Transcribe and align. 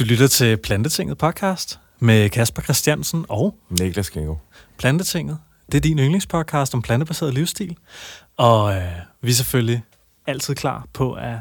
Du 0.00 0.04
lytter 0.04 0.26
til 0.26 0.56
Plantetinget 0.56 1.18
podcast 1.18 1.80
med 1.98 2.30
Kasper 2.30 2.62
Christiansen 2.62 3.26
og 3.28 3.58
Niklas 3.70 4.10
Kingo. 4.10 4.34
Plantetinget. 4.78 5.38
Det 5.66 5.74
er 5.74 5.80
din 5.80 5.98
yndlingspodcast 5.98 6.74
om 6.74 6.82
plantebaseret 6.82 7.34
livsstil. 7.34 7.76
Og 8.36 8.76
øh, 8.76 8.82
vi 9.22 9.30
er 9.30 9.34
selvfølgelig 9.34 9.82
altid 10.26 10.54
klar 10.54 10.86
på 10.92 11.12
at 11.12 11.38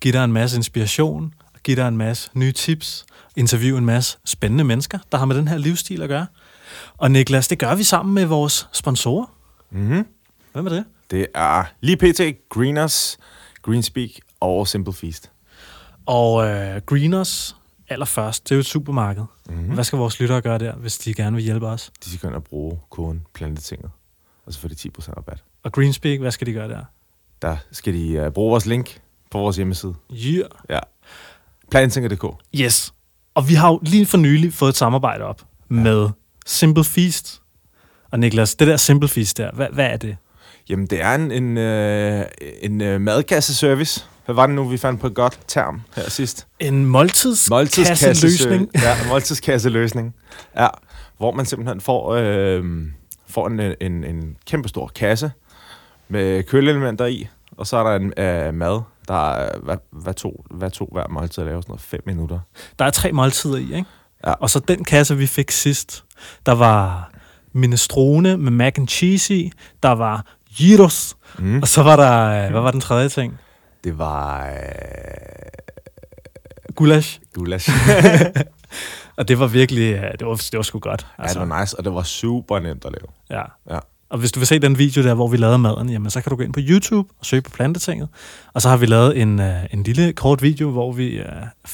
give 0.00 0.12
dig 0.12 0.24
en 0.24 0.32
masse 0.32 0.56
inspiration, 0.56 1.34
give 1.64 1.76
dig 1.76 1.88
en 1.88 1.96
masse 1.96 2.30
nye 2.34 2.52
tips, 2.52 3.06
interviewe 3.36 3.78
en 3.78 3.86
masse 3.86 4.18
spændende 4.24 4.64
mennesker, 4.64 4.98
der 5.12 5.18
har 5.18 5.24
med 5.24 5.36
den 5.36 5.48
her 5.48 5.58
livsstil 5.58 6.02
at 6.02 6.08
gøre. 6.08 6.26
Og 6.96 7.10
Niklas, 7.10 7.48
det 7.48 7.58
gør 7.58 7.74
vi 7.74 7.82
sammen 7.82 8.14
med 8.14 8.24
vores 8.24 8.68
sponsorer. 8.72 9.26
Mm-hmm. 9.70 10.06
Hvem 10.52 10.66
er 10.66 10.70
det? 10.70 10.84
Det 11.10 11.26
er 11.34 11.64
lige 11.80 11.96
pt. 11.96 12.48
Greeners, 12.48 13.18
Greenspeak 13.62 14.10
og 14.40 14.68
Simple 14.68 14.92
Feast. 14.92 15.30
Og 16.06 16.48
øh, 16.48 16.80
Greeners 16.86 17.56
allerførst, 17.92 18.44
det 18.44 18.50
er 18.50 18.56
jo 18.56 18.60
et 18.60 18.66
supermarked. 18.66 19.24
Mm-hmm. 19.48 19.74
Hvad 19.74 19.84
skal 19.84 19.98
vores 19.98 20.20
lyttere 20.20 20.40
gøre 20.40 20.58
der, 20.58 20.74
hvis 20.74 20.98
de 20.98 21.14
gerne 21.14 21.36
vil 21.36 21.44
hjælpe 21.44 21.66
os? 21.66 21.92
De 22.04 22.10
skal 22.10 22.30
gå 22.30 22.36
ind 22.36 22.44
bruge 22.44 22.78
koden 22.90 23.26
Plantetinget, 23.34 23.90
og 24.46 24.52
så 24.52 24.60
får 24.60 24.68
de 24.68 24.74
10% 24.74 25.12
rabat. 25.16 25.42
Og 25.62 25.72
Greenspeak, 25.72 26.20
hvad 26.20 26.30
skal 26.30 26.46
de 26.46 26.52
gøre 26.52 26.68
der? 26.68 26.84
Der 27.42 27.56
skal 27.72 27.94
de 27.94 28.26
uh, 28.26 28.32
bruge 28.32 28.50
vores 28.50 28.66
link 28.66 29.00
på 29.30 29.38
vores 29.38 29.56
hjemmeside. 29.56 29.94
Yeah. 30.12 30.48
Ja. 30.70 30.78
Plantetinget.dk. 31.70 32.24
Yes. 32.54 32.94
Og 33.34 33.48
vi 33.48 33.54
har 33.54 33.68
jo 33.68 33.80
lige 33.82 34.06
for 34.06 34.18
nylig 34.18 34.54
fået 34.54 34.68
et 34.68 34.76
samarbejde 34.76 35.24
op 35.24 35.42
ja. 35.70 35.74
med 35.74 36.08
Simple 36.46 36.84
Feast. 36.84 37.42
Og 38.10 38.18
Niklas, 38.18 38.54
det 38.54 38.68
der 38.68 38.76
Simple 38.76 39.08
Feast 39.08 39.38
der, 39.38 39.50
hvad, 39.52 39.66
hvad 39.72 39.86
er 39.86 39.96
det? 39.96 40.16
Jamen, 40.68 40.86
det 40.86 41.00
er 41.00 41.14
en, 41.14 41.30
en, 41.30 41.58
øh, 41.58 42.24
en 42.62 42.80
øh, 42.80 43.00
madkasseservice. 43.00 44.06
Hvad 44.24 44.34
var 44.34 44.46
det 44.46 44.54
nu, 44.54 44.64
vi 44.68 44.76
fandt 44.76 45.00
på 45.00 45.06
et 45.06 45.14
godt 45.14 45.40
term 45.48 45.82
her 45.96 46.10
sidst? 46.10 46.46
En 46.60 46.86
måltidskasseløsning. 47.50 48.68
Ja, 48.74 49.02
en 49.02 49.08
måltidskasseløsning. 49.08 50.14
Ja, 50.56 50.68
hvor 51.18 51.32
man 51.32 51.46
simpelthen 51.46 51.80
får, 51.80 52.14
øh, 52.14 52.64
får 53.28 53.46
en, 53.46 53.60
en, 53.80 54.04
en 54.04 54.36
kæmpe 54.46 54.68
stor 54.68 54.90
kasse 54.94 55.32
med 56.08 56.42
køleelementer 56.42 57.06
i, 57.06 57.28
og 57.56 57.66
så 57.66 57.76
er 57.76 57.82
der 57.82 57.96
en 57.96 58.12
øh, 58.16 58.54
mad, 58.54 58.80
der 59.08 59.30
er, 59.32 59.58
hvad, 59.62 59.76
hvad, 59.90 60.14
to, 60.14 60.44
hvad 60.50 60.70
to 60.70 60.88
hver 60.92 61.08
måltid 61.10 61.42
at 61.42 61.46
lave, 61.50 61.62
sådan 61.62 61.70
noget 61.70 61.80
fem 61.82 62.00
minutter. 62.06 62.38
Der 62.78 62.84
er 62.84 62.90
tre 62.90 63.12
måltider 63.12 63.56
i, 63.56 63.62
ikke? 63.62 63.84
Ja. 64.26 64.32
Og 64.32 64.50
så 64.50 64.58
den 64.58 64.84
kasse, 64.84 65.16
vi 65.16 65.26
fik 65.26 65.50
sidst, 65.50 66.04
der 66.46 66.52
var 66.52 67.10
minestrone 67.52 68.36
med 68.36 68.50
mac 68.50 68.72
and 68.78 68.88
cheese 68.88 69.34
i, 69.34 69.52
der 69.82 69.90
var 69.92 70.24
gyros, 70.58 71.16
Mm. 71.38 71.58
og 71.62 71.68
så 71.68 71.82
var 71.82 71.96
der, 71.96 72.44
øh, 72.44 72.50
hvad 72.50 72.60
var 72.60 72.70
den 72.70 72.80
tredje 72.80 73.08
ting? 73.08 73.38
Det 73.84 73.98
var 73.98 74.46
øh, 74.46 74.52
Gulasch. 76.74 77.20
gulasch. 77.34 77.70
Og 79.16 79.28
det 79.28 79.38
var 79.38 79.46
virkelig, 79.46 79.94
øh, 79.94 80.12
det 80.18 80.26
var, 80.26 80.34
det 80.34 80.56
var 80.56 80.62
sgu 80.62 80.78
godt. 80.78 81.06
ja, 81.18 81.24
det 81.28 81.48
var 81.48 81.60
nice, 81.60 81.78
og 81.78 81.84
det 81.84 81.94
var 81.94 82.02
super 82.02 82.58
nemt 82.58 82.84
at 82.84 82.92
lave. 82.92 83.40
ja. 83.40 83.74
Ja. 83.74 83.78
Og 84.10 84.18
hvis 84.18 84.32
du 84.32 84.40
vil 84.40 84.46
se 84.46 84.58
den 84.58 84.78
video 84.78 85.02
der, 85.02 85.14
hvor 85.14 85.28
vi 85.28 85.36
lavede 85.36 85.58
maden, 85.58 85.90
jamen 85.90 86.10
så 86.10 86.20
kan 86.20 86.30
du 86.30 86.36
gå 86.36 86.42
ind 86.42 86.52
på 86.52 86.60
YouTube 86.62 87.08
og 87.18 87.26
søge 87.26 87.42
på 87.42 87.50
Plantetinget. 87.50 88.08
Og 88.54 88.62
så 88.62 88.68
har 88.68 88.76
vi 88.76 88.86
lavet 88.86 89.20
en, 89.20 89.40
øh, 89.40 89.64
en 89.72 89.82
lille 89.82 90.12
kort 90.12 90.42
video, 90.42 90.70
hvor 90.70 90.92
vi 90.92 91.08
øh, 91.08 91.26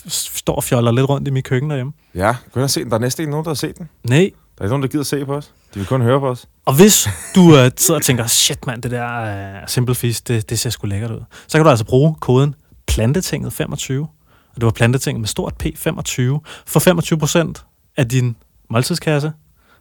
står 0.09 0.55
og 0.55 0.65
fjoller 0.65 0.91
lidt 0.93 1.09
rundt 1.09 1.29
i 1.29 1.31
mit 1.31 1.45
køkken 1.45 1.71
derhjemme. 1.71 1.93
Ja, 2.15 2.37
gå 2.53 2.61
ind 2.61 2.65
og 2.65 2.71
se 2.71 2.81
den. 2.81 2.91
Der 2.91 2.97
er 2.97 3.01
næsten 3.01 3.23
ikke 3.23 3.31
nogen, 3.31 3.45
der 3.45 3.51
har 3.51 3.55
set 3.55 3.79
den. 3.79 3.89
Nej. 4.05 4.31
Der 4.59 4.63
er 4.63 4.67
ikke 4.67 4.73
nogen, 4.73 4.83
der 4.83 4.89
gider 4.89 5.05
se 5.05 5.25
på 5.25 5.35
os. 5.35 5.53
De 5.75 5.79
vil 5.79 5.87
kun 5.87 6.03
høre 6.03 6.21
på 6.21 6.29
os. 6.29 6.47
Og 6.65 6.77
hvis 6.77 7.09
du 7.35 7.57
øh, 7.57 7.71
sidder 7.77 7.99
og 7.99 8.03
tænker, 8.03 8.27
shit 8.27 8.67
mand, 8.67 8.83
det 8.83 8.91
der 8.91 9.61
øh, 9.61 9.69
Simple 9.69 9.95
Feast, 9.95 10.29
det, 10.29 10.51
det 10.51 10.59
ser 10.59 10.71
sgu 10.71 10.87
lækkert 10.87 11.11
ud. 11.11 11.21
Så 11.49 11.59
kan 11.59 11.65
du 11.65 11.71
altså 11.71 11.85
bruge 11.85 12.15
koden 12.21 12.55
Plantetinget 12.87 13.53
25. 13.53 14.03
Og 14.49 14.55
det 14.55 14.65
var 14.65 14.71
Plantetinget 14.71 15.21
med 15.21 15.29
stort 15.29 15.55
P25. 15.63 16.23
For 16.67 16.81
25 16.81 17.19
procent 17.19 17.65
af 17.97 18.09
din 18.09 18.37
måltidskasse 18.71 19.33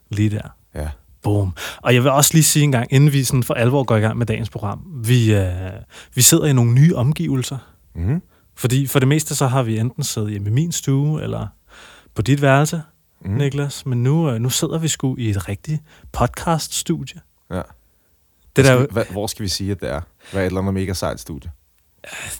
lige 0.10 0.30
der. 0.30 0.56
Ja. 0.76 0.88
Boom. 1.24 1.54
Og 1.78 1.94
jeg 1.94 2.04
vil 2.04 2.12
også 2.12 2.34
lige 2.34 2.44
sige 2.44 2.64
en 2.64 2.72
gang, 2.72 2.94
inden 2.94 3.14
vi 3.14 3.24
sådan 3.24 3.44
for 3.44 3.54
alvor 3.54 3.84
går 3.84 3.96
i 3.96 4.00
gang 4.00 4.18
med 4.18 4.26
dagens 4.26 4.50
program, 4.50 4.80
vi, 5.04 5.36
øh, 5.36 5.52
vi 6.16 6.22
sidder 6.22 6.46
i 6.46 6.54
nogle 6.54 6.74
nye 6.74 6.96
omgivelser. 6.96 7.58
Mm-hmm. 7.96 8.22
Fordi 8.56 8.88
for 8.88 9.00
det 9.00 9.08
meste 9.08 9.36
så 9.36 9.48
har 9.48 9.64
vi 9.64 9.78
enten 9.78 10.04
siddet 10.04 10.32
hjemme 10.32 10.50
i 10.50 10.52
min 10.52 10.72
stue, 10.72 11.24
eller 11.24 11.48
på 12.16 12.22
dit 12.22 12.42
værelse, 12.42 12.82
Mm. 13.22 13.32
Niklas. 13.32 13.86
Men 13.86 14.04
nu, 14.04 14.30
øh, 14.30 14.40
nu 14.40 14.50
sidder 14.50 14.78
vi 14.78 14.88
sgu 14.88 15.16
i 15.18 15.30
et 15.30 15.50
rigtigt 15.50 15.82
podcaststudie. 16.12 17.22
Ja. 17.52 17.62
Det 18.56 18.66
der, 18.66 18.78
Skal, 18.78 18.88
hvad, 18.92 19.06
hvor 19.12 19.28
skal 19.28 19.44
vi 19.44 19.48
sige, 19.48 19.72
at 19.72 19.82
det 19.82 19.90
er? 19.90 20.02
Hvad 20.32 20.42
er 20.42 20.46
et 20.46 20.48
eller 20.48 20.62
andet 20.62 20.74
mega 20.74 20.94
sejt 20.94 21.20
studie? 21.20 21.52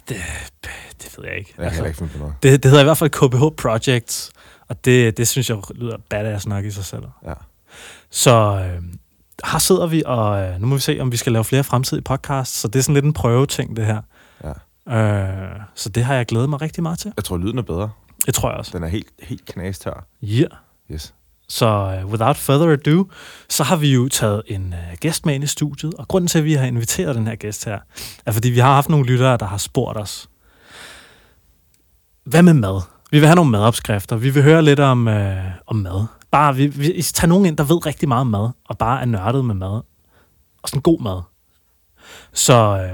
det, 0.10 0.18
det 1.04 1.16
ved 1.18 1.26
jeg 1.26 1.38
ikke. 1.38 1.54
Jeg 1.58 1.72
heller 1.72 1.86
ikke 1.88 1.98
finde 1.98 2.12
på 2.12 2.20
noget. 2.20 2.34
det, 2.44 2.64
det 2.64 2.72
hedder 2.72 2.84
i 2.84 2.86
hvert 2.86 2.98
fald 2.98 3.10
KBH 3.10 3.62
Projects, 3.62 4.32
og 4.68 4.86
det, 4.86 5.18
det 5.18 5.28
synes 5.28 5.50
jeg 5.50 5.58
lyder 5.76 5.98
badass 6.10 6.48
nok 6.48 6.66
i 6.66 6.72
sig 6.72 6.86
selv. 6.86 7.04
Ja. 7.26 7.34
Så 8.10 8.32
øh, 8.32 8.84
her 9.52 9.60
sidder 9.60 9.88
vi, 9.88 10.04
og 10.06 10.42
øh, 10.42 10.62
nu 10.62 10.68
må 10.68 10.76
vi 10.76 10.82
se, 10.82 11.00
om 11.00 11.12
vi 11.12 11.18
skal 11.18 11.32
lave 11.34 11.44
flere 11.44 11.64
fremtidige 11.64 12.04
podcasts. 12.04 12.60
Så 12.60 12.68
det 12.68 12.80
er 12.80 12.84
sådan 12.84 12.94
lidt 12.94 13.06
en 13.06 13.14
prøveting, 13.14 13.76
det 13.76 13.86
her. 13.86 14.02
Ja. 14.44 14.96
Øh, 14.98 15.60
så 15.76 15.90
det 15.90 16.04
har 16.04 16.14
jeg 16.16 16.26
glædet 16.26 16.50
mig 16.50 16.62
rigtig 16.62 16.84
meget 16.84 17.00
til. 17.00 17.14
Jeg 17.16 17.24
tror, 17.24 17.38
lyden 17.38 17.58
er 17.58 17.62
bedre. 17.62 17.90
Det 18.26 18.34
tror 18.34 18.50
jeg 18.50 18.58
også. 18.58 18.72
Den 18.78 18.84
er 18.84 18.88
helt, 18.88 19.08
helt 19.20 19.46
knastør. 19.46 20.06
Yeah. 20.24 20.50
Yes. 20.92 21.14
Så 21.50 22.00
uh, 22.04 22.12
without 22.12 22.38
further 22.38 22.72
ado, 22.72 23.06
så 23.50 23.64
har 23.64 23.76
vi 23.76 23.94
jo 23.94 24.08
taget 24.08 24.42
en 24.48 24.74
uh, 24.74 24.98
gæst 25.00 25.26
med 25.26 25.36
ind 25.36 25.44
i 25.44 25.48
studiet, 25.48 25.94
og 25.94 26.08
grunden 26.08 26.28
til, 26.28 26.38
at 26.38 26.46
vi 26.46 26.54
har 26.54 26.66
inviteret 26.66 27.16
den 27.16 27.28
her 27.28 27.36
gæst 27.36 27.66
her, 27.66 27.80
er 28.26 28.32
fordi 28.32 28.50
vi 28.50 28.60
har 28.60 28.74
haft 28.74 28.90
nogle 28.90 29.06
lyttere, 29.06 29.38
der 29.38 29.46
har 29.46 29.58
spurgt 29.58 29.98
os, 29.98 30.30
hvad 32.24 32.44
med 32.44 32.54
mad? 32.54 32.82
Vi 33.12 33.20
vil 33.20 33.28
have 33.28 33.36
nogle 33.36 33.52
madopskrifter. 33.52 34.16
Vi 34.16 34.30
vil 34.30 34.44
høre 34.44 34.62
lidt 34.62 34.80
om, 34.80 35.08
uh, 35.08 35.14
om 35.68 35.76
mad. 35.76 36.06
Bare, 36.32 36.56
vi, 36.56 36.68
vi 36.68 37.02
tager 37.02 37.28
nogen 37.28 37.46
ind, 37.46 37.58
der 37.58 37.64
ved 37.64 37.86
rigtig 37.86 38.08
meget 38.08 38.22
om 38.22 38.28
mad, 38.28 38.50
og 38.66 38.78
bare 38.78 39.02
er 39.02 39.06
nørdet 39.06 39.46
med 39.46 39.56
mad. 39.56 39.82
Og 40.62 40.70
sådan 40.70 40.82
god 40.82 41.02
mad. 41.02 41.22
Så 42.34 42.88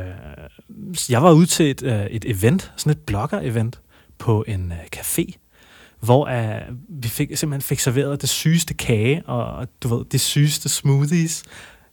uh, 0.70 1.12
jeg 1.12 1.24
var 1.24 1.31
ude 1.31 1.46
til 1.46 1.70
et, 1.70 1.81
uh, 1.81 2.06
et 2.06 2.25
event, 2.25 2.74
sådan 2.78 2.92
et 2.92 3.00
blogger-event, 3.12 3.80
på 4.20 4.44
en 4.48 4.72
uh, 4.72 4.78
café, 4.96 5.43
hvor 6.03 6.25
uh, 6.25 6.75
vi 6.90 7.08
fik, 7.08 7.38
simpelthen 7.38 7.62
fik 7.62 7.80
serveret 7.80 8.22
det 8.22 8.30
sygeste 8.30 8.74
kage, 8.74 9.24
og 9.25 9.68
du 9.84 9.96
ved, 9.96 10.06
de 10.06 10.19
sygeste 10.19 10.69
smoothies, 10.69 11.44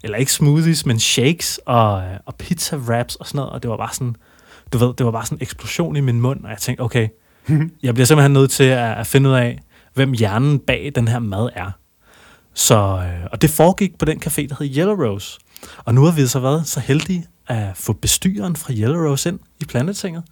eller 0.04 0.19
ikke 0.19 0.32
smoothies, 0.32 0.87
men 0.87 1.00
shakes, 1.00 1.60
og, 1.66 2.03
og 2.26 2.34
pizza 2.34 2.76
wraps 2.76 3.16
og 3.16 3.26
sådan 3.26 3.38
noget, 3.38 3.53
og 3.53 3.62
det 3.62 3.70
var 3.70 3.76
bare 3.76 3.94
sådan, 3.94 4.16
du 4.72 4.78
ved, 4.78 4.94
det 4.94 5.06
var 5.06 5.12
bare 5.12 5.26
sådan 5.26 5.38
en 5.38 5.43
eksplosion 5.43 5.97
i 5.97 6.00
min 6.00 6.20
mund, 6.20 6.44
og 6.44 6.50
jeg 6.50 6.59
tænkte, 6.59 6.82
okay, 6.82 7.09
jeg 7.82 7.94
bliver 7.94 8.06
simpelthen 8.06 8.32
nødt 8.32 8.50
til 8.50 8.65
at, 8.65 8.99
at 8.99 9.06
finde 9.06 9.31
ud 9.31 9.34
af, 9.34 9.59
hvem 9.94 10.12
hjernen 10.12 10.59
bag 10.59 10.93
den 10.94 11.09
her 11.09 11.19
mad 11.19 11.49
er. 11.54 11.70
Så, 12.54 12.76
øh, 12.76 13.26
og 13.32 13.43
det 13.43 13.50
foregik 13.50 13.99
på 13.99 14.04
den 14.04 14.22
café, 14.26 14.47
der 14.47 14.54
hed 14.59 14.76
Yellow 14.76 14.94
Rose. 14.94 15.41
Og 15.78 15.94
nu 15.94 16.04
har 16.04 16.12
vi 16.12 16.26
så 16.26 16.41
været 16.41 16.66
så 16.66 16.81
heldige 16.81 17.26
at 17.47 17.76
få 17.76 17.93
bestyreren 17.93 18.56
fra 18.56 18.72
Yellow 18.72 19.09
Rose 19.09 19.28
ind 19.28 19.38
i 19.60 19.65
Plantetinget. 19.65 20.25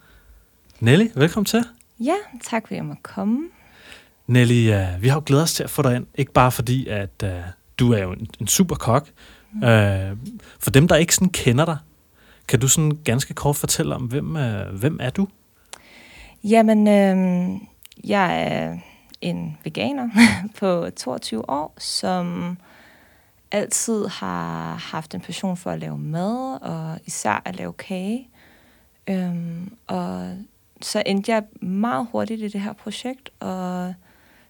Nelly, 0.79 1.07
velkommen 1.15 1.45
til. 1.45 1.63
Ja, 1.99 2.15
tak 2.43 2.63
fordi 2.63 2.75
jeg 2.75 2.85
må 2.85 2.95
komme. 3.03 3.39
Nelly, 4.29 4.73
uh, 4.73 5.01
vi 5.01 5.07
har 5.07 5.15
jo 5.15 5.23
glædet 5.25 5.43
os 5.43 5.53
til 5.53 5.63
at 5.63 5.69
få 5.69 5.81
dig 5.81 5.95
ind. 5.95 6.05
Ikke 6.15 6.31
bare 6.33 6.51
fordi, 6.51 6.87
at 6.87 7.23
uh, 7.23 7.29
du 7.79 7.93
er 7.93 7.99
jo 7.99 8.11
en, 8.11 8.27
en 8.39 8.47
super 8.47 8.75
kok. 8.75 9.09
Mm. 9.53 9.63
Uh, 9.63 10.17
for 10.59 10.71
dem, 10.71 10.87
der 10.87 10.95
ikke 10.95 11.15
sådan 11.15 11.29
kender 11.29 11.65
dig, 11.65 11.77
kan 12.47 12.59
du 12.59 12.67
sådan 12.67 12.99
ganske 13.03 13.33
kort 13.33 13.55
fortælle 13.55 13.95
om, 13.95 14.01
hvem, 14.01 14.35
uh, 14.35 14.79
hvem 14.79 14.97
er 15.01 15.09
du? 15.09 15.27
Jamen, 16.43 16.87
øh, 16.87 17.59
jeg 18.03 18.43
er 18.43 18.77
en 19.21 19.57
veganer 19.63 20.09
på 20.59 20.89
22 20.95 21.49
år, 21.49 21.73
som 21.77 22.57
altid 23.51 24.07
har 24.07 24.75
haft 24.75 25.15
en 25.15 25.21
passion 25.21 25.57
for 25.57 25.71
at 25.71 25.79
lave 25.79 25.97
mad, 25.97 26.61
og 26.61 26.99
især 27.05 27.41
at 27.45 27.55
lave 27.55 27.73
kage. 27.73 28.27
Øhm, 29.07 29.73
og 29.87 30.37
så 30.81 31.03
endte 31.05 31.31
jeg 31.31 31.43
meget 31.61 32.07
hurtigt 32.11 32.41
i 32.41 32.47
det 32.47 32.61
her 32.61 32.73
projekt, 32.73 33.29
og 33.39 33.93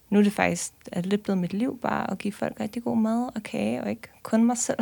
nu 0.09 0.19
er 0.19 0.23
det 0.23 0.33
faktisk 0.33 0.71
er 0.91 1.01
lidt 1.01 1.23
blevet 1.23 1.38
mit 1.38 1.53
liv 1.53 1.79
bare 1.81 2.11
at 2.11 2.17
give 2.17 2.33
folk 2.33 2.59
rigtig 2.59 2.83
god 2.83 2.97
mad 2.97 3.29
og 3.35 3.44
kage, 3.44 3.83
og 3.83 3.89
ikke 3.89 4.07
kun 4.23 4.44
mig 4.44 4.57
selv. 4.57 4.79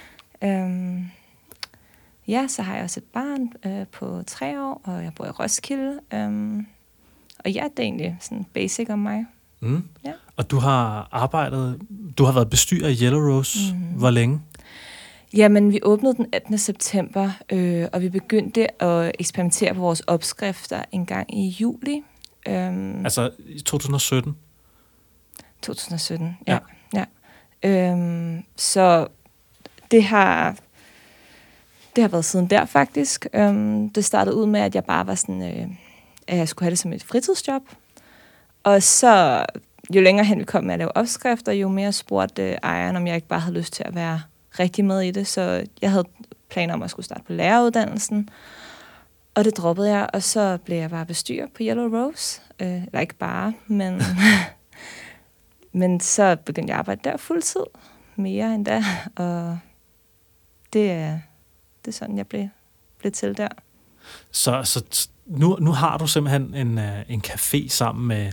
øhm, 0.44 1.04
ja, 2.28 2.46
så 2.48 2.62
har 2.62 2.74
jeg 2.74 2.84
også 2.84 3.00
et 3.00 3.04
barn 3.04 3.52
øh, 3.66 3.86
på 3.86 4.22
tre 4.26 4.62
år, 4.62 4.80
og 4.84 5.04
jeg 5.04 5.12
bor 5.16 5.26
i 5.26 5.30
Roskilde. 5.30 6.00
Øhm, 6.14 6.66
og 7.44 7.50
ja, 7.50 7.64
det 7.76 7.78
er 7.78 7.82
egentlig 7.82 8.16
sådan 8.20 8.44
basic 8.54 8.90
om 8.90 8.98
mig. 8.98 9.26
Mm. 9.60 9.84
Ja. 10.04 10.12
Og 10.36 10.50
du 10.50 10.58
har 10.58 11.08
arbejdet, 11.12 11.80
du 12.18 12.24
har 12.24 12.32
været 12.32 12.50
bestyrer 12.50 12.88
i 12.88 12.96
Yellow 13.02 13.20
Rose. 13.20 13.58
Mm. 13.74 13.98
Hvor 13.98 14.10
længe? 14.10 14.40
Jamen, 15.34 15.72
vi 15.72 15.80
åbnede 15.82 16.14
den 16.14 16.26
18. 16.32 16.58
september, 16.58 17.30
øh, 17.52 17.86
og 17.92 18.00
vi 18.00 18.08
begyndte 18.08 18.82
at 18.82 19.12
eksperimentere 19.18 19.74
på 19.74 19.80
vores 19.80 20.00
opskrifter 20.00 20.82
en 20.92 21.06
gang 21.06 21.38
i 21.38 21.48
juli 21.48 22.02
øhm, 22.48 23.04
Altså 23.04 23.30
i 23.46 23.60
2017. 23.60 24.36
2017. 25.62 26.38
Ja. 26.46 26.58
ja. 26.94 27.04
Øhm, 27.62 28.44
så 28.56 29.06
det 29.90 30.04
har, 30.04 30.56
det 31.96 32.02
har 32.02 32.08
været 32.08 32.24
siden 32.24 32.50
der 32.50 32.64
faktisk. 32.64 33.26
Øhm, 33.32 33.90
det 33.90 34.04
startede 34.04 34.36
ud 34.36 34.46
med, 34.46 34.60
at 34.60 34.74
jeg 34.74 34.84
bare 34.84 35.06
var 35.06 35.14
sådan, 35.14 35.42
øh, 35.42 35.68
at 36.26 36.38
jeg 36.38 36.48
skulle 36.48 36.66
have 36.66 36.70
det 36.70 36.78
som 36.78 36.92
et 36.92 37.04
fritidsjob. 37.04 37.62
Og 38.64 38.82
så, 38.82 39.44
jo 39.94 40.00
længere 40.00 40.26
hen 40.26 40.38
vi 40.38 40.44
kom 40.44 40.64
med 40.64 40.74
at 40.74 40.78
lave 40.78 40.96
opskrifter, 40.96 41.52
jo 41.52 41.68
mere 41.68 41.92
spurgte 41.92 42.42
øh, 42.42 42.58
ejeren, 42.62 42.96
om 42.96 43.06
jeg 43.06 43.14
ikke 43.14 43.28
bare 43.28 43.40
havde 43.40 43.56
lyst 43.58 43.72
til 43.72 43.84
at 43.84 43.94
være 43.94 44.22
rigtig 44.58 44.84
med 44.84 45.00
i 45.00 45.10
det. 45.10 45.26
Så 45.26 45.66
jeg 45.82 45.90
havde 45.90 46.04
planer 46.48 46.74
om 46.74 46.82
at 46.82 46.90
skulle 46.90 47.06
starte 47.06 47.22
på 47.26 47.32
læreruddannelsen. 47.32 48.28
Og 49.34 49.44
det 49.44 49.56
droppede 49.56 49.90
jeg, 49.90 50.08
og 50.12 50.22
så 50.22 50.58
blev 50.64 50.76
jeg 50.76 50.90
bare 50.90 51.06
bestyrer 51.06 51.46
på 51.46 51.58
Yellow 51.60 51.88
Rose. 51.88 52.40
Øh, 52.60 52.84
eller 52.84 53.00
ikke 53.00 53.14
bare, 53.14 53.52
men, 53.66 54.02
men 55.76 56.00
så 56.00 56.36
begyndte 56.36 56.70
jeg 56.70 56.74
at 56.74 56.78
arbejde 56.78 57.00
der 57.04 57.16
fuldtid. 57.16 57.64
Mere 58.16 58.54
end 58.54 58.64
da. 58.64 58.84
Og 59.24 59.58
det 60.72 60.90
er, 60.90 61.18
det 61.84 61.88
er 61.88 61.92
sådan, 61.92 62.16
jeg 62.16 62.26
blev, 62.26 62.48
blev 62.98 63.12
til 63.12 63.36
der. 63.36 63.48
Så, 64.30 64.62
så 64.64 65.08
nu, 65.26 65.56
nu 65.60 65.72
har 65.72 65.98
du 65.98 66.06
simpelthen 66.06 66.54
en, 66.54 66.78
øh, 66.78 67.02
en 67.08 67.22
café 67.26 67.68
sammen 67.68 68.08
med... 68.08 68.32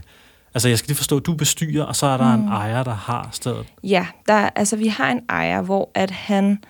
Altså, 0.54 0.68
jeg 0.68 0.78
skal 0.78 0.88
lige 0.88 0.96
forstå, 0.96 1.18
du 1.18 1.34
bestyrer, 1.34 1.84
og 1.84 1.96
så 1.96 2.06
er 2.06 2.16
der 2.16 2.36
mm. 2.36 2.42
en 2.42 2.48
ejer, 2.48 2.82
der 2.82 2.94
har 2.94 3.28
stedet. 3.32 3.66
Ja, 3.82 4.06
der, 4.28 4.34
altså, 4.34 4.76
vi 4.76 4.88
har 4.88 5.10
en 5.10 5.24
ejer, 5.28 5.62
hvor 5.62 5.90
at 5.94 6.10
han 6.10 6.64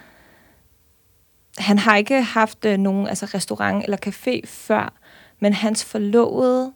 han 1.58 1.78
har 1.78 1.96
ikke 1.96 2.22
haft 2.22 2.64
øh, 2.64 2.78
nogen 2.78 3.08
altså 3.08 3.26
restaurant 3.26 3.84
eller 3.84 3.96
café 4.06 4.40
før, 4.46 4.92
men 5.40 5.52
hans 5.52 5.84
forlovede 5.84 6.72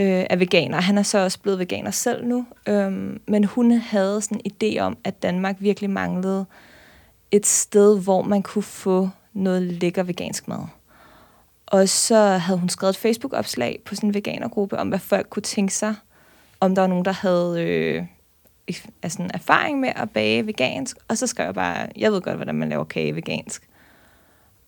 øh, 0.00 0.26
er 0.30 0.36
veganer. 0.36 0.80
Han 0.80 0.98
er 0.98 1.02
så 1.02 1.18
også 1.18 1.40
blevet 1.40 1.58
veganer 1.58 1.90
selv 1.90 2.26
nu. 2.26 2.46
Øhm, 2.68 3.20
men 3.28 3.44
hun 3.44 3.70
havde 3.70 4.20
sådan 4.20 4.40
en 4.44 4.52
idé 4.52 4.80
om, 4.80 4.96
at 5.04 5.22
Danmark 5.22 5.56
virkelig 5.58 5.90
manglede 5.90 6.46
et 7.30 7.46
sted, 7.46 8.00
hvor 8.00 8.22
man 8.22 8.42
kunne 8.42 8.62
få 8.62 9.08
noget 9.32 9.62
lækker 9.62 10.02
vegansk 10.02 10.48
mad. 10.48 10.66
Og 11.66 11.88
så 11.88 12.16
havde 12.16 12.58
hun 12.58 12.68
skrevet 12.68 12.92
et 12.92 13.00
Facebook-opslag 13.00 13.80
på 13.84 13.94
sådan 13.94 14.08
en 14.10 14.14
veganergruppe 14.14 14.78
om, 14.78 14.88
hvad 14.88 14.98
folk 14.98 15.30
kunne 15.30 15.42
tænke 15.42 15.74
sig, 15.74 15.94
om 16.60 16.74
der 16.74 16.82
var 16.82 16.88
nogen, 16.88 17.04
der 17.04 17.12
havde 17.12 17.62
øh, 17.62 18.04
altså 19.02 19.22
en 19.22 19.30
erfaring 19.34 19.80
med 19.80 19.92
at 19.96 20.10
bage 20.10 20.46
vegansk. 20.46 20.96
Og 21.08 21.18
så 21.18 21.26
skrev 21.26 21.44
jeg 21.44 21.54
bare, 21.54 21.88
jeg 21.96 22.12
ved 22.12 22.20
godt, 22.20 22.36
hvordan 22.36 22.54
man 22.54 22.68
laver 22.68 22.84
kage 22.84 23.14
vegansk. 23.14 23.68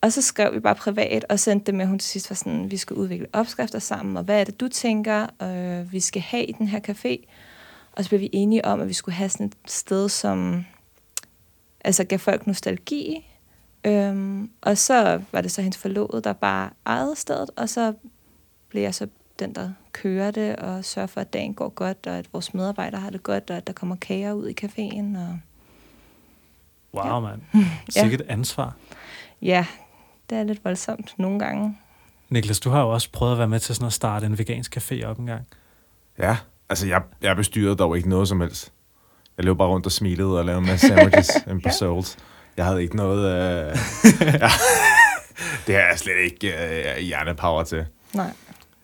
Og 0.01 0.13
så 0.13 0.23
skrev 0.23 0.55
vi 0.55 0.61
bare 0.61 0.75
privat 0.75 1.25
og 1.29 1.41
sendte 1.41 1.67
det 1.67 1.75
med, 1.75 1.87
hun 1.87 1.99
til 1.99 2.09
sidst 2.09 2.31
var 2.31 2.35
sådan, 2.35 2.71
vi 2.71 2.77
skal 2.77 2.97
udvikle 2.97 3.27
opskrifter 3.33 3.79
sammen, 3.79 4.17
og 4.17 4.23
hvad 4.25 4.41
er 4.41 4.45
det, 4.45 4.61
du 4.61 4.69
tænker, 4.69 5.27
øh, 5.43 5.93
vi 5.93 6.01
skal 6.01 6.23
have 6.23 6.45
i 6.45 6.53
den 6.53 6.69
her 6.69 6.81
café? 6.89 7.27
Og 7.93 8.05
så 8.05 8.11
blev 8.11 8.21
vi 8.21 8.31
enige 8.33 8.65
om, 8.65 8.81
at 8.81 8.89
vi 8.89 8.93
skulle 8.93 9.15
have 9.15 9.29
sådan 9.29 9.47
et 9.47 9.55
sted, 9.67 10.09
som 10.09 10.65
altså 11.85 12.05
gav 12.05 12.19
folk 12.19 12.47
nostalgi. 12.47 13.27
Øhm, 13.85 14.51
og 14.61 14.79
så 14.79 15.23
var 15.33 15.41
det 15.41 15.51
så 15.51 15.63
hendes 15.63 15.79
forlovede, 15.79 16.23
der 16.23 16.33
bare 16.33 16.71
ejede 16.87 17.17
stedet, 17.17 17.51
og 17.57 17.69
så 17.69 17.95
blev 18.69 18.83
jeg 18.83 18.95
så 18.95 19.09
den, 19.39 19.55
der 19.55 19.71
kører 19.93 20.31
det 20.31 20.57
og 20.57 20.85
sørger 20.85 21.07
for, 21.07 21.21
at 21.21 21.33
dagen 21.33 21.55
går 21.55 21.69
godt, 21.69 22.07
og 22.07 22.19
at 22.19 22.33
vores 22.33 22.55
medarbejdere 22.55 23.01
har 23.01 23.11
det 23.11 23.23
godt, 23.23 23.51
og 23.51 23.57
at 23.57 23.67
der 23.67 23.73
kommer 23.73 23.97
kager 23.97 24.33
ud 24.33 24.49
i 24.49 24.57
caféen. 24.65 25.19
Og... 25.19 25.39
Wow, 26.95 27.07
ja. 27.07 27.21
mand. 27.21 27.41
Sikkert 27.89 28.21
ja. 28.21 28.33
ansvar. 28.33 28.77
Ja, 29.43 29.67
det 30.31 30.39
er 30.39 30.45
lidt 30.45 30.65
voldsomt 30.65 31.15
nogle 31.19 31.39
gange. 31.39 31.79
Niklas, 32.29 32.61
du 32.61 32.71
har 32.71 32.81
jo 32.81 32.89
også 32.89 33.11
prøvet 33.13 33.33
at 33.33 33.39
være 33.39 33.49
med 33.49 33.61
til 33.61 33.75
sådan 33.75 33.87
at 33.87 33.93
starte 33.93 34.27
en 34.27 34.39
vegansk 34.39 34.77
café 34.77 35.05
op 35.05 35.19
en 35.19 35.27
gang. 35.27 35.47
Ja, 36.19 36.37
altså 36.69 36.87
jeg, 36.87 37.03
jeg 37.23 37.37
bestyrede 37.37 37.77
dog 37.77 37.97
ikke 37.97 38.09
noget 38.09 38.29
som 38.29 38.41
helst. 38.41 38.73
Jeg 39.37 39.45
løb 39.45 39.57
bare 39.57 39.69
rundt 39.69 39.87
og 39.87 39.93
smilede 39.93 40.39
og 40.39 40.45
lavede 40.45 40.61
en 40.61 40.67
masse 40.67 40.89
sandwiches 40.89 41.31
en 41.51 41.61
på 41.61 41.69
Souls. 41.69 42.17
Jeg 42.57 42.65
havde 42.65 42.83
ikke 42.83 42.97
noget... 42.97 43.19
Øh, 43.19 43.77
ja, 44.43 44.49
det 45.67 45.75
har 45.75 45.83
jeg 45.83 45.99
slet 45.99 46.19
ikke 46.25 46.49
øh, 46.49 46.99
hjernepower 46.99 47.63
til. 47.65 47.87
Nej. 48.15 48.33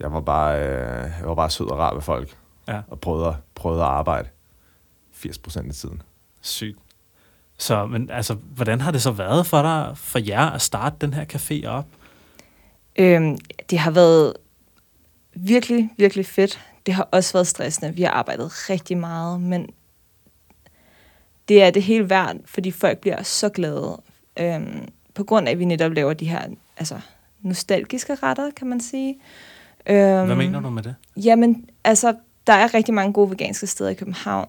Jeg 0.00 0.12
var 0.12 0.20
bare, 0.20 0.58
øh, 0.60 1.10
jeg 1.20 1.28
var 1.28 1.34
bare 1.34 1.50
sød 1.50 1.66
og 1.70 1.78
rar 1.78 1.94
ved 1.94 2.02
folk. 2.02 2.36
Ja. 2.68 2.80
Og 2.88 3.00
prøvede, 3.00 3.36
prøvede 3.54 3.82
at 3.82 3.88
arbejde 3.88 4.28
80 5.12 5.38
procent 5.38 5.68
af 5.68 5.74
tiden. 5.74 6.02
Sygt. 6.40 6.78
Så, 7.62 7.86
men 7.86 8.10
altså, 8.10 8.34
hvordan 8.34 8.80
har 8.80 8.90
det 8.90 9.02
så 9.02 9.10
været 9.10 9.46
for 9.46 9.62
dig, 9.62 9.92
for 9.94 10.18
jer, 10.18 10.50
at 10.50 10.62
starte 10.62 10.96
den 11.00 11.14
her 11.14 11.24
café 11.24 11.66
op? 11.66 11.86
Øhm, 12.98 13.38
det 13.70 13.78
har 13.78 13.90
været 13.90 14.32
virkelig, 15.34 15.90
virkelig 15.96 16.26
fedt. 16.26 16.60
Det 16.86 16.94
har 16.94 17.08
også 17.12 17.32
været 17.32 17.46
stressende. 17.46 17.94
Vi 17.94 18.02
har 18.02 18.10
arbejdet 18.10 18.70
rigtig 18.70 18.98
meget, 18.98 19.40
men 19.40 19.66
det 21.48 21.62
er 21.62 21.70
det 21.70 21.82
hele 21.82 22.10
værd, 22.10 22.36
fordi 22.44 22.70
folk 22.70 22.98
bliver 22.98 23.22
så 23.22 23.48
glade. 23.48 24.02
Øhm, 24.38 24.88
på 25.14 25.24
grund 25.24 25.48
af, 25.48 25.52
at 25.52 25.58
vi 25.58 25.64
netop 25.64 25.92
laver 25.92 26.12
de 26.12 26.28
her 26.28 26.42
altså, 26.76 27.00
nostalgiske 27.42 28.14
retter, 28.14 28.50
kan 28.56 28.66
man 28.66 28.80
sige. 28.80 29.16
Øhm, 29.86 30.26
Hvad 30.26 30.36
mener 30.36 30.60
du 30.60 30.70
med 30.70 30.82
det? 30.82 30.94
Jamen, 31.16 31.68
altså, 31.84 32.14
der 32.46 32.52
er 32.52 32.74
rigtig 32.74 32.94
mange 32.94 33.12
gode 33.12 33.30
veganske 33.30 33.66
steder 33.66 33.90
i 33.90 33.94
København. 33.94 34.48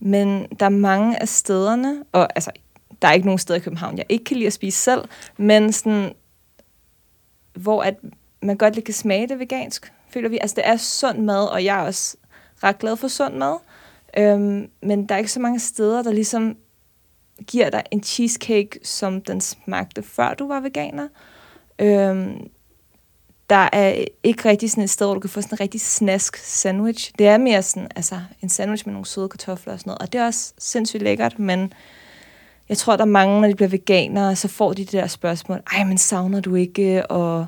Men 0.00 0.46
der 0.60 0.66
er 0.66 0.70
mange 0.70 1.22
af 1.22 1.28
stederne, 1.28 2.04
og 2.12 2.28
altså, 2.36 2.50
der 3.02 3.08
er 3.08 3.12
ikke 3.12 3.26
nogen 3.26 3.38
steder 3.38 3.58
i 3.58 3.62
København, 3.62 3.98
jeg 3.98 4.06
ikke 4.08 4.24
kan 4.24 4.36
lide 4.36 4.46
at 4.46 4.52
spise 4.52 4.78
selv, 4.78 5.04
men 5.36 5.72
sådan, 5.72 6.12
hvor 7.52 7.82
at 7.82 7.94
man 8.42 8.56
godt 8.56 8.74
lige 8.74 8.84
kan 8.84 8.94
smage 8.94 9.28
det 9.28 9.38
vegansk, 9.38 9.92
føler 10.08 10.28
vi. 10.28 10.38
Altså, 10.40 10.54
det 10.54 10.66
er 10.66 10.76
sund 10.76 11.18
mad, 11.18 11.46
og 11.46 11.64
jeg 11.64 11.80
er 11.80 11.86
også 11.86 12.16
ret 12.62 12.78
glad 12.78 12.96
for 12.96 13.08
sund 13.08 13.34
mad. 13.34 13.56
Øhm, 14.18 14.70
men 14.82 15.06
der 15.06 15.14
er 15.14 15.18
ikke 15.18 15.32
så 15.32 15.40
mange 15.40 15.60
steder, 15.60 16.02
der 16.02 16.12
ligesom 16.12 16.56
giver 17.46 17.70
dig 17.70 17.82
en 17.90 18.02
cheesecake, 18.02 18.80
som 18.82 19.22
den 19.22 19.40
smagte, 19.40 20.02
før 20.02 20.34
du 20.34 20.48
var 20.48 20.60
veganer. 20.60 21.08
Øhm, 21.78 22.50
der 23.50 23.68
er 23.72 24.04
ikke 24.22 24.48
rigtig 24.48 24.70
sådan 24.70 24.84
et 24.84 24.90
sted, 24.90 25.06
hvor 25.06 25.14
du 25.14 25.20
kan 25.20 25.30
få 25.30 25.40
sådan 25.40 25.54
en 25.54 25.60
rigtig 25.60 25.80
snask 25.80 26.36
sandwich. 26.36 27.12
Det 27.18 27.26
er 27.26 27.38
mere 27.38 27.62
sådan, 27.62 27.88
altså 27.96 28.20
en 28.42 28.48
sandwich 28.48 28.86
med 28.86 28.92
nogle 28.92 29.06
søde 29.06 29.28
kartofler 29.28 29.72
og 29.72 29.78
sådan 29.78 29.90
noget. 29.90 30.02
Og 30.02 30.12
det 30.12 30.20
er 30.20 30.26
også 30.26 30.52
sindssygt 30.58 31.02
lækkert, 31.02 31.38
men 31.38 31.72
jeg 32.68 32.78
tror, 32.78 32.96
der 32.96 33.04
er 33.04 33.08
mange, 33.08 33.40
når 33.40 33.48
de 33.48 33.54
bliver 33.54 33.68
veganere, 33.68 34.36
så 34.36 34.48
får 34.48 34.72
de 34.72 34.84
det 34.84 34.92
der 34.92 35.06
spørgsmål, 35.06 35.60
ej, 35.72 35.84
men 35.84 35.98
savner 35.98 36.40
du 36.40 36.54
ikke, 36.54 37.06
og 37.06 37.46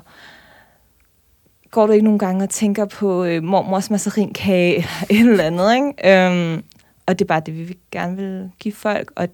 går 1.71 1.87
du 1.87 1.93
ikke 1.93 2.05
nogle 2.05 2.19
gange 2.19 2.43
og 2.43 2.49
tænker 2.49 2.85
på 2.85 3.23
øh, 3.23 3.43
mormors 3.43 3.89
masserinkage, 3.89 4.75
eller 5.09 5.23
et 5.23 5.29
eller 5.29 5.43
andet, 5.43 5.75
ikke? 5.75 6.27
Øhm, 6.27 6.63
og 7.05 7.19
det 7.19 7.25
er 7.25 7.27
bare 7.27 7.41
det, 7.45 7.57
vi 7.69 7.77
gerne 7.91 8.17
vil 8.17 8.51
give 8.59 8.73
folk, 8.73 9.11
og 9.15 9.27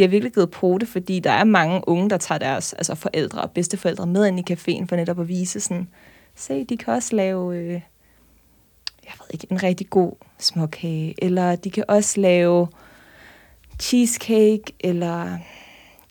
de 0.00 0.04
har 0.04 0.08
virkelig 0.08 0.32
givet 0.34 0.50
på 0.50 0.78
det, 0.80 0.88
fordi 0.88 1.20
der 1.20 1.30
er 1.30 1.44
mange 1.44 1.88
unge, 1.88 2.10
der 2.10 2.16
tager 2.16 2.38
deres 2.38 2.72
altså 2.72 2.94
forældre 2.94 3.40
og 3.40 3.50
bedsteforældre 3.50 4.06
med 4.06 4.26
ind 4.26 4.50
i 4.50 4.52
caféen 4.52 4.86
for 4.86 4.96
netop 4.96 5.20
at 5.20 5.28
vise 5.28 5.60
sådan, 5.60 5.88
se, 6.34 6.64
de 6.64 6.76
kan 6.76 6.94
også 6.94 7.16
lave, 7.16 7.56
øh, 7.56 7.72
jeg 9.04 9.12
ved 9.18 9.26
ikke, 9.30 9.46
en 9.50 9.62
rigtig 9.62 9.90
god 9.90 10.12
småkage, 10.38 11.14
eller 11.24 11.56
de 11.56 11.70
kan 11.70 11.84
også 11.88 12.20
lave 12.20 12.68
cheesecake, 13.80 14.62
eller 14.80 15.38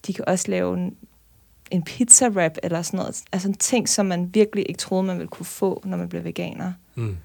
de 0.08 0.14
kan 0.14 0.26
også 0.28 0.52
lave 0.52 0.78
en, 0.78 0.96
en 1.72 1.84
pizza 1.84 2.28
wrap, 2.28 2.58
eller 2.64 2.82
sådan 2.82 2.98
noget. 2.98 3.24
Altså 3.32 3.48
en 3.48 3.54
ting, 3.54 3.90
som 3.90 4.06
man 4.06 4.30
virkelig 4.34 4.66
ikke 4.70 4.80
troede, 4.80 5.04
man 5.04 5.18
ville 5.18 5.30
kunne 5.30 5.46
få, 5.46 5.82
når 5.86 5.98
man 5.98 6.10
blev 6.10 6.24
veganer. 6.24 6.74
Mm. 6.96 7.18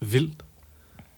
Vildt. 0.00 0.44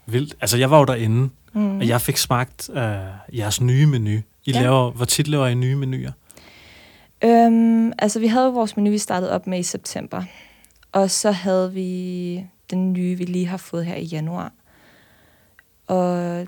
Vildt. 0.07 0.37
Altså, 0.41 0.57
jeg 0.57 0.71
var 0.71 0.79
jo 0.79 0.85
derinde, 0.85 1.31
Mm. 1.57 1.79
Og 1.79 1.89
jeg 1.89 2.01
fik 2.01 2.17
smagt 2.17 2.71
øh, 2.71 3.39
jeres 3.39 3.61
nye 3.61 3.87
menu. 3.87 4.11
I 4.45 4.53
ja. 4.53 4.63
laver, 4.63 4.91
hvor 4.91 5.05
tit 5.05 5.29
laver 5.29 5.47
I 5.47 5.55
nye 5.55 5.77
menuer? 5.77 6.13
Øhm, 7.25 7.93
altså, 7.99 8.21
vi 8.21 8.27
havde 8.27 8.53
vores 8.53 8.77
menu, 8.77 8.91
vi 8.91 8.99
startede 8.99 9.33
op 9.33 9.47
med 9.47 9.59
i 9.59 9.63
september. 9.63 10.23
Og 10.93 11.11
så 11.11 11.31
havde 11.31 11.73
vi 11.73 12.47
den 12.71 12.93
nye, 12.93 13.17
vi 13.19 13.25
lige 13.25 13.47
har 13.47 13.57
fået 13.57 13.87
her 13.87 13.95
i 13.95 14.05
januar. 14.05 14.53
Og 15.87 16.47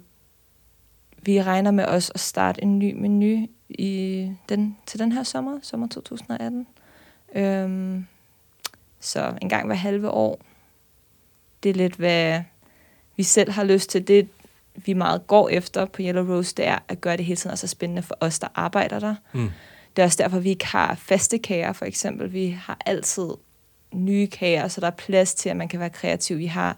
vi 1.22 1.42
regner 1.42 1.70
med 1.70 1.84
os 1.84 2.10
at 2.14 2.20
starte 2.20 2.62
en 2.62 2.78
ny 2.78 2.92
menu 2.92 3.46
i 3.68 4.32
den, 4.48 4.76
til 4.86 4.98
den 4.98 5.12
her 5.12 5.22
sommer, 5.22 5.58
sommer 5.62 5.88
2018. 5.88 6.66
Øhm, 7.34 8.06
så 9.00 9.34
en 9.42 9.48
gang 9.48 9.66
hver 9.66 9.76
halve 9.76 10.10
år. 10.10 10.40
Det 11.62 11.68
er 11.68 11.74
lidt, 11.74 11.94
hvad 11.94 12.42
vi 13.16 13.22
selv 13.22 13.50
har 13.50 13.64
lyst 13.64 13.90
til. 13.90 14.08
Det, 14.08 14.28
vi 14.84 14.92
meget 14.92 15.26
går 15.26 15.48
efter 15.48 15.84
på 15.84 16.02
Yellow 16.02 16.36
Rose, 16.36 16.54
det 16.54 16.66
er 16.66 16.78
at 16.88 17.00
gøre 17.00 17.16
det 17.16 17.24
hele 17.24 17.36
tiden 17.36 17.50
også 17.50 17.66
spændende 17.66 18.02
for 18.02 18.16
os, 18.20 18.38
der 18.38 18.48
arbejder 18.54 18.98
der. 18.98 19.14
Mm. 19.32 19.50
Det 19.96 20.02
er 20.02 20.06
også 20.06 20.22
derfor, 20.22 20.38
vi 20.38 20.48
ikke 20.48 20.66
har 20.66 20.94
faste 20.94 21.38
kager, 21.38 21.72
for 21.72 21.84
eksempel. 21.84 22.32
Vi 22.32 22.48
har 22.48 22.78
altid 22.86 23.28
nye 23.94 24.26
kager, 24.26 24.68
så 24.68 24.80
der 24.80 24.86
er 24.86 24.90
plads 24.90 25.34
til, 25.34 25.48
at 25.48 25.56
man 25.56 25.68
kan 25.68 25.80
være 25.80 25.90
kreativ. 25.90 26.38
Vi 26.38 26.46
har 26.46 26.76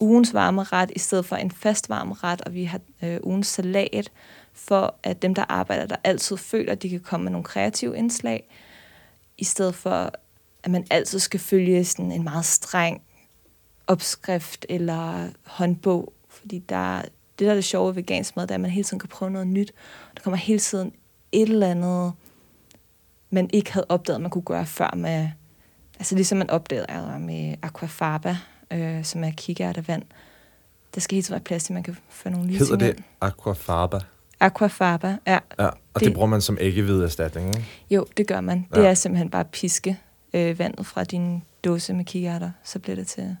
ugens 0.00 0.34
varme 0.34 0.62
ret 0.62 0.90
i 0.96 0.98
stedet 0.98 1.26
for 1.26 1.36
en 1.36 1.50
fast 1.50 1.88
varme 1.88 2.14
ret, 2.14 2.40
og 2.40 2.54
vi 2.54 2.64
har 2.64 2.80
øh, 3.02 3.20
ugens 3.22 3.46
salat, 3.46 4.10
for 4.52 4.94
at 5.02 5.22
dem, 5.22 5.34
der 5.34 5.44
arbejder 5.48 5.86
der, 5.86 5.96
altid 6.04 6.36
føler, 6.36 6.72
at 6.72 6.82
de 6.82 6.90
kan 6.90 7.00
komme 7.00 7.24
med 7.24 7.32
nogle 7.32 7.44
kreative 7.44 7.96
indslag, 7.96 8.48
i 9.38 9.44
stedet 9.44 9.74
for, 9.74 10.12
at 10.62 10.70
man 10.70 10.86
altid 10.90 11.18
skal 11.18 11.40
følge 11.40 11.84
sådan 11.84 12.12
en 12.12 12.24
meget 12.24 12.44
streng 12.44 13.02
opskrift 13.86 14.66
eller 14.68 15.28
håndbog, 15.44 16.12
fordi 16.28 16.58
der, 16.58 17.02
det, 17.38 17.44
der 17.44 17.50
er 17.50 17.54
det 17.54 17.64
sjove 17.64 17.86
ved 17.86 17.94
vegansk 17.94 18.36
mad, 18.36 18.42
det 18.46 18.50
er, 18.50 18.54
at 18.54 18.60
man 18.60 18.70
hele 18.70 18.84
tiden 18.84 18.98
kan 18.98 19.08
prøve 19.08 19.30
noget 19.30 19.46
nyt. 19.48 19.72
Der 20.14 20.20
kommer 20.22 20.36
hele 20.36 20.58
tiden 20.58 20.92
et 21.32 21.48
eller 21.48 21.70
andet, 21.70 22.12
man 23.30 23.50
ikke 23.52 23.72
havde 23.72 23.86
opdaget, 23.88 24.20
man 24.20 24.30
kunne 24.30 24.42
gøre 24.42 24.66
før 24.66 24.94
med, 24.96 25.28
altså 25.98 26.14
ligesom 26.14 26.38
man 26.38 26.50
opdagede 26.50 27.18
med 27.20 27.54
aquafaba, 27.62 28.36
øh, 28.70 29.04
som 29.04 29.24
er 29.24 29.30
kikærtevand. 29.36 30.02
der 30.94 31.00
skal 31.00 31.16
hele 31.16 31.22
tiden 31.22 31.32
være 31.32 31.40
plads 31.40 31.64
til, 31.64 31.72
at 31.72 31.74
man 31.74 31.82
kan 31.82 31.96
få 32.08 32.28
nogle 32.28 32.46
nye 32.46 32.58
Hedder 32.58 32.76
ting 32.78 32.96
det 32.96 33.04
aquafaba? 33.20 33.98
Aquafaba, 34.40 35.16
ja. 35.26 35.38
Ja, 35.58 35.66
og 35.66 35.72
det, 35.72 35.94
Det- 35.94 36.04
det 36.04 36.14
bruger 36.14 36.26
man 36.28 36.40
som 36.40 36.56
æggehvide 36.60 37.04
erstatning, 37.04 37.48
ikke? 37.48 37.68
Jo, 37.90 38.06
det 38.16 38.26
gør 38.26 38.40
man. 38.40 38.66
Det 38.74 38.82
Ja. 38.82 38.88
er 38.90 38.94
simpelthen 38.94 39.30
bare 39.30 39.40
at 39.40 39.50
piske 39.50 39.98
øh, 40.34 40.58
vandet 40.58 40.86
fra 40.86 41.04
din 41.04 41.42
dåse 41.64 41.94
med 41.94 42.04
kikærter, 42.04 42.50
så 42.64 42.78
bliver 42.78 42.96
det 42.96 43.06
til, 43.06 43.36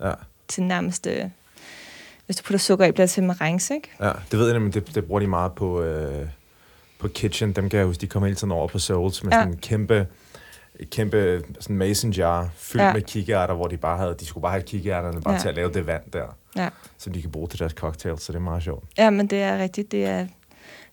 Ja, 0.00 0.12
til 0.48 0.62
nærmeste... 0.62 1.32
Hvis 2.28 2.36
du 2.36 2.42
putter 2.42 2.58
sukker 2.58 2.86
i, 2.86 2.92
bliver 2.92 3.06
det 3.06 3.10
til 3.10 3.22
marengs, 3.22 3.70
ikke? 3.70 3.88
ja. 4.00 4.12
det 4.30 4.38
ved 4.38 4.44
jeg 4.46 4.54
nemlig, 4.54 4.74
det, 4.74 4.94
det 4.94 5.04
bruger 5.04 5.20
de 5.20 5.26
meget 5.26 5.52
på, 5.52 5.82
øh, 5.82 6.26
på 6.98 7.08
Kitchen. 7.08 7.52
Dem 7.52 7.68
kan 7.70 7.78
jeg 7.78 7.86
huske, 7.86 8.00
de 8.00 8.06
kommer 8.06 8.26
hele 8.26 8.36
tiden 8.36 8.52
over 8.52 8.68
på 8.68 8.78
Souls 8.78 9.24
med 9.24 9.32
Ja. 9.32 9.38
sådan 9.38 9.52
en 9.52 9.58
kæmpe, 9.58 10.06
et 10.80 10.90
kæmpe 10.90 11.42
sådan 11.60 11.76
mason 11.76 12.10
jar 12.10 12.48
fyldt 12.56 12.84
Ja. 12.84 12.92
med 12.92 13.02
kikærter, 13.02 13.54
hvor 13.54 13.66
de 13.66 13.76
bare 13.76 13.98
havde, 13.98 14.16
de 14.20 14.26
skulle 14.26 14.42
bare 14.42 14.52
have 14.52 14.62
kikærterne 14.62 15.20
bare 15.20 15.34
Ja. 15.34 15.40
til 15.40 15.48
at 15.48 15.54
lave 15.54 15.72
det 15.72 15.86
vand 15.86 16.02
der, 16.12 16.36
Ja. 16.56 16.68
som 16.98 17.12
de 17.12 17.22
kan 17.22 17.30
bruge 17.30 17.48
til 17.48 17.58
deres 17.58 17.72
cocktails, 17.72 18.22
så 18.22 18.32
det 18.32 18.38
er 18.38 18.42
meget 18.42 18.62
sjovt. 18.62 18.84
Ja, 18.98 19.10
men 19.10 19.26
det 19.26 19.42
er 19.42 19.58
rigtigt. 19.58 19.92
Det 19.92 20.04
er, 20.06 20.26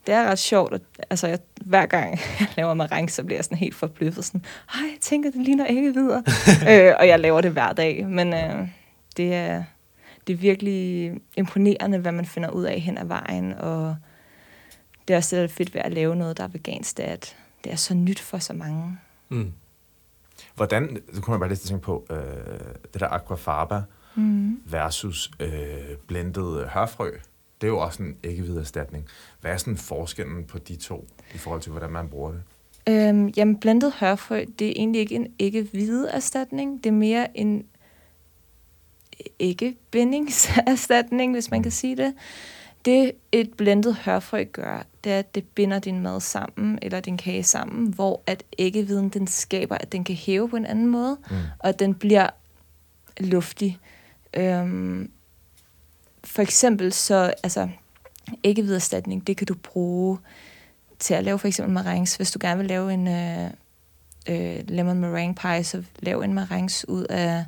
det 0.08 0.14
er 0.16 0.26
ret 0.32 0.40
sjovt. 0.40 0.74
At, 0.74 0.82
altså, 1.10 1.28
jeg, 1.28 1.40
hver 1.66 1.86
gang 1.86 2.12
jeg 2.40 2.48
laver 2.58 2.74
marengs, 2.74 3.14
så 3.14 3.24
bliver 3.24 3.38
jeg 3.38 3.46
sådan 3.46 3.58
helt 3.58 3.76
forbløffet. 3.76 4.26
Sådan, 4.26 4.44
Ej, 4.74 4.80
jeg 4.82 4.98
tænker, 5.02 5.32
det 5.32 5.42
ligner 5.42 5.66
ikke 5.66 5.94
videre. 5.94 6.24
øh, 6.90 6.94
og 7.00 7.08
jeg 7.08 7.20
laver 7.20 7.42
det 7.42 7.52
hver 7.52 7.74
dag. 7.74 8.06
Men 8.08 8.34
øh, 8.34 8.68
det, 9.18 9.34
er, 9.34 9.64
det 10.28 10.34
er 10.34 10.38
virkelig 10.38 11.12
imponerende, 11.38 11.98
hvad 11.98 12.12
man 12.12 12.26
finder 12.26 12.50
ud 12.50 12.64
af 12.64 12.80
hen 12.80 12.98
ad 12.98 13.06
vejen. 13.06 13.54
Og 13.54 13.96
det 15.08 15.14
er 15.14 15.18
også 15.18 15.48
fedt 15.48 15.74
ved 15.74 15.82
at 15.82 15.92
lave 15.94 16.16
noget, 16.16 16.38
der 16.38 16.44
er 16.44 16.48
vegansk, 16.48 17.00
at 17.00 17.36
det 17.64 17.72
er 17.72 17.76
så 17.76 17.94
nyt 17.94 18.20
for 18.20 18.38
så 18.38 18.54
mange. 18.54 18.98
Mm. 19.30 19.52
Hvordan, 20.56 20.98
så 21.14 21.22
kunne 21.22 21.32
man 21.32 21.40
bare 21.40 21.50
lige 21.50 21.58
tænke 21.58 21.84
på, 21.84 22.06
øh, 22.10 22.18
det 22.94 23.02
der 23.02 23.08
aquafaba 23.08 23.82
Mm. 24.18 24.60
versus 24.66 25.32
øh, 25.40 25.50
blendet 26.08 26.70
hørfrø, 26.70 27.12
det 27.62 27.68
er 27.68 27.72
jo 27.72 27.80
også 27.80 28.04
en 28.04 28.16
æggehvide 28.24 28.60
erstatning. 28.60 29.06
Hvad 29.42 29.52
er 29.52 29.58
sådan 29.58 29.78
forskellen 29.78 30.44
på 30.44 30.58
de 30.60 30.76
to, 30.76 31.08
i 31.34 31.38
forhold 31.38 31.62
til, 31.62 31.72
hvordan 31.72 31.90
man 31.90 32.08
bruger 32.10 32.32
det? 32.32 32.42
Øhm, 32.90 33.28
jamen, 33.28 33.60
blendet 33.60 33.94
hørfrø, 34.00 34.46
det 34.60 34.68
er 34.68 34.74
egentlig 34.76 35.02
ikke 35.02 35.16
en 35.16 35.28
ikke 35.40 35.64
hvide 35.72 36.10
erstatning. 36.10 36.84
Det 36.84 36.90
er 36.90 36.94
mere 36.94 37.38
en 37.38 37.66
ikke 39.40 39.76
bindingserstatning, 39.92 41.34
hvis 41.34 41.52
man 41.52 41.64
kan 41.64 41.72
sige 41.72 41.98
det. 41.98 42.14
Det 42.86 43.12
et 43.32 43.54
blendet 43.58 43.96
hørfrø 43.96 44.44
gør, 44.52 44.84
det 45.04 45.12
er, 45.12 45.20
at 45.20 45.36
det 45.36 45.44
binder 45.44 45.80
din 45.80 46.00
mad 46.00 46.22
sammen, 46.22 46.80
eller 46.82 47.00
din 47.00 47.18
kage 47.18 47.44
sammen, 47.44 47.94
hvor 47.94 48.22
at 48.28 48.44
æggeviden, 48.60 49.10
den 49.10 49.28
skaber, 49.28 49.78
at 49.78 49.92
den 49.92 50.04
kan 50.04 50.16
hæve 50.16 50.50
på 50.50 50.56
en 50.56 50.66
anden 50.66 50.88
måde, 50.88 51.18
Mm. 51.30 51.36
og 51.60 51.70
at 51.70 51.80
den 51.80 51.94
bliver 51.96 52.30
luftig. 53.20 53.78
Øhm, 54.34 55.12
for 56.24 56.42
eksempel 56.42 56.94
så, 56.94 57.34
altså, 57.44 57.70
æggeviderstatning, 58.44 59.28
det 59.28 59.38
kan 59.38 59.48
du 59.48 59.56
bruge 59.56 60.18
til 61.00 61.14
at 61.14 61.24
lave 61.24 61.40
for 61.40 61.48
eksempel 61.48 61.74
marengs. 61.74 62.16
Hvis 62.16 62.32
du 62.32 62.40
gerne 62.42 62.58
vil 62.58 62.68
lave 62.68 62.94
en 62.94 63.08
øh, 63.08 63.50
øh, 64.30 64.64
lemon 64.68 65.00
meringue 65.00 65.36
pie, 65.36 65.64
så 65.64 65.84
lav 66.00 66.22
en 66.22 66.34
marengs 66.34 66.86
ud 66.90 67.04
af, 67.04 67.46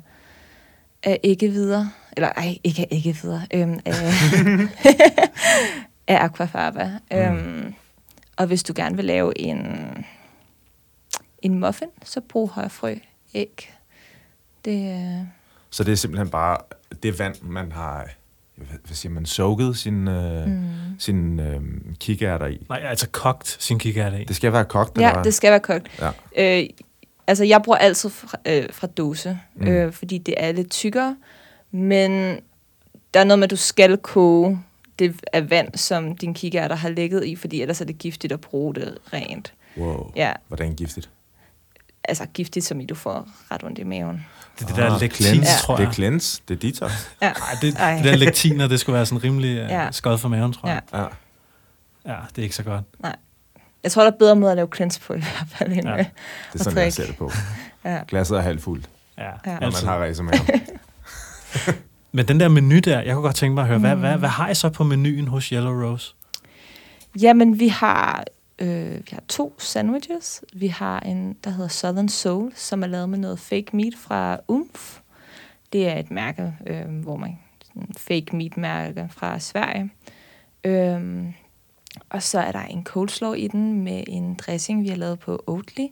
af 1.08 1.20
æggevider. 1.24 1.86
Eller 2.16 2.28
ej, 2.36 2.58
ikke 2.64 2.82
af 2.82 2.88
æggevider. 2.90 3.40
Øhm, 3.54 3.80
af, 3.84 3.94
af 6.08 6.24
aquafaba. 6.24 6.90
Mm. 7.10 7.16
Øhm, 7.16 7.74
og 8.36 8.46
hvis 8.46 8.62
du 8.62 8.72
gerne 8.76 8.96
vil 8.96 9.04
lave 9.04 9.38
en, 9.38 9.66
en 11.42 11.60
muffin, 11.60 11.88
så 12.04 12.20
brug 12.20 12.50
højrefrø 12.50 12.94
æg. 13.34 13.74
Det, 14.64 14.92
øh, 14.92 15.26
Så 15.70 15.84
det 15.84 15.92
er 15.92 15.96
simpelthen 15.96 16.30
bare 16.30 16.56
det 17.02 17.18
vand, 17.18 17.34
man 17.42 17.72
har, 17.72 18.08
hvad 18.54 18.66
hvad 18.84 18.94
siger 18.96 19.12
man, 19.12 19.26
soaket 19.26 19.76
sin, 19.76 20.08
øh, 20.08 20.46
mm. 20.46 20.64
sin 20.98 21.40
øh, 21.40 21.60
kikærter 22.00 22.46
i. 22.46 22.66
Nej, 22.68 22.78
altså 22.84 23.08
kogt 23.08 23.56
sin 23.60 23.78
kikærte 23.78 24.20
i. 24.22 24.24
Det 24.24 24.36
skal 24.36 24.52
være 24.52 24.64
kogt, 24.64 24.98
Ja, 24.98 25.02
eller 25.02 25.14
hvad? 25.14 25.24
det 25.24 25.34
skal 25.34 25.50
være 25.50 25.60
kogt. 25.60 25.88
Ja. 26.36 26.60
Øh, 26.62 26.68
altså, 27.28 27.44
jeg 27.44 27.62
bruger 27.62 27.78
altid 27.78 28.10
fra, 28.10 28.38
øh, 28.46 28.66
fra 28.72 28.86
dåse, 28.86 29.38
Mm. 29.54 29.68
øh, 29.68 29.92
fordi 29.92 30.18
det 30.18 30.34
er 30.36 30.52
lidt 30.52 30.70
tykkere. 30.70 31.16
Men 31.70 32.10
der 33.14 33.20
er 33.20 33.24
noget 33.24 33.38
med, 33.38 33.44
at 33.44 33.50
du 33.50 33.56
skal 33.56 33.96
koge 33.98 34.60
det 34.98 35.20
af 35.32 35.50
vand, 35.50 35.74
som 35.74 36.16
din 36.16 36.34
kikærter 36.34 36.76
har 36.76 36.88
ligget 36.88 37.24
i, 37.26 37.36
fordi 37.36 37.62
ellers 37.62 37.80
er 37.80 37.84
det 37.84 37.98
giftigt 37.98 38.32
at 38.32 38.40
bruge 38.40 38.74
det 38.74 38.98
rent. 39.12 39.52
Wow. 39.76 40.12
Ja, 40.16 40.32
Hvordan 40.48 40.74
giftigt? 40.74 41.10
altså 42.04 42.26
giftigt, 42.34 42.64
som 42.66 42.80
i 42.80 42.84
du 42.84 42.94
får 42.94 43.28
ret 43.50 43.64
ondt 43.64 43.78
i 43.78 43.82
maven. 43.84 44.26
Det 44.58 44.62
er 44.64 44.66
det 44.68 44.76
der 44.76 44.94
Ah, 44.94 45.00
lektin, 45.00 45.24
cleanse. 45.26 45.58
tror 45.58 45.76
Det 45.76 45.82
jeg. 45.82 45.88
er 45.88 45.92
cleanse, 45.92 46.42
det 46.48 46.54
er 46.54 46.58
detox. 46.58 46.92
Ja, 47.22 47.26
Ej, 47.28 47.34
det, 47.62 47.74
Ej. 47.78 47.94
det 47.96 48.04
der 48.04 48.16
lektiner, 48.16 48.66
det 48.68 48.80
skulle 48.80 48.94
være 48.96 49.06
sådan 49.06 49.24
rimelig 49.24 49.64
uh, 49.64 49.70
Ja. 49.70 49.88
skod 49.90 50.18
for 50.18 50.28
maven, 50.28 50.52
tror 50.52 50.68
jeg. 50.68 50.80
Ja. 50.92 51.04
Ja, 52.06 52.16
det 52.30 52.38
er 52.38 52.42
ikke 52.42 52.54
så 52.54 52.62
godt. 52.62 52.84
Jeg 53.82 53.92
tror, 53.92 54.02
der 54.04 54.10
er 54.12 54.16
bedre 54.18 54.36
måde 54.36 54.50
at 54.50 54.56
lave 54.56 54.68
cleanse 54.76 55.00
på 55.00 55.14
i 55.14 55.18
hvert 55.18 55.46
fald, 55.48 55.72
end 55.72 55.82
Ja. 55.88 55.90
ja. 55.96 55.96
Det 56.52 56.60
er 56.60 56.64
sådan, 56.64 56.78
jeg 56.82 56.92
ser 56.92 57.06
det 57.06 57.16
på. 57.16 57.30
ja. 57.84 58.00
Glasset 58.08 58.36
er 58.38 58.42
halvt 58.42 58.62
fuldt, 58.62 58.88
Ja, 59.18 59.24
Ja. 59.24 59.30
når 59.46 59.52
man 59.52 59.62
altid. 59.62 59.86
har 59.86 59.98
ræs 59.98 60.20
maven. 60.22 60.40
Men 62.12 62.28
den 62.28 62.40
der 62.40 62.48
menu 62.48 62.78
der, 62.78 63.00
jeg 63.00 63.14
kunne 63.14 63.22
godt 63.22 63.36
tænke 63.36 63.54
mig 63.54 63.62
at 63.62 63.68
høre, 63.68 63.78
mm. 63.78 63.82
hvad, 63.84 63.94
Mm. 63.94 64.00
hvad, 64.00 64.16
hvad 64.16 64.28
har 64.28 64.48
I 64.48 64.54
så 64.54 64.68
på 64.68 64.84
menuen 64.84 65.28
hos 65.28 65.46
Yellow 65.48 65.82
Rose? 65.90 66.14
Jamen, 67.22 67.58
vi 67.58 67.68
har, 67.68 68.24
øh, 68.58 68.90
vi 68.94 69.08
har 69.12 69.22
to 69.28 69.54
sandwiches. 69.58 70.42
Vi 70.54 70.66
har 70.66 71.00
en, 71.00 71.36
der 71.44 71.50
hedder 71.50 71.68
Southern 71.68 72.08
Soul, 72.08 72.52
som 72.54 72.82
er 72.82 72.86
lavet 72.86 73.08
med 73.08 73.18
noget 73.18 73.38
fake 73.38 73.66
meat 73.76 73.92
fra 73.98 74.38
Umf. 74.48 74.98
Det 75.72 75.88
er 75.88 75.98
et 75.98 76.10
mærke, 76.10 76.52
øh, 76.66 76.84
hvor 77.02 77.16
man 77.16 77.38
sådan 77.66 77.88
fake 77.96 78.36
meat 78.36 78.56
mærke 78.56 79.08
fra 79.10 79.38
Sverige. 79.38 79.90
Øhm, 80.64 81.34
og 82.10 82.22
så 82.22 82.38
er 82.38 82.52
der 82.52 82.62
en 82.62 82.84
coleslaw 82.84 83.32
i 83.32 83.48
den 83.48 83.82
med 83.82 84.04
en 84.06 84.34
dressing, 84.34 84.82
vi 84.82 84.88
har 84.88 84.96
lavet 84.96 85.18
på 85.18 85.44
Oatly. 85.46 85.86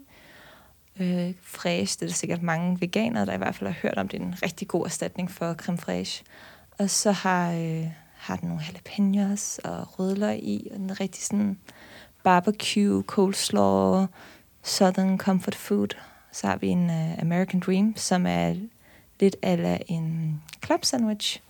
Øh, 1.00 1.35
fraiche, 1.42 1.94
det 1.94 2.02
er 2.02 2.06
der 2.06 2.14
sikkert 2.14 2.42
mange 2.42 2.80
veganere, 2.80 3.26
der 3.26 3.35
i 3.35 3.37
hvert 3.37 3.54
fald 3.54 3.70
har 3.70 3.78
hørt 3.82 3.99
om. 3.99 4.08
Det 4.08 4.20
er 4.20 4.25
en 4.25 4.42
rigtig 4.42 4.68
god 4.68 4.85
erstatning 4.85 5.30
for 5.30 5.54
creme 5.54 5.78
fraiche. 5.78 6.25
Og 6.78 6.90
så 6.90 7.12
har, 7.12 7.52
øh, 7.52 7.87
har 8.16 8.37
den 8.37 8.49
nogle 8.49 8.64
jalapenos 8.66 9.61
og 9.64 9.99
rødløg 9.99 10.38
i, 10.42 10.68
og 10.73 10.78
den 10.78 11.00
rigtig 11.00 11.25
sådan 11.25 11.58
barbecue, 12.25 13.02
coleslaw, 13.02 14.06
southern 14.62 15.18
comfort 15.18 15.54
food. 15.54 15.88
Så 16.32 16.46
har 16.46 16.56
vi 16.56 16.68
en 16.68 16.90
uh, 16.90 17.18
American 17.18 17.61
Dream, 17.61 17.96
som 17.96 18.26
er 18.26 18.54
lidt 19.20 19.37
ala 19.42 19.78
en 19.87 20.42
club 20.64 20.85
sandwich 20.85 21.40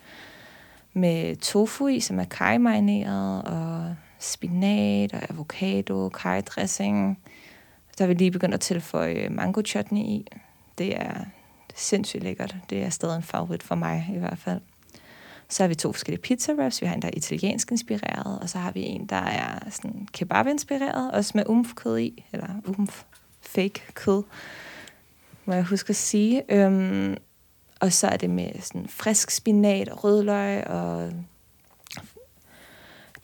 med 0.93 1.37
tofu 1.37 1.87
i, 1.87 2.01
som 2.01 2.21
er 2.21 2.25
kajmarineret, 2.25 3.43
og 3.43 3.95
spinat 4.19 5.13
og 5.13 5.31
avocado, 5.31 6.11
curry 6.13 6.41
dressing. 6.47 7.19
Der 7.99 8.05
har 8.05 8.09
vi 8.09 8.15
lige 8.15 8.31
begyndt 8.31 8.55
at 8.55 8.61
tilføje 8.61 9.29
mango 9.31 9.63
chutney 9.67 10.01
i. 10.01 10.27
Det 10.79 10.97
er 10.97 11.25
sindssygt 11.75 12.23
lækkert. 12.23 12.57
Det 12.71 12.83
er 12.83 12.91
stadig 12.91 13.17
en 13.17 13.23
favorit 13.23 13.63
for 13.63 13.75
mig 13.75 14.11
i 14.15 14.19
hvert 14.19 14.39
fald. 14.39 14.61
Så 15.49 15.63
har 15.63 15.69
vi 15.69 15.75
to 15.75 15.93
forskellige 15.93 16.23
pizza 16.23 16.53
wraps. 16.53 16.83
Vi 16.83 16.87
har 16.87 16.95
en, 16.95 17.03
der 17.03 17.09
er 17.09 17.13
italiensk 17.17 17.71
inspireret, 17.71 18.39
og 18.41 18.49
så 18.49 18.59
har 18.59 18.71
vi 18.71 18.83
en, 18.83 19.07
der 19.07 19.17
er 19.17 19.71
sådan 19.71 20.09
kebab-inspireret, 20.13 21.13
også 21.13 21.33
med 21.35 21.45
umf-kød 21.47 21.99
i, 21.99 22.25
eller 22.33 22.49
umf 22.67 23.03
fake 23.41 23.83
kød, 23.95 24.23
må 25.45 25.55
jeg 25.55 25.65
huske 25.65 25.91
at 25.91 25.97
sige. 25.97 26.43
Øhm, 26.49 27.17
og 27.81 27.93
så 27.93 28.07
er 28.07 28.17
det 28.17 28.31
med 28.31 28.51
sådan 28.61 28.89
frisk 28.89 29.31
spinat 29.31 29.89
og 29.89 30.05
rødløg 30.05 30.67
og 30.67 31.13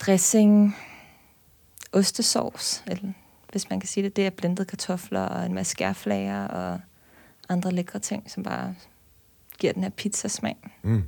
dressing, 0.06 0.76
ostesauce, 1.92 2.82
eller 2.87 3.12
hvis 3.50 3.71
man 3.71 3.80
kan 3.80 3.88
sige 3.88 4.04
det. 4.04 4.16
Det 4.16 4.26
er 4.26 4.30
blendede 4.30 4.64
kartofler 4.64 5.21
og 5.21 5.47
en 5.47 5.54
masse 5.54 5.71
skærflager 5.71 6.47
og 6.49 6.80
andre 7.49 7.71
lækre 7.73 7.99
ting, 7.99 8.30
som 8.30 8.42
bare 8.42 8.75
giver 9.59 9.73
den 9.73 9.82
her 9.82 9.90
pizzasmag. 9.90 10.56
Mm. 10.82 11.04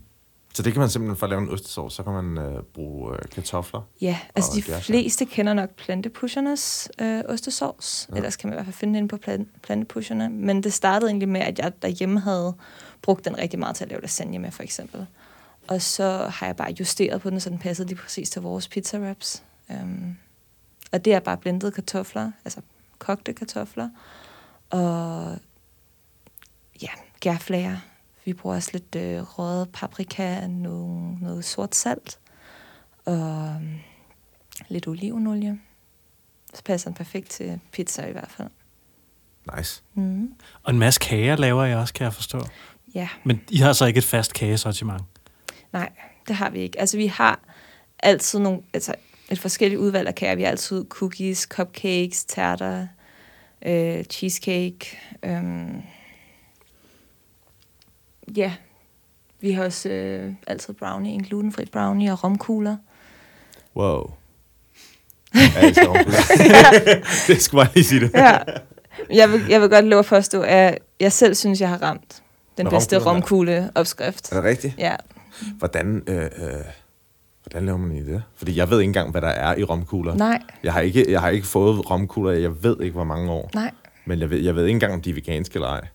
Så 0.55 0.63
det 0.63 0.73
kan 0.73 0.81
man 0.81 0.91
simpelthen, 0.91 1.17
for 1.17 1.27
at 1.27 1.31
lave 1.31 1.43
en 1.43 1.49
ostesauce, 1.49 1.97
så 1.97 2.03
kan 2.03 2.13
man 2.13 2.39
øh, 2.39 2.63
bruge 2.63 3.13
øh, 3.13 3.19
kartofler. 3.35 3.81
Ja, 4.01 4.19
altså 4.35 4.51
de 4.55 4.73
er 4.73 4.81
så- 4.81 4.87
fleste 4.87 5.25
kender 5.25 5.55
nok 5.55 5.71
plantepushernes 5.71 6.89
øh, 7.01 7.23
ostesauce. 7.29 8.09
Ja. 8.13 8.17
Ellers 8.17 8.37
kan 8.37 8.49
man 8.49 8.55
i 8.55 8.57
hvert 8.57 8.67
fald 8.67 8.75
finde 8.75 8.99
den 8.99 9.09
på 9.09 9.17
plan- 9.17 9.49
plantepusherne. 9.63 10.29
Men 10.29 10.63
det 10.63 10.73
startede 10.73 11.11
egentlig 11.11 11.29
med, 11.29 11.41
at 11.41 11.59
jeg 11.59 11.73
derhjemme 11.83 12.21
havde 12.21 12.55
brugt 13.03 13.25
den 13.25 13.39
rigtig 13.39 13.59
meget 13.59 13.77
til 13.77 13.85
at 13.85 13.91
lave 13.91 14.01
lasagne 14.03 14.39
med, 14.39 14.51
for 14.51 14.63
eksempel. 14.63 15.07
Og 15.69 15.83
så 15.83 16.27
har 16.27 16.47
jeg 16.47 16.57
bare 16.57 16.75
justeret 16.81 17.21
på 17.21 17.31
den, 17.31 17.41
så 17.41 17.51
den 17.51 17.59
passede 17.59 17.89
lige 17.89 17.99
præcis 17.99 18.31
til 18.31 18.43
vores 18.43 18.69
pizza 18.69 18.99
wraps. 18.99 19.43
Um, 19.69 20.17
og 20.93 21.05
det 21.05 21.15
er 21.15 21.21
bare 21.21 21.37
blendede 21.37 21.73
kartofler, 21.73 22.33
altså 22.45 22.61
kogte 22.99 23.33
kartofler. 23.33 23.89
Og 24.71 25.39
ja, 26.83 26.89
gærflager. 27.21 27.77
Vi 28.25 28.33
bruger 28.33 28.57
også 28.57 28.71
lidt 28.73 28.95
øh, 28.95 29.23
røget 29.23 29.69
paprika, 29.73 30.47
noget, 30.47 31.21
noget 31.21 31.45
sort 31.45 31.75
salt 31.75 32.19
og 33.05 33.57
øhm, 33.57 33.79
lidt 34.69 34.87
olivenolie. 34.87 35.61
Så 36.55 36.63
passer 36.65 36.91
den 36.91 36.95
perfekt 36.95 37.31
til 37.31 37.61
pizza 37.73 38.07
i 38.07 38.13
hvert 38.13 38.31
fald. 38.31 38.49
Nice. 39.57 39.83
Mm. 39.95 40.35
Og 40.63 40.73
en 40.73 40.79
masse 40.79 41.01
kager 41.01 41.37
laver 41.37 41.65
jeg 41.65 41.79
også, 41.79 41.95
kan 41.95 42.05
jeg 42.05 42.15
forstå. 42.15 42.41
Ja, 42.95 43.09
Men 43.25 43.41
I 43.51 43.57
har 43.57 43.73
så 43.73 43.85
ikke 43.85 43.99
et 43.99 44.05
fast 44.05 44.35
kagesortiment. 44.35 45.03
Nej, 45.75 45.91
det 46.29 46.37
har 46.37 46.51
vi 46.51 46.59
ikke. 46.61 46.81
Altså, 46.81 46.97
vi 46.97 47.07
har 47.07 47.41
altid 47.99 48.39
nogle, 48.39 48.61
altså, 48.75 48.95
et 49.31 49.39
forskelligt 49.39 49.79
udvalg 49.81 50.09
af 50.09 50.15
kager. 50.15 50.35
Vi 50.35 50.43
har 50.43 50.51
altid 50.51 50.85
cookies, 50.89 51.39
cupcakes, 51.41 52.25
tærter, 52.25 52.87
øh, 53.67 54.05
cheesecake. 54.05 54.99
øhm, 55.23 55.83
ja, 58.37 58.53
vi 59.41 59.53
har 59.53 59.65
også 59.65 59.89
øh, 59.89 60.33
altid 60.47 60.75
brownie, 60.75 61.13
en 61.13 61.23
glutenfri 61.23 61.65
brownie 61.67 62.13
og 62.13 62.25
romkugler. 62.25 62.77
Wow. 63.77 64.11
Jeg 65.35 65.73
skal 65.75 65.89
overhovedet. 65.89 67.05
det 67.27 67.43
skulle 67.43 67.65
bare 67.65 67.75
lige 67.75 67.85
sige 67.85 68.01
det. 68.01 68.11
Ja. 68.15 68.39
Jeg 69.11 69.33
vil, 69.33 69.47
jeg 69.49 69.61
vil 69.61 69.69
godt 69.71 69.85
love 69.85 69.99
at 69.99 70.07
forstå, 70.07 70.43
at 70.43 70.79
jeg 71.01 71.13
selv 71.13 71.35
synes, 71.35 71.61
jeg 71.61 71.69
har 71.69 71.83
ramt 71.83 72.23
den 72.57 72.65
Med 72.65 72.71
bedste 72.71 72.99
romkugler? 72.99 73.61
romkugle-opskrift. 73.61 74.33
Er 74.33 74.37
det 74.37 74.45
rigtigt? 74.45 74.75
Ja. 74.79 74.97
Hvordan, 75.59 76.03
øh, 76.07 76.23
øh, 76.25 76.31
hvordan 77.43 77.67
laver 77.67 77.79
man 77.79 77.91
egentlig 77.91 78.15
det? 78.15 78.23
Fordi 78.37 78.57
jeg 78.57 78.71
ved 78.71 78.81
ikke 78.81 78.89
engang, 78.89 79.11
hvad 79.11 79.21
der 79.21 79.29
er 79.29 79.57
i 79.57 79.65
romkugler. 79.65 80.15
Nej, 80.15 80.43
Jeg 80.63 80.73
har 80.73 80.81
ikke, 80.81 81.13
jeg 81.13 81.21
har 81.21 81.29
ikke 81.29 81.47
fået 81.47 81.91
romkugler, 81.91 82.33
i 82.33 82.43
jeg 82.43 82.63
ved 82.63 82.81
ikke, 82.81 82.93
hvor 82.93 83.05
mange 83.05 83.31
år. 83.33 83.51
nej. 83.55 83.71
Men 84.07 84.21
jeg 84.21 84.31
ved, 84.31 84.39
jeg 84.41 84.55
ved 84.57 84.65
ikke 84.67 84.75
engang, 84.77 84.93
om 84.93 85.01
de 85.03 85.11
er 85.11 85.15
veganske 85.15 85.55
eller 85.55 85.69
ej. 85.69 85.87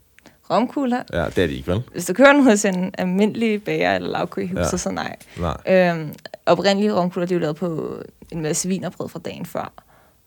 Romkugler. 0.49 1.03
Ja, 1.13 1.25
det 1.25 1.37
er 1.37 1.47
de 1.47 1.53
ikke, 1.53 1.67
vel? 1.71 1.83
Hvis 1.91 2.05
du 2.05 2.13
kører 2.13 2.33
den 2.33 2.43
hos 2.43 2.65
en 2.65 2.91
almindelig 2.97 3.63
bager 3.63 3.95
eller 3.95 4.39
i 4.39 4.41
Ja. 4.41 4.59
ja. 4.59 4.77
så 4.77 4.91
nej. 4.91 5.15
Nej. 5.39 5.57
Øhm, 5.91 6.13
oprindelige 6.45 6.93
romkugler, 6.93 7.27
de 7.27 7.33
er 7.33 7.35
jo 7.37 7.41
lavet 7.41 7.55
på 7.55 7.97
en 8.31 8.41
masse 8.41 8.67
vinerbrød 8.67 9.09
fra 9.09 9.19
dagen 9.19 9.45
før. 9.45 9.73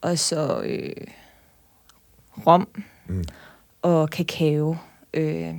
Og 0.00 0.18
så 0.18 0.62
øh, 0.64 0.92
rom 2.46 2.68
Mm. 3.06 3.24
og 3.82 4.10
kakao, 4.10 4.76
øh, 5.14 5.54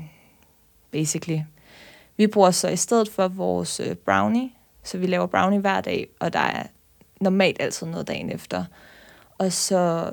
basically. 0.91 1.39
Vi 2.17 2.27
bruger 2.27 2.51
så 2.51 2.67
i 2.67 2.75
stedet 2.75 3.09
for 3.09 3.27
vores 3.27 3.79
øh, 3.79 3.95
brownie, 3.95 4.49
så 4.83 4.97
vi 4.97 5.07
laver 5.07 5.25
brownie 5.25 5.59
hver 5.59 5.81
dag, 5.81 6.07
og 6.19 6.33
der 6.33 6.39
er 6.39 6.63
normalt 7.21 7.61
altid 7.61 7.87
noget 7.87 8.07
dagen 8.07 8.29
efter. 8.29 8.65
Og 9.37 9.51
så 9.51 10.11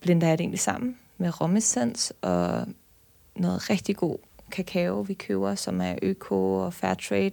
blender 0.00 0.28
jeg 0.28 0.38
det 0.38 0.42
egentlig 0.42 0.60
sammen 0.60 0.98
med 1.18 1.40
romessens 1.40 2.12
og 2.20 2.66
noget 3.36 3.70
rigtig 3.70 3.96
god 3.96 4.18
kakao, 4.50 5.00
vi 5.00 5.14
køber, 5.14 5.54
som 5.54 5.80
er 5.80 5.94
øko 6.02 6.54
og 6.54 6.74
fair 6.74 6.94
trade. 6.94 7.32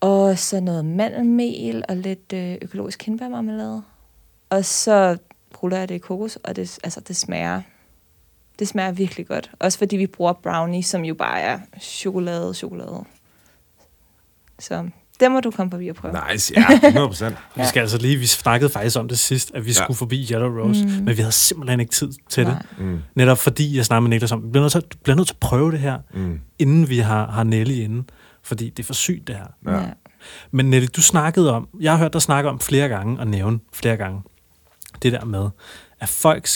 Og 0.00 0.38
så 0.38 0.60
noget 0.60 0.84
mandelmel 0.84 1.84
og 1.88 1.96
lidt 1.96 2.32
øh, 2.32 2.58
økologisk 2.62 2.98
kindbærmarmelade. 2.98 3.82
Og 4.50 4.64
så 4.64 5.16
ruller 5.62 5.78
jeg 5.78 5.88
det 5.88 5.94
i 5.94 5.98
kokos, 5.98 6.36
og 6.36 6.56
det, 6.56 6.78
altså, 6.84 7.00
det 7.00 7.16
smager 7.16 7.62
det 8.60 8.68
smager 8.68 8.92
virkelig 8.92 9.26
godt. 9.26 9.50
Også 9.60 9.78
fordi 9.78 9.96
vi 9.96 10.06
bruger 10.06 10.32
brownie, 10.32 10.82
som 10.82 11.04
jo 11.04 11.14
bare 11.14 11.40
er 11.40 11.58
chokolade, 11.80 12.54
chokolade. 12.54 13.04
Så 14.58 14.88
det 15.20 15.30
må 15.30 15.40
du 15.40 15.50
komme 15.50 15.70
forbi 15.70 15.88
og 15.88 15.96
prøve. 15.96 16.14
Nice, 16.32 16.54
ja, 16.56 16.66
100 16.74 17.08
procent. 17.08 17.36
Vi 17.56 17.62
skal 17.64 17.80
altså 17.80 17.98
lige, 17.98 18.16
vi 18.16 18.26
snakkede 18.26 18.70
faktisk 18.70 18.98
om 18.98 19.08
det 19.08 19.18
sidst, 19.18 19.50
at 19.54 19.64
vi 19.64 19.70
Ja. 19.70 19.74
skulle 19.74 19.96
forbi 19.96 20.28
Yellow 20.32 20.48
Rose, 20.60 20.84
mm. 20.84 20.90
Men 20.90 21.08
vi 21.08 21.14
havde 21.22 21.32
simpelthen 21.32 21.80
ikke 21.80 21.92
tid 21.92 22.10
til 22.28 22.44
Nej. 22.44 22.54
det. 22.78 22.84
Mm, 22.84 22.98
Netop 23.14 23.38
fordi 23.38 23.76
jeg 23.76 23.84
snakkede 23.84 24.02
med 24.02 24.10
Niklas 24.10 24.32
om, 24.32 24.44
vi 24.44 24.50
bliver 24.50 24.62
nødt 24.62 24.72
til, 24.72 24.82
bliver 25.02 25.16
nødt 25.16 25.28
til 25.28 25.34
at 25.34 25.40
prøve 25.40 25.72
det 25.72 25.78
her, 25.80 25.98
mm, 26.14 26.40
inden 26.58 26.88
vi 26.88 26.98
har, 26.98 27.30
har 27.30 27.42
Nelly 27.44 27.72
inde, 27.72 28.04
fordi 28.42 28.70
det 28.70 28.82
er 28.82 28.86
for 28.86 28.94
sygt 28.94 29.26
det 29.26 29.36
her. 29.36 29.72
Ja. 29.74 29.82
Men 30.50 30.70
Nelly, 30.70 30.86
du 30.96 31.02
snakkede 31.02 31.52
om, 31.54 31.68
jeg 31.80 31.92
har 31.92 31.98
hørt 31.98 32.12
dig 32.12 32.22
snakke 32.22 32.50
om 32.50 32.60
flere 32.60 32.88
gange, 32.88 33.18
og 33.20 33.26
nævne 33.26 33.58
flere 33.72 33.96
gange, 33.96 34.22
det 35.02 35.12
der 35.12 35.24
med, 35.24 35.48
at 36.00 36.08
folk, 36.08 36.48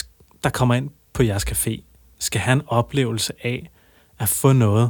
der 0.43 0.49
kommer 0.49 0.75
ind 0.75 0.89
på 1.13 1.23
jeres 1.23 1.43
café, 1.51 1.94
skal 2.19 2.41
have 2.41 2.53
en 2.53 2.61
oplevelse 2.67 3.33
af 3.43 3.69
at 4.19 4.29
få 4.29 4.53
noget, 4.53 4.89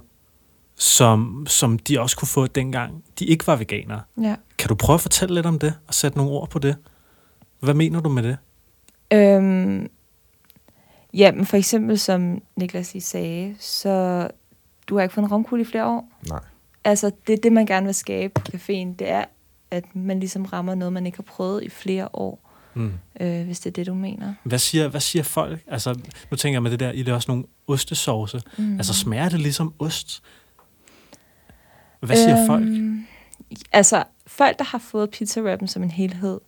som, 0.76 1.46
som 1.48 1.80
de 1.80 2.00
også 2.00 2.18
kunne 2.18 2.28
få 2.28 2.48
dengang, 2.48 3.04
de 3.20 3.26
ikke 3.26 3.48
var 3.48 3.56
veganere. 3.56 4.02
ja. 4.22 4.36
Kan 4.58 4.70
du 4.70 4.76
prøve 4.76 4.96
at 4.96 5.02
fortælle 5.02 5.36
lidt 5.36 5.46
om 5.46 5.60
det, 5.60 5.74
og 5.88 5.94
sætte 5.94 6.18
nogle 6.18 6.32
ord 6.32 6.50
på 6.50 6.60
det? 6.60 6.76
Hvad 7.60 7.74
mener 7.74 8.02
du 8.02 8.10
med 8.10 8.24
det? 8.24 8.38
Øhm, 9.14 9.90
ja, 11.14 11.32
men 11.32 11.46
for 11.46 11.58
eksempel 11.58 12.00
som 12.00 12.42
Niklas 12.56 12.94
lige 12.94 13.04
sagde, 13.04 13.56
så 13.60 14.28
du 14.88 14.96
har 14.96 15.04
ikke 15.04 15.14
fået 15.14 15.26
en 15.26 15.32
romkugle 15.32 15.62
i 15.62 15.66
flere 15.66 15.86
år. 15.86 16.10
Nej. 16.30 16.40
Altså, 16.84 17.12
det 17.28 17.34
er 17.34 17.38
det, 17.44 17.52
man 17.52 17.66
gerne 17.66 17.86
vil 17.86 17.96
skabe 17.96 18.34
på 18.34 18.42
caféen. 18.54 18.96
Det 19.00 19.10
er, 19.10 19.26
at 19.72 19.96
man 19.96 20.20
ligesom 20.20 20.46
rammer 20.46 20.76
noget, 20.76 20.94
man 20.94 21.06
ikke 21.06 21.18
har 21.18 21.24
prøvet 21.24 21.64
i 21.64 21.70
flere 21.70 22.10
år, 22.14 22.45
Mm. 22.76 22.94
øh, 23.20 23.46
hvis 23.46 23.60
det 23.60 23.70
er 23.70 23.74
det, 23.74 23.88
du 23.88 23.94
mener. 23.94 24.34
Hvad 24.44 24.60
siger, 24.60 24.88
hvad 24.88 25.02
siger 25.02 25.24
folk? 25.24 25.64
Altså, 25.68 26.00
nu 26.32 26.38
tænker 26.38 26.56
jeg 26.56 26.64
med 26.64 26.72
det 26.72 26.80
der, 26.80 26.92
I 26.92 27.02
er 27.02 27.14
også 27.14 27.32
nogle 27.32 27.44
ostesauce. 27.68 28.42
Mm. 28.58 28.78
Altså, 28.78 28.94
smager 28.94 29.30
det 29.30 29.40
ligesom 29.40 29.74
ost? 29.80 30.24
Hvad 32.00 32.18
siger 32.18 32.38
øhm, 32.38 32.48
folk? 32.48 32.66
Altså, 33.72 34.04
folk, 34.28 34.60
der 34.60 34.66
har 34.66 34.78
fået 34.78 35.10
pizza 35.10 35.58
som 35.66 35.84
en 35.84 35.92
helhed, 35.92 36.40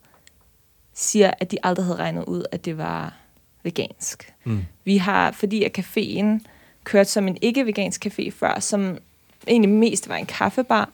siger, 0.94 1.30
at 1.40 1.50
de 1.50 1.56
aldrig 1.62 1.86
havde 1.86 1.98
regnet 1.98 2.24
ud, 2.24 2.44
at 2.52 2.64
det 2.64 2.78
var 2.78 3.14
vegansk. 3.62 4.34
Mm. 4.44 4.64
Vi 4.84 4.96
har, 4.96 5.30
fordi 5.30 5.64
at 5.64 5.78
caféen 5.78 6.40
kørt 6.84 7.08
som 7.08 7.28
en 7.28 7.38
ikke-vegansk 7.42 8.06
café 8.06 8.30
før, 8.30 8.60
som 8.60 8.98
egentlig 9.46 9.70
mest 9.70 10.08
var 10.08 10.16
en 10.16 10.26
kaffebar, 10.26 10.88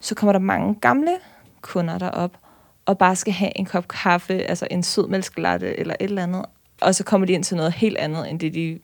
så 0.00 0.14
kommer 0.14 0.32
der 0.32 0.40
mange 0.40 0.74
gamle 0.74 1.16
kunder 1.60 1.98
derop, 1.98 2.38
og 2.86 2.98
bare 2.98 3.16
skal 3.16 3.32
have 3.32 3.58
en 3.58 3.64
kop 3.64 3.88
kaffe, 3.88 4.34
altså 4.34 4.68
en 4.70 4.82
sødmælkslatte 4.82 5.80
eller 5.80 5.94
et 6.00 6.04
eller 6.04 6.22
andet, 6.22 6.44
og 6.80 6.94
så 6.94 7.04
kommer 7.04 7.26
de 7.26 7.32
ind 7.32 7.44
til 7.44 7.56
noget 7.56 7.72
helt 7.72 7.96
andet, 7.96 8.30
end 8.30 8.40
det, 8.40 8.54
de, 8.54 8.78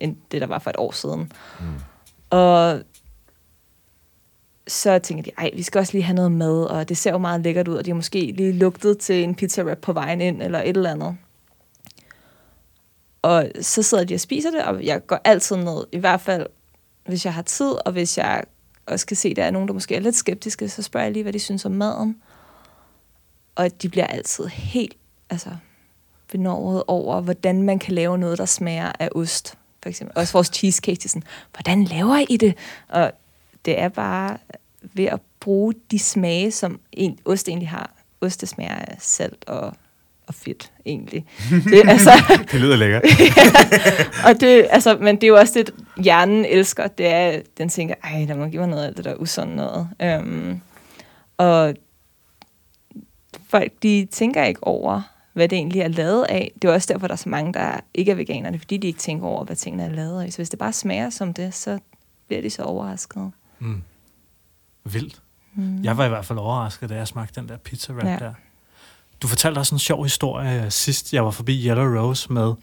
end 0.00 0.16
det 0.30 0.40
der 0.40 0.46
var 0.46 0.58
for 0.58 0.70
et 0.70 0.76
år 0.76 0.92
siden. 0.92 1.32
Mm. 1.60 1.66
Og 2.30 2.82
så 4.66 4.98
tænker 4.98 5.24
de, 5.24 5.30
ej, 5.38 5.50
vi 5.54 5.62
skal 5.62 5.78
også 5.78 5.92
lige 5.92 6.02
have 6.02 6.14
noget 6.14 6.32
mad, 6.32 6.64
og 6.64 6.88
det 6.88 6.96
ser 6.96 7.10
jo 7.10 7.18
meget 7.18 7.40
lækkert 7.40 7.68
ud, 7.68 7.76
og 7.76 7.84
de 7.84 7.90
har 7.90 7.96
måske 7.96 8.32
lige 8.36 8.52
lugtet 8.52 8.98
til 8.98 9.24
en 9.24 9.34
pizza 9.34 9.62
wrap 9.62 9.78
på 9.78 9.92
vejen 9.92 10.20
ind, 10.20 10.42
eller 10.42 10.62
et 10.62 10.76
eller 10.76 10.90
andet. 10.90 11.16
Og 13.22 13.50
så 13.60 13.82
sidder 13.82 14.04
de 14.04 14.14
og 14.14 14.20
spiser 14.20 14.50
det, 14.50 14.64
og 14.64 14.84
jeg 14.84 15.06
går 15.06 15.20
altid 15.24 15.56
ned, 15.56 15.86
i 15.92 15.98
hvert 15.98 16.20
fald 16.20 16.46
hvis 17.06 17.24
jeg 17.24 17.34
har 17.34 17.42
tid, 17.42 17.86
og 17.86 17.92
hvis 17.92 18.18
jeg 18.18 18.44
også 18.86 19.06
kan 19.06 19.16
se, 19.16 19.28
at 19.28 19.36
der 19.36 19.44
er 19.44 19.50
nogen, 19.50 19.68
der 19.68 19.74
måske 19.74 19.96
er 19.96 20.00
lidt 20.00 20.14
skeptiske, 20.14 20.68
så 20.68 20.82
spørger 20.82 21.04
jeg 21.04 21.12
lige, 21.12 21.22
hvad 21.22 21.32
de 21.32 21.38
synes 21.38 21.64
om 21.64 21.72
maden. 21.72 22.22
Og 23.54 23.82
de 23.82 23.88
bliver 23.88 24.06
altid 24.06 24.46
helt 24.46 24.96
altså, 25.30 25.50
benovet 26.32 26.82
over, 26.86 27.20
hvordan 27.20 27.62
man 27.62 27.78
kan 27.78 27.94
lave 27.94 28.18
noget, 28.18 28.38
der 28.38 28.46
smager 28.46 28.92
af 28.98 29.08
ost. 29.14 29.54
For 29.82 29.88
eksempel. 29.88 30.18
Også 30.18 30.32
vores 30.32 30.50
cheesecake, 30.54 31.00
er 31.04 31.08
sådan, 31.08 31.22
hvordan 31.52 31.84
laver 31.84 32.24
I 32.28 32.36
det? 32.36 32.54
Og 32.88 33.12
det 33.64 33.80
er 33.80 33.88
bare 33.88 34.38
ved 34.82 35.04
at 35.04 35.20
bruge 35.40 35.74
de 35.90 35.98
smage, 35.98 36.50
som 36.50 36.80
en 36.92 37.18
ost 37.24 37.48
egentlig 37.48 37.68
har. 37.68 37.90
Ost, 38.20 38.40
det 38.40 38.48
smager 38.48 38.74
af 38.74 38.96
salt 39.00 39.44
og, 39.46 39.72
og 40.26 40.34
fedt, 40.34 40.72
egentlig. 40.86 41.26
Det, 41.50 41.88
altså, 41.88 42.10
Det 42.52 42.60
lyder 42.60 42.76
lækkert. 42.76 43.02
og 44.26 44.40
det, 44.40 44.66
altså, 44.70 44.96
men 45.00 45.16
det 45.16 45.24
er 45.24 45.28
jo 45.28 45.36
også 45.36 45.52
det, 45.56 45.70
hjernen 46.02 46.44
elsker. 46.44 46.86
Det 46.86 47.06
er, 47.06 47.40
den 47.58 47.68
tænker, 47.68 47.94
ej, 48.04 48.24
der 48.28 48.36
må 48.36 48.46
give 48.46 48.60
mig 48.60 48.68
noget 48.68 48.84
af 48.84 48.94
det 48.94 49.04
der 49.04 49.14
usunde 49.14 49.56
noget. 49.56 49.88
Øhm, 50.02 50.60
og 51.36 51.74
folk, 53.52 53.72
de 53.82 54.08
tænker 54.10 54.44
ikke 54.44 54.64
over, 54.64 55.02
hvad 55.32 55.48
det 55.48 55.56
egentlig 55.56 55.80
er 55.80 55.88
lavet 55.88 56.24
af. 56.28 56.52
Det 56.62 56.68
er 56.68 56.72
også 56.72 56.92
derfor, 56.92 57.06
der 57.06 57.14
er 57.14 57.16
så 57.16 57.28
mange, 57.28 57.52
der 57.52 57.80
ikke 57.94 58.10
er 58.12 58.16
veganere, 58.16 58.58
fordi 58.58 58.76
de 58.76 58.86
ikke 58.86 58.98
tænker 58.98 59.26
over, 59.26 59.44
hvad 59.44 59.56
tingene 59.56 59.84
er 59.84 59.90
lavet 59.90 60.22
af. 60.22 60.32
Så 60.32 60.38
hvis 60.38 60.50
det 60.50 60.58
bare 60.58 60.72
smager 60.72 61.10
som 61.10 61.34
det, 61.34 61.54
så 61.54 61.78
bliver 62.26 62.42
de 62.42 62.50
så 62.50 62.62
overrasket. 62.62 63.32
Mm. 63.58 63.82
Vildt. 64.84 65.22
Mm. 65.54 65.84
Jeg 65.84 65.96
var 65.96 66.04
i 66.04 66.08
hvert 66.08 66.24
fald 66.24 66.38
overrasket, 66.38 66.90
da 66.90 66.94
jeg 66.94 67.08
smagte 67.08 67.40
den 67.40 67.48
der 67.48 67.56
pizza 67.56 67.92
wrap 67.92 68.04
ja. 68.04 68.12
Ja. 68.12 68.18
der. 68.18 68.34
Du 69.22 69.28
fortalte 69.28 69.58
også 69.58 69.74
en 69.74 69.78
sjov 69.78 70.02
historie 70.02 70.70
sidst, 70.70 71.12
jeg 71.12 71.24
var 71.24 71.30
forbi 71.30 71.66
Yellow 71.66 71.98
Rose 71.98 72.32
med, 72.32 72.54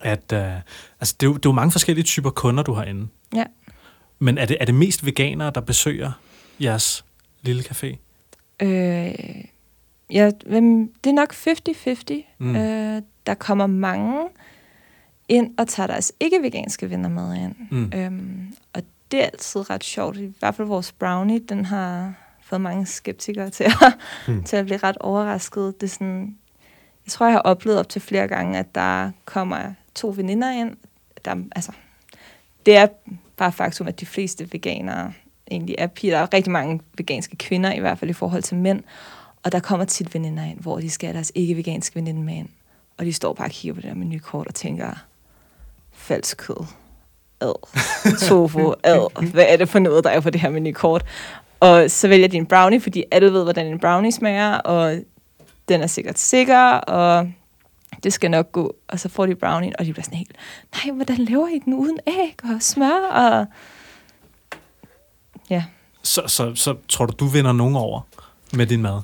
at 0.00 0.32
øh, 0.32 0.52
altså, 1.00 1.16
det, 1.20 1.26
er 1.26 1.30
jo, 1.30 1.34
det 1.34 1.46
er 1.46 1.50
jo 1.50 1.52
mange 1.52 1.72
forskellige 1.72 2.04
typer 2.04 2.30
kunder, 2.30 2.62
du 2.62 2.72
har 2.72 2.84
inde. 2.84 3.08
Ja. 3.34 3.44
Men 4.18 4.38
er 4.38 4.46
det, 4.46 4.56
er 4.60 4.64
det 4.64 4.74
mest 4.74 5.06
veganere, 5.06 5.50
der 5.50 5.60
besøger 5.60 6.12
jeres 6.60 7.04
lille 7.42 7.62
café? 7.62 7.96
Øh, 8.62 9.44
ja, 10.10 10.26
det 10.26 11.06
er 11.06 11.12
nok 11.12 11.34
50-50. 11.34 12.36
Mm. 12.38 12.46
Mm. 12.48 12.56
Øh, 12.56 13.02
der 13.26 13.34
kommer 13.34 13.66
mange 13.66 14.28
ind 15.28 15.54
og 15.58 15.68
tager 15.68 15.86
deres 15.86 16.12
ikke-veganske 16.20 16.90
venner 16.90 17.08
med 17.08 17.34
ind. 17.36 17.54
Mm. 17.70 17.92
Øhm, 17.94 18.54
og 18.72 18.82
det 19.10 19.20
er 19.20 19.24
altid 19.24 19.70
ret 19.70 19.84
sjovt. 19.84 20.16
I 20.16 20.32
hvert 20.38 20.54
fald 20.54 20.68
vores 20.68 20.92
brownie, 20.92 21.38
den 21.38 21.64
har 21.64 22.14
fået 22.42 22.60
mange 22.60 22.86
skeptikere 22.86 23.50
til 23.50 23.64
at, 23.64 23.72
Hmm. 24.26 24.42
til 24.44 24.56
at 24.56 24.64
blive 24.64 24.78
ret 24.78 24.98
overrasket. 25.00 25.80
Det 25.80 25.86
er 25.86 25.90
sådan, 25.90 26.36
jeg 27.06 27.12
tror, 27.12 27.26
jeg 27.26 27.32
har 27.32 27.40
oplevet 27.40 27.78
op 27.78 27.88
til 27.88 28.00
flere 28.02 28.28
gange, 28.28 28.58
at 28.58 28.74
der 28.74 29.10
kommer 29.24 29.58
to 29.94 30.12
veninder 30.16 30.50
ind. 30.52 30.76
Der, 31.24 31.36
altså, 31.56 31.72
det 32.66 32.76
er 32.76 32.86
bare 33.36 33.52
faktum, 33.52 33.86
at 33.86 34.00
de 34.00 34.06
fleste 34.06 34.52
veganere 34.52 35.12
egentlig 35.50 35.74
er 35.78 35.86
piger. 35.86 36.14
Der 36.16 36.22
er 36.22 36.32
rigtig 36.34 36.52
mange 36.52 36.80
veganske 36.98 37.36
kvinder, 37.36 37.72
i 37.72 37.78
hvert 37.80 37.98
fald 37.98 38.10
i 38.10 38.14
forhold 38.14 38.42
til 38.42 38.56
mænd. 38.56 38.82
Og 39.46 39.52
der 39.52 39.60
kommer 39.60 39.84
tit 39.84 40.14
veninder 40.14 40.44
ind, 40.44 40.60
hvor 40.60 40.80
de 40.80 40.90
skal 40.90 41.06
have 41.06 41.14
deres 41.14 41.32
ikke-veganske 41.34 41.96
veninde 41.96 42.22
med 42.22 42.34
ind. 42.34 42.48
Og 42.98 43.04
de 43.04 43.12
står 43.12 43.34
bare 43.34 43.46
og 43.46 43.50
kigger 43.50 43.74
på 43.74 43.80
det 43.80 43.88
der 43.88 43.94
menukort 43.94 44.46
og 44.46 44.54
tænker, 44.54 44.90
falsk 45.92 46.36
kød, 46.36 46.66
ad, 47.40 47.54
tofu, 48.28 48.74
ad, 48.84 49.30
hvad 49.32 49.44
er 49.48 49.56
det 49.56 49.68
for 49.68 49.78
noget, 49.78 50.04
der 50.04 50.10
er 50.10 50.20
på 50.20 50.30
det 50.30 50.40
her 50.40 50.50
menukort? 50.50 51.04
Og 51.60 51.90
så 51.90 52.08
vælger 52.08 52.28
de 52.28 52.36
en 52.36 52.46
brownie, 52.46 52.80
fordi 52.80 53.04
alle 53.10 53.32
ved, 53.32 53.42
hvordan 53.42 53.66
en 53.66 53.78
brownie 53.80 54.12
smager, 54.12 54.54
og 54.54 54.98
den 55.68 55.82
er 55.82 55.86
sikkert 55.86 56.18
sikker, 56.18 56.62
og 56.70 57.30
det 58.02 58.12
skal 58.12 58.30
nok 58.30 58.52
gå. 58.52 58.76
Og 58.88 59.00
så 59.00 59.08
får 59.08 59.26
de 59.26 59.34
brownie, 59.34 59.72
og 59.78 59.86
de 59.86 59.92
bliver 59.92 60.04
sådan 60.04 60.18
helt, 60.18 60.36
nej, 60.74 60.94
hvordan 60.94 61.16
laver 61.16 61.48
I 61.48 61.58
den 61.64 61.74
uden 61.74 61.98
æg 62.06 62.36
og 62.44 62.62
smør? 62.62 63.08
Og 63.10 63.46
ja, 65.50 65.64
Så, 66.02 66.22
så, 66.26 66.54
så 66.54 66.76
tror 66.88 67.06
du, 67.06 67.12
du 67.18 67.26
vinder 67.26 67.52
nogen 67.52 67.76
over 67.76 68.00
med 68.52 68.66
din 68.66 68.82
mad? 68.82 69.00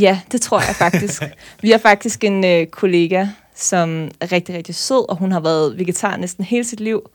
Ja, 0.00 0.20
det 0.32 0.40
tror 0.40 0.60
jeg 0.60 0.74
faktisk. 0.74 1.22
Vi 1.62 1.70
har 1.70 1.78
faktisk 1.78 2.24
en 2.24 2.44
øh, 2.44 2.66
kollega, 2.66 3.26
som 3.54 4.10
er 4.20 4.32
rigtig, 4.32 4.54
rigtig 4.54 4.74
sød, 4.74 5.10
og 5.10 5.16
hun 5.16 5.32
har 5.32 5.40
været 5.40 5.78
vegetar 5.78 6.16
næsten 6.16 6.44
hele 6.44 6.64
sit 6.64 6.80
liv. 6.80 7.10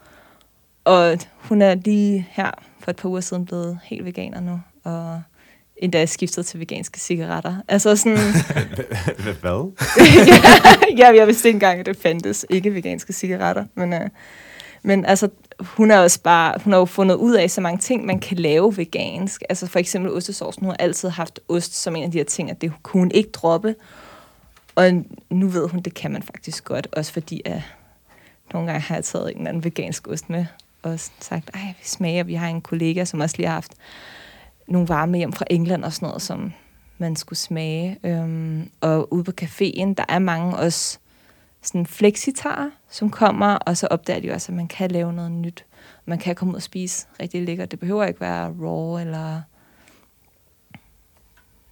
Og 0.85 1.17
hun 1.37 1.61
er 1.61 1.75
lige 1.75 2.27
her 2.31 2.51
for 2.79 2.91
et 2.91 2.95
par 2.95 3.09
uger 3.09 3.21
siden 3.21 3.45
blevet 3.45 3.79
helt 3.83 4.05
veganer 4.05 4.39
nu, 4.39 4.61
og 4.83 5.21
endda 5.77 6.05
skiftet 6.05 6.45
til 6.45 6.59
veganske 6.59 6.99
cigaretter. 6.99 7.55
Altså 7.67 7.95
sådan, 7.95 8.17
Hvad? 9.41 9.71
ja, 10.99 11.15
jeg 11.15 11.27
vidste 11.27 11.47
ikke 11.47 11.55
engang, 11.55 11.79
at 11.79 11.85
det 11.85 11.97
fandtes 11.97 12.45
ikke 12.49 12.73
veganske 12.73 13.13
cigaretter, 13.13 13.65
men, 13.75 13.93
øh, 13.93 14.09
men 14.83 15.05
altså, 15.05 15.29
hun 15.61 15.91
er 15.91 15.99
også 15.99 16.21
bare, 16.21 16.59
hun 16.63 16.73
har 16.73 16.79
jo 16.79 16.85
fundet 16.85 17.15
ud 17.15 17.33
af 17.33 17.51
så 17.51 17.61
mange 17.61 17.77
ting, 17.77 18.05
man 18.05 18.19
kan 18.19 18.37
lave 18.37 18.77
vegansk. 18.77 19.43
Altså 19.49 19.67
for 19.67 19.79
eksempel 19.79 20.11
ostesauce. 20.11 20.59
Hun 20.59 20.69
har 20.69 20.75
altid 20.79 21.09
haft 21.09 21.39
ost 21.47 21.75
som 21.75 21.95
en 21.95 22.03
af 22.03 22.11
de 22.11 22.17
her 22.17 22.25
ting, 22.25 22.51
at 22.51 22.61
det 22.61 22.71
kunne 22.83 23.01
hun 23.01 23.11
ikke 23.11 23.29
droppe. 23.29 23.75
Og 24.75 24.91
nu 25.29 25.47
ved 25.47 25.69
hun, 25.69 25.79
det 25.79 25.93
kan 25.93 26.11
man 26.11 26.23
faktisk 26.23 26.63
godt, 26.63 26.87
også 26.91 27.13
fordi 27.13 27.41
at 27.45 27.61
nogle 28.53 28.71
gange 28.71 28.81
har 28.81 28.95
jeg 28.95 29.03
taget 29.03 29.31
en 29.31 29.37
eller 29.37 29.49
anden 29.49 29.63
vegansk 29.63 30.07
ost 30.07 30.29
med, 30.29 30.45
og 30.83 30.99
sagt, 31.19 31.49
ej, 31.53 31.73
vi 31.79 31.83
smager, 31.85 32.23
vi 32.23 32.33
har 32.33 32.47
en 32.47 32.61
kollega, 32.61 33.05
som 33.05 33.19
også 33.19 33.37
lige 33.37 33.47
har 33.47 33.53
haft 33.53 33.73
nogle 34.67 34.87
varme 34.87 35.17
hjem 35.17 35.33
fra 35.33 35.45
England 35.49 35.83
og 35.83 35.93
sådan 35.93 36.07
noget, 36.07 36.21
som 36.21 36.53
man 36.97 37.15
skulle 37.15 37.39
smage. 37.39 37.99
Øhm, 38.03 38.69
og 38.81 39.13
ude 39.13 39.23
på 39.23 39.31
caféen, 39.41 39.93
der 39.97 40.05
er 40.09 40.19
mange 40.19 40.57
også 40.57 40.99
sådan 41.63 41.85
flexitarer, 41.85 42.69
som 42.89 43.09
kommer, 43.09 43.55
og 43.55 43.77
så 43.77 43.87
opdager 43.87 44.19
de 44.19 44.31
også, 44.31 44.51
at 44.51 44.55
man 44.55 44.67
kan 44.67 44.91
lave 44.91 45.13
noget 45.13 45.31
nyt. 45.31 45.65
Man 46.05 46.17
kan 46.17 46.35
komme 46.35 46.51
ud 46.51 46.55
og 46.55 46.61
spise 46.61 47.07
rigtig 47.19 47.43
lækkert. 47.45 47.71
Det 47.71 47.79
behøver 47.79 48.05
ikke 48.05 48.21
være 48.21 48.47
raw, 48.61 48.97
eller 48.99 49.41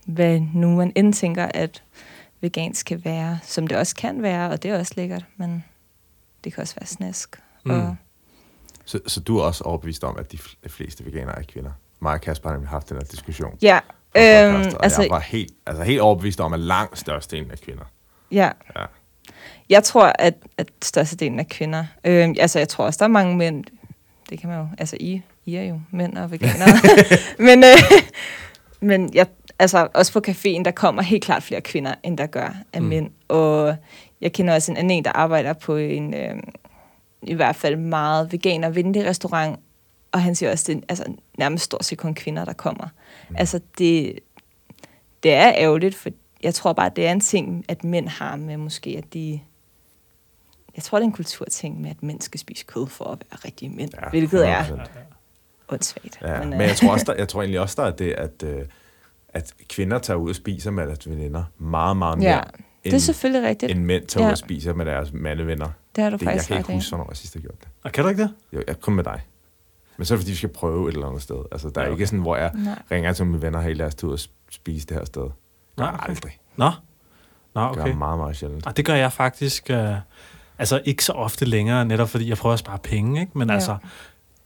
hvad 0.06 0.40
nu 0.40 0.76
man 0.76 0.92
end 0.96 1.14
tænker, 1.14 1.46
at 1.54 1.84
vegansk 2.42 2.86
kan 2.86 3.06
være, 3.06 3.40
som 3.44 3.68
det 3.68 3.78
også 3.78 3.96
kan 3.96 4.22
være, 4.22 4.50
og 4.50 4.64
det 4.64 4.72
er 4.72 4.80
også 4.80 4.94
lækkert, 4.98 5.26
men 5.38 5.64
det 6.44 6.54
kan 6.54 6.62
også 6.62 6.76
være 6.80 6.88
snask. 6.88 7.42
Mm. 7.66 7.72
Og, 7.72 7.96
Så, 8.86 9.00
så 9.08 9.20
du 9.20 9.38
er 9.38 9.44
også 9.44 9.64
overbevist 9.64 10.04
om, 10.04 10.18
at 10.18 10.32
de 10.32 10.38
fl- 10.38 10.68
fleste 10.70 11.06
veganere 11.06 11.40
er 11.40 11.44
kvinder? 11.44 11.72
Mig 12.00 12.14
og 12.14 12.22
Kasper 12.22 12.50
har 12.50 12.56
nemlig 12.56 12.70
haft 12.70 12.90
den 12.90 12.98
her 12.98 13.04
diskussion. 13.04 13.58
ja, 13.62 13.80
øhm, 14.18 14.56
podcast, 14.56 14.76
og 14.78 14.84
altså, 14.84 15.02
jeg 15.02 15.12
var 15.12 15.20
helt, 15.20 15.54
altså 15.66 15.84
helt 15.84 16.02
overbevist 16.02 16.40
om, 16.40 16.54
at 16.54 16.60
langt 16.60 17.00
størstedelen 17.00 17.52
er 17.52 17.56
kvinder. 17.56 17.84
ja. 18.32 18.52
Ja. 18.76 18.86
Jeg 19.70 19.84
tror, 19.84 20.12
at, 20.20 20.34
at 20.58 20.68
størstedelen 20.84 21.40
er 21.40 21.44
kvinder. 21.50 21.86
Øhm, 22.04 22.36
altså, 22.40 22.60
jeg 22.60 22.70
tror 22.70 22.86
også, 22.86 22.98
der 22.98 23.06
er 23.06 23.10
mange 23.10 23.38
mænd. 23.38 23.64
Det 24.30 24.40
kan 24.40 24.50
man 24.50 24.60
jo. 24.60 24.68
Altså, 24.78 24.98
I, 25.00 25.22
I 25.46 25.56
er 25.56 25.64
jo 25.64 25.80
mænd 25.92 26.18
og 26.18 26.32
veganere. 26.32 26.68
men 27.48 27.64
øh, 27.64 28.02
men 28.82 29.14
jeg, 29.14 29.28
altså, 29.60 29.88
også 29.94 30.14
på 30.14 30.22
caféen, 30.28 30.64
der 30.64 30.72
kommer 30.76 31.02
helt 31.02 31.24
klart 31.24 31.44
flere 31.44 31.62
kvinder, 31.62 31.94
end 32.04 32.18
der 32.18 32.26
gør 32.26 32.56
af 32.74 32.82
Mm. 32.82 32.88
mænd. 32.88 33.12
Og 33.28 33.76
jeg 34.22 34.34
kender 34.34 34.54
også 34.54 34.72
en 34.72 34.78
anden 34.78 34.92
en, 34.92 35.06
der 35.06 35.12
arbejder 35.12 35.54
på 35.54 35.76
en, 35.76 36.14
øh, 36.14 36.36
i 37.24 37.34
hvert 37.34 37.56
fald 37.56 37.76
meget 37.76 38.32
veganer-venlig 38.32 39.06
restaurant. 39.06 39.60
Og 40.12 40.22
han 40.22 40.36
siger 40.36 40.52
også, 40.52 40.66
det 40.68 40.78
er 40.78 40.82
altså, 40.90 41.06
nærmest 41.38 41.64
stort 41.64 41.86
set 41.86 41.98
kun 41.98 42.14
kvinder, 42.16 42.46
der 42.46 42.54
kommer. 42.54 42.88
Mm. 43.30 43.36
Altså, 43.40 43.60
det, 43.78 44.20
det 45.24 45.34
er 45.34 45.54
ærgerligt, 45.56 45.96
for 45.96 46.10
jeg 46.44 46.54
tror 46.54 46.74
bare, 46.74 46.92
det 46.96 47.08
er 47.08 47.12
en 47.12 47.20
ting, 47.20 47.66
at 47.68 47.84
mænd 47.84 48.08
har 48.08 48.36
med 48.36 48.58
måske, 48.58 48.90
at 48.98 49.14
de... 49.14 49.40
Jeg 50.76 50.84
tror, 50.84 50.98
det 50.98 51.04
er 51.04 51.08
en 51.08 51.14
kulturting 51.14 51.82
med, 51.82 51.90
at 51.90 52.04
mænd 52.04 52.22
skal 52.22 52.40
spise 52.40 52.66
kød 52.66 52.88
for 52.88 53.06
at 53.06 53.20
være 53.32 53.40
rigtige 53.46 53.70
mænd, 53.70 53.92
Ja, 54.04 54.10
hvilket 54.10 54.48
er 54.50 54.64
100%. 54.64 54.90
åndssvagt. 55.70 56.18
Ja, 56.22 56.40
men, 56.40 56.44
øh, 56.54 56.58
men 56.60 56.62
jeg 56.62 56.76
tror 56.76 56.92
også, 56.92 57.06
der, 57.12 57.14
jeg 57.14 57.28
tror 57.28 57.42
egentlig 57.42 57.60
også, 57.60 57.82
der 57.82 57.88
er 57.88 57.92
det, 57.96 58.12
at, 58.12 58.44
øh, 58.44 58.66
at 59.30 59.54
kvinder 59.70 60.00
tager 60.00 60.18
ud 60.18 60.30
og 60.30 60.36
spiser 60.36 60.72
med 60.72 60.88
deres 60.88 61.10
veninder 61.10 61.44
meget, 61.58 61.98
meget 61.98 62.18
mere, 62.20 62.30
ja, 62.30 62.42
det 62.84 62.90
er 62.90 62.94
end, 62.94 63.00
selvfølgelig 63.00 63.50
rigtigt. 63.50 63.72
end 63.72 63.84
mænd 63.86 64.06
tager 64.06 64.24
ud 64.24 64.28
Ja. 64.28 64.32
og 64.32 64.38
spiser 64.38 64.74
med 64.74 64.86
deres 64.86 65.14
mandevenner. 65.14 65.70
Det 65.96 66.04
har 66.04 66.12
du 66.12 66.16
Det, 66.18 66.22
jeg 66.22 66.28
faktisk 66.32 66.48
kan 66.48 66.58
ikke 66.58 66.74
huske, 66.74 66.90
hvornår 66.90 67.06
jeg 67.10 67.18
sidst 67.18 67.34
har 67.34 67.42
gjort 67.42 67.60
det. 67.62 67.68
Og 67.84 67.92
kan 67.92 68.04
du 68.04 68.10
ikke 68.10 68.22
det? 68.22 68.34
Jo, 68.54 68.64
jeg 68.68 68.80
kun 68.80 68.94
med 68.96 69.04
dig. 69.04 69.22
Men 69.98 70.06
så 70.06 70.14
er 70.14 70.16
det, 70.16 70.22
fordi 70.24 70.32
vi 70.32 70.38
skal 70.38 70.50
prøve 70.50 70.90
et 70.90 70.94
eller 70.94 71.08
andet 71.08 71.22
sted. 71.22 71.36
Altså, 71.52 71.70
der 71.70 71.82
er 71.82 71.86
Ja, 71.86 71.92
ikke 71.92 72.08
sådan, 72.08 72.20
hvor 72.20 72.36
jeg 72.36 72.52
Nej. 72.56 72.82
ringer 72.92 73.14
til 73.14 73.26
mine 73.26 73.42
venner, 73.42 73.62
hey, 73.62 73.76
lad 73.76 73.86
os 73.86 73.96
tage 73.96 74.08
ud 74.08 74.14
og 74.14 74.20
spise 74.50 74.88
det 74.88 74.98
her 74.98 75.06
sted. 75.06 75.30
Nej, 75.78 75.86
Nej, 75.88 75.94
okay. 75.96 76.10
aldrig. 76.10 76.40
Nå. 76.56 76.72
Nå, 77.56 77.62
Det 77.68 77.76
gør 77.76 77.82
okay. 77.82 77.88
jeg 77.90 77.98
meget, 77.98 78.18
meget 78.20 78.38
sjældent. 78.38 78.68
Og 78.68 78.78
det 78.78 78.86
gør 78.86 78.96
jeg 78.96 79.12
faktisk, 79.14 79.70
øh, 79.70 79.96
altså 80.60 80.82
ikke 80.86 81.04
så 81.04 81.12
ofte 81.14 81.46
længere, 81.46 81.86
netop 81.86 82.10
fordi 82.10 82.30
jeg 82.30 82.38
prøver 82.38 82.54
at 82.54 82.60
spare 82.60 82.78
penge, 82.80 83.22
ikke? 83.22 83.38
Men 83.38 83.48
Ja. 83.50 83.54
altså, 83.54 83.78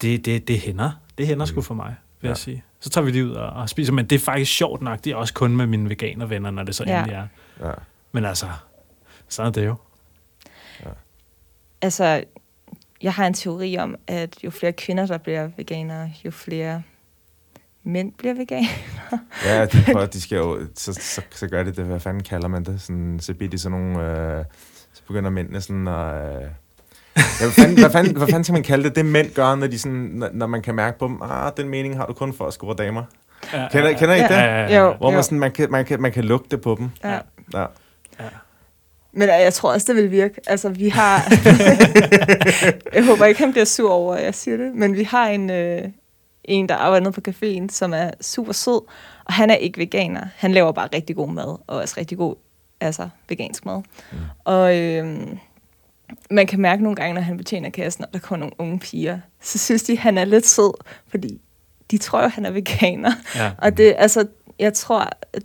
det, 0.01 0.25
det, 0.25 0.47
det 0.47 0.59
hænder. 0.59 0.91
Det 1.17 1.27
hænder 1.27 1.45
sgu 1.45 1.55
Mm. 1.59 1.63
for 1.63 1.73
mig, 1.73 1.95
vil 2.21 2.27
Ja. 2.27 2.31
jeg 2.31 2.37
sige. 2.37 2.63
Så 2.79 2.89
tager 2.89 3.05
vi 3.05 3.11
lige 3.11 3.25
ud 3.25 3.31
og, 3.31 3.49
og 3.49 3.69
spiser, 3.69 3.93
men 3.93 4.05
det 4.05 4.15
er 4.15 4.19
faktisk 4.19 4.51
sjovt 4.51 4.81
nok. 4.81 5.03
Det 5.03 5.11
er 5.11 5.15
også 5.15 5.33
kun 5.33 5.55
med 5.55 5.67
mine 5.67 5.89
veganervenner, 5.89 6.51
når 6.51 6.63
det 6.63 6.75
så 6.75 6.83
Ja. 6.87 6.97
endelig 6.99 7.15
er. 7.15 7.27
Ja. 7.67 7.71
Men 8.11 8.25
altså, 8.25 8.47
sådan 9.29 9.47
er 9.47 9.51
det 9.53 9.65
jo. 9.65 9.75
Altså, 11.81 12.23
jeg 13.01 13.13
har 13.13 13.27
en 13.27 13.33
teori 13.33 13.77
om, 13.77 13.95
at 14.07 14.35
jo 14.43 14.49
flere 14.49 14.73
kvinder, 14.73 15.05
der 15.05 15.17
bliver 15.17 15.49
veganere, 15.57 16.11
jo 16.25 16.31
flere 16.31 16.83
mænd 17.85 18.11
bliver 18.17 18.33
veganere. 18.33 18.69
Ja, 19.45 19.65
de, 19.65 19.83
prøver, 19.91 20.05
de 20.15 20.21
skal 20.21 20.35
jo, 20.35 20.59
så, 20.75 20.93
så, 20.93 21.21
så 21.31 21.47
gør 21.47 21.63
det 21.63 21.77
det, 21.77 21.85
hvad 21.85 21.99
fanden 21.99 22.23
kalder 22.23 22.47
man 22.47 22.63
det? 22.63 22.81
Sådan, 22.81 23.19
så 23.19 23.33
bliver 23.33 23.49
de 23.49 23.57
sådan 23.57 23.79
nogle, 23.79 24.11
øh, 24.11 24.43
så 24.93 25.01
begynder 25.07 25.29
mændene 25.29 25.61
sådan 25.61 25.87
at... 25.87 26.15
Øh, 26.15 26.41
ja, 27.17 27.23
hvad, 27.39 27.51
fanden, 27.51 27.79
hvad, 27.79 27.89
fanden, 27.89 28.17
hvad 28.17 28.27
fanden 28.27 28.43
skal 28.43 28.53
man 28.53 28.63
kalde 28.63 28.83
det? 28.83 28.95
Det 28.95 29.05
mænd 29.05 29.31
gør, 29.33 29.55
når, 29.55 29.67
de 29.67 29.79
sådan, 29.79 29.97
når, 29.97 30.29
når 30.33 30.47
man 30.47 30.61
kan 30.61 30.75
mærke 30.75 30.99
på 30.99 31.07
dem, 31.07 31.21
ah, 31.21 31.51
den 31.57 31.69
mening 31.69 31.97
har 31.97 32.05
du 32.05 32.13
kun 32.13 32.33
for 32.33 32.47
at 32.47 32.53
score 32.53 32.75
damer. 32.77 33.03
Ja, 33.53 33.67
Kender, 33.71 33.93
kender 33.93 34.15
I 34.15 34.17
Ja. 34.17 34.23
det? 34.23 34.31
Ja, 34.35 34.43
ja, 34.43 34.85
ja. 34.85 34.93
Hvor 34.97 35.11
man, 35.11 35.23
sådan, 35.23 35.39
man, 35.39 35.51
kan, 35.51 35.71
man, 35.71 35.85
kan, 35.85 36.01
man 36.01 36.11
kan 36.11 36.23
lugte 36.23 36.57
på 36.57 36.75
dem. 36.79 36.89
Ja. 37.03 37.19
Ja. 37.53 37.65
Men 39.13 39.29
øh, 39.29 39.35
jeg 39.43 39.53
tror 39.53 39.73
også, 39.73 39.93
det 39.93 40.03
vil 40.03 40.11
virke. 40.11 40.41
Altså, 40.47 40.69
vi 40.69 40.89
har... 40.89 41.23
jeg 42.95 43.05
håber 43.05 43.25
ikke, 43.25 43.39
han 43.39 43.51
bliver 43.51 43.65
sur 43.65 43.91
over, 43.91 44.15
at 44.15 44.23
jeg 44.23 44.35
siger 44.35 44.57
det. 44.57 44.75
Men 44.75 44.95
vi 44.95 45.03
har 45.03 45.27
en, 45.27 45.49
øh, 45.49 45.81
en, 46.47 46.69
der 46.69 46.75
arbejder 46.75 47.03
nede 47.09 47.21
på 47.21 47.31
caféen, 47.31 47.69
som 47.69 47.93
er 47.93 48.11
super 48.21 48.53
sød. 48.53 48.81
Og 49.25 49.33
han 49.33 49.49
er 49.49 49.55
ikke 49.55 49.77
veganer. 49.77 50.27
Han 50.35 50.51
laver 50.51 50.71
bare 50.71 50.89
rigtig 50.93 51.15
god 51.15 51.29
mad. 51.29 51.57
Og 51.67 51.77
også 51.77 51.95
rigtig 51.97 52.17
god 52.17 52.35
altså, 52.79 53.09
vegansk 53.29 53.65
mad. 53.65 53.81
Mm. 54.11 54.17
Og 54.43 54.77
øh, 54.77 55.27
man 56.31 56.47
kan 56.47 56.61
mærke 56.61 56.83
nogle 56.83 56.95
gange, 56.95 57.13
når 57.13 57.21
han 57.21 57.37
betjener 57.37 57.69
kassen, 57.69 58.05
og 58.05 58.13
der 58.13 58.19
kommer 58.19 58.39
nogle 58.39 58.59
unge 58.59 58.79
piger, 58.79 59.19
så 59.41 59.57
synes 59.57 59.83
de, 59.83 59.97
han 59.97 60.17
er 60.17 60.25
lidt 60.25 60.47
sød, 60.47 60.73
fordi 61.07 61.41
de 61.91 61.97
tror 61.97 62.21
jo, 62.21 62.27
han 62.27 62.45
er 62.45 62.51
veganer. 62.51 63.11
Ja. 63.35 63.51
Og 63.57 63.77
det, 63.77 63.95
altså, 63.97 64.27
jeg 64.59 64.73
tror, 64.73 65.09
at 65.33 65.43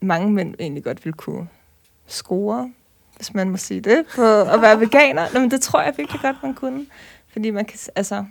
mange 0.00 0.30
mænd 0.30 0.54
egentlig 0.58 0.84
godt 0.84 1.04
vil 1.04 1.12
kunne 1.12 1.48
score, 2.06 2.70
hvis 3.16 3.34
man 3.34 3.50
må 3.50 3.56
sige 3.56 3.80
det, 3.80 4.04
på 4.14 4.40
at 4.40 4.62
være 4.62 4.80
veganer. 4.80 5.26
Nå, 5.32 5.40
men 5.40 5.50
det 5.50 5.60
tror 5.60 5.82
jeg 5.82 5.94
virkelig 5.96 6.20
godt, 6.20 6.36
man 6.42 6.54
kunne. 6.54 6.86
Fordi 7.32 7.50
man 7.50 7.64
kan, 7.64 7.78
altså, 7.96 8.24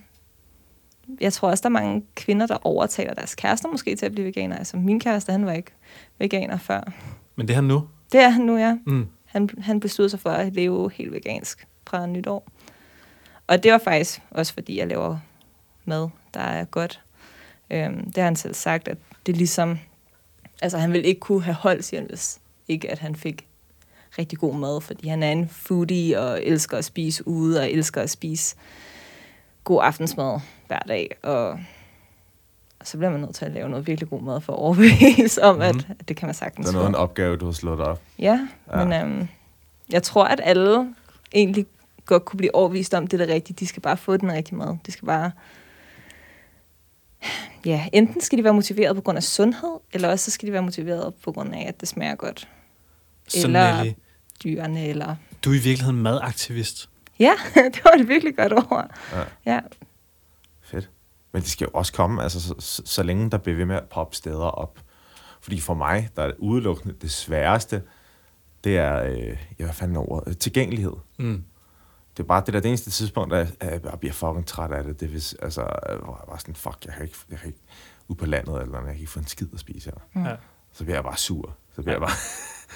jeg 1.21 1.33
tror 1.33 1.49
også, 1.49 1.61
der 1.61 1.69
er 1.69 1.83
mange 1.83 2.03
kvinder, 2.15 2.47
der 2.47 2.57
overtaler 2.67 3.13
deres 3.13 3.35
kærester 3.35 3.69
måske 3.69 3.95
til 3.95 4.05
at 4.05 4.11
blive 4.11 4.27
veganer. 4.27 4.57
Altså, 4.57 4.77
min 4.77 4.99
kæreste, 4.99 5.31
han 5.31 5.45
var 5.45 5.51
ikke 5.51 5.71
veganer 6.17 6.57
før. 6.57 6.91
Men 7.35 7.47
det 7.47 7.55
her 7.55 7.61
nu, 7.61 7.87
Det 8.11 8.21
er 8.21 8.29
han 8.29 8.41
nu, 8.45 8.57
ja. 8.57 8.77
mm. 8.85 9.07
Han, 9.25 9.49
han 9.61 9.79
besluttede 9.79 10.09
sig 10.09 10.19
for 10.19 10.29
at 10.29 10.53
leve 10.53 10.91
helt 10.93 11.11
vegansk 11.11 11.67
fra 11.87 12.05
nytår. 12.05 12.47
Og 13.47 13.63
det 13.63 13.71
var 13.71 13.77
faktisk 13.77 14.21
også, 14.31 14.53
fordi 14.53 14.79
jeg 14.79 14.87
laver 14.87 15.17
mad, 15.85 16.09
der 16.33 16.39
er 16.39 16.65
godt. 16.65 17.01
Øhm, 17.71 18.05
det 18.05 18.17
har 18.17 18.23
han 18.23 18.35
selv 18.35 18.53
sagt, 18.53 18.87
at 18.87 18.97
det 19.25 19.33
er 19.33 19.37
ligesom... 19.37 19.79
Altså, 20.61 20.77
han 20.77 20.93
ville 20.93 21.07
ikke 21.07 21.19
kunne 21.19 21.43
have 21.43 21.55
holdt, 21.55 21.85
siger 21.85 22.01
han, 22.01 22.09
hvis 22.09 22.39
ikke 22.67 22.91
at 22.91 22.99
han 22.99 23.15
fik 23.15 23.47
rigtig 24.17 24.39
god 24.39 24.55
mad, 24.55 24.81
fordi 24.81 25.07
han 25.07 25.23
er 25.23 25.31
en 25.31 25.49
foodie 25.49 26.19
og 26.19 26.43
elsker 26.43 26.77
at 26.77 26.85
spise 26.85 27.27
ude 27.27 27.59
og 27.59 27.71
elsker 27.71 28.01
at 28.01 28.09
spise 28.09 28.55
god 29.63 29.79
aftensmad 29.83 30.39
hver 30.69 30.79
dag. 30.79 31.15
Og, 31.23 31.49
og 32.79 32.87
så 32.87 32.97
bliver 32.97 33.11
man 33.11 33.19
nødt 33.19 33.35
til 33.35 33.45
at 33.45 33.51
lave 33.51 33.69
noget 33.69 33.87
virkelig 33.87 34.09
god 34.09 34.21
mad 34.21 34.41
for 34.41 34.53
at 34.53 34.59
overbevise 34.59 35.43
om, 35.43 35.55
mm. 35.55 35.61
at, 35.61 35.75
at 35.99 36.07
det 36.07 36.15
kan 36.17 36.25
man 36.25 36.35
sagtens 36.35 36.65
Det 36.67 36.71
er 36.71 36.73
noget 36.73 36.85
af 36.85 36.89
en 36.89 36.95
opgave, 36.95 37.37
du 37.37 37.45
har 37.45 37.51
slået 37.51 37.79
op. 37.79 38.01
Ja, 38.19 38.47
Ja. 38.73 38.85
men 38.85 38.93
øhm, 38.93 39.27
jeg 39.89 40.03
tror, 40.03 40.23
at 40.25 40.41
alle 40.43 40.93
egentlig 41.33 41.65
godt 42.05 42.25
kunne 42.25 42.37
blive 42.37 42.55
overvist 42.55 42.93
om, 42.93 43.07
det 43.07 43.21
er 43.21 43.25
det 43.25 43.33
rigtige. 43.33 43.55
De 43.59 43.67
skal 43.67 43.81
bare 43.81 43.97
få 43.97 44.17
den 44.17 44.31
rigtige 44.31 44.55
mad. 44.55 44.77
De 44.85 44.91
skal 44.91 45.05
bare... 45.05 45.31
Ja, 47.65 47.85
enten 47.93 48.21
skal 48.21 48.37
de 48.37 48.43
være 48.43 48.53
motiveret 48.53 48.95
på 48.95 49.01
grund 49.01 49.17
af 49.17 49.23
sundhed, 49.23 49.79
eller 49.93 50.09
også 50.09 50.25
så 50.25 50.31
skal 50.31 50.47
de 50.47 50.53
være 50.53 50.61
motiveret 50.61 51.13
på 51.23 51.31
grund 51.31 51.55
af, 51.55 51.65
at 51.67 51.79
det 51.81 51.87
smager 51.89 52.15
godt. 52.15 52.47
så 53.27 53.47
Eller- 53.47 53.77
Nelly, 53.77 53.93
Dyrene, 54.43 54.87
eller... 54.87 55.15
du 55.45 55.49
er 55.49 55.53
i 55.55 55.57
virkeligheden 55.57 56.01
madaktivist. 56.01 56.89
Ja, 57.19 57.31
det 57.73 57.81
var 57.83 57.91
det 57.97 58.07
virkelig 58.07 58.35
godt 58.35 58.53
over. 58.53 58.83
Ja. 59.13 59.53
Ja. 59.53 59.59
Men 61.31 61.41
det 61.41 61.49
skal 61.49 61.65
jo 61.65 61.71
også 61.73 61.93
komme, 61.93 62.23
altså, 62.23 62.41
så, 62.41 62.55
så, 62.59 62.81
så 62.85 63.03
længe 63.03 63.29
der 63.29 63.37
bliver 63.37 63.57
ved 63.57 63.65
med 63.65 63.75
at 63.75 63.89
poppe 63.89 64.15
steder 64.15 64.45
op. 64.45 64.79
Fordi 65.41 65.59
for 65.59 65.73
mig, 65.73 66.09
der 66.15 66.23
er 66.23 66.31
udelukkende 66.37 66.95
det 67.01 67.11
sværeste, 67.11 67.83
det 68.63 68.77
er, 68.77 69.03
øh, 69.03 69.37
ja, 69.59 69.63
hvad 69.63 69.73
fanden 69.73 69.97
ordet, 69.97 70.37
tilgængelighed. 70.37 70.93
Mm. 71.19 71.43
Det 72.17 72.23
er 72.23 72.27
bare 72.27 72.43
det 72.45 72.53
der, 72.53 72.59
det 72.59 72.69
eneste 72.69 72.89
tidspunkt, 72.89 73.33
at 73.33 73.55
jeg 73.61 73.81
bare 73.81 73.97
bliver 73.97 74.13
fucking 74.13 74.45
træt 74.47 74.71
af 74.71 74.83
det. 74.83 74.99
Det 74.99 75.05
er 75.05 75.09
hvis, 75.09 75.33
altså, 75.33 75.61
hvor 76.03 76.17
jeg 76.21 76.27
bare 76.27 76.39
sådan, 76.39 76.55
fuck, 76.55 76.85
jeg 76.85 76.93
kan 76.93 77.03
ikke, 77.03 77.17
jeg 77.29 77.39
kan 77.39 77.47
ikke 77.47 77.59
ud 78.07 78.15
på 78.15 78.25
landet, 78.25 78.61
eller 78.61 78.77
jeg 78.77 78.85
kan 78.85 78.95
ikke 78.95 79.11
få 79.11 79.19
en 79.19 79.27
skid 79.27 79.47
at 79.53 79.59
spise 79.59 79.89
her. 79.91 80.21
Mm. 80.21 80.25
Ja. 80.25 80.35
Så 80.73 80.83
bliver 80.83 80.95
jeg 80.95 81.03
bare 81.03 81.17
sur. 81.17 81.55
Så 81.75 81.81
bliver 81.81 81.93
jeg 81.93 82.01
bare, 82.01 82.17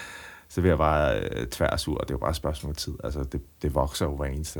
så 0.52 0.60
bliver 0.60 0.70
jeg 0.72 0.78
bare 0.78 1.18
øh, 1.20 1.46
tværsur, 1.46 1.96
og 1.98 2.08
det 2.08 2.10
er 2.10 2.14
jo 2.14 2.18
bare 2.18 2.30
et 2.30 2.36
spørgsmål 2.36 2.70
af 2.70 2.76
tid. 2.76 2.94
Altså, 3.04 3.24
det, 3.24 3.40
det 3.62 3.74
vokser 3.74 4.06
jo 4.06 4.16
hver 4.16 4.26
eneste, 4.26 4.58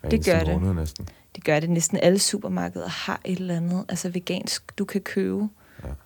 hver 0.00 0.10
Det 0.10 0.12
eneste 0.16 0.30
gør 0.32 0.38
det. 0.44 0.60
måned 0.60 0.74
næsten. 0.74 1.08
Det 1.36 1.44
gør 1.44 1.60
det. 1.60 1.70
Næsten 1.70 1.98
alle 2.02 2.18
supermarkeder 2.18 2.88
har 2.88 3.20
et 3.24 3.38
eller 3.38 3.56
andet, 3.56 3.84
altså 3.88 4.08
vegansk, 4.08 4.78
du 4.78 4.84
kan 4.84 5.00
købe. 5.00 5.48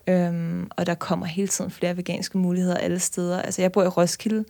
Ja. 0.06 0.26
Øhm, 0.26 0.70
og 0.76 0.86
der 0.86 0.94
kommer 0.94 1.26
hele 1.26 1.48
tiden 1.48 1.70
flere 1.70 1.96
veganske 1.96 2.38
muligheder 2.38 2.76
alle 2.76 2.98
steder. 2.98 3.42
Altså 3.42 3.62
jeg 3.62 3.72
bor 3.72 3.82
i 3.82 3.88
Roskilde, 3.88 4.44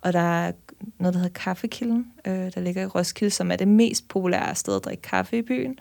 og 0.00 0.12
der 0.12 0.18
er 0.46 0.52
noget, 0.98 1.14
der 1.14 1.20
hedder 1.20 1.32
Kaffekilden, 1.40 2.12
øh, 2.24 2.32
der 2.54 2.60
ligger 2.60 2.82
i 2.82 2.86
Roskilde, 2.86 3.30
som 3.30 3.50
er 3.50 3.56
det 3.56 3.68
mest 3.68 4.08
populære 4.08 4.54
sted 4.54 4.76
at 4.76 4.84
drikke 4.84 5.02
kaffe 5.02 5.38
i 5.38 5.42
byen. 5.42 5.78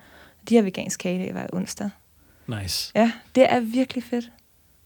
De 0.50 0.56
har 0.56 0.62
vegansk 0.63 1.00
kage 1.00 1.32
hver 1.32 1.48
onsdag. 1.54 1.89
Nice. 2.48 2.91
Ja, 2.96 3.12
det 3.36 3.52
er 3.54 3.60
virkelig 3.60 4.04
fedt. 4.04 4.32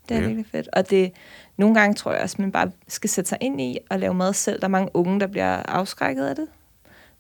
Det 0.10 0.18
er 0.18 0.22
Ja. 0.22 0.26
virkelig 0.28 0.46
fedt. 0.52 0.70
Og 0.74 0.90
det, 0.90 1.12
nogle 1.58 1.76
gange 1.76 1.96
tror 1.96 2.12
jeg 2.14 2.22
også, 2.22 2.36
man 2.40 2.52
bare 2.52 2.72
skal 2.88 3.10
sætte 3.10 3.30
sig 3.30 3.38
ind 3.42 3.62
i 3.62 3.78
og 3.90 4.00
lave 4.00 4.14
mad 4.14 4.34
selv. 4.34 4.60
Der 4.60 4.66
er 4.68 4.72
mange 4.72 4.90
unge, 4.94 5.20
der 5.20 5.28
bliver 5.28 5.56
afskrækket 5.56 6.26
af 6.26 6.36
det. 6.36 6.48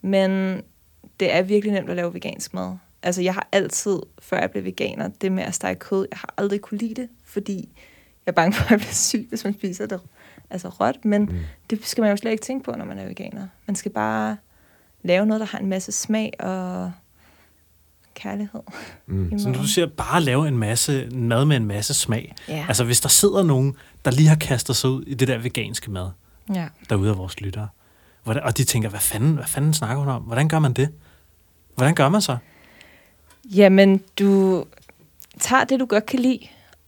Men 0.01 0.61
det 1.19 1.33
er 1.35 1.41
virkelig 1.41 1.73
nemt 1.73 1.89
at 1.89 1.95
lave 1.95 2.13
vegansk 2.13 2.53
mad. 2.53 2.77
Altså, 3.03 3.21
jeg 3.21 3.33
har 3.33 3.47
altid, 3.51 3.99
før 4.21 4.39
jeg 4.39 4.51
blev 4.51 4.63
veganer, 4.63 5.07
det 5.21 5.31
med 5.31 5.43
at 5.43 5.55
stege 5.55 5.75
kød, 5.75 6.07
jeg 6.11 6.17
har 6.19 6.33
aldrig 6.37 6.61
kunne 6.61 6.77
lide 6.77 7.01
det, 7.01 7.09
fordi 7.25 7.57
jeg 8.25 8.31
er 8.31 8.35
bange 8.35 8.53
for, 8.53 8.63
at 8.65 8.71
jeg 8.71 8.79
bliver 8.79 8.93
syg, 8.93 9.25
hvis 9.29 9.43
man 9.43 9.53
spiser 9.53 9.85
det 9.85 9.99
altså 10.49 10.69
råt. 10.69 11.05
Men 11.05 11.21
Mm. 11.21 11.37
det 11.69 11.85
skal 11.87 12.01
man 12.01 12.11
jo 12.11 12.17
slet 12.17 12.31
ikke 12.31 12.43
tænke 12.43 12.63
på, 12.63 12.71
når 12.71 12.85
man 12.85 12.99
er 12.99 13.05
veganer. 13.07 13.47
Man 13.67 13.75
skal 13.75 13.91
bare 13.91 14.37
lave 15.03 15.25
noget, 15.25 15.39
der 15.41 15.47
har 15.47 15.57
en 15.59 15.67
masse 15.67 15.91
smag 15.91 16.31
og 16.39 16.91
kærlighed. 18.13 18.59
Mm. 19.07 19.39
Så 19.39 19.47
maden. 19.49 19.61
du 19.61 19.67
siger 19.67 19.87
bare 19.87 20.21
lave 20.21 20.47
en 20.47 20.57
masse 20.57 21.09
mad 21.09 21.45
med 21.45 21.57
en 21.57 21.65
masse 21.65 21.93
smag. 21.93 22.35
Ja. 22.47 22.65
Altså 22.67 22.83
hvis 22.83 23.01
der 23.01 23.09
sidder 23.09 23.43
nogen, 23.43 23.75
der 24.05 24.11
lige 24.11 24.27
har 24.27 24.35
kastet 24.35 24.75
sig 24.75 24.89
ud 24.89 25.03
i 25.03 25.13
det 25.13 25.27
der 25.27 25.37
veganske 25.37 25.91
mad, 25.91 26.09
ja. 26.53 26.67
derude 26.89 27.09
af 27.09 27.17
vores 27.17 27.41
lyttere, 27.41 27.67
hvordan, 28.23 28.43
og 28.43 28.57
de 28.57 28.63
tænker, 28.63 28.89
hvad 28.89 28.99
fanden, 28.99 29.33
hvad 29.33 29.45
fanden 29.45 29.73
snakker 29.73 29.97
hun 29.97 30.07
om? 30.07 30.21
Hvordan 30.21 30.49
gør 30.49 30.59
man 30.59 30.73
det? 30.73 30.89
Hvordan 31.79 31.95
gør 31.95 32.09
man 32.09 32.21
så? 32.21 32.37
Jamen, 33.55 34.03
du 34.19 34.63
tager 35.39 35.63
det, 35.63 35.79
du 35.79 35.85
godt 35.85 36.05
kan 36.05 36.19
lide, 36.19 36.39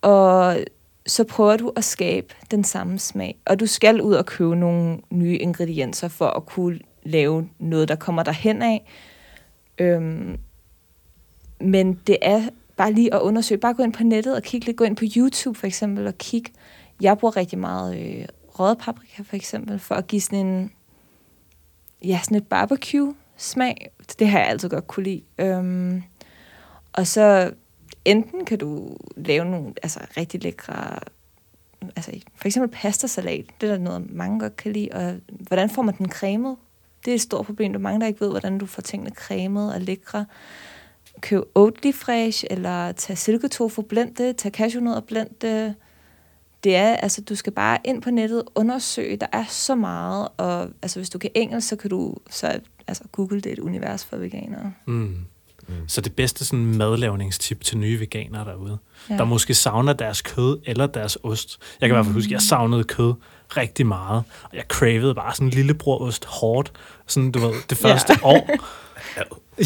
og 0.02 0.58
så 1.06 1.24
prøver 1.24 1.58
du 1.58 1.74
at 1.76 1.84
skabe 1.84 2.34
den 2.52 2.64
samme 2.64 3.00
smag. 3.00 3.38
Og 3.46 3.60
du 3.60 3.66
skal 3.66 4.02
ud 4.02 4.14
og 4.14 4.26
købe 4.26 4.56
nogle 4.56 5.00
nye 5.10 5.38
ingredienser 5.38 6.08
for 6.08 6.28
at 6.28 6.46
kunne 6.46 6.80
lave 7.04 7.50
noget, 7.60 7.88
der 7.88 7.96
kommer 7.96 8.24
derhen 8.24 8.62
af. 8.62 8.86
Øhm, 9.78 10.38
men 11.60 11.94
det 12.08 12.18
er 12.22 12.50
bare 12.78 12.94
lige 12.94 13.14
at 13.14 13.22
undersøge. 13.22 13.60
Bare 13.60 13.74
gå 13.74 13.84
ind 13.84 13.94
på 13.94 14.04
nettet 14.04 14.36
og 14.36 14.44
kigge 14.44 14.66
lidt. 14.66 14.78
Gå 14.78 14.84
ind 14.84 14.96
på 14.96 15.06
YouTube 15.18 15.60
for 15.60 15.68
eksempel 15.68 16.08
og 16.08 16.18
kig. 16.18 16.44
Jeg 17.02 17.18
bruger 17.18 17.38
rigtig 17.38 17.60
meget 17.60 18.00
øh, 18.00 18.26
røget 18.48 18.78
paprika 18.78 19.24
for 19.24 19.36
eksempel, 19.36 19.80
for 19.80 19.96
at 19.96 20.08
give 20.08 20.22
sådan 20.22 20.46
en, 20.46 20.72
ja, 22.06 22.20
sådan 22.24 22.38
et 22.38 22.48
smag. 23.42 23.92
Det 24.20 24.28
har 24.28 24.40
jeg 24.40 24.48
altid 24.48 24.70
godt 24.70 24.88
kunne 24.88 25.04
lide. 25.04 25.22
Øhm, 25.38 26.04
og 26.94 27.08
så 27.08 27.54
enten 28.06 28.46
kan 28.46 28.58
du 28.58 28.98
lave 29.16 29.46
nogle 29.46 29.74
altså, 29.84 30.00
rigtig 30.18 30.44
lækre, 30.44 31.00
altså 31.82 32.12
for 32.36 32.48
eksempel 32.48 32.80
pastasalat, 32.80 33.46
det 33.62 33.70
er 33.70 33.74
der 33.74 33.84
noget, 33.84 34.12
mange 34.14 34.40
godt 34.40 34.58
kan 34.58 34.74
lide, 34.74 34.90
og 34.92 35.16
hvordan 35.30 35.70
får 35.70 35.82
man 35.82 35.98
den 35.98 36.12
cremet? 36.12 36.58
Det 37.06 37.12
er 37.12 37.16
et 37.16 37.22
stort 37.22 37.46
problem, 37.46 37.72
der 37.72 37.80
er 37.80 37.84
mange, 37.84 38.00
der 38.00 38.08
ikke 38.08 38.22
ved, 38.22 38.30
hvordan 38.30 38.58
du 38.58 38.66
får 38.66 38.82
tingene 38.82 39.12
cremet 39.16 39.74
og 39.74 39.82
lækre. 39.82 40.26
Køb 41.22 41.44
oatly 41.56 41.94
fresh, 41.94 42.44
eller 42.50 42.92
tag 42.92 43.18
silketofu, 43.18 43.82
blend 43.82 44.16
det, 44.16 44.38
tag 44.38 44.52
cashewnødder, 44.52 45.02
blend 45.02 45.30
det. 45.42 45.76
Det 46.64 46.76
er, 46.76 46.96
altså, 46.96 47.22
du 47.22 47.36
skal 47.36 47.54
bare 47.54 47.78
ind 47.84 48.02
på 48.02 48.12
nettet, 48.12 48.44
undersøge, 48.56 49.18
der 49.18 49.28
er 49.34 49.46
så 49.46 49.76
meget, 49.76 50.28
og 50.38 50.70
altså, 50.82 51.00
hvis 51.00 51.10
du 51.10 51.20
kan 51.20 51.30
engelsk, 51.36 51.68
så 51.68 51.76
kan 51.76 51.90
du, 51.90 52.16
så, 52.30 52.60
altså, 52.92 53.04
Google 53.12 53.42
det 53.42 53.46
er 53.46 53.54
et 53.54 53.60
univers 53.60 54.06
for 54.06 54.18
veganere. 54.18 54.74
Mm. 54.86 55.18
Så 55.88 56.02
det 56.02 56.16
bedste 56.16 56.46
sådan 56.46 56.66
madlavningstip 56.66 57.64
til 57.64 57.78
nye 57.78 58.00
veganere 58.00 58.46
derude, 58.46 58.78
ja. 59.10 59.18
Der 59.18 59.24
måske 59.24 59.54
savner 59.54 59.94
deres 59.94 60.22
kød 60.22 60.60
eller 60.66 60.88
deres 60.88 61.18
ost. 61.24 61.60
Jeg 61.82 61.90
kan 61.90 61.94
i 61.94 61.96
hvert 61.96 62.06
fald 62.06 62.16
huske, 62.16 62.28
at 62.28 62.32
jeg 62.32 62.42
savnede 62.42 62.84
kød 62.84 63.14
rigtig 63.58 63.86
meget, 63.86 64.24
og 64.44 64.56
jeg 64.56 64.64
cravede 64.70 65.16
bare 65.16 65.34
sådan 65.34 65.48
en 65.48 65.54
lille 65.54 65.74
brurost 65.74 66.26
hårdt, 66.26 66.72
sådan 67.08 67.32
du 67.32 67.40
ved, 67.40 67.54
det 67.70 67.78
første 67.78 68.14
ja. 68.14 68.28
år. 68.28 68.50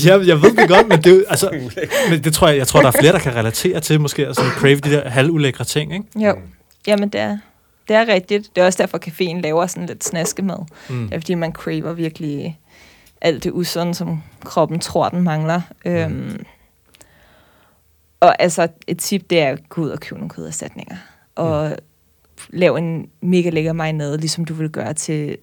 Ja, 0.06 0.18
jeg 0.26 0.42
ved 0.42 0.56
det 0.56 0.70
godt, 0.70 0.88
men 0.88 1.04
det, 1.04 1.18
er 1.18 1.24
altså, 1.32 1.72
men 2.10 2.24
det 2.24 2.34
tror 2.34 2.48
jeg, 2.48 2.58
jeg 2.58 2.68
tror, 2.68 2.82
der 2.82 2.88
er 2.88 3.00
flere, 3.00 3.14
der 3.14 3.20
kan 3.20 3.36
relatere 3.36 3.80
til, 3.80 4.02
måske 4.02 4.28
at 4.28 4.36
sådan 4.36 4.52
crave 4.52 4.76
de 4.76 4.92
der 4.92 5.10
halvulækre 5.10 5.66
ting, 5.66 5.94
ikke? 5.94 6.06
Jo, 6.16 6.36
jamen 6.88 7.10
det 7.10 7.22
er, 7.22 7.38
det 7.88 7.96
er 7.96 8.08
rigtigt. 8.08 8.56
Det 8.56 8.62
er 8.62 8.66
også 8.66 8.84
derfor, 8.84 9.00
caféen 9.08 9.42
laver 9.42 9.68
sådan 9.68 9.86
lidt 9.86 10.04
snaskemad. 10.04 10.58
Mm. 10.90 11.04
Det 11.08 11.16
er 11.16 11.20
fordi, 11.20 11.34
man 11.34 11.54
craver 11.54 11.94
virkelig 11.94 12.60
alt 13.22 13.44
det 13.44 13.52
usunde, 13.52 13.96
som 13.96 14.24
kroppen 14.44 14.80
tror, 14.80 15.10
den 15.10 15.24
mangler. 15.24 15.62
Mm. 15.86 15.92
Øhm, 15.92 16.46
og 18.20 18.42
altså, 18.42 18.68
et 18.88 19.00
tip, 19.00 19.30
det 19.30 19.40
er 19.40 19.50
at 19.50 19.70
gå 19.70 19.82
ud 19.82 19.90
og 19.90 20.00
købe 20.00 20.20
nogle 20.20 20.30
køderstatninger. 20.30 20.96
Og 21.36 21.70
mm. 21.70 21.76
lave 22.50 22.78
en 22.78 23.10
mega 23.22 23.50
lækker 23.50 23.74
marinade, 23.74 24.18
ligesom 24.18 24.46
du 24.46 24.54
vil 24.54 24.70
gøre 24.70 24.94
til 24.94 25.38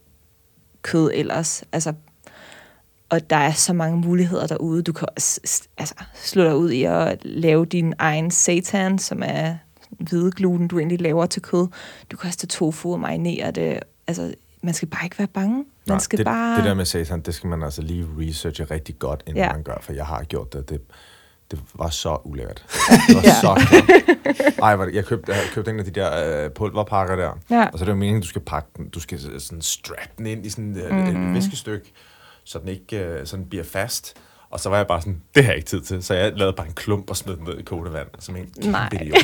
kød 0.82 1.10
ellers. 1.14 1.64
Altså, 1.72 1.92
og 3.08 3.30
der 3.30 3.36
er 3.36 3.52
så 3.52 3.72
mange 3.72 3.98
muligheder 3.98 4.46
derude. 4.46 4.82
Du 4.82 4.92
kan 4.92 5.08
altså, 5.78 5.94
slå 6.14 6.44
dig 6.44 6.56
ud 6.56 6.70
i 6.70 6.82
at 6.82 7.24
lave 7.24 7.66
din 7.66 7.94
egen 7.98 8.30
seitan, 8.30 8.98
som 8.98 9.22
er 9.24 9.56
hvide 9.90 10.30
gluten, 10.30 10.68
du 10.68 10.78
egentlig 10.78 11.00
laver 11.00 11.26
til 11.26 11.42
kød. 11.42 11.66
Du 12.10 12.16
kan 12.16 12.28
også 12.28 12.38
tage 12.38 12.48
tofu 12.48 12.92
og 12.92 13.00
marinere 13.00 13.50
det. 13.50 13.80
Altså, 14.06 14.34
man 14.62 14.74
skal 14.74 14.88
bare 14.88 15.04
ikke 15.04 15.18
være 15.18 15.28
bange. 15.28 15.64
Man 15.86 15.94
Nej, 15.94 15.98
skal 15.98 16.16
det, 16.18 16.26
bare... 16.26 16.56
det 16.56 16.64
der 16.64 16.74
med 16.74 16.84
satan, 16.84 17.20
det 17.20 17.34
skal 17.34 17.48
man 17.50 17.62
altså 17.62 17.82
lige 17.82 18.06
researche 18.18 18.64
rigtig 18.64 18.98
godt, 18.98 19.22
inden 19.26 19.42
Ja. 19.42 19.46
ja. 19.46 19.52
man 19.52 19.62
gør, 19.62 19.78
for 19.80 19.92
jeg 19.92 20.06
har 20.06 20.22
gjort 20.24 20.52
det. 20.52 20.68
Det, 20.70 20.80
det 21.50 21.60
var 21.74 21.88
så 21.88 22.18
ulækkert. 22.24 22.64
Det 23.08 23.16
var 23.16 23.22
så 23.22 23.46
godt. 23.46 24.58
Ej, 24.62 24.76
hvor 24.76 24.84
det- 24.84 24.94
jeg 24.94 25.04
købte, 25.04 25.32
jeg 25.32 25.40
købte 25.52 25.70
en 25.70 25.78
af 25.78 25.84
de 25.84 25.90
der 25.90 26.44
øh, 26.44 26.50
pulverpakker 26.50 27.16
der, 27.16 27.38
Ja. 27.50 27.66
og 27.72 27.78
så 27.78 27.84
er 27.84 27.86
det 27.86 27.92
jo 27.92 27.96
meningen, 27.96 28.22
du 28.22 28.28
skal 28.28 28.42
pakke 28.42 28.68
den, 28.76 28.88
du 28.88 29.00
skal 29.00 29.40
sådan 29.40 29.62
strap 29.62 30.08
den 30.18 30.26
ind 30.26 30.46
i 30.46 30.50
sådan 30.50 30.76
øh, 30.76 30.92
mm. 31.16 31.28
Et 31.28 31.34
viskestykke, 31.34 31.92
så 32.44 32.58
den 32.58 32.68
ikke 32.68 32.98
øh, 33.04 33.26
sådan 33.26 33.46
bliver 33.46 33.64
fast. 33.64 34.14
Og 34.50 34.60
så 34.60 34.68
var 34.68 34.76
jeg 34.76 34.86
bare 34.86 35.00
sådan, 35.00 35.22
det 35.34 35.44
har 35.44 35.50
jeg 35.52 35.56
ikke 35.56 35.68
tid 35.68 35.80
til. 35.80 36.02
Så 36.02 36.14
jeg 36.14 36.32
lavede 36.36 36.56
bare 36.56 36.66
en 36.66 36.72
klump 36.72 37.10
og 37.10 37.16
smed 37.16 37.36
den 37.36 37.44
ned 37.44 37.58
i 37.58 37.62
kogende 37.62 37.92
vand, 37.92 38.08
som 38.18 38.36
en 38.36 38.50
kæmpe 38.62 38.78
idiot. 39.04 39.18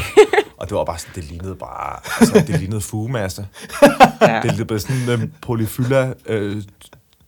Og 0.59 0.68
det 0.68 0.77
var 0.77 0.85
bare 0.85 0.99
sådan, 0.99 1.14
det 1.14 1.25
lignede 1.25 1.55
bare, 1.55 2.01
altså 2.21 2.44
det 2.47 2.61
lignede 2.61 2.81
fugemasse. 2.81 3.47
Ja. 4.21 4.40
Det 4.42 4.66
blev 4.66 4.81
sådan 4.81 4.97
en 4.97 5.11
øh, 5.11 5.29
polyphylla 5.42 6.12
øh, 6.27 6.62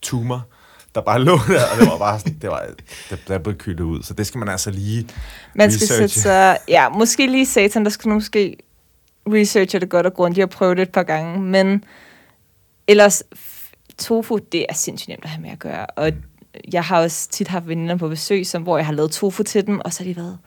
tumor, 0.02 0.46
der 0.94 1.00
bare 1.00 1.20
lå 1.24 1.32
der, 1.32 1.62
og 1.72 1.80
det 1.80 1.88
var 1.90 1.98
bare 1.98 2.18
sådan, 2.18 2.38
det 2.42 2.50
var, 2.50 2.66
det, 3.10 3.18
der 3.28 3.38
blev 3.38 3.56
kyldet 3.56 3.84
ud. 3.84 4.02
Så 4.02 4.14
det 4.14 4.26
skal 4.26 4.38
man 4.38 4.48
altså 4.48 4.70
lige 4.70 5.08
Man 5.54 5.72
skal 5.72 5.84
researche. 5.84 6.08
sætte 6.08 6.20
sig... 6.20 6.58
Ja, 6.68 6.88
måske 6.88 7.26
lige 7.26 7.46
satan, 7.46 7.84
der 7.84 7.90
skal 7.90 8.10
du 8.10 8.14
måske 8.14 8.56
researche 9.26 9.80
det 9.80 9.88
godt 9.88 10.06
og 10.06 10.14
grundigt 10.14 10.44
og 10.44 10.50
prøve 10.50 10.74
det 10.74 10.82
et 10.82 10.92
par 10.92 11.02
gange. 11.02 11.40
Men 11.40 11.84
ellers, 12.88 13.22
tofu, 13.98 14.38
det 14.52 14.66
er 14.68 14.74
sindssygt 14.74 15.08
nemt 15.08 15.24
at 15.24 15.30
have 15.30 15.42
med 15.42 15.50
at 15.50 15.58
gøre. 15.58 15.86
Og 15.86 16.12
jeg 16.72 16.84
har 16.84 17.00
også 17.02 17.28
tit 17.28 17.48
haft 17.48 17.68
veninder 17.68 17.96
på 17.96 18.08
besøg, 18.08 18.46
som, 18.46 18.62
hvor 18.62 18.76
jeg 18.76 18.86
har 18.86 18.92
lavet 18.92 19.10
tofu 19.10 19.42
til 19.42 19.66
dem, 19.66 19.80
og 19.84 19.92
så 19.92 20.04
har 20.04 20.10
de 20.10 20.16
været, 20.16 20.38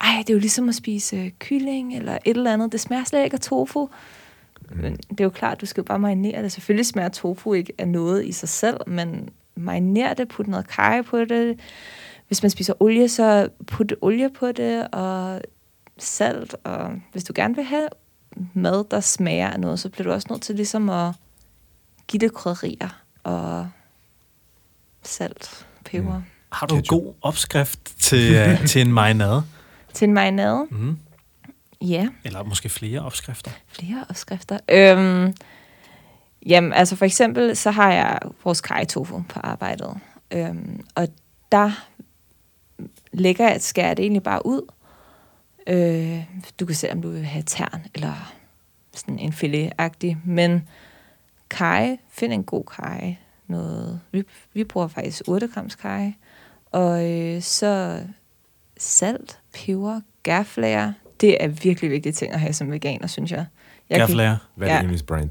ej, 0.00 0.16
det 0.18 0.30
er 0.30 0.34
jo 0.34 0.40
ligesom 0.40 0.68
at 0.68 0.74
spise 0.74 1.16
øh, 1.16 1.30
kylling 1.38 1.96
eller 1.96 2.18
et 2.24 2.36
eller 2.36 2.52
andet. 2.52 2.72
Det 2.72 2.80
smager 2.80 3.04
slet 3.04 3.24
ikke 3.24 3.34
af 3.34 3.40
tofu. 3.40 3.88
Men 4.70 4.96
det 4.96 5.20
er 5.20 5.24
jo 5.24 5.30
klart, 5.30 5.60
du 5.60 5.66
skal 5.66 5.80
jo 5.80 5.84
bare 5.84 5.98
marinere 5.98 6.42
det. 6.42 6.52
Selvfølgelig 6.52 6.86
smager 6.86 7.08
tofu 7.08 7.52
ikke 7.52 7.72
af 7.78 7.88
noget 7.88 8.26
i 8.26 8.32
sig 8.32 8.48
selv, 8.48 8.76
men 8.86 9.28
marinere 9.56 10.14
det, 10.14 10.28
put 10.28 10.48
noget 10.48 10.68
kaj 10.68 11.02
på 11.02 11.24
det. 11.24 11.60
Hvis 12.26 12.42
man 12.42 12.50
spiser 12.50 12.82
olie, 12.82 13.08
så 13.08 13.48
put 13.66 13.94
olie 14.00 14.30
på 14.30 14.52
det, 14.52 14.88
og 14.92 15.40
salt. 15.98 16.56
Og 16.64 16.92
hvis 17.12 17.24
du 17.24 17.32
gerne 17.36 17.54
vil 17.54 17.64
have 17.64 17.88
mad, 18.54 18.84
der 18.90 19.00
smager 19.00 19.50
af 19.50 19.60
noget, 19.60 19.80
så 19.80 19.88
bliver 19.88 20.04
du 20.04 20.12
også 20.12 20.26
nødt 20.30 20.42
til 20.42 20.54
ligesom 20.54 20.88
at 20.88 21.14
give 22.08 22.20
det 22.20 22.34
krydderier 22.34 23.02
og 23.22 23.68
salt, 25.02 25.66
peber. 25.84 26.18
Mm. 26.18 26.24
Har 26.52 26.66
du 26.66 26.76
en 26.76 26.82
god 26.82 27.14
opskrift 27.22 27.80
til, 27.98 28.52
uh, 28.52 28.66
til 28.70 28.80
en 28.80 28.92
marinade? 28.92 29.42
Til 29.94 30.08
en 30.08 30.14
marinade, 30.14 30.66
Mm. 30.70 30.98
ja. 31.80 32.08
Eller 32.24 32.42
måske 32.42 32.68
flere 32.68 33.00
opskrifter? 33.00 33.50
Flere 33.66 34.04
opskrifter. 34.10 34.58
Øhm, 34.68 35.34
jamen, 36.46 36.72
altså 36.72 36.96
for 36.96 37.04
eksempel, 37.04 37.56
så 37.56 37.70
har 37.70 37.92
jeg 37.92 38.18
vores 38.44 38.60
kaj 38.60 38.84
tofu 38.84 39.22
på 39.28 39.40
arbejdet. 39.40 39.94
Øhm, 40.30 40.84
og 40.94 41.08
der 41.52 41.70
lægger 43.12 43.50
jeg, 43.50 43.62
skærer 43.62 43.86
jeg 43.86 43.96
det 43.96 44.02
egentlig 44.02 44.22
bare 44.22 44.46
ud. 44.46 44.62
Øh, 45.66 46.24
du 46.60 46.66
kan 46.66 46.74
se, 46.76 46.92
om 46.92 47.02
du 47.02 47.10
vil 47.10 47.24
have 47.24 47.44
tern, 47.46 47.86
eller 47.94 48.32
sådan 48.94 49.18
en 49.18 49.32
filet-agtig. 49.32 50.16
Men 50.24 50.68
kaj, 51.50 51.96
find 52.10 52.32
en 52.32 52.44
god 52.44 52.64
kaj. 52.64 53.16
Noget, 53.46 54.00
vi, 54.12 54.22
vi 54.54 54.64
bruger 54.64 54.88
faktisk 54.88 55.22
8 55.28 55.48
grams 55.48 55.74
kaj. 55.74 56.12
Og 56.72 57.10
øh, 57.10 57.42
så 57.42 58.02
salt, 58.78 59.39
peber, 59.54 60.00
gærflager. 60.22 60.92
Det 61.20 61.44
er 61.44 61.48
virkelig 61.48 61.90
vigtige 61.90 62.12
ting 62.12 62.32
at 62.32 62.40
have 62.40 62.52
som 62.52 62.70
veganer, 62.70 63.06
synes 63.06 63.30
jeg. 63.30 63.46
jeg 63.90 63.98
kan- 63.98 64.06
Gærflager. 64.08 64.36
Hvad 64.54 64.68
er 64.68 64.74
Ja. 64.74 64.88
det 64.88 65.06
brand? 65.06 65.30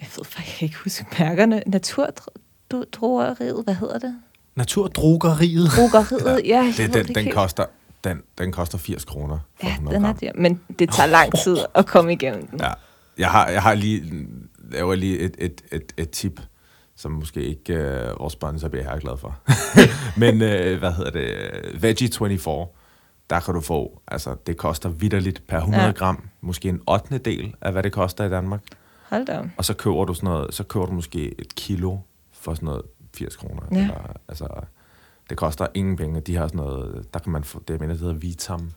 Jeg 0.00 0.08
ved 0.16 0.24
faktisk 0.24 0.48
jeg 0.48 0.54
kan 0.58 0.66
ikke 0.66 0.78
huske 0.84 1.06
mærkerne. 1.18 1.62
Naturdrogeriet, 1.66 3.64
hvad 3.64 3.74
hedder 3.74 3.98
det? 3.98 4.16
Naturdrogeriet. 4.56 5.70
Drogeriet, 5.76 6.42
ja. 6.46 6.62
jeg 6.78 6.94
Det, 6.94 6.94
den, 7.06 7.14
den, 7.14 7.24
helt. 7.24 7.34
koster, 7.34 7.64
den, 8.04 8.22
den 8.38 8.52
koster 8.52 8.78
80 8.78 9.04
kroner 9.04 9.38
Ja, 9.62 9.68
100 9.68 9.96
den 9.96 10.04
er 10.04 10.12
dyr, 10.12 10.30
men 10.34 10.60
det 10.78 10.90
tager 10.92 11.06
lang 11.06 11.32
tid 11.44 11.56
at 11.74 11.86
komme 11.86 12.12
igennem 12.12 12.46
den. 12.46 12.60
Ja. 12.60 12.70
Jeg 13.18 13.30
har, 13.30 13.48
jeg 13.48 13.62
har 13.62 13.74
lige, 13.74 14.26
laver 14.70 14.94
lige 14.94 15.18
et, 15.18 15.34
et, 15.38 15.60
et, 15.72 15.92
et 15.96 16.10
tip, 16.10 16.40
som 16.98 17.12
måske 17.12 17.42
ikke 17.42 17.74
øh, 17.74 18.20
vores 18.20 18.32
sponsor 18.32 18.68
bliver 18.68 18.84
her 18.84 18.98
glad 18.98 19.16
for. 19.16 19.38
Men 20.20 20.42
øh, 20.42 20.78
hvad 20.78 20.92
hedder 20.92 21.10
det? 21.10 21.82
Veggie 21.82 22.08
24, 22.18 22.66
der 23.30 23.40
kan 23.40 23.54
du 23.54 23.60
få, 23.60 24.00
altså 24.08 24.36
det 24.46 24.56
koster 24.56 24.88
vidderligt 24.88 25.42
per 25.48 25.56
100 25.56 25.84
Ja. 25.84 25.90
gram, 25.90 26.28
måske 26.40 26.68
en 26.68 26.80
8. 26.86 27.18
del 27.18 27.54
af, 27.60 27.72
hvad 27.72 27.82
det 27.82 27.92
koster 27.92 28.24
i 28.24 28.28
Danmark. 28.28 28.60
Hold 29.10 29.26
da. 29.26 29.42
Og 29.56 29.64
så 29.64 29.74
køber 29.74 30.04
du 30.04 30.14
sådan 30.14 30.28
noget, 30.30 30.54
så 30.54 30.64
køber 30.64 30.86
du 30.86 30.92
måske 30.92 31.40
et 31.40 31.54
kilo 31.54 31.96
for 32.32 32.54
sådan 32.54 32.66
noget 32.66 32.82
80 33.16 33.36
kroner. 33.36 33.62
Ja. 33.72 33.78
Eller, 33.78 34.12
altså, 34.28 34.48
det 35.30 35.36
koster 35.36 35.66
ingen 35.74 35.96
penge. 35.96 36.20
De 36.20 36.36
har 36.36 36.46
sådan 36.46 36.56
noget, 36.60 37.06
der 37.14 37.20
kan 37.20 37.32
man 37.32 37.44
få, 37.44 37.62
det 37.68 37.70
jeg 37.74 37.80
mener, 37.80 37.94
det 37.94 38.00
hedder 38.00 38.14
Vitam. 38.14 38.70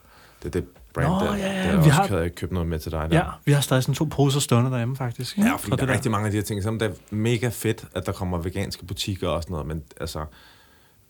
Det 0.43 0.55
er 0.55 0.62
det 0.62 0.65
brand, 0.93 1.08
Nå, 1.08 1.19
der. 1.19 1.36
ja, 1.36 1.51
ja, 1.54 1.62
det 1.63 1.65
er 1.65 1.71
vi 1.71 1.77
også 1.77 1.91
har- 1.91 2.08
har... 2.08 2.17
jeg 2.17 2.36
købt 2.36 2.51
noget 2.51 2.67
med 2.69 2.80
til 2.80 2.91
dig 2.91 3.08
der. 3.12 3.17
Ja, 3.17 3.23
vi 3.45 3.51
har 3.51 3.62
stadig 3.62 3.84
sådan 3.84 3.95
to 3.95 4.06
poser 4.06 4.39
stående 4.39 4.71
derhjemme, 4.71 4.95
faktisk. 4.95 5.38
Ja, 5.38 5.56
fordi 5.56 5.69
der 5.71 5.75
det 5.77 5.89
er 5.89 5.93
rigtig 5.93 6.12
mange 6.12 6.25
af 6.25 6.32
de 6.32 6.38
her 6.38 6.43
ting, 6.43 6.63
som 6.63 6.80
det 6.80 6.88
er 6.88 6.93
mega 7.15 7.49
fedt, 7.49 7.86
at 7.95 8.06
der 8.06 8.12
kommer 8.12 8.38
veganske 8.38 8.86
butikker 8.86 9.30
og 9.30 9.43
sådan 9.43 9.51
noget, 9.54 9.67
men 9.67 9.84
altså, 9.99 10.25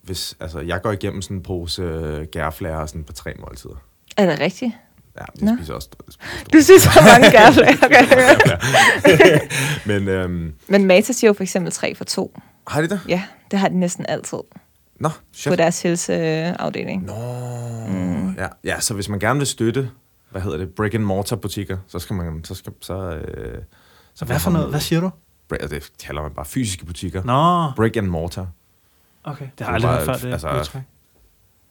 hvis, 0.03 0.35
altså 0.39 0.59
jeg 0.59 0.81
går 0.81 0.91
igennem 0.91 1.21
sådan 1.21 1.37
en 1.37 1.43
pose 1.43 1.81
øh, 1.81 2.25
gærflager 2.31 2.85
sådan 2.85 3.03
på 3.03 3.13
tre 3.13 3.33
måltider. 3.39 3.75
Er 4.17 4.25
det 4.25 4.39
rigtigt? 4.39 4.71
Ja, 5.19 5.25
de 5.39 5.45
Nå. 5.45 5.51
spiser 5.57 5.73
også 5.73 5.89
spiser. 6.03 6.19
Du 6.53 6.61
synes, 6.61 6.83
der 6.83 7.01
er 7.01 7.05
mange 7.19 7.31
gærflager. 7.37 8.35
Okay. 9.13 9.39
Men 9.99 10.07
øhm, 10.07 10.53
Men 10.67 10.85
Mata 10.85 11.13
siger 11.13 11.29
jo 11.29 11.33
for 11.33 11.43
eksempel 11.43 11.71
3 11.71 11.95
for 11.95 12.03
2. 12.03 12.39
har 12.67 12.81
de 12.81 12.89
det? 12.89 12.99
Ja, 13.07 13.23
det 13.51 13.59
har 13.59 13.67
de 13.67 13.79
næsten 13.79 14.05
altid 14.09 14.37
Nå, 15.01 15.09
på 15.09 15.15
shit. 15.33 15.57
deres 15.57 15.81
helseafdeling. 15.81 17.03
Nå, 17.05 17.13
mm. 17.87 18.33
ja, 18.33 18.47
ja, 18.63 18.79
så 18.79 18.93
hvis 18.93 19.09
man 19.09 19.19
gerne 19.19 19.37
vil 19.39 19.47
støtte, 19.47 19.89
hvad 20.31 20.41
hedder 20.41 20.57
det, 20.57 20.69
brick 20.69 20.93
and 20.95 21.03
mortar 21.03 21.35
butikker, 21.35 21.77
så 21.87 21.99
skal 21.99 22.15
man, 22.15 22.43
så 22.43 22.55
skal, 22.55 22.73
så, 22.81 22.93
øh, 23.15 23.61
så 24.13 24.25
Hvad 24.25 24.39
for 24.39 24.51
noget? 24.51 24.69
Hvad 24.69 24.79
siger 24.79 24.99
du? 25.01 25.09
Brick, 25.49 25.69
det 25.69 25.91
kalder 26.03 26.21
man 26.21 26.31
bare 26.31 26.45
fysiske 26.45 26.85
butikker. 26.85 27.23
Nå, 27.23 27.71
Brick 27.75 27.97
and 27.97 28.07
mortar, 28.07 28.47
okay. 29.23 29.45
Det 29.45 29.59
Det 29.59 29.67
har 29.67 29.73
er 29.73 29.79
jeg 29.79 29.89
aldrig 29.89 30.07
hørt 30.07 30.19
før, 30.21 30.27
det 30.27 30.33
altså, 30.33 30.59
udtryk. 30.59 30.81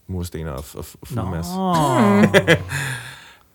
mursten 0.07 0.47
og, 0.47 0.55
og, 0.55 0.65
og 0.75 0.85
Nå. 1.11 1.23
fuldmasse. 1.23 1.53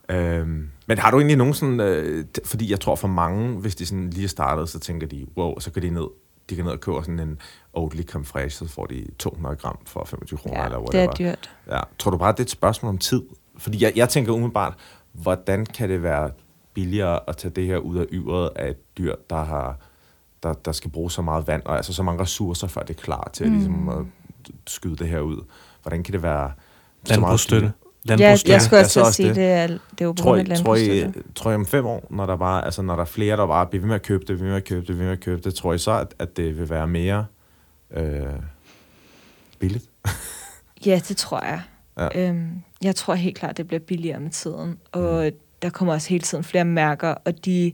Øhm, 0.09 0.69
men 0.87 0.97
har 0.97 1.11
du 1.11 1.17
egentlig 1.17 1.37
nogen 1.37 1.53
sådan, 1.53 1.79
øh, 1.79 2.25
t- 2.37 2.41
fordi 2.45 2.71
jeg 2.71 2.79
tror 2.79 2.95
for 2.95 3.07
mange, 3.07 3.57
hvis 3.59 3.75
de 3.75 3.85
sådan 3.85 4.09
lige 4.09 4.23
er 4.23 4.27
startet, 4.27 4.69
så 4.69 4.79
tænker 4.79 5.07
de, 5.07 5.25
wow, 5.37 5.59
så 5.59 5.71
går 5.71 5.81
de 5.81 5.89
ned, 5.89 6.07
de 6.49 6.55
kan 6.55 6.65
ned 6.65 6.71
og 6.71 6.79
købe 6.79 6.97
sådan 7.01 7.19
en 7.19 7.39
Oatly 7.73 8.03
creme 8.03 8.25
fraiche, 8.25 8.67
så 8.67 8.73
får 8.73 8.85
de 8.85 9.05
200 9.19 9.55
gram 9.55 9.77
for 9.85 10.05
25 10.05 10.37
kroner, 10.37 10.59
Ja, 10.59 10.65
eller 10.65 10.77
det 10.77 10.95
whatever. 10.95 11.11
er 11.11 11.15
dyrt. 11.15 11.49
Ja. 11.67 11.79
Tror 11.99 12.11
du 12.11 12.17
bare, 12.17 12.31
det 12.31 12.39
er 12.39 12.43
et 12.43 12.49
spørgsmål 12.49 12.89
om 12.89 12.97
tid? 12.97 13.21
Fordi 13.57 13.83
jeg, 13.83 13.93
jeg 13.95 14.09
tænker 14.09 14.31
umiddelbart, 14.31 14.73
hvordan 15.11 15.65
kan 15.65 15.89
det 15.89 16.03
være 16.03 16.31
billigere 16.73 17.19
at 17.29 17.37
tage 17.37 17.51
det 17.51 17.65
her 17.65 17.77
ud 17.77 17.97
af 17.97 18.05
yveret 18.11 18.49
af 18.55 18.69
et 18.69 18.97
dyr, 18.97 19.15
der 19.29 19.43
har 19.43 19.77
der, 20.43 20.53
der 20.53 20.71
skal 20.71 20.91
bruge 20.91 21.11
så 21.11 21.21
meget 21.21 21.47
vand, 21.47 21.61
og 21.65 21.75
altså 21.77 21.93
så 21.93 22.03
mange 22.03 22.21
ressourcer, 22.21 22.67
før 22.67 22.81
det 22.81 22.97
er 22.97 23.01
klar 23.01 23.29
til 23.33 23.47
mm. 23.47 23.53
ligesom, 23.53 23.89
at 23.89 24.05
skyde 24.67 24.95
det 24.95 25.07
her 25.07 25.19
ud. 25.19 25.45
Hvordan 25.81 26.03
kan 26.03 26.13
det 26.13 26.23
være 26.23 26.51
så 27.05 27.19
meget 27.19 27.39
Landbrugsstøtte. 28.05 28.49
Ja, 28.51 28.53
jeg 28.53 28.61
skulle 28.61 28.79
også 28.79 28.99
også 28.99 29.13
sige, 29.13 29.27
det. 29.29 29.35
det 29.35 29.43
er, 29.51 29.67
det 29.67 30.01
er 30.01 30.05
jo 30.05 30.11
på 30.11 30.15
Tror 30.21 30.35
grund 30.35 30.51
af 30.51 30.57
tror, 30.57 30.75
I, 30.75 31.05
tror 31.35 31.51
I 31.51 31.55
om 31.55 31.65
fem 31.65 31.85
år, 31.85 32.07
når 32.09 32.25
der, 32.25 32.35
bare, 32.37 32.65
altså, 32.65 32.81
når 32.81 32.95
der 32.95 33.01
er 33.01 33.05
flere, 33.05 33.37
der 33.37 33.47
bare 33.47 33.65
bliver 33.65 33.81
ved 33.81 33.87
med 33.87 33.95
at 33.95 34.01
købe 34.01 34.23
det, 34.27 34.39
ved 34.39 34.47
med 34.47 34.55
at 34.55 34.63
købe 34.63 34.85
det, 34.87 34.97
ved 34.97 35.05
med 35.05 35.11
at 35.11 35.19
købe 35.19 35.41
det, 35.41 35.55
tror 35.55 35.73
I 35.73 35.77
så, 35.77 35.91
at, 35.91 36.13
at 36.19 36.37
det 36.37 36.57
vil 36.59 36.69
være 36.69 36.87
mere 36.87 37.25
øh, 37.91 38.23
billigt? 39.59 39.85
Ja, 40.85 41.01
det 41.07 41.17
tror 41.17 41.45
jeg. 41.45 41.61
Ja. 41.99 42.29
Øhm, 42.29 42.61
jeg 42.83 42.95
tror 42.95 43.13
helt 43.13 43.37
klart, 43.37 43.57
det 43.57 43.67
bliver 43.67 43.79
billigere 43.79 44.19
med 44.19 44.29
tiden. 44.29 44.77
Og 44.91 45.31
der 45.61 45.69
kommer 45.69 45.93
også 45.93 46.09
hele 46.09 46.21
tiden 46.21 46.43
flere 46.43 46.65
mærker, 46.65 47.07
og 47.25 47.45
de 47.45 47.71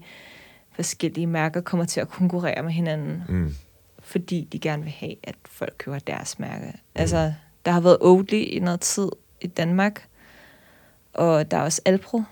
forskellige 0.75 1.27
mærker 1.27 1.61
kommer 1.61 1.85
til 1.85 1.99
at 1.99 2.09
konkurrere 2.09 2.63
med 2.63 2.71
hinanden, 2.71 3.23
Mm. 3.29 3.55
fordi 3.99 4.47
de 4.51 4.59
gerne 4.59 4.83
vil 4.83 4.91
have, 4.91 5.15
at 5.23 5.35
folk 5.45 5.73
køber 5.77 5.99
deres 5.99 6.39
mærke. 6.39 6.73
Altså, 6.95 7.33
der 7.65 7.71
har 7.71 7.81
været 7.81 7.97
Oatly 8.01 8.35
i 8.47 8.59
noget 8.59 8.79
tid 8.79 9.09
i 9.41 9.47
Danmark, 9.47 10.05
og 11.13 11.51
der 11.51 11.57
er 11.57 11.61
også 11.61 11.81
Alpro, 11.85 12.23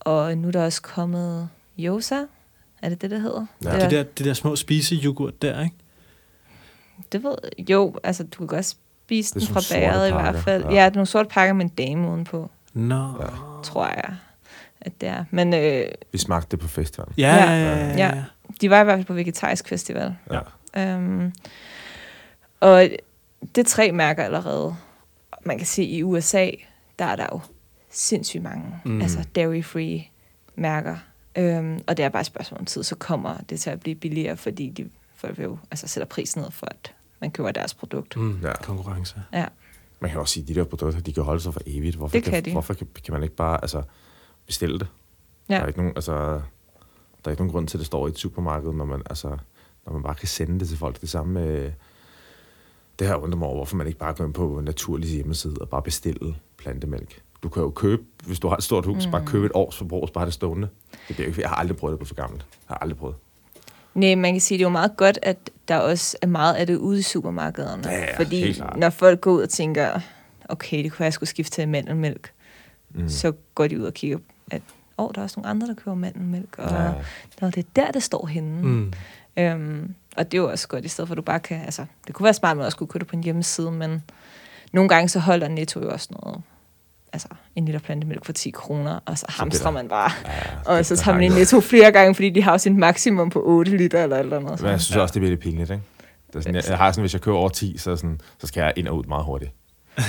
og 0.00 0.38
nu 0.38 0.48
er 0.48 0.52
der 0.52 0.64
også 0.64 0.82
kommet 0.82 1.48
Yosa. 1.80 2.18
Er 2.82 2.88
det 2.88 3.02
det, 3.02 3.10
det 3.10 3.20
hedder? 3.20 3.46
Ja. 3.64 3.70
Det, 3.70 3.80
De 3.80 3.84
er, 3.84 4.02
der, 4.02 4.02
de 4.18 4.24
der 4.24 4.34
små 4.34 4.56
spiseyoghurt 4.56 5.42
der, 5.42 5.62
ikke? 5.62 5.76
det 7.12 7.22
ved 7.24 7.34
Jo, 7.70 7.94
altså, 8.04 8.22
du 8.24 8.38
kan 8.38 8.46
godt 8.46 8.66
spise 8.66 9.34
Det 9.34 9.48
den 9.48 9.54
fra 9.54 9.60
bageret 9.74 10.08
i 10.08 10.12
hvert 10.12 10.36
fald. 10.36 10.64
ja. 10.64 10.70
Ja. 10.74 10.84
det 10.84 10.90
er 10.90 10.94
nogle 10.94 11.06
sorte 11.06 11.28
pakker 11.28 11.52
med 11.54 11.64
en 11.64 11.68
dame 11.68 12.10
udenpå. 12.10 12.50
Nå. 12.72 12.94
Ja. 13.20 13.26
tror 13.62 13.86
jeg, 13.86 14.14
at 14.80 15.00
det 15.00 15.08
er. 15.08 15.24
Men 15.30 15.54
øh, 15.54 15.86
Vi 16.12 16.18
smagte 16.18 16.48
det 16.50 16.60
på 16.60 16.68
festivalen. 16.68 17.14
Ja, 17.18 17.36
ja, 17.36 17.50
ja. 17.52 17.76
Ja. 17.76 17.86
ja. 17.96 18.16
ja. 18.16 18.24
de 18.60 18.70
var 18.70 18.80
i 18.80 18.84
hvert 18.84 18.96
fald 18.96 19.06
på 19.06 19.14
Vegetarisk 19.14 19.68
Festival. 19.68 20.16
Ja. 20.30 20.40
Øhm, 20.94 21.32
og 22.60 22.88
det 23.54 23.58
er 23.58 23.68
tre 23.68 23.92
mærker 23.92 24.24
allerede. 24.24 24.76
Man 25.44 25.56
kan 25.58 25.66
se, 25.66 25.84
i 25.84 26.02
USA, 26.02 26.50
der 26.98 27.04
er 27.04 27.16
der 27.16 27.26
jo 27.32 27.40
sindssygt 27.94 28.42
mange 28.42 28.80
Mm. 28.84 29.00
altså 29.00 29.24
dairy-free 29.34 30.10
mærker. 30.56 30.96
Øhm, 31.38 31.80
og 31.86 31.96
det 31.96 32.04
er 32.04 32.08
bare 32.08 32.20
et 32.20 32.26
spørgsmål 32.26 32.58
om 32.60 32.66
tid, 32.66 32.82
så 32.82 32.96
kommer 32.96 33.36
det 33.50 33.60
til 33.60 33.70
at 33.70 33.80
blive 33.80 33.94
billigere, 33.96 34.36
fordi 34.36 34.70
de 34.70 34.90
folk 35.14 35.38
vil 35.38 35.44
jo 35.44 35.58
altså 35.70 35.86
sætter 35.88 36.06
prisen 36.08 36.42
ned 36.42 36.50
for, 36.50 36.66
at 36.66 36.94
man 37.20 37.30
køber 37.30 37.50
deres 37.52 37.74
produkt. 37.74 38.16
Mm, 38.16 38.40
Ja. 38.42 38.52
Konkurrence. 38.62 39.22
Ja. 39.32 39.46
Man 40.00 40.10
kan 40.10 40.20
også 40.20 40.32
sige, 40.34 40.42
at 40.42 40.48
de 40.48 40.54
der 40.54 40.64
produkter, 40.64 41.00
de 41.00 41.12
kan 41.12 41.22
holde 41.22 41.40
sig 41.40 41.52
for 41.52 41.60
evigt. 41.66 41.96
Hvorfor, 41.96 42.12
Det 42.12 42.24
kan 42.24 42.44
de. 42.44 42.52
Hvorfor 42.52 42.74
kan, 42.74 42.86
kan 43.04 43.12
man 43.14 43.22
ikke 43.22 43.34
bare 43.36 43.58
altså, 43.62 43.82
bestille 44.46 44.78
det? 44.78 44.86
Ja. 45.48 45.54
Der 45.54 45.60
er 45.62 45.66
ikke 45.66 45.78
nogen, 45.78 45.92
altså, 45.96 46.12
der 46.14 46.40
er 47.24 47.30
ikke 47.30 47.42
nogen 47.42 47.52
grund 47.52 47.68
til, 47.68 47.76
at 47.76 47.78
det 47.78 47.86
står 47.86 48.06
i 48.06 48.10
et 48.10 48.18
supermarked, 48.18 48.72
når 48.72 48.84
man, 48.84 49.02
altså, 49.10 49.28
når 49.86 49.92
man 49.92 50.02
bare 50.02 50.14
kan 50.14 50.28
sende 50.28 50.60
det 50.60 50.68
til 50.68 50.78
folk. 50.78 51.00
Det 51.00 51.08
samme 51.08 51.32
med, 51.32 51.72
det 52.98 53.06
her 53.06 53.14
undrer 53.14 53.38
mig 53.38 53.48
over, 53.48 53.56
hvorfor 53.56 53.76
man 53.76 53.86
ikke 53.86 53.98
bare 53.98 54.14
går 54.14 54.24
ind 54.24 54.34
på 54.34 54.60
Naturlig 54.64 55.10
hjemmeside 55.10 55.54
og 55.60 55.68
bare 55.68 55.82
bestille 55.82 56.36
plantemælk. 56.56 57.22
Du 57.44 57.48
kan 57.48 57.62
jo 57.62 57.70
købe, 57.70 58.02
hvis 58.26 58.38
du 58.40 58.48
har 58.48 58.56
et 58.56 58.62
stort 58.64 58.84
hus, 58.86 59.06
mm. 59.06 59.12
bare 59.12 59.26
købe 59.26 59.46
et 59.46 59.52
års 59.54 59.76
forbrug, 59.76 60.02
og 60.02 60.10
bare 60.14 60.26
det 60.26 60.34
stående. 60.34 60.68
Det 61.08 61.16
bliver 61.16 61.32
jeg 61.38 61.48
har 61.48 61.56
aldrig 61.56 61.76
prøvet 61.76 61.92
det 61.92 61.98
på 61.98 62.04
for 62.04 62.14
gammelt. 62.14 62.46
Jeg 62.50 62.74
har 62.74 62.78
aldrig 62.78 62.98
prøvet. 62.98 63.16
Nej, 63.94 64.14
man 64.14 64.32
kan 64.34 64.40
sige, 64.40 64.58
det 64.58 64.62
er 64.64 64.66
jo 64.66 64.72
meget 64.72 64.96
godt, 64.96 65.18
at 65.22 65.50
der 65.68 65.76
også 65.76 66.16
er 66.22 66.26
meget 66.26 66.54
af 66.54 66.66
det 66.66 66.76
ude 66.76 66.98
i 66.98 67.02
supermarkederne. 67.02 67.82
Ja, 67.88 67.98
ja, 68.00 68.18
fordi 68.18 68.60
når 68.76 68.90
folk 68.90 69.20
går 69.20 69.30
ud 69.32 69.42
og 69.42 69.48
tænker, 69.48 70.00
okay, 70.48 70.84
det 70.84 70.92
kunne 70.92 71.04
jeg 71.04 71.12
skulle 71.12 71.30
skifte 71.30 71.52
til 71.52 71.68
mandelmælk, 71.68 72.30
Mm. 72.96 73.08
så 73.08 73.32
går 73.54 73.66
de 73.66 73.80
ud 73.80 73.84
og 73.84 73.94
kigger, 73.94 74.18
at 74.50 74.62
åh, 74.98 75.10
der 75.14 75.18
er 75.18 75.22
også 75.22 75.40
nogle 75.40 75.50
andre, 75.50 75.66
der 75.66 75.74
køber 75.74 75.94
mandelmælk, 75.94 76.54
og 76.58 76.70
Ja. 76.70 76.92
Nå, 77.40 77.46
det 77.50 77.58
er 77.58 77.68
der, 77.76 77.90
det 77.90 78.02
står 78.02 78.26
henne. 78.26 78.62
Mm. 78.62 78.92
Øhm, 79.36 79.94
og 80.16 80.32
det 80.32 80.38
er 80.38 80.42
jo 80.42 80.50
også 80.50 80.68
godt, 80.68 80.84
i 80.84 80.88
stedet 80.88 81.08
for 81.08 81.12
at 81.12 81.16
du 81.16 81.22
bare 81.22 81.40
kan, 81.40 81.60
altså, 81.64 81.86
det 82.06 82.14
kunne 82.14 82.24
være 82.24 82.34
smart, 82.34 82.50
at 82.50 82.56
man 82.56 82.66
også 82.66 82.78
kunne 82.78 82.86
købe 82.86 82.98
det 83.00 83.08
på 83.08 83.16
en 83.16 83.24
hjemmeside, 83.24 83.70
men 83.72 84.02
nogle 84.72 84.88
gange 84.88 85.08
så 85.08 85.18
holder 85.18 85.48
Netto 85.48 85.80
jo 85.80 85.90
også 85.92 86.08
noget, 86.10 86.42
altså 87.14 87.28
en 87.56 87.64
liter 87.64 87.78
plantemælk 87.78 88.24
for 88.24 88.32
10 88.32 88.50
kroner, 88.50 89.00
og 89.06 89.18
så 89.18 89.26
hamstrer 89.28 89.70
man 89.70 89.88
bare. 89.88 90.10
Ja, 90.66 90.70
Og 90.78 90.84
så 90.86 90.96
tager 90.96 91.04
har 91.04 91.12
man 91.12 91.22
ikke- 91.22 91.34
Netto 91.34 91.60
flere 91.60 91.92
gange, 91.92 92.14
fordi 92.14 92.30
de 92.30 92.42
har 92.42 92.52
jo 92.52 92.58
sin 92.58 92.78
maksimum 92.80 93.30
på 93.30 93.42
8 93.44 93.76
liter 93.76 94.02
eller 94.02 94.16
eller 94.18 94.36
andet. 94.36 94.60
Men 94.62 94.70
jeg 94.70 94.80
synes 94.80 94.96
også, 94.96 95.12
det 95.12 95.20
bliver 95.20 95.30
lidt 95.30 95.40
pinligt, 95.40 95.70
ikke? 95.70 95.82
Det 96.26 96.36
er 96.36 96.40
sådan, 96.40 96.54
jeg, 96.54 96.64
jeg, 96.68 96.78
har 96.78 96.92
sådan, 96.92 97.02
hvis 97.02 97.12
jeg 97.12 97.20
kører 97.20 97.36
over 97.36 97.48
10, 97.48 97.78
så, 97.78 97.96
sådan, 97.96 98.20
så 98.38 98.46
skal 98.46 98.60
jeg 98.60 98.72
ind 98.76 98.88
og 98.88 98.96
ud 98.96 99.04
meget 99.04 99.24
hurtigt. 99.24 99.50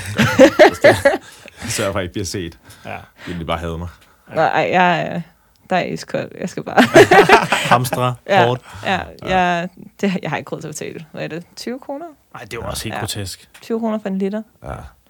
så 1.61 1.67
skal 1.69 1.83
jeg 1.93 2.01
ikke 2.01 2.11
bliver 2.13 2.25
set. 2.25 2.59
Ja. 2.85 2.97
Vil 3.27 3.39
de 3.39 3.45
bare 3.45 3.57
have 3.57 3.77
mig. 3.77 3.87
Nej, 4.35 4.69
jeg, 4.71 5.01
er- 5.01 5.21
der 5.69 5.75
er 5.75 5.83
iskold. 5.83 6.31
Jeg 6.39 6.49
skal 6.49 6.63
bare... 6.63 6.83
Hamstre, 7.71 8.15
ja, 8.29 8.45
hårdt. 8.45 8.61
ja, 8.85 8.99
jeg, 9.25 9.69
det, 10.01 10.17
jeg 10.21 10.29
har 10.29 10.37
ikke 10.37 10.51
råd 10.55 10.61
til 10.61 10.67
at 10.67 10.71
betale. 10.73 11.05
Hvad 11.11 11.23
er 11.23 11.27
det? 11.27 11.43
20 11.55 11.79
kroner? 11.79 12.05
Nej, 12.33 12.41
det 12.43 12.53
er 12.53 12.57
jo 12.61 12.67
også 12.69 12.83
helt 12.83 12.93
Ja. 12.95 12.99
grotesk. 12.99 13.49
20 13.61 13.79
kroner 13.79 13.99
for 13.99 14.09
en 14.09 14.17
liter? 14.17 14.41
Ja. 14.63 14.69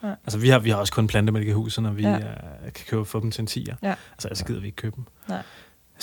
Altså, 0.09 0.37
vi 0.39 0.49
har, 0.49 0.59
vi 0.59 0.69
har 0.69 0.77
også 0.77 0.93
kun 0.93 1.07
plantemælk 1.07 1.47
i 1.47 1.51
huset, 1.51 1.83
når 1.83 1.91
vi 1.91 2.01
Ja. 2.03 2.09
ja. 2.11 2.17
uh, 2.17 2.71
kan 2.73 2.85
købe 2.89 3.05
få 3.05 3.19
dem 3.19 3.31
til 3.31 3.41
en 3.41 3.47
tiger. 3.47 3.75
Ja. 3.83 3.89
Altså, 4.13 4.27
ellers 4.27 4.43
gider 4.43 4.59
vi 4.59 4.65
ikke 4.65 4.75
købe 4.75 4.95
dem. 4.95 5.05
Nej. 5.27 5.37
Jeg 5.37 5.43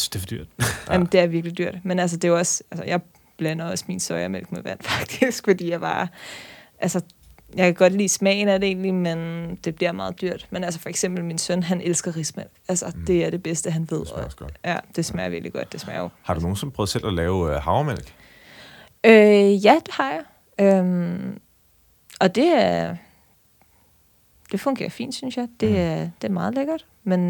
synes, 0.00 0.08
det 0.08 0.16
er 0.16 0.20
for 0.20 0.26
dyrt. 0.26 0.46
Ja. 0.60 0.64
Jamen, 0.94 1.06
det 1.12 1.20
er 1.20 1.26
virkelig 1.26 1.58
dyrt. 1.58 1.74
Men 1.84 1.98
altså, 1.98 2.16
det 2.16 2.24
er 2.24 2.28
jo 2.32 2.38
også... 2.38 2.62
Altså, 2.70 2.84
jeg 2.86 3.00
blander 3.38 3.64
også 3.64 3.84
min 3.88 4.00
sojamælk 4.00 4.52
med 4.52 4.62
vand, 4.62 4.80
faktisk, 4.98 5.44
fordi 5.44 5.70
jeg 5.70 5.80
bare... 5.80 6.08
Altså, 6.78 7.00
jeg 7.56 7.64
kan 7.64 7.74
godt 7.74 7.92
lide 7.92 8.08
smagen 8.08 8.48
af 8.48 8.60
det 8.60 8.66
egentlig, 8.66 8.94
men 8.94 9.18
det 9.64 9.74
bliver 9.74 9.92
meget 9.92 10.20
dyrt. 10.20 10.46
Men 10.50 10.64
altså 10.64 10.80
for 10.80 10.88
eksempel 10.88 11.24
min 11.24 11.38
søn, 11.38 11.62
han 11.62 11.80
elsker 11.80 12.16
rismælk. 12.16 12.50
Altså 12.68 12.92
Mm. 12.94 13.06
det 13.06 13.24
er 13.24 13.30
det 13.30 13.42
bedste, 13.42 13.70
han 13.70 13.86
ved. 13.90 13.98
Det 14.00 14.08
smager 14.08 14.18
Og- 14.20 14.24
også 14.24 14.36
godt. 14.36 14.58
Ja, 14.64 14.76
det 14.96 15.04
smager 15.04 15.28
virkelig 15.28 15.52
godt. 15.52 15.72
Det 15.72 15.80
smager 15.80 16.00
jo. 16.00 16.08
Har 16.22 16.34
du 16.34 16.40
nogensinde 16.40 16.72
prøvet 16.72 16.88
selv 16.88 17.06
at 17.06 17.12
lave 17.14 17.54
øh, 17.54 17.62
havremælk? 17.62 18.14
Øh, 19.06 19.64
ja, 19.64 19.74
det 19.86 19.94
har 19.94 20.12
jeg. 20.12 20.22
Øhm, 20.66 21.38
og 22.20 22.34
det 22.34 22.48
er... 22.62 22.96
Det 24.52 24.60
fungerer 24.60 24.90
fint, 24.90 25.14
synes 25.14 25.36
jeg. 25.36 25.48
Det 25.60 25.70
Mm. 25.70 25.76
er, 25.76 25.96
det 26.22 26.28
er 26.28 26.32
meget 26.32 26.54
lækkert. 26.54 26.86
Men 27.04 27.20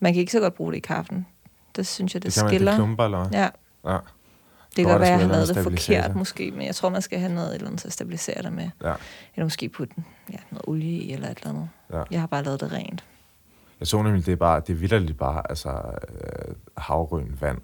man 0.00 0.12
kan 0.12 0.20
ikke 0.20 0.32
så 0.32 0.40
godt 0.40 0.54
bruge 0.54 0.72
det 0.72 0.76
i 0.76 0.80
kaffen. 0.80 1.26
Det 1.76 1.86
synes 1.86 2.14
jeg, 2.14 2.22
det, 2.22 2.26
Det 2.26 2.34
kan 2.34 2.44
man, 2.44 2.50
det 2.50 2.56
skiller. 2.58 2.74
klumper, 2.74 3.04
eller 3.04 3.18
hvad? 3.18 3.30
Ja, 3.40 3.48
Ja. 3.92 3.98
det 4.76 4.76
kan 4.76 4.84
Godt, 4.84 5.00
være, 5.00 5.08
at 5.10 5.18
jeg 5.20 5.26
har 5.26 5.34
lavet 5.34 5.48
det 5.54 5.62
forkert 5.64 6.16
måske, 6.16 6.50
men 6.50 6.66
jeg 6.66 6.74
tror, 6.74 6.88
man 6.88 7.02
skal 7.02 7.18
have 7.18 7.32
noget 7.34 7.48
et 7.48 7.54
eller 7.54 7.66
andet 7.66 7.80
til 7.80 7.88
at 7.88 7.92
stabilisere 7.92 8.42
det 8.42 8.52
med. 8.52 8.70
ja. 8.84 8.94
Eller 9.34 9.44
måske 9.44 9.68
putte 9.68 9.94
ja, 10.32 10.36
noget 10.50 10.62
olie 10.68 10.90
i 11.00 11.12
eller 11.12 11.28
et 11.30 11.38
eller 11.38 11.50
andet. 11.50 11.68
Ja. 11.92 12.02
Jeg 12.10 12.20
har 12.20 12.26
bare 12.26 12.42
lavet 12.42 12.60
det 12.60 12.72
rent. 12.72 13.04
Jeg 13.80 13.88
så 13.88 14.02
nemlig, 14.02 14.26
det 14.26 14.32
er 14.32 14.36
bare, 14.36 14.60
det 14.60 14.70
er 14.70 14.74
vildt 14.76 15.18
bare, 15.18 15.42
altså 15.50 15.68
øh, 15.70 16.54
havrøn 16.76 17.36
vand. 17.40 17.58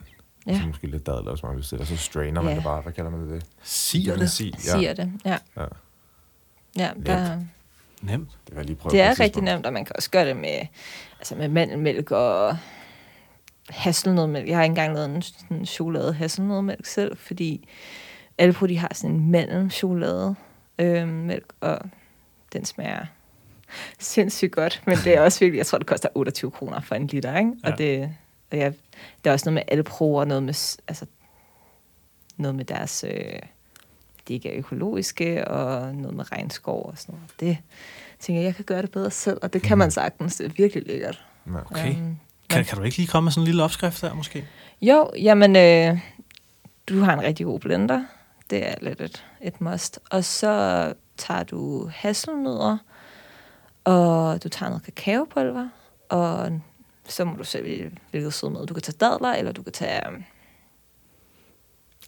Ja. 0.47 0.53
Ja. 0.53 0.61
Så 0.61 0.67
måske 0.67 0.87
lidt 0.87 1.07
dadler, 1.07 1.31
hvis 1.33 1.43
man 1.43 1.57
vil 1.57 1.65
stille, 1.65 1.83
og 1.83 1.87
så 1.87 1.97
strainer 1.97 2.41
man 2.43 2.51
Ja. 2.51 2.57
det 2.57 2.65
bare. 2.65 2.81
Hvad 2.81 2.93
kalder 2.93 3.11
man 3.11 3.31
det? 3.31 3.47
Siger 3.63 4.17
det? 4.17 4.31
Sig, 4.31 4.47
Ja. 4.47 4.59
Siger 4.59 4.95
det, 4.95 5.13
ja. 5.25 5.39
Ja. 5.57 5.65
Ja, 6.79 6.91
der, 7.07 7.39
Nemt. 8.01 8.39
Det 8.49 8.57
jeg 8.57 8.65
lige 8.65 8.77
prøve 8.77 8.91
det 8.91 9.01
er 9.01 9.21
rigtig 9.21 9.43
nemt, 9.43 9.67
og 9.67 9.73
man 9.73 9.85
kan 9.85 9.97
også 9.97 10.11
gøre 10.11 10.27
det 10.27 10.37
med, 10.37 10.67
altså 11.19 11.35
med 11.35 11.49
mandelmælk 11.49 12.11
og 12.11 12.57
hasselnødmælk. 13.69 14.49
Jeg 14.49 14.57
har 14.57 14.63
ikke 14.63 14.73
engang 14.73 14.95
lavet 14.95 15.15
en 15.15 15.23
sådan 15.23 15.67
chokolade 15.67 16.13
hasselnødmælk 16.13 16.87
selv, 16.87 17.17
fordi 17.17 17.69
Alpro, 18.39 18.67
de 18.67 18.79
har 18.79 18.91
sådan 18.95 19.17
en 19.17 19.31
mandel-chokolade 19.31 20.35
øh, 20.79 21.09
mælk, 21.09 21.53
og 21.61 21.79
den 22.53 22.65
smager 22.65 23.07
sindssygt 23.99 24.53
godt, 24.53 24.83
men 24.87 24.97
det 24.97 25.17
er 25.17 25.21
også 25.21 25.41
virkelig, 25.41 25.59
jeg 25.59 25.67
tror, 25.67 25.79
det 25.79 25.87
koster 25.87 26.09
28 26.15 26.51
kroner 26.51 26.81
for 26.81 26.95
en 26.95 27.07
liter, 27.07 27.39
ikke? 27.39 27.53
Ja. 27.65 27.73
Og 27.73 27.79
det, 27.79 28.17
og 28.51 28.59
jeg, 28.59 28.75
der 29.25 29.31
er 29.31 29.33
også 29.33 29.51
noget 29.51 29.55
med 29.55 29.77
Alpro 29.79 30.15
og 30.15 30.27
noget 30.27 30.43
med, 30.43 30.79
altså, 30.89 31.07
noget 32.37 32.55
med 32.55 32.65
deres, 32.65 33.05
øh, 33.09 33.39
de 34.31 34.35
ikke 34.35 34.49
er 34.53 34.59
økologiske, 34.59 35.49
og 35.49 35.95
noget 35.95 36.17
med 36.17 36.33
regnskov 36.33 36.87
og 36.87 36.99
sådan 36.99 37.15
noget. 37.15 37.31
Det 37.41 37.59
tænker 38.21 38.41
jeg, 38.41 38.47
jeg 38.47 38.55
kan 38.55 38.65
gøre 38.65 38.83
det 38.83 38.91
bedre 38.91 39.11
selv, 39.11 39.39
og 39.43 39.53
det 39.53 39.63
kan 39.63 39.79
man 39.79 39.91
sagtens. 39.91 40.37
Det 40.37 40.47
er 40.47 40.51
virkelig 40.57 40.87
lækkert. 40.87 41.25
Ja. 41.47 41.61
Okay. 41.71 41.91
Øhm, 41.97 42.17
Kan, 42.51 42.65
kan 42.65 42.79
du 42.79 42.85
ikke 42.85 42.97
lige 42.97 43.07
komme 43.07 43.25
med 43.25 43.33
sådan 43.33 43.43
en 43.43 43.47
lille 43.47 43.63
opskrift 43.63 44.01
der, 44.03 44.15
måske? 44.15 44.47
jo, 44.83 45.11
jamen, 45.19 45.57
øh, 45.57 45.99
du 46.89 47.01
har 47.01 47.13
en 47.13 47.23
rigtig 47.23 47.47
god 47.47 47.61
blender. 47.61 48.05
Det 48.51 48.69
er 48.69 48.75
lidt 48.81 49.01
et, 49.01 49.25
et 49.41 49.61
must. 49.61 49.99
Og 50.11 50.25
så 50.25 50.95
tager 51.17 51.43
du 51.43 51.91
hasselnødder, 51.95 52.79
og 53.85 54.45
du 54.45 54.49
tager 54.49 54.71
noget 54.71 54.85
kakaopulver, 54.85 55.69
og 56.09 56.61
så 57.09 57.25
må 57.25 57.37
du 57.37 57.45
selv 57.45 57.65
vælge, 57.65 57.91
hvilket 58.11 58.35
sødmad. 58.35 58.67
Du 58.67 58.75
kan 58.75 58.83
tage 58.83 58.97
dadler, 59.01 59.33
eller 59.33 59.53
du 59.53 59.63
kan 59.63 59.73
tage... 59.73 60.01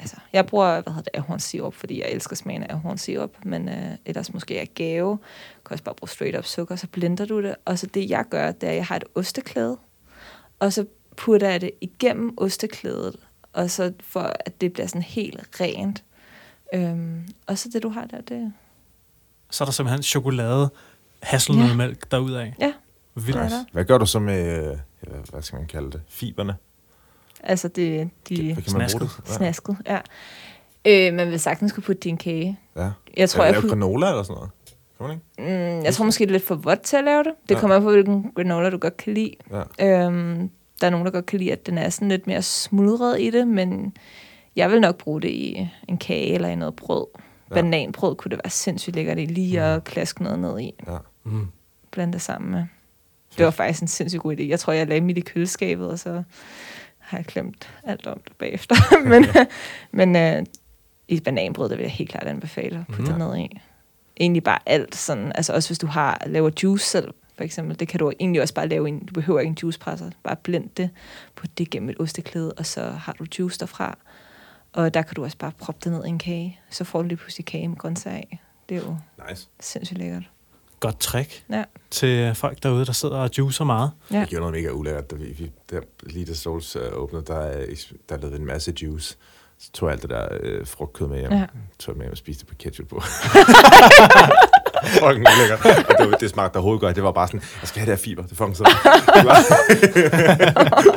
Altså, 0.03 0.17
jeg 0.33 0.47
bruger, 0.47 0.81
hvad 0.81 0.93
hedder 0.93 1.11
det, 1.11 1.19
ahornsirup, 1.19 1.75
fordi 1.75 2.01
jeg 2.01 2.11
elsker 2.11 2.37
smagen 2.37 2.63
af 2.63 2.75
ahornsirup, 2.75 3.31
men 3.45 3.69
øh, 3.69 3.91
ellers 4.07 4.33
måske 4.33 4.59
er 4.59 4.65
gave. 4.75 5.11
Du 5.11 5.19
kan 5.67 5.75
også 5.75 5.85
bare 5.85 5.95
bruge 5.95 6.09
straight 6.09 6.39
up 6.39 6.45
sukker, 6.45 6.77
så 6.77 6.87
blender 6.87 7.25
du 7.25 7.43
det. 7.43 7.55
Og 7.65 7.79
så 7.79 7.87
det, 7.87 8.11
jeg 8.11 8.25
gør, 8.31 8.53
det 8.53 8.67
er, 8.67 8.71
at 8.71 8.77
jeg 8.77 8.87
har 8.87 8.97
et 8.97 9.05
osteklæde, 9.15 9.77
og 10.59 10.73
så 10.73 10.87
putter 11.17 11.51
jeg 11.51 11.61
det 11.61 11.71
igennem 11.81 12.35
osteklædet, 12.37 13.17
og 13.53 13.71
så 13.71 13.93
for 14.01 14.21
at 14.21 14.61
det 14.61 14.73
bliver 14.73 14.87
sådan 14.87 15.03
helt 15.03 15.61
rent. 15.61 16.05
Øhm, 16.75 17.29
og 17.47 17.59
så 17.59 17.69
det, 17.73 17.83
du 17.83 17.89
har 17.89 18.05
der, 18.05 18.21
det 18.21 18.53
Så 19.51 19.65
er 19.65 19.67
der 19.67 19.73
simpelthen 19.73 20.03
chokolade, 20.03 20.71
hasselnødmælk 21.23 22.07
ja. 22.13 22.17
derudaf. 22.17 22.55
Ja, 22.61 22.73
Vildt. 23.15 23.35
der. 23.35 23.65
Hvad 23.73 23.85
gør 23.85 23.99
du 23.99 24.07
så 24.07 24.19
med, 24.19 24.71
øh, 25.07 25.19
hvad 25.31 25.43
skal 25.43 25.59
man 25.59 25.69
kalde 25.69 25.91
det, 25.91 26.03
fiberne? 26.09 26.57
Altså, 27.43 27.69
det, 27.69 28.11
de 28.29 28.57
snasket. 28.67 29.01
det? 29.01 29.11
Ja. 29.29 29.33
snasket, 29.35 29.77
ja. 29.87 29.99
Øh, 30.85 31.15
man 31.15 31.31
vil 31.31 31.41
sagtens 31.41 31.73
kunne 31.73 31.83
putte 31.83 32.01
din 32.01 32.17
kage. 32.17 32.59
ja. 32.77 32.91
Jeg 33.17 33.31
tror, 33.31 33.45
jeg, 33.45 33.53
lave 33.53 33.61
kunne, 33.61 33.71
granola 33.71 34.09
eller 34.09 34.23
sådan 34.23 34.35
noget? 34.35 34.51
Kan 34.99 35.07
man 35.07 35.21
ikke? 35.49 35.77
mm, 35.79 35.85
jeg 35.85 35.95
tror 35.95 36.05
måske, 36.05 36.23
det 36.25 36.31
er 36.31 36.33
lidt 36.33 36.47
for 36.47 36.55
vådt 36.55 36.81
til 36.81 36.97
at 36.97 37.05
lave 37.05 37.23
det. 37.25 37.33
Det 37.49 37.55
Ja. 37.55 37.61
kommer 37.61 37.77
an 37.77 37.83
på, 37.83 37.91
hvilken 37.91 38.33
granola 38.37 38.71
du 38.71 38.79
godt 38.79 38.97
kan 38.97 39.15
lide. 39.15 39.35
Ja. 39.79 40.07
Øhm, 40.07 40.51
der 40.81 40.87
er 40.87 40.91
nogen, 40.91 41.07
der 41.07 41.13
godt 41.13 41.27
kan 41.27 41.39
lide, 41.39 41.53
at 41.53 41.67
den 41.67 41.79
er 41.79 41.89
sådan 41.89 42.09
lidt 42.09 42.27
mere 42.27 42.43
smuldret 42.43 43.21
i 43.21 43.31
det, 43.31 43.49
men 43.49 43.97
jeg 44.57 44.71
vil 44.71 44.81
nok 44.81 44.97
bruge 44.99 45.21
det 45.23 45.29
i 45.29 45.69
en 45.89 45.99
kage 45.99 46.35
eller 46.35 46.49
i 46.49 46.55
noget 46.57 46.77
brød. 46.77 47.07
Ja. 47.51 47.55
Bananbrød 47.55 48.15
kunne 48.17 48.31
det 48.31 48.41
være 48.45 48.51
sindssygt 48.51 48.97
lækkert 48.97 49.19
i, 49.19 49.25
lige 49.27 49.63
at 49.63 49.85
klaske 49.85 50.23
noget 50.23 50.39
ned 50.39 50.61
i. 50.61 50.73
Ja. 50.87 50.97
Mm. 51.25 51.47
blande 51.91 52.13
det 52.13 52.23
sammen 52.23 52.51
med. 52.51 52.65
Det 53.39 53.45
var 53.45 53.51
faktisk 53.51 53.83
en 53.83 53.89
sindssygt 53.89 54.23
god 54.23 54.37
idé. 54.37 54.43
Jeg 54.43 54.61
tror, 54.61 54.73
jeg 54.73 54.87
lagde 54.87 55.01
mit 55.01 55.19
i 55.19 55.21
køleskabet, 55.21 55.89
og 55.91 55.99
så 55.99 56.23
har 57.13 57.19
jeg 57.19 57.25
glemt 57.27 57.71
alt 57.85 58.07
om 58.07 58.21
det 58.25 58.37
bagefter. 58.37 58.75
men 59.11 59.27
men 60.13 60.17
øh, 60.17 60.47
i 61.09 61.21
bananbrød, 61.21 61.69
der 61.69 61.77
vil 61.77 61.83
jeg 61.83 61.93
helt 61.93 62.11
klart 62.11 62.27
anbefale 62.27 62.79
at 62.89 62.95
putte 62.95 63.11
det 63.13 63.19
ned 63.19 63.37
i. 63.37 63.61
Egentlig 64.21 64.43
bare 64.45 64.59
alt 64.67 64.95
sådan. 64.97 65.33
Altså 65.35 65.53
også 65.53 65.69
hvis 65.69 65.79
du 65.79 65.87
har 65.87 66.23
laver 66.27 66.51
juice 66.63 66.85
selv, 66.87 67.15
for 67.37 67.45
eksempel. 67.45 67.81
Det 67.81 67.89
kan 67.89 67.99
du 67.99 68.13
egentlig 68.21 68.43
også 68.43 68.55
bare 68.55 68.69
lave 68.69 68.89
en. 68.89 68.99
Du 69.07 69.13
behøver 69.15 69.41
ikke 69.41 69.51
en 69.51 69.59
juicepresser. 69.63 70.11
Bare 70.25 70.37
blend 70.37 70.69
det. 70.77 70.91
Put 71.37 71.59
det 71.59 71.71
gennem 71.71 71.89
et 71.89 71.97
osteklæde, 72.01 72.53
og 72.53 72.67
så 72.67 72.83
har 72.91 73.13
du 73.13 73.27
juice 73.39 73.59
derfra. 73.61 73.99
Og 74.73 74.95
der 74.95 75.03
kan 75.03 75.15
du 75.15 75.25
også 75.25 75.37
bare 75.39 75.53
proppe 75.59 75.81
det 75.85 75.93
ned 75.93 76.05
i 76.05 76.09
en 76.09 76.19
kage. 76.19 76.61
Så 76.71 76.85
får 76.85 77.03
du 77.03 77.09
lige 77.09 77.17
pludselig 77.19 77.45
kage 77.47 77.69
med 77.69 77.77
grøntsager 77.77 78.17
af. 78.17 78.39
Det 78.69 78.77
er 78.77 78.81
jo 78.81 78.97
Nice. 79.29 79.49
sindssygt 79.61 79.99
lækkert. 79.99 80.31
Godt 80.83 81.01
trick 81.01 81.45
Ja. 81.51 81.65
til 81.91 82.35
folk 82.35 82.63
derude, 82.63 82.87
der 82.87 82.93
sidder 82.93 83.17
og 83.17 83.31
juicer 83.39 83.65
meget. 83.65 83.91
Ja. 84.11 84.19
Jeg 84.19 84.27
gjorde 84.27 84.41
noget 84.41 84.55
mega 84.63 84.71
ulækkert, 84.73 85.11
da 85.11 85.17
vi, 85.17 85.25
vi 85.25 85.51
der, 85.71 85.81
lige 86.03 86.27
da 86.27 86.35
Souls 86.35 86.77
uh, 86.77 86.83
åbnede, 86.93 87.25
der, 87.27 87.59
øh, 87.61 87.77
der 88.09 88.17
lavede 88.17 88.37
en 88.37 88.47
masse 88.47 88.75
juice. 88.83 89.17
Så 89.59 89.73
tog 89.73 89.89
jeg 89.89 89.93
alt 89.93 90.03
det 90.03 90.11
der 90.11 90.29
øh, 90.41 90.67
frugtkød 90.67 91.07
med 91.07 91.19
hjem. 91.19 91.33
Ja. 91.33 91.47
Tog 91.79 91.95
jeg 91.95 91.99
med 91.99 92.05
hjem 92.05 92.13
og 92.13 92.19
spiste 92.19 92.41
det 92.41 92.49
på 92.49 92.55
ketchup 92.59 92.89
på. 92.89 93.01
fucking 95.01 95.27
ulækkert. 95.37 95.61
Og 95.89 95.95
det, 95.99 96.11
var, 96.11 96.17
det 96.21 96.31
smagte 96.31 96.57
overhovedet 96.57 96.81
godt. 96.81 96.97
Det 96.97 97.05
var 97.05 97.13
bare 97.13 97.27
sådan, 97.29 97.43
jeg 97.61 97.69
skal 97.69 97.81
have 97.81 97.91
det 97.91 97.99
her 97.99 98.03
fiber. 98.05 98.23
Det 98.23 98.37
fucking 98.37 98.57
så. 98.57 98.65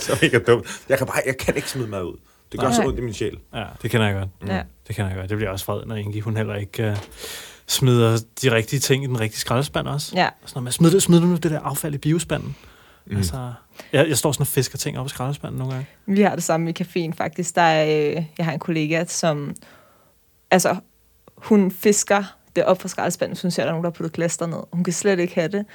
Så 0.05 0.17
mega 0.21 0.39
dumt. 0.47 0.81
Jeg 0.89 0.97
kan, 0.97 1.07
bare, 1.07 1.21
jeg 1.25 1.37
kan 1.37 1.55
ikke 1.55 1.69
smide 1.69 1.87
mad 1.87 2.03
ud. 2.03 2.17
Det 2.51 2.59
gør 2.59 2.67
Nej. 2.67 2.75
så 2.75 2.83
ondt 2.85 2.99
i 2.99 3.01
min 3.01 3.13
sjæl. 3.13 3.39
Ja, 3.53 3.63
det 3.81 3.91
kender 3.91 4.07
jeg 4.07 4.15
godt. 4.15 4.29
Mm. 4.41 4.47
Ja. 4.47 4.61
Det 4.87 4.95
kender 4.95 5.11
jeg 5.11 5.19
godt. 5.19 5.29
Det 5.29 5.37
bliver 5.37 5.51
også 5.51 5.65
fred, 5.65 5.85
når 5.85 5.95
Ingi, 5.95 6.19
hun 6.19 6.37
heller 6.37 6.55
ikke 6.55 6.91
uh, 6.91 6.97
smider 7.67 8.19
de 8.41 8.51
rigtige 8.51 8.79
ting 8.79 9.03
i 9.03 9.07
den 9.07 9.19
rigtige 9.19 9.39
skraldespand 9.39 9.87
også. 9.87 10.15
Ja. 10.15 10.29
Sådan 10.45 10.51
noget 10.55 10.63
med, 10.63 10.71
smid, 10.71 10.91
det, 10.91 11.03
smid 11.03 11.19
det 11.19 11.27
nu 11.27 11.35
det 11.35 11.51
der 11.51 11.59
affald 11.59 11.95
i 11.95 11.97
biospanden. 11.97 12.55
Mm. 13.05 13.17
Altså, 13.17 13.53
jeg, 13.93 14.09
jeg 14.09 14.17
står 14.17 14.31
sådan 14.31 14.41
og 14.41 14.47
fisker 14.47 14.77
ting 14.77 14.99
op 14.99 15.05
i 15.05 15.09
skraldespanden 15.09 15.57
nogle 15.57 15.73
gange. 15.73 15.87
Vi 16.05 16.21
har 16.21 16.35
det 16.35 16.43
samme 16.43 16.69
i 16.69 16.73
caféen 16.81 17.15
faktisk. 17.15 17.55
Der 17.55 17.61
er, 17.61 17.85
øh, 17.85 18.23
jeg 18.37 18.45
har 18.45 18.53
en 18.53 18.59
kollega, 18.59 19.05
som... 19.05 19.55
Altså, 20.51 20.75
hun 21.35 21.71
fisker 21.71 22.23
det 22.55 22.65
op 22.65 22.81
fra 22.81 22.87
skraldespanden, 22.87 23.33
hvis 23.33 23.41
hun 23.41 23.51
ser, 23.51 23.63
at 23.63 23.65
der 23.65 23.71
er 23.71 23.73
nogen, 23.73 23.83
der 23.83 23.89
har 23.89 23.95
puttet 23.95 24.13
glas 24.13 24.37
derned. 24.37 24.59
Hun 24.73 24.83
kan 24.83 24.93
slet 24.93 25.19
ikke 25.19 25.35
have 25.35 25.47
det. 25.47 25.65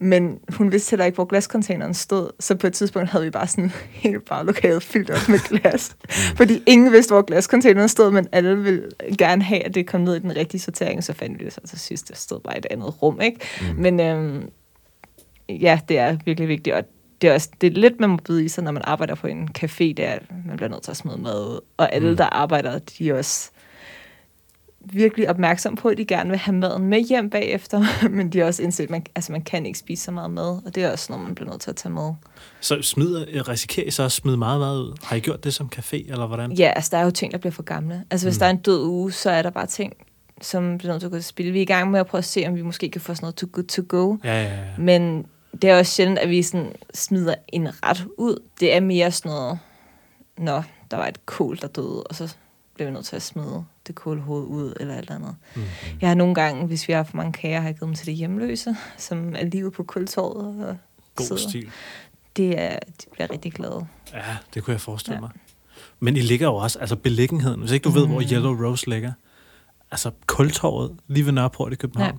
Men 0.00 0.38
hun 0.52 0.72
vidste 0.72 0.90
heller 0.90 1.04
ikke, 1.04 1.14
hvor 1.14 1.24
glascontaineren 1.24 1.94
stod. 1.94 2.30
Så 2.40 2.54
på 2.56 2.66
et 2.66 2.72
tidspunkt 2.72 3.08
havde 3.10 3.24
vi 3.24 3.30
bare 3.30 3.46
sådan 3.46 3.70
helt 4.04 4.24
bare 4.24 4.46
lokalet 4.46 4.82
fyldt 4.82 5.10
op 5.10 5.28
med 5.28 5.38
glas. 5.38 5.96
Fordi 6.36 6.62
ingen 6.66 6.92
vidste, 6.92 7.12
hvor 7.14 7.22
glascontaineren 7.22 7.88
stod, 7.88 8.10
men 8.10 8.26
alle 8.32 8.56
ville 8.62 8.88
gerne 9.18 9.42
have, 9.42 9.62
at 9.64 9.74
det 9.74 9.86
kom 9.86 10.00
ned 10.00 10.16
i 10.16 10.18
den 10.18 10.36
rigtige 10.36 10.60
sortering. 10.60 11.04
Så 11.04 11.12
fandt 11.12 11.38
vi 11.40 11.44
det 11.44 11.52
så 11.52 11.60
til 11.66 11.78
sidst. 11.80 12.08
Det 12.08 12.16
stod 12.16 12.40
bare 12.40 12.54
i 12.54 12.58
et 12.58 12.66
andet 12.70 13.02
rum, 13.02 13.20
ikke? 13.20 13.38
Mm. 13.60 13.80
Men 13.82 14.00
øhm, 14.00 14.48
ja, 15.48 15.80
det 15.88 15.98
er 15.98 16.16
virkelig 16.24 16.48
vigtigt, 16.48 16.76
og 16.76 16.84
det 17.22 17.30
er, 17.30 17.34
også, 17.34 17.48
det 17.60 17.66
er 17.66 17.70
lidt, 17.80 18.00
man 18.00 18.10
må 18.10 18.16
byde 18.16 18.44
i 18.44 18.48
sig, 18.48 18.64
når 18.64 18.72
man 18.72 18.82
arbejder 18.84 19.14
på 19.14 19.26
en 19.26 19.48
café, 19.58 19.94
er, 20.02 20.12
at 20.12 20.22
man 20.46 20.56
bliver 20.56 20.70
nødt 20.70 20.82
til 20.82 20.90
at 20.90 20.96
smide 20.96 21.18
mad 21.22 21.40
ud. 21.54 21.60
Og 21.76 21.94
alle, 21.94 22.06
Mm. 22.08 22.12
mm. 22.12 22.16
der 22.16 22.24
arbejder, 22.24 22.78
de 22.78 23.10
er 23.10 23.14
også 23.14 23.50
virkelig 24.80 25.30
opmærksom 25.30 25.74
på, 25.76 25.88
at 25.88 25.98
de 25.98 26.04
gerne 26.04 26.30
vil 26.30 26.38
have 26.38 26.54
maden 26.56 26.82
med 26.86 27.00
hjem 27.00 27.30
bagefter, 27.30 27.84
men 28.10 28.30
de 28.32 28.38
har 28.38 28.46
også 28.46 28.62
indset, 28.62 28.84
at 28.84 28.90
man, 28.90 29.06
altså, 29.14 29.32
man 29.32 29.42
kan 29.42 29.66
ikke 29.66 29.78
spise 29.78 30.04
så 30.04 30.10
meget 30.10 30.30
mad, 30.30 30.60
og 30.66 30.74
det 30.74 30.84
er 30.84 30.90
også 30.92 31.06
noget, 31.12 31.24
man 31.26 31.34
bliver 31.34 31.50
nødt 31.50 31.60
til 31.60 31.70
at 31.70 31.76
tage 31.76 31.92
med. 31.92 32.12
Så 32.60 32.82
smider, 32.82 33.48
risikerer 33.48 33.86
I 33.86 33.90
så 33.90 34.02
at 34.02 34.12
smide 34.12 34.36
meget 34.36 34.60
mad 34.60 34.78
ud? 34.78 34.96
Har 35.02 35.16
I 35.16 35.20
gjort 35.20 35.44
det 35.44 35.54
som 35.54 35.70
café, 35.76 36.10
eller 36.12 36.26
hvordan? 36.26 36.52
Ja, 36.52 36.72
altså 36.76 36.88
der 36.92 36.98
er 36.98 37.04
jo 37.04 37.10
ting, 37.10 37.32
der 37.32 37.38
bliver 37.38 37.52
for 37.52 37.62
gamle. 37.62 38.04
Altså 38.10 38.26
hvis 38.26 38.36
Mm. 38.36 38.38
der 38.38 38.46
er 38.46 38.50
en 38.50 38.56
død 38.58 38.82
uge, 38.84 39.12
så 39.12 39.30
er 39.30 39.42
der 39.42 39.50
bare 39.50 39.66
ting, 39.66 39.92
som 40.42 40.78
bliver 40.78 40.92
nødt 40.92 41.00
til 41.00 41.06
at 41.06 41.10
gå 41.12 41.16
til 41.16 41.24
spil. 41.24 41.52
Vi 41.52 41.58
er 41.58 41.62
i 41.62 41.64
gang 41.64 41.90
med 41.90 42.00
at 42.00 42.06
prøve 42.06 42.18
at 42.18 42.24
se, 42.24 42.44
om 42.48 42.54
vi 42.56 42.62
måske 42.62 42.88
kan 42.90 43.00
få 43.00 43.14
sådan 43.14 43.24
noget 43.24 43.34
too 43.34 43.48
good 43.52 43.64
to 43.64 43.82
go. 43.88 44.16
Ja, 44.24 44.42
ja, 44.42 44.54
ja. 44.54 44.58
Men 44.78 45.26
det 45.62 45.70
er 45.70 45.78
også 45.78 45.92
sjældent, 45.92 46.18
at 46.18 46.28
vi 46.28 46.42
sådan 46.42 46.72
smider 46.94 47.34
en 47.48 47.68
ret 47.84 48.06
ud. 48.18 48.42
Det 48.60 48.74
er 48.74 48.80
mere 48.80 49.10
sådan 49.12 49.30
noget, 49.32 49.58
når 50.38 50.64
der 50.90 50.96
var 50.96 51.06
et 51.06 51.26
kål, 51.26 51.58
der 51.60 51.66
døde, 51.66 52.02
og 52.02 52.14
så 52.14 52.34
blev 52.78 52.88
vi 52.88 52.92
nødt 52.92 53.06
til 53.06 53.16
at 53.16 53.22
smide 53.22 53.64
det 53.86 53.94
kålhoved 53.94 54.46
ud, 54.46 54.74
eller 54.80 54.94
alt 54.94 55.10
andet. 55.10 55.36
Mm. 55.56 55.62
Jeg 56.00 56.08
har 56.10 56.14
nogle 56.14 56.34
gange, 56.34 56.66
hvis 56.66 56.88
vi 56.88 56.92
har 56.92 57.02
for 57.02 57.16
mange 57.16 57.32
kager, 57.32 57.60
har 57.60 57.68
jeg 57.68 57.74
givet 57.74 57.86
dem 57.86 57.94
til 57.94 58.06
de 58.06 58.12
hjemløse, 58.12 58.76
som 58.96 59.34
er 59.36 59.44
livet 59.44 59.72
på 59.72 59.82
kultorvet. 59.82 60.66
Og 60.68 60.76
God 61.14 61.26
sidder. 61.26 61.48
stil. 61.48 61.70
Det 62.36 62.60
er, 62.60 62.78
de 62.78 63.06
bliver 63.12 63.30
rigtig 63.32 63.52
glade. 63.52 63.86
Ja, 64.14 64.22
det 64.54 64.64
kunne 64.64 64.72
jeg 64.72 64.80
forestille 64.80 65.14
Ja. 65.16 65.20
mig. 65.20 65.30
Men 66.00 66.16
I 66.16 66.20
ligger 66.20 66.46
jo 66.46 66.54
også, 66.56 66.78
altså 66.78 66.96
beliggenheden, 66.96 67.60
hvis 67.60 67.70
ikke 67.72 67.84
du 67.84 67.90
ved, 67.90 68.06
hvor 68.06 68.20
Mm. 68.20 68.26
Yellow 68.32 68.64
Rose 68.66 68.90
ligger, 68.90 69.12
altså 69.90 70.10
kultorvet 70.26 70.96
lige 71.06 71.24
ved 71.26 71.32
Nørreport 71.32 71.72
i 71.72 71.76
København. 71.76 72.12
Ja. 72.12 72.18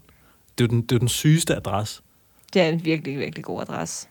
Det, 0.57 0.64
er 0.64 0.68
den, 0.68 0.82
det 0.82 0.91
er 0.91 0.95
jo 0.95 0.99
den 0.99 1.07
sygeste 1.07 1.55
adresse. 1.55 2.01
Det 2.53 2.62
er 2.62 2.70
en 2.70 2.86
virkelig, 2.86 3.20
virkelig 3.20 3.43
god 3.45 3.62
adresse. 3.62 4.07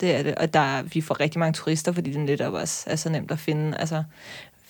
Det 0.00 0.14
er 0.16 0.22
det. 0.22 0.34
Og 0.34 0.54
der, 0.54 0.60
er- 0.60 0.82
vi 0.82 1.00
får 1.00 1.20
rigtig 1.20 1.38
mange 1.38 1.52
turister, 1.52 1.92
fordi 1.92 2.12
den 2.12 2.24
netop 2.24 2.52
også 2.54 2.84
er 2.86 2.96
så 2.96 3.08
nemt 3.10 3.30
at 3.30 3.38
finde. 3.38 3.76
Altså, 3.76 4.04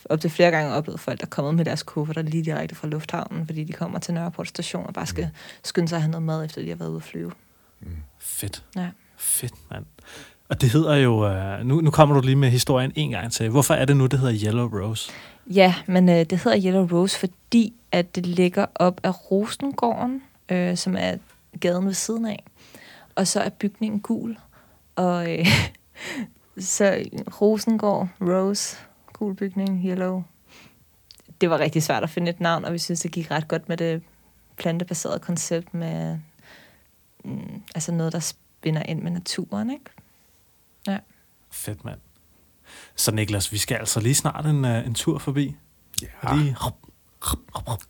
op 0.04 0.20
til 0.20 0.30
flere 0.30 0.50
gange 0.50 0.74
oplevet 0.74 1.00
folk, 1.00 1.20
der 1.20 1.26
er 1.26 1.30
kommet 1.30 1.54
med 1.54 1.64
deres 1.64 1.82
kufferter 1.82 2.22
lige 2.22 2.44
direkte 2.44 2.74
fra 2.74 2.88
lufthavnen, 2.88 3.46
fordi 3.46 3.64
de 3.64 3.72
kommer 3.72 3.98
til 3.98 4.14
Nørreport 4.14 4.48
station 4.48 4.86
og 4.86 4.94
bare 4.94 5.06
skal 5.06 5.30
skynde 5.64 5.88
sig 5.88 5.96
at 5.96 6.02
have 6.02 6.10
noget 6.10 6.22
mad, 6.22 6.44
efter 6.44 6.62
de 6.62 6.68
har 6.68 6.76
været 6.76 6.88
ude 6.88 6.96
at 6.96 7.02
flyve. 7.02 7.32
Fedt. 8.18 8.64
Ja. 8.76 8.88
Fedt, 9.16 9.54
mand. 9.70 9.84
Og 10.48 10.60
det 10.60 10.70
hedder 10.70 10.94
jo... 10.94 11.28
Øh, 11.28 11.66
nu, 11.66 11.80
nu 11.80 11.90
kommer 11.90 12.14
du 12.14 12.20
lige 12.20 12.36
med 12.36 12.50
historien 12.50 12.92
en 12.94 13.10
gang 13.10 13.32
til. 13.32 13.48
Hvorfor 13.48 13.74
er 13.74 13.84
det 13.84 13.96
nu, 13.96 14.06
det 14.06 14.18
hedder 14.18 14.46
Yellow 14.46 14.68
Rose? 14.68 15.12
Ja, 15.46 15.74
men 15.86 16.08
øh, 16.08 16.24
det 16.24 16.38
hedder 16.38 16.60
Yellow 16.64 16.88
Rose, 16.88 17.18
fordi 17.18 17.74
at 17.92 18.14
det 18.14 18.26
ligger 18.26 18.66
op 18.74 19.00
af 19.02 19.30
Rosengården, 19.30 20.22
øh, 20.48 20.76
som 20.76 20.96
er 20.98 21.16
gaden 21.60 21.86
ved 21.86 21.94
siden 21.94 22.26
af. 22.26 22.44
Og 23.14 23.26
så 23.26 23.40
er 23.40 23.48
bygningen 23.48 24.00
gul. 24.00 24.36
Og 24.96 25.38
øh, 25.38 25.46
så 26.58 27.04
Rosengård, 27.40 28.08
Rose, 28.20 28.76
gul 29.18 29.34
bygning, 29.34 29.84
Yellow. 29.84 30.22
Det 31.40 31.50
var 31.50 31.58
rigtig 31.58 31.82
svært 31.82 32.02
at 32.02 32.10
finde 32.10 32.30
et 32.30 32.40
navn, 32.40 32.64
og 32.64 32.72
vi 32.72 32.78
synes, 32.78 33.00
det 33.00 33.12
gik 33.12 33.30
ret 33.30 33.48
godt 33.48 33.68
med 33.68 33.76
det 33.76 34.02
plantebaserede 34.56 35.18
koncept 35.18 35.74
med 35.74 36.18
mm, 37.24 37.62
altså 37.74 37.92
noget, 37.92 38.12
der 38.12 38.20
spinder 38.20 38.82
ind 38.82 39.02
med 39.02 39.10
naturen, 39.10 39.70
ikke? 39.70 39.84
Fedt, 41.50 41.84
mand. 41.84 41.98
Så 42.96 43.12
Niklas, 43.12 43.52
vi 43.52 43.58
skal 43.58 43.76
altså 43.76 44.00
lige 44.00 44.14
snart 44.14 44.46
en, 44.46 44.64
uh, 44.64 44.86
en 44.86 44.94
tur 44.94 45.18
forbi. 45.18 45.56
Ja. 46.02 46.36
Lige... 46.36 46.56
Og 47.52 47.80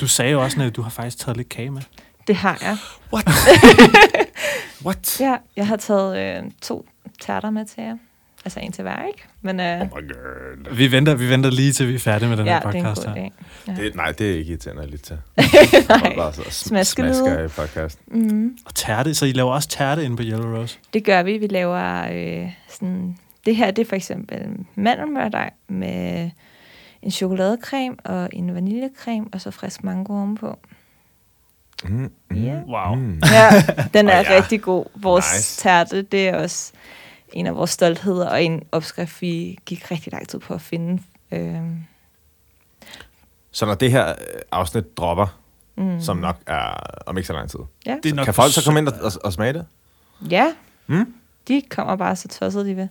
du 0.00 0.06
sagde 0.08 0.32
jo 0.32 0.42
også, 0.42 0.62
at 0.62 0.76
du 0.76 0.82
har 0.82 0.90
faktisk 0.90 1.18
taget 1.18 1.36
lidt 1.36 1.48
kage 1.48 1.70
med. 1.70 1.82
Det 2.26 2.36
har 2.36 2.58
jeg. 2.60 2.76
What? 3.12 3.28
What? 4.86 5.20
Ja, 5.20 5.36
jeg 5.56 5.66
har 5.66 5.76
taget 5.76 6.44
øh, 6.44 6.50
to 6.62 6.88
tærter 7.20 7.50
med 7.50 7.66
til 7.66 7.82
jer. 7.82 7.96
Altså 8.44 8.60
en 8.60 8.72
til 8.72 8.82
hver, 8.82 9.06
ikke? 9.06 9.22
Men 9.42 9.60
øh, 9.60 9.80
Oh 9.80 9.86
my 9.86 9.90
god. 9.90 10.74
Vi 10.76 10.92
venter, 10.92 11.14
vi 11.14 11.28
venter 11.28 11.50
lige 11.50 11.72
til 11.72 11.88
vi 11.88 11.94
er 11.94 11.98
færdige 11.98 12.28
med 12.28 12.36
den 12.36 12.46
ja, 12.46 12.52
her 12.52 12.60
det 12.60 12.74
er 12.74 12.78
en 12.78 12.84
podcast 12.84 13.06
god 13.06 13.14
her. 13.14 13.28
idé. 13.28 13.32
Ja. 13.68 13.72
Det, 13.84 13.94
nej, 13.96 14.12
det 14.12 14.30
er 14.32 14.34
ikke 14.38 14.50
irriterende 14.50 14.86
lidt 14.90 15.02
til. 15.08 15.18
Nej. 15.88 16.14
Bare 16.16 16.32
så 16.32 16.40
sm- 16.42 16.50
smasker 16.50 17.44
i 17.44 17.48
podcast. 17.48 17.98
Mm, 18.06 18.56
Og 18.66 18.74
tærte, 18.74 19.14
så 19.14 19.26
I 19.26 19.32
laver 19.32 19.52
også 19.52 19.68
tærte 19.68 20.04
inde 20.04 20.16
på 20.16 20.22
Yellow 20.22 20.56
Rose? 20.60 20.78
det 20.94 21.04
gør 21.04 21.22
vi. 21.22 21.38
Vi 21.38 21.46
laver 21.46 22.06
øh, 22.12 22.50
sådan... 22.68 23.16
Det 23.46 23.56
her, 23.56 23.70
det 23.70 23.82
er 23.82 23.88
for 23.88 23.96
eksempel 23.96 24.38
mandelmørdej 24.74 25.50
med 25.68 26.30
en 27.02 27.10
chokoladecreme 27.10 27.96
og 28.04 28.28
en 28.32 28.54
vaniljecreme, 28.54 29.26
og 29.32 29.40
så 29.40 29.50
frisk 29.50 29.84
mango 29.84 30.12
ovenpå. 30.12 30.58
Mm, 31.84 32.10
mm, 32.30 32.36
Ja. 32.44 32.54
Wow. 32.68 32.94
Mm. 32.94 33.20
Ja, 33.32 33.62
den 33.94 34.08
er 34.08 34.18
Åh, 34.20 34.26
ja. 34.30 34.36
rigtig 34.36 34.62
god. 34.62 34.84
Vores 34.94 35.24
nice. 35.36 35.60
tærte, 35.62 36.02
det 36.02 36.28
er 36.28 36.36
også 36.36 36.72
en 37.32 37.46
af 37.46 37.56
vores 37.56 37.70
stoltheder, 37.70 38.28
og 38.30 38.42
en 38.44 38.62
opskrift, 38.72 39.22
vi 39.22 39.58
gik 39.66 39.90
rigtig 39.90 40.12
lang 40.12 40.28
tid 40.28 40.38
på 40.38 40.54
at 40.54 40.60
finde. 40.60 41.02
Øh, 41.32 41.60
Så 43.50 43.66
når 43.66 43.74
det 43.74 43.90
her 43.90 44.08
øh, 44.10 44.14
afsnit 44.52 44.96
dropper, 44.96 45.38
mm. 45.76 46.00
som 46.00 46.16
nok 46.16 46.36
er 46.46 46.80
om 47.06 47.16
ikke 47.16 47.26
så 47.26 47.32
lang 47.32 47.50
tid, 47.50 47.60
Ja. 47.86 47.96
Det 48.02 48.10
er 48.10 48.14
nok 48.14 48.24
kan 48.24 48.34
folk 48.34 48.52
så 48.52 48.64
komme 48.64 48.80
ind 48.80 48.88
og, 48.88 48.94
og, 49.02 49.12
og 49.24 49.32
smage 49.32 49.52
det? 49.52 49.66
Ja, 50.30 50.52
Mm? 50.86 51.14
de 51.48 51.62
kommer 51.70 51.96
bare 51.96 52.16
så 52.16 52.28
tosset, 52.28 52.66
de 52.66 52.74
vil. 52.74 52.88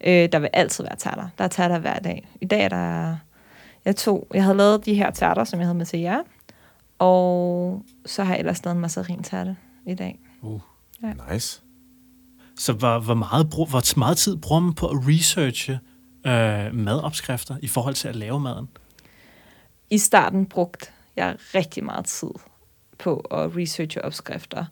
Øh, 0.00 0.28
der 0.32 0.38
vil 0.38 0.50
altid 0.52 0.84
være 0.84 0.96
tærter. 0.96 1.28
Der 1.38 1.44
er 1.44 1.48
tærter 1.48 1.78
hver 1.78 1.98
dag. 1.98 2.28
I 2.40 2.46
dag 2.46 2.60
er 2.64 2.68
der... 2.68 3.16
Jeg, 3.84 3.96
tog, 3.96 4.26
jeg 4.34 4.42
havde 4.44 4.56
lavet 4.56 4.84
de 4.84 4.94
her 4.94 5.10
tærter, 5.10 5.44
som 5.44 5.58
jeg 5.60 5.66
havde 5.66 5.78
med 5.78 5.86
til 5.86 6.00
jer. 6.00 6.18
Og 6.98 7.82
så 8.06 8.24
har 8.24 8.32
jeg 8.32 8.38
ellers 8.40 8.64
lavet 8.64 8.74
en 8.74 8.80
mazarin-tærte 8.80 9.56
i 9.86 9.94
dag. 9.94 10.18
Uh. 10.42 10.60
Nice. 11.32 11.60
Så 12.58 12.72
hvor, 12.72 12.98
hvor, 12.98 13.14
meget, 13.14 13.50
brug, 13.50 13.68
hvor 13.68 13.98
meget 13.98 14.16
tid 14.16 14.36
bruger 14.36 14.60
man 14.60 14.74
på 14.74 14.86
at 14.88 14.96
researche 14.96 15.80
øh, 16.26 16.74
madopskrifter 16.74 17.56
i 17.62 17.68
forhold 17.68 17.94
til 17.94 18.08
at 18.08 18.16
lave 18.16 18.40
maden? 18.40 18.68
I 19.90 19.98
starten 19.98 20.46
brugte 20.46 20.86
jeg 21.16 21.36
rigtig 21.54 21.84
meget 21.84 22.04
tid 22.04 22.30
på 22.98 23.16
at 23.16 23.56
researche 23.56 24.04
opskrifter. 24.04 24.64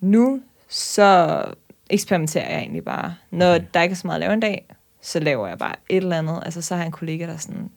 Nu 0.00 0.40
så 0.68 1.42
eksperimenterer 1.90 2.50
jeg 2.50 2.58
egentlig 2.58 2.84
bare. 2.84 3.14
Når 3.30 3.54
Okay. 3.54 3.64
der 3.74 3.82
ikke 3.82 3.92
er 3.92 3.96
så 3.96 4.06
meget 4.06 4.16
at 4.16 4.20
lave 4.20 4.32
en 4.32 4.40
dag, 4.40 4.74
så 5.02 5.20
laver 5.20 5.48
jeg 5.48 5.58
bare 5.58 5.74
et 5.88 5.96
eller 5.96 6.18
andet. 6.18 6.42
Altså 6.44 6.62
så 6.62 6.74
har 6.74 6.82
jeg 6.82 6.86
en 6.86 6.92
kollega, 6.92 7.26
der 7.26 7.32
er 7.32 7.36
sådan, 7.36 7.70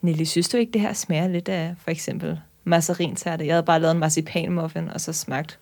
Nelly, 0.00 0.24
synes 0.24 0.48
du 0.48 0.56
ikke, 0.56 0.72
det 0.72 0.80
her 0.80 0.92
smager 0.92 1.28
lidt 1.28 1.48
af 1.48 1.74
for 1.78 1.90
eksempel 1.90 2.40
mazarin 2.64 3.16
Jeg 3.24 3.36
havde 3.38 3.62
bare 3.62 3.80
lavet 3.80 3.92
en 3.92 3.98
marcipanmuffin, 3.98 4.88
og 4.88 5.00
så 5.00 5.12
smagte 5.12 5.54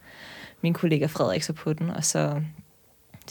min 0.62 0.74
kollega 0.74 1.07
Frederik 1.07 1.42
så 1.42 1.53
på 1.53 1.72
den, 1.72 1.90
og 1.90 2.05
så 2.05 2.40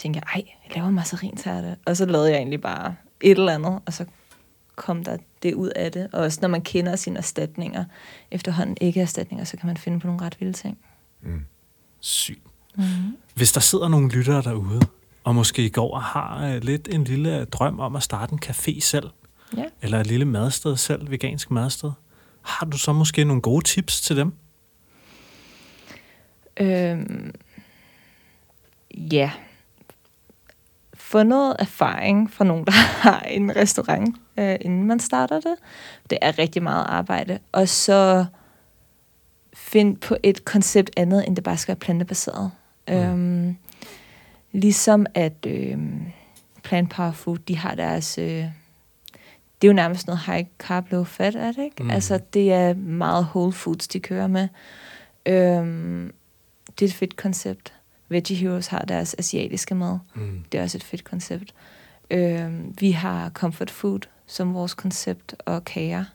tænkte 0.02 0.22
jeg, 0.26 0.36
ej, 0.36 0.44
jeg 0.68 0.76
laver 0.76 0.90
mazarin 0.90 1.38
Og 1.86 1.98
så 1.98 2.06
lavede 2.06 2.30
jeg 2.30 2.38
egentlig 2.38 2.62
bare 2.62 2.96
et 3.22 3.38
eller 3.38 3.54
andet, 3.54 3.80
og 3.86 3.94
så 3.94 4.06
kom 4.76 5.04
der 5.04 5.18
det 5.44 5.54
ud 5.54 5.70
af 5.70 5.92
det. 5.92 6.10
Og 6.14 6.22
også 6.22 6.40
når 6.42 6.48
man 6.48 6.62
kender 6.62 6.96
sine 6.96 7.18
erstatninger, 7.18 7.86
efterhånden 8.32 8.78
ikke 8.82 9.02
erstatninger, 9.02 9.46
så 9.46 9.58
kan 9.58 9.68
man 9.68 9.78
finde 9.78 10.00
på 10.00 10.08
nogle 10.08 10.22
ret 10.22 10.36
vilde 10.40 10.54
ting. 10.54 10.78
Mm. 11.22 11.46
Sygt. 12.00 12.42
Mm-hmm. 12.76 13.18
Hvis 13.34 13.52
der 13.52 13.60
sidder 13.60 13.88
nogle 13.88 14.10
lyttere 14.10 14.42
derude, 14.42 14.82
og 15.24 15.36
måske 15.36 15.66
i 15.66 15.70
går 15.70 15.94
og 15.96 16.04
har 16.04 16.48
øh, 16.48 16.64
lidt 16.64 16.88
en 16.92 17.04
lille 17.04 17.46
drøm 17.46 17.80
om 17.80 17.96
at 17.96 18.04
starte 18.04 18.34
en 18.34 18.40
café 18.46 18.80
selv, 18.80 19.10
Ja. 19.58 19.64
eller 19.82 20.00
et 20.00 20.08
lille 20.08 20.26
madsted 20.26 20.78
selv, 20.78 21.12
vegansk 21.12 21.52
madsted, 21.52 21.92
har 22.42 22.66
du 22.66 22.78
så 22.78 22.94
måske 22.94 23.24
nogle 23.24 23.42
gode 23.42 23.66
tips 23.66 24.02
til 24.02 24.16
dem? 24.18 24.34
Øhm, 26.58 27.36
ja. 29.12 29.32
Få 31.12 31.24
noget 31.24 31.56
erfaring 31.60 32.32
fra 32.32 32.46
nogen, 32.46 32.66
der 32.66 32.72
har 33.08 33.20
en 33.20 33.56
restaurant, 33.56 34.16
øh, 34.38 34.56
inden 34.62 34.84
man 34.84 35.00
starter 35.00 35.40
det. 35.40 35.56
Det 36.10 36.18
er 36.22 36.40
rigtig 36.40 36.64
meget 36.64 36.86
arbejde. 36.88 37.40
Og 37.52 37.70
så 37.70 38.26
find 39.54 39.98
på 39.98 40.18
et 40.24 40.46
koncept 40.46 40.90
andet, 40.98 41.28
end 41.28 41.36
det 41.36 41.44
bare 41.44 41.58
skal 41.58 41.68
være 41.68 41.80
plantebaseret. 41.80 42.52
Mm. 42.88 42.94
Øhm, 42.94 43.58
ligesom 44.52 45.06
at 45.14 45.46
øhm, 45.48 46.06
Plant 46.64 46.90
Power 46.90 47.12
Food, 47.12 47.38
de 47.38 47.58
har 47.58 47.76
deres... 47.76 48.18
Øh, 48.18 48.26
det 48.26 49.68
er 49.68 49.68
jo 49.68 49.74
nærmest 49.74 50.08
noget 50.08 50.22
high 50.26 50.46
carb, 50.60 50.92
low 50.92 51.04
fat, 51.04 51.36
er 51.36 51.52
det 51.52 51.64
ikke? 51.64 51.84
Mm. 51.84 51.92
Altså, 51.92 52.20
det 52.34 52.54
er 52.54 52.74
meget 52.74 53.28
whole 53.36 53.54
foods, 53.54 53.88
de 53.88 54.00
kører 54.00 54.28
med. 54.28 54.48
Øhm, 55.26 56.14
det 56.80 56.86
er 56.86 56.90
et 56.90 56.94
fedt 56.94 57.16
koncept. 57.16 57.74
Veggie 58.12 58.38
Heroes 58.38 58.68
har 58.68 58.82
deres 58.82 59.16
asiatiske 59.18 59.76
mad. 59.76 60.00
Mm. 60.16 60.44
Det 60.52 60.58
er 60.58 60.64
også 60.64 60.78
et 60.78 60.84
fedt 60.84 61.04
koncept. 61.04 61.54
Øhm, 62.12 62.76
vi 62.80 62.92
har 62.92 63.30
comfort 63.30 63.72
food 63.72 64.00
som 64.26 64.54
vores 64.54 64.74
koncept, 64.74 65.36
og 65.46 65.66
kager. 65.66 66.06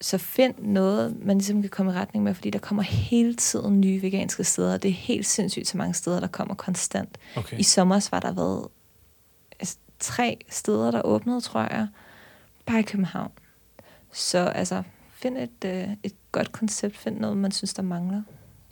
Så 0.00 0.18
find 0.18 0.54
noget, 0.58 1.16
man 1.24 1.38
ligesom 1.38 1.60
kan 1.60 1.70
komme 1.70 1.92
i 1.92 1.94
retning 1.94 2.24
med, 2.24 2.34
fordi 2.34 2.50
der 2.50 2.58
kommer 2.58 2.82
hele 2.82 3.34
tiden 3.34 3.80
nye 3.80 4.02
veganske 4.02 4.44
steder. 4.44 4.76
Det 4.76 4.88
er 4.88 4.92
helt 4.92 5.26
sindssygt 5.26 5.68
så 5.68 5.78
mange 5.78 5.94
steder, 5.94 6.20
der 6.20 6.26
kommer 6.26 6.54
konstant. 6.54 7.18
Okay. 7.36 7.58
I 7.58 7.62
sommer 7.62 8.08
var 8.10 8.20
der 8.20 8.32
været 8.32 8.68
altså, 9.60 9.76
tre 9.98 10.38
steder, 10.50 10.90
der 10.90 11.02
åbnede, 11.02 11.40
tror 11.40 11.60
jeg. 11.60 11.88
Bare 12.66 12.80
i 12.80 12.82
København. 12.82 13.30
Så 14.12 14.38
altså, 14.38 14.82
find 15.12 15.38
et, 15.38 15.64
øh, 15.64 15.88
et 16.02 16.14
godt 16.32 16.52
koncept. 16.52 16.96
Find 16.96 17.18
noget, 17.18 17.36
man 17.36 17.52
synes, 17.52 17.74
der 17.74 17.82
mangler. 17.82 18.22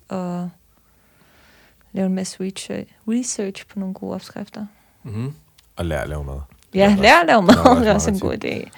Og 0.09 0.51
lave 1.93 2.07
en 2.07 2.15
masse 2.15 2.39
research, 3.09 3.67
på 3.67 3.79
nogle 3.79 3.95
gode 3.95 4.15
opskrifter. 4.15 4.67
Mm. 5.05 5.33
Og 5.77 5.85
lære 5.85 6.03
at 6.03 6.09
lave 6.09 6.25
mad. 6.25 6.35
Ja, 6.75 6.87
også- 6.91 7.03
lær 7.03 7.15
at 7.21 7.27
lave 7.27 7.37
det 7.41 7.47
mad. 7.47 7.57
også 7.59 7.81
Det 7.81 7.89
er 7.91 7.95
også 7.95 8.11
en 8.11 8.21
meget 8.23 8.43
god 8.43 8.51
idé. 8.51 8.71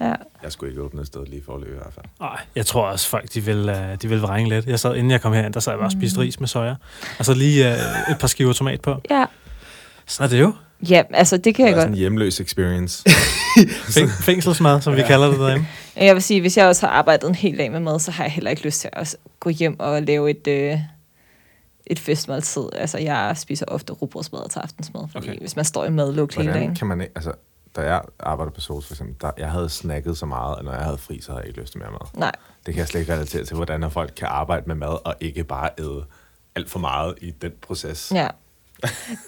Ja. 0.00 0.12
Jeg 0.42 0.52
skulle 0.52 0.70
ikke 0.72 0.82
åbne 0.82 1.00
et 1.00 1.06
sted 1.06 1.26
lige 1.26 1.42
for 1.46 1.54
at 1.54 1.60
løbe 1.60 1.72
i 1.72 1.76
hvert 1.76 1.94
fald. 1.94 2.06
Ej, 2.20 2.40
jeg 2.56 2.66
tror 2.66 2.86
også, 2.86 3.08
folk 3.08 3.34
de 3.34 3.40
vil, 3.40 3.68
uh, 3.70 3.94
de 4.02 4.08
vil 4.08 4.20
vrænge 4.20 4.48
lidt. 4.50 4.66
Jeg 4.66 4.80
sad, 4.80 4.94
inden 4.96 5.10
jeg 5.10 5.20
kom 5.20 5.32
herind, 5.32 5.54
der 5.54 5.60
sad 5.60 5.72
jeg 5.72 5.78
bare 5.78 5.86
og 5.88 5.92
spiste 5.92 6.20
ris 6.20 6.40
med 6.40 6.48
soja. 6.48 6.74
Og 7.18 7.24
så 7.24 7.34
lige 7.34 7.64
uh, 7.66 8.12
et 8.12 8.18
par 8.20 8.26
skiver 8.26 8.52
tomat 8.52 8.80
på. 8.80 8.94
ja. 9.10 9.24
Sådan 10.06 10.24
er 10.24 10.30
det 10.36 10.40
jo. 10.40 10.52
Ja, 10.90 11.02
altså 11.10 11.36
det 11.36 11.54
kan 11.54 11.64
Det 11.64 11.70
jeg 11.70 11.76
er 11.76 11.80
sådan 11.80 11.88
godt. 11.90 11.96
en 11.96 11.98
hjemløs 12.00 12.40
experience. 12.40 13.08
Fæng- 13.96 14.22
fængselsmad, 14.24 14.80
som 14.80 14.96
vi 14.96 15.02
kalder 15.02 15.30
det 15.30 15.38
derhjemme. 15.38 15.66
Jeg 15.96 16.14
vil 16.14 16.22
sige, 16.22 16.40
hvis 16.40 16.56
jeg 16.56 16.66
også 16.66 16.86
har 16.86 16.92
arbejdet 16.94 17.28
en 17.28 17.34
hel 17.34 17.58
dag 17.58 17.72
med 17.72 17.80
mad, 17.80 17.98
så 18.00 18.10
har 18.10 18.24
jeg 18.24 18.32
heller 18.32 18.50
ikke 18.50 18.62
lyst 18.64 18.80
til 18.80 18.88
at 18.92 18.98
også 18.98 19.16
gå 19.40 19.50
hjem 19.50 19.80
og 19.80 20.02
lave 20.02 20.30
et, 20.30 20.46
øh, 20.48 20.78
et 21.86 21.98
festmåltid. 21.98 22.62
Altså, 22.72 22.98
jeg 22.98 23.32
spiser 23.36 23.66
ofte 23.68 23.92
rugbrødsmad 23.92 24.48
til 24.48 24.58
aftensmad, 24.58 25.08
fordi 25.12 25.28
Okay. 25.28 25.38
hvis 25.38 25.56
man 25.56 25.64
står 25.64 25.84
i 25.84 25.90
madlugt 25.90 26.34
hele 26.36 26.52
dagen. 26.52 26.74
kan 26.74 26.86
man 26.86 27.00
ikke, 27.00 27.12
altså, 27.16 27.32
da 27.76 27.80
jeg 27.82 28.02
arbejdede 28.20 28.54
på 28.54 28.60
Sols 28.60 28.86
for 28.86 28.94
eksempel, 28.94 29.16
der, 29.20 29.30
jeg 29.38 29.50
havde 29.50 29.68
snacket 29.68 30.18
så 30.18 30.26
meget, 30.26 30.58
at 30.58 30.64
når 30.64 30.72
jeg 30.72 30.82
havde 30.82 30.98
fri, 30.98 31.20
så 31.20 31.30
havde 31.32 31.40
jeg 31.40 31.48
ikke 31.48 31.60
lyst 31.60 31.72
til 31.72 31.80
mere 31.80 31.90
mad. 31.90 32.00
Nej, 32.14 32.32
Det 32.66 32.74
kan 32.74 32.78
jeg 32.80 32.88
slet 32.88 33.00
ikke 33.00 33.12
relatere 33.12 33.44
til, 33.44 33.56
hvordan 33.56 33.90
folk 33.90 34.12
kan 34.16 34.28
arbejde 34.28 34.62
med 34.66 34.74
mad, 34.74 35.06
og 35.06 35.14
ikke 35.20 35.44
bare 35.44 35.70
æde 35.78 36.04
alt 36.56 36.70
for 36.70 36.78
meget 36.78 37.14
i 37.20 37.30
den 37.30 37.52
proces. 37.62 38.12
ja. 38.14 38.28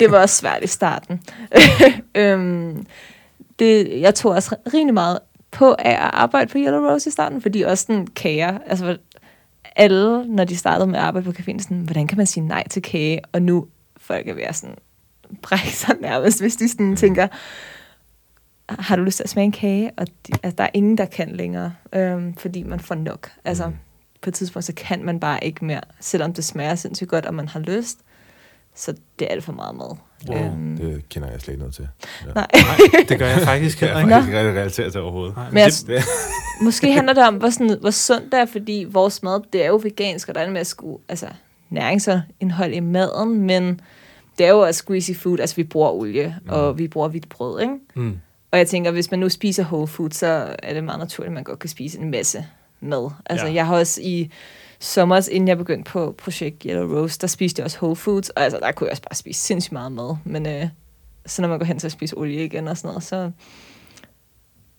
Det 0.01 0.11
var 0.11 0.19
også 0.21 0.35
svært 0.37 0.63
i 0.63 0.67
starten. 0.67 1.23
øhm, 2.15 2.87
det, 3.59 4.01
jeg 4.01 4.15
tog 4.15 4.33
også 4.33 4.57
rimelig 4.75 4.95
meget 4.95 5.19
på 5.51 5.75
af 5.79 5.91
at 5.91 6.11
arbejde 6.13 6.53
på 6.53 6.59
Yellow 6.59 6.81
Rose 6.91 7.09
i 7.09 7.13
starten, 7.13 7.43
fordi 7.43 7.63
også 7.63 7.85
den 7.89 8.07
kager, 8.07 8.59
altså 8.67 8.99
alle, 9.77 10.27
når 10.29 10.45
de 10.45 10.57
startede 10.57 10.87
med 10.87 10.99
at 10.99 11.05
arbejde 11.05 11.33
på 11.33 11.43
caféen, 11.43 11.63
sådan, 11.63 11.81
hvordan 11.81 12.07
kan 12.07 12.17
man 12.19 12.27
sige 12.27 12.47
nej 12.47 12.69
til 12.69 12.83
kage? 12.83 13.21
Og 13.33 13.43
nu 13.43 13.67
folk 13.97 14.29
er 14.29 14.35
ved 14.35 14.43
at 14.43 14.57
sådan 14.57 14.77
brække 15.43 15.71
sig 15.77 15.95
nærmest, 16.01 16.41
hvis 16.41 16.57
de 16.57 16.69
sådan 16.69 16.97
tænker, 16.97 17.29
har 18.69 18.97
du 18.97 19.03
lyst 19.03 19.17
til 19.17 19.23
at 19.25 19.31
smage 19.31 19.45
en 19.45 19.53
kage? 19.53 19.91
Og 19.97 20.07
de, 20.07 20.33
altså, 20.43 20.55
der 20.59 20.65
er 20.65 20.71
ingen, 20.75 20.99
der 20.99 21.05
kan 21.05 21.37
længere, 21.37 21.75
øhm, 21.93 22.35
fordi 22.37 22.63
man 22.63 22.81
får 22.81 22.95
nok. 22.95 23.31
Altså, 23.45 23.67
Mm. 23.67 23.75
på 24.23 24.31
et 24.31 24.35
tidspunkt, 24.35 24.65
så 24.65 24.73
kan 24.77 25.05
man 25.05 25.21
bare 25.21 25.45
ikke 25.45 25.65
mere, 25.65 25.81
selvom 26.01 26.33
det 26.33 26.45
smager 26.45 26.75
sindssygt 26.75 27.11
godt, 27.11 27.27
og 27.27 27.35
man 27.35 27.49
har 27.49 27.61
lyst. 27.61 27.99
Så 28.77 28.95
det 29.19 29.25
er 29.27 29.33
alt 29.33 29.45
for 29.45 29.53
meget 29.53 29.77
mad. 29.77 29.97
Wow, 30.29 30.45
Øhm, 30.45 30.77
Det 30.77 31.09
kender 31.09 31.31
jeg 31.31 31.41
slet 31.41 31.53
ikke 31.53 31.59
noget 31.61 31.75
til. 31.75 31.89
Ja. 32.27 32.33
nej. 32.35 32.47
Det 33.09 33.19
gør 33.19 33.27
jeg 33.27 33.41
faktisk 33.53 33.81
Det 33.81 33.89
heller 33.89 34.01
kan 34.01 34.09
ikke. 34.09 34.15
jeg 34.15 34.23
faktisk 34.23 34.29
ikke 34.29 34.39
rigtig 34.49 34.61
relatere 34.61 34.91
til 34.91 35.01
overhovedet. 35.01 35.37
Nej, 35.37 35.51
Men 35.51 35.59
jeg, 35.59 35.71
det, 35.87 36.03
Måske 36.65 36.93
handler 36.93 37.13
det 37.13 37.27
om, 37.29 37.35
hvor, 37.35 37.51
sådan, 37.51 37.79
hvor 37.81 37.91
sundt 37.91 38.33
det 38.33 38.41
er, 38.41 38.47
fordi 38.47 38.87
vores 38.91 39.23
mad, 39.23 39.41
det 39.53 39.63
er 39.65 39.69
jo 39.69 39.81
vegansk, 39.83 40.29
og 40.29 40.35
der 40.35 40.41
er 40.41 40.51
med 40.51 40.61
at 40.61 40.67
skulle, 40.67 40.99
altså 41.09 41.27
næringsindhold 41.71 42.73
i 42.75 42.81
maden, 42.81 43.41
men 43.41 43.81
det 44.39 44.47
er 44.47 44.51
jo 44.51 44.59
også 44.61 44.85
greasy 44.85 45.11
food, 45.13 45.39
altså 45.41 45.57
vi 45.57 45.65
bruger 45.65 45.91
olie, 45.91 46.37
mm. 46.45 46.51
og 46.51 46.79
vi 46.79 46.89
bruger 46.89 47.09
hvidt 47.09 47.29
brød, 47.29 47.61
ikke? 47.61 47.75
mm, 47.95 48.19
Og 48.51 48.59
jeg 48.59 48.69
tænker, 48.69 48.91
hvis 48.91 49.11
man 49.11 49.21
nu 49.21 49.29
spiser 49.29 49.65
whole 49.65 49.87
food, 49.87 50.11
så 50.11 50.55
er 50.63 50.75
det 50.75 50.85
meget 50.85 50.99
naturligt, 51.01 51.31
at 51.31 51.35
man 51.35 51.45
godt 51.45 51.59
kan 51.59 51.71
spise 51.71 51.99
en 51.99 52.11
masse 52.11 52.47
mad. 52.81 53.11
Altså 53.27 53.47
ja. 53.47 53.53
jeg 53.53 53.67
har 53.67 53.77
også 53.77 54.01
i 54.05 54.31
sommer, 54.81 55.29
inden 55.31 55.49
jeg 55.49 55.59
begyndte 55.59 55.91
på 55.91 56.15
projekt 56.19 56.63
Yellow 56.67 56.97
Rose, 56.99 57.19
der 57.21 57.27
spiste 57.27 57.61
jeg 57.61 57.65
også 57.65 57.79
whole 57.83 57.97
foods, 57.97 58.29
og 58.31 58.43
altså 58.43 58.59
der 58.63 58.73
kunne 58.73 58.87
jeg 58.87 58.93
også 58.93 59.03
bare 59.03 59.15
spise 59.15 59.41
sindssygt 59.41 59.73
meget 59.73 59.93
mad, 59.93 60.17
men 60.25 60.47
øh, 60.47 60.69
så 61.27 61.43
når 61.43 61.49
man 61.49 61.59
går 61.59 61.67
hen 61.67 61.79
til 61.79 61.87
at 61.87 61.93
spise 61.93 62.17
olie 62.19 62.45
igen 62.45 62.69
og 62.69 62.77
sådan 62.77 62.89
noget, 62.89 63.03
så, 63.03 63.31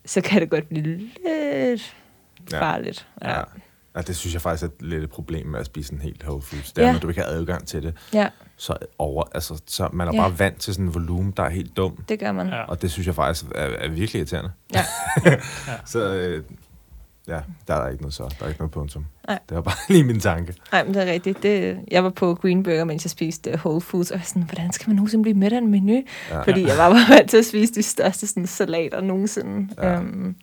så 0.06 0.22
kan 0.22 0.42
det 0.42 0.50
godt 0.50 0.70
blive 0.70 0.84
lidt 0.84 1.96
Ja. 2.52 2.62
farligt. 2.62 3.08
Ja. 3.22 3.38
ja, 3.96 4.02
det 4.02 4.16
synes 4.16 4.34
jeg 4.34 4.42
faktisk 4.42 4.64
er 4.64 4.70
lidt 4.80 5.04
et 5.04 5.10
problem 5.10 5.48
med 5.48 5.60
at 5.60 5.66
spise 5.66 5.94
en 5.94 6.00
helt 6.02 6.24
whole 6.24 6.42
foods. 6.42 6.72
Det 6.72 6.82
er, 6.82 6.86
Ja. 6.88 6.92
når 6.94 7.00
du 7.00 7.08
ikke 7.10 7.22
har 7.22 7.28
adgang 7.30 7.68
til 7.68 7.84
det, 7.84 7.96
ja, 8.14 8.30
så, 8.58 8.78
over, 8.98 9.24
altså, 9.34 9.62
så 9.68 9.90
man 9.94 10.08
er 10.08 10.12
Ja. 10.14 10.22
bare 10.22 10.40
vant 10.40 10.62
til 10.62 10.74
sådan 10.74 10.86
en 10.86 10.94
volumen, 10.94 11.34
der 11.38 11.44
er 11.44 11.50
helt 11.50 11.78
dum. 11.78 12.04
det 12.10 12.20
gør 12.20 12.32
man. 12.32 12.48
ja. 12.48 12.64
Og 12.64 12.82
det 12.82 12.92
synes 12.92 13.08
jeg 13.08 13.16
faktisk 13.16 13.46
er, 13.56 13.62
er 13.66 13.90
virkelig 13.90 14.20
irriterende. 14.20 14.52
Ja. 14.74 14.86
så 15.86 16.14
øh, 16.14 16.44
ja, 17.28 17.40
der 17.68 17.74
er 17.74 17.90
ikke 17.90 18.02
noget 18.04 18.14
så. 18.14 18.36
Der 18.40 18.46
er 18.46 18.48
ikke 18.50 18.60
noget 18.60 18.72
punktum. 18.72 19.06
Nej. 19.28 19.40
Det 19.50 19.56
var 19.56 19.62
bare 19.62 19.76
lige 19.94 20.04
min 20.04 20.20
tanke. 20.20 20.56
Nej, 20.72 20.84
men 20.84 20.94
det 20.94 21.08
er 21.08 21.12
rigtigt. 21.12 21.44
Det, 21.44 21.80
jeg 21.92 22.04
var 22.04 22.10
på 22.10 22.36
Green 22.36 22.64
Burger, 22.64 22.84
mens 22.84 23.06
jeg 23.06 23.12
spiste 23.12 23.50
øh, 23.52 23.56
Whole 23.66 23.82
Foods, 23.82 24.12
og 24.12 24.18
jeg 24.18 24.26
sådan, 24.26 24.44
hvordan 24.44 24.72
skal 24.72 24.90
man 24.90 24.96
nogensinde 24.96 25.22
blive 25.24 25.38
med 25.38 25.52
af 25.52 25.58
en 25.58 25.72
menu? 25.72 26.04
Ja. 26.30 26.42
Fordi 26.42 26.68
jeg 26.68 26.78
var 26.78 26.90
bare 26.90 27.10
vant 27.18 27.30
til 27.30 27.38
at 27.38 27.46
spise 27.46 27.74
de 27.74 27.84
største 27.84 28.28
sådan, 28.28 28.48
salater 28.48 29.02
nogensinde. 29.02 29.74
Ja. 29.78 29.90
Ja. 29.90 29.96
Øhm, 30.00 30.36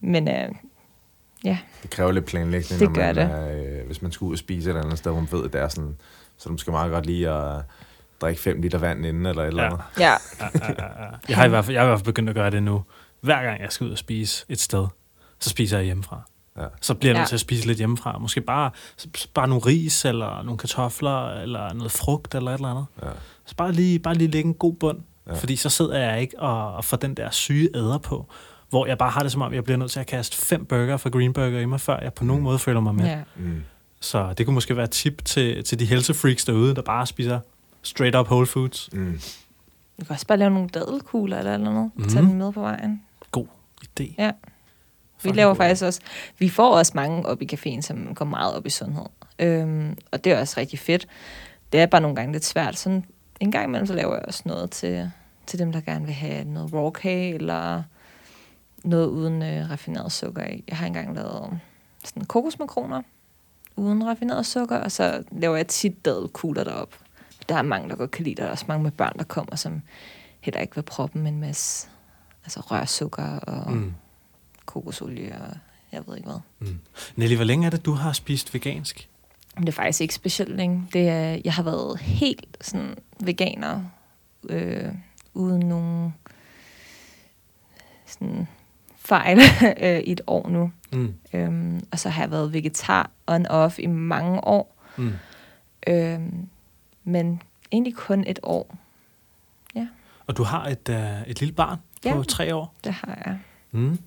men 0.00 0.28
øh, 0.28 0.48
Det 1.82 1.90
kræver 1.90 2.12
lidt 2.12 2.24
planlægning, 2.24 2.80
Det 2.80 2.88
når 2.88 2.94
gør 2.94 3.06
man, 3.06 3.14
det. 3.14 3.22
Er, 3.22 3.80
øh, 3.80 3.86
hvis 3.86 4.02
man 4.02 4.12
skal 4.12 4.24
ud 4.24 4.32
og 4.32 4.38
spise 4.38 4.70
et 4.70 4.74
eller 4.74 4.84
andet 4.84 4.98
sted, 4.98 5.10
hvor 5.12 5.20
man 5.20 5.28
ved, 5.32 5.44
at 5.44 5.52
det 5.52 5.60
er 5.60 5.68
sådan, 5.68 5.96
så 6.36 6.48
du 6.48 6.56
skal 6.56 6.70
meget 6.70 6.90
godt 6.92 7.06
lige 7.06 7.30
at 7.30 7.62
drikke 8.20 8.40
5 8.42 8.60
liter 8.62 8.78
vand 8.78 9.06
inden, 9.06 9.26
eller 9.26 9.42
et 9.42 9.46
eller 9.48 9.62
Ja. 9.62 9.68
andet. 9.68 9.80
ja, 9.98 10.10
Ja, 10.10 10.16
ja, 10.40 10.66
ja, 10.78 11.04
ja. 11.04 11.08
Jeg 11.28 11.36
har 11.36 11.44
i 11.44 11.48
hvert 11.48 11.64
fald, 11.64 11.74
jeg 11.74 11.80
har 11.82 11.86
i 11.86 11.90
hvert 11.90 11.98
fald 11.98 12.04
begyndt 12.04 12.28
at 12.28 12.34
gøre 12.34 12.50
det 12.50 12.62
nu. 12.62 12.82
Hver 13.20 13.42
gang 13.42 13.60
jeg 13.60 13.72
skal 13.72 13.84
ud 13.86 13.90
og 13.92 13.98
spise 13.98 14.44
et 14.48 14.60
sted, 14.60 14.86
så 15.42 15.50
spiser 15.50 15.76
jeg 15.76 15.84
hjemmefra. 15.84 16.22
Ja. 16.58 16.66
Så 16.80 16.94
bliver 16.94 17.12
jeg 17.12 17.20
nødt 17.20 17.28
til 17.28 17.36
at 17.36 17.40
spise 17.40 17.66
lidt 17.66 17.78
hjemmefra. 17.78 18.18
Måske 18.18 18.40
bare, 18.40 18.70
bare 19.34 19.48
nogle 19.48 19.66
ris, 19.66 20.04
eller 20.04 20.42
nogle 20.42 20.58
kartofler, 20.58 21.28
eller 21.28 21.72
noget 21.72 21.92
frugt, 21.92 22.34
eller 22.34 22.50
et 22.50 22.54
eller 22.54 22.68
andet. 22.68 22.86
Ja. 23.02 23.08
Så 23.46 23.56
bare 23.56 23.72
lige, 23.72 23.98
bare 23.98 24.14
lige 24.14 24.30
lægge 24.30 24.48
en 24.48 24.54
god 24.54 24.72
bund. 24.74 24.98
Ja. 25.26 25.34
Fordi 25.34 25.56
så 25.56 25.68
sidder 25.68 25.98
jeg 25.98 26.20
ikke 26.20 26.40
og, 26.40 26.74
og 26.74 26.84
får 26.84 26.96
den 26.96 27.14
der 27.14 27.30
syge 27.30 27.68
æder 27.74 27.98
på, 27.98 28.26
hvor 28.70 28.86
jeg 28.86 28.98
bare 28.98 29.10
har 29.10 29.22
det 29.22 29.32
som 29.32 29.42
om, 29.42 29.54
jeg 29.54 29.64
bliver 29.64 29.76
nødt 29.76 29.90
til 29.90 30.00
at 30.00 30.06
kaste 30.06 30.36
fem 30.36 30.64
burger 30.64 30.96
fra 30.96 31.10
Green 31.10 31.32
Burger 31.32 31.60
i 31.60 31.64
mig, 31.64 31.80
før 31.80 32.00
jeg 32.00 32.12
på 32.12 32.24
nogen 32.24 32.42
måde 32.42 32.58
føler 32.58 32.80
mig 32.80 32.94
med. 32.94 33.04
ja. 33.04 33.22
Mm. 33.36 33.62
Så 34.00 34.32
det 34.38 34.46
kunne 34.46 34.54
måske 34.54 34.76
være 34.76 34.84
et 34.84 34.90
tip 34.90 35.24
til, 35.24 35.64
til 35.64 35.78
de 35.78 35.86
health 35.86 36.14
freaks 36.14 36.44
derude, 36.44 36.74
der 36.74 36.82
bare 36.82 37.06
spiser 37.06 37.40
straight 37.82 38.16
up 38.16 38.26
whole 38.30 38.46
foods. 38.46 38.88
Mm. 38.92 39.20
Du 40.00 40.04
kan 40.04 40.14
også 40.14 40.26
bare 40.26 40.38
lave 40.38 40.50
nogle 40.50 40.68
dadelkugler 40.68 41.38
eller 41.38 41.54
eller 41.54 41.72
noget. 41.72 41.90
Mm. 41.94 42.08
Tage 42.08 42.22
dem 42.26 42.34
med 42.34 42.52
på 42.52 42.60
vejen. 42.60 43.02
God 43.30 43.46
idé. 43.84 44.14
Ja. 44.18 44.30
Vi 45.22 45.28
Fucking 45.28 45.36
laver 45.36 45.48
god 45.50 45.56
faktisk 45.56 45.84
også, 45.84 46.00
vi 46.38 46.48
får 46.48 46.76
også 46.76 46.92
mange 46.94 47.26
op 47.26 47.42
i 47.42 47.48
caféen, 47.52 47.80
som 47.80 48.14
går 48.14 48.24
meget 48.24 48.54
op 48.54 48.66
i 48.66 48.70
sundhed. 48.70 49.06
Øhm, 49.38 49.98
og 50.10 50.24
det 50.24 50.32
er 50.32 50.40
også 50.40 50.60
rigtig 50.60 50.78
fedt. 50.78 51.06
Det 51.72 51.80
er 51.80 51.86
bare 51.86 52.00
nogle 52.00 52.16
gange 52.16 52.32
lidt 52.32 52.44
svært. 52.44 52.78
Sådan 52.78 53.04
en 53.40 53.50
gang 53.50 53.64
imellem, 53.64 53.86
så 53.86 53.94
laver 53.94 54.14
jeg 54.14 54.24
også 54.26 54.42
noget 54.44 54.70
til, 54.70 55.10
til 55.46 55.58
dem, 55.58 55.72
der 55.72 55.80
gerne 55.80 56.04
vil 56.04 56.14
have 56.14 56.44
noget 56.44 56.72
raw 56.72 56.90
kage, 56.90 57.34
eller 57.34 57.82
noget 58.84 59.06
uden 59.06 59.42
øh, 59.42 59.70
raffineret 59.70 60.12
sukker 60.12 60.44
i. 60.44 60.64
Jeg 60.68 60.76
har 60.76 60.86
engang 60.86 61.14
lavet 61.14 61.58
sådan 62.04 62.24
kokosmakroner 62.24 63.02
uden 63.76 64.06
raffineret 64.06 64.46
sukker, 64.46 64.76
og 64.76 64.92
så 64.92 65.22
laver 65.30 65.56
jeg 65.56 65.66
tit 65.66 66.04
dadelkugler 66.04 66.64
derop. 66.64 66.94
Der 67.48 67.54
er 67.54 67.62
mange, 67.62 67.88
der 67.88 67.96
godt 67.96 68.10
kan 68.10 68.24
lide 68.24 68.34
det. 68.34 68.42
Der 68.42 68.46
er 68.46 68.50
også 68.50 68.64
mange 68.68 68.82
med 68.82 68.90
børn, 68.90 69.18
der 69.18 69.24
kommer, 69.24 69.56
som 69.56 69.82
heller 70.40 70.60
ikke 70.60 70.74
vil 70.74 70.82
proppe 70.82 71.18
med 71.18 71.32
en 71.32 71.40
masse 71.40 71.88
altså 72.44 72.60
rørsukker 72.60 73.38
og 73.38 73.72
Mm. 73.72 73.94
Kokosolie 74.72 75.34
og 75.40 75.56
jeg 75.92 76.02
ved 76.06 76.16
ikke 76.16 76.28
hvad. 76.28 76.68
Nelly, 77.16 77.34
hvor 77.36 77.44
længe 77.44 77.66
er 77.66 77.70
det, 77.70 77.84
du 77.84 77.92
har 77.92 78.12
spist 78.12 78.54
vegansk? 78.54 79.08
Det 79.58 79.68
er 79.68 79.72
faktisk 79.72 80.00
ikke 80.00 80.14
specielt 80.14 80.56
længe. 80.56 80.88
Det 80.92 81.08
er, 81.08 81.40
jeg 81.44 81.54
har 81.54 81.62
været 81.62 81.98
helt 82.00 82.56
sådan 82.60 82.94
veganer, 83.20 83.82
øh, 84.48 84.88
uden 85.34 85.60
nogen 85.68 86.14
sådan 88.06 88.48
fejl 88.96 89.38
øh, 89.82 89.98
i 90.00 90.12
et 90.12 90.20
år 90.26 90.48
nu. 90.48 90.72
Mm. 90.92 91.14
Øhm, 91.32 91.80
og 91.92 91.98
så 91.98 92.08
har 92.08 92.22
jeg 92.22 92.30
været 92.30 92.52
vegetar 92.52 93.10
on-off 93.30 93.78
i 93.78 93.86
mange 93.86 94.44
år. 94.44 94.76
Mm. 94.96 95.12
Øhm, 95.86 96.48
men 97.04 97.42
egentlig 97.72 97.94
kun 97.94 98.24
et 98.26 98.38
år, 98.42 98.76
Og 100.26 100.36
du 100.36 100.42
har 100.42 100.66
et, 100.68 100.88
uh, 100.88 101.28
et 101.30 101.40
lille 101.40 101.54
barn 101.54 101.78
Ja. 102.04 102.14
på 102.14 102.22
tre 102.22 102.54
år. 102.54 102.74
det 102.84 102.92
har 102.92 103.22
jeg. 103.26 103.38
Mm. 103.70 103.98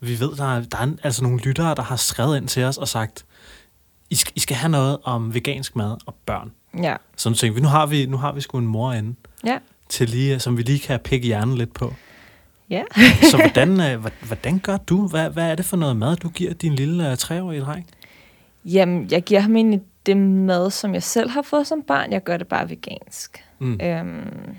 Vi 0.00 0.20
ved, 0.20 0.36
der 0.36 0.56
er, 0.56 0.62
der 0.62 0.78
er 0.78 0.86
altså 1.02 1.22
nogle 1.22 1.38
lyttere, 1.38 1.74
der 1.74 1.82
har 1.82 1.96
skrevet 1.96 2.36
ind 2.36 2.48
til 2.48 2.64
os 2.64 2.78
og 2.78 2.88
sagt, 2.88 3.24
I 4.10 4.14
skal, 4.14 4.32
I 4.36 4.40
skal 4.40 4.56
have 4.56 4.70
noget 4.70 4.98
om 5.04 5.34
vegansk 5.34 5.76
mad 5.76 5.96
og 6.06 6.14
børn. 6.26 6.52
Ja, 6.82 6.96
Så 7.16 7.28
nu 7.28 7.34
tænker 7.34 7.54
vi, 7.54 7.60
nu 7.60 7.68
har 7.68 7.86
vi, 7.86 8.06
nu 8.06 8.16
har 8.16 8.32
vi 8.32 8.40
sgu 8.40 8.58
en 8.58 8.66
mor 8.66 8.92
inde, 8.92 9.14
ja, 9.46 9.58
til 9.88 10.08
lige, 10.08 10.40
som 10.40 10.56
vi 10.56 10.62
lige 10.62 10.78
kan 10.78 11.00
pikke 11.00 11.26
hjernen 11.26 11.58
lidt 11.58 11.74
på. 11.74 11.94
ja. 12.70 12.82
Så 13.30 13.36
hvordan, 13.36 13.80
øh, 13.80 14.00
hvor- 14.00 14.26
hvordan 14.26 14.58
gør 14.58 14.76
du? 14.76 15.08
Hvad, 15.08 15.30
hvad 15.30 15.50
er 15.50 15.54
det 15.54 15.64
for 15.64 15.76
noget 15.76 15.96
mad, 15.96 16.16
du 16.16 16.28
giver 16.28 16.54
din 16.54 16.74
lille 16.74 17.10
øh, 17.10 17.16
treårige 17.16 17.60
dreng? 17.60 17.86
Jamen, 18.64 19.08
jeg 19.10 19.22
giver 19.22 19.40
ham 19.40 19.56
egentlig 19.56 19.82
det 20.06 20.16
mad, 20.16 20.70
som 20.70 20.94
jeg 20.94 21.02
selv 21.02 21.30
har 21.30 21.42
fået 21.42 21.66
som 21.66 21.82
barn. 21.82 22.12
Jeg 22.12 22.24
gør 22.24 22.36
det 22.36 22.46
bare 22.48 22.70
vegansk. 22.70 23.44
Mm. 23.58 23.80
Øhm, 23.82 24.56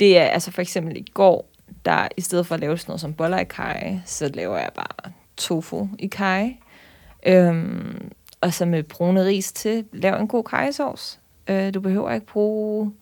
det 0.00 0.18
er 0.18 0.22
altså 0.24 0.50
for 0.50 0.62
eksempel 0.62 0.96
i 0.96 1.06
går, 1.14 1.47
der 1.84 2.08
i 2.16 2.20
stedet 2.20 2.46
for 2.46 2.54
at 2.54 2.60
lave 2.60 2.78
sådan 2.78 2.90
noget 2.90 3.00
som 3.00 3.14
boller 3.14 3.38
i 3.38 3.44
kaj, 3.44 3.98
så 4.04 4.30
laver 4.34 4.56
jeg 4.56 4.70
bare 4.74 5.12
tofu 5.36 5.88
i 5.98 6.06
kaj. 6.06 6.56
Øhm, 7.26 8.10
og 8.40 8.54
så 8.54 8.66
med 8.66 8.82
brune 8.82 9.24
ris 9.24 9.52
til, 9.52 9.84
lav 9.92 10.20
en 10.20 10.28
god 10.28 10.44
kajsovs. 10.44 11.20
Øh, 11.48 11.74
du 11.74 11.80
behøver 11.80 12.12
ikke 12.12 12.26
bruge 12.26 12.92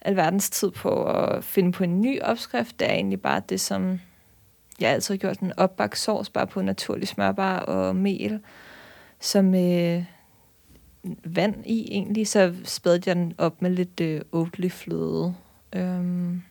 alverdens 0.00 0.50
tid 0.50 0.70
på 0.70 1.04
at 1.04 1.44
finde 1.44 1.72
på 1.72 1.84
en 1.84 2.00
ny 2.00 2.22
opskrift. 2.22 2.80
Det 2.80 2.90
er 2.90 2.94
egentlig 2.94 3.20
bare 3.20 3.42
det, 3.48 3.60
som 3.60 4.00
jeg 4.80 4.90
altid 4.90 5.14
har 5.14 5.18
gjort, 5.18 5.38
en 5.38 5.52
opbagt 5.56 5.98
sovs, 5.98 6.30
bare 6.30 6.46
på 6.46 6.62
naturlig 6.62 7.08
smørbar 7.08 7.58
og 7.58 7.96
mel, 7.96 8.40
som 9.20 9.54
øh, 9.54 10.04
vand 11.24 11.66
i 11.66 11.88
egentlig, 11.90 12.28
så 12.28 12.54
spædte 12.64 13.08
jeg 13.08 13.16
den 13.16 13.34
op 13.38 13.62
med 13.62 13.70
lidt 13.70 14.00
øh, 14.00 14.20
oatly 14.32 14.68
fløde. 14.68 15.34
Øhm, 15.72 16.42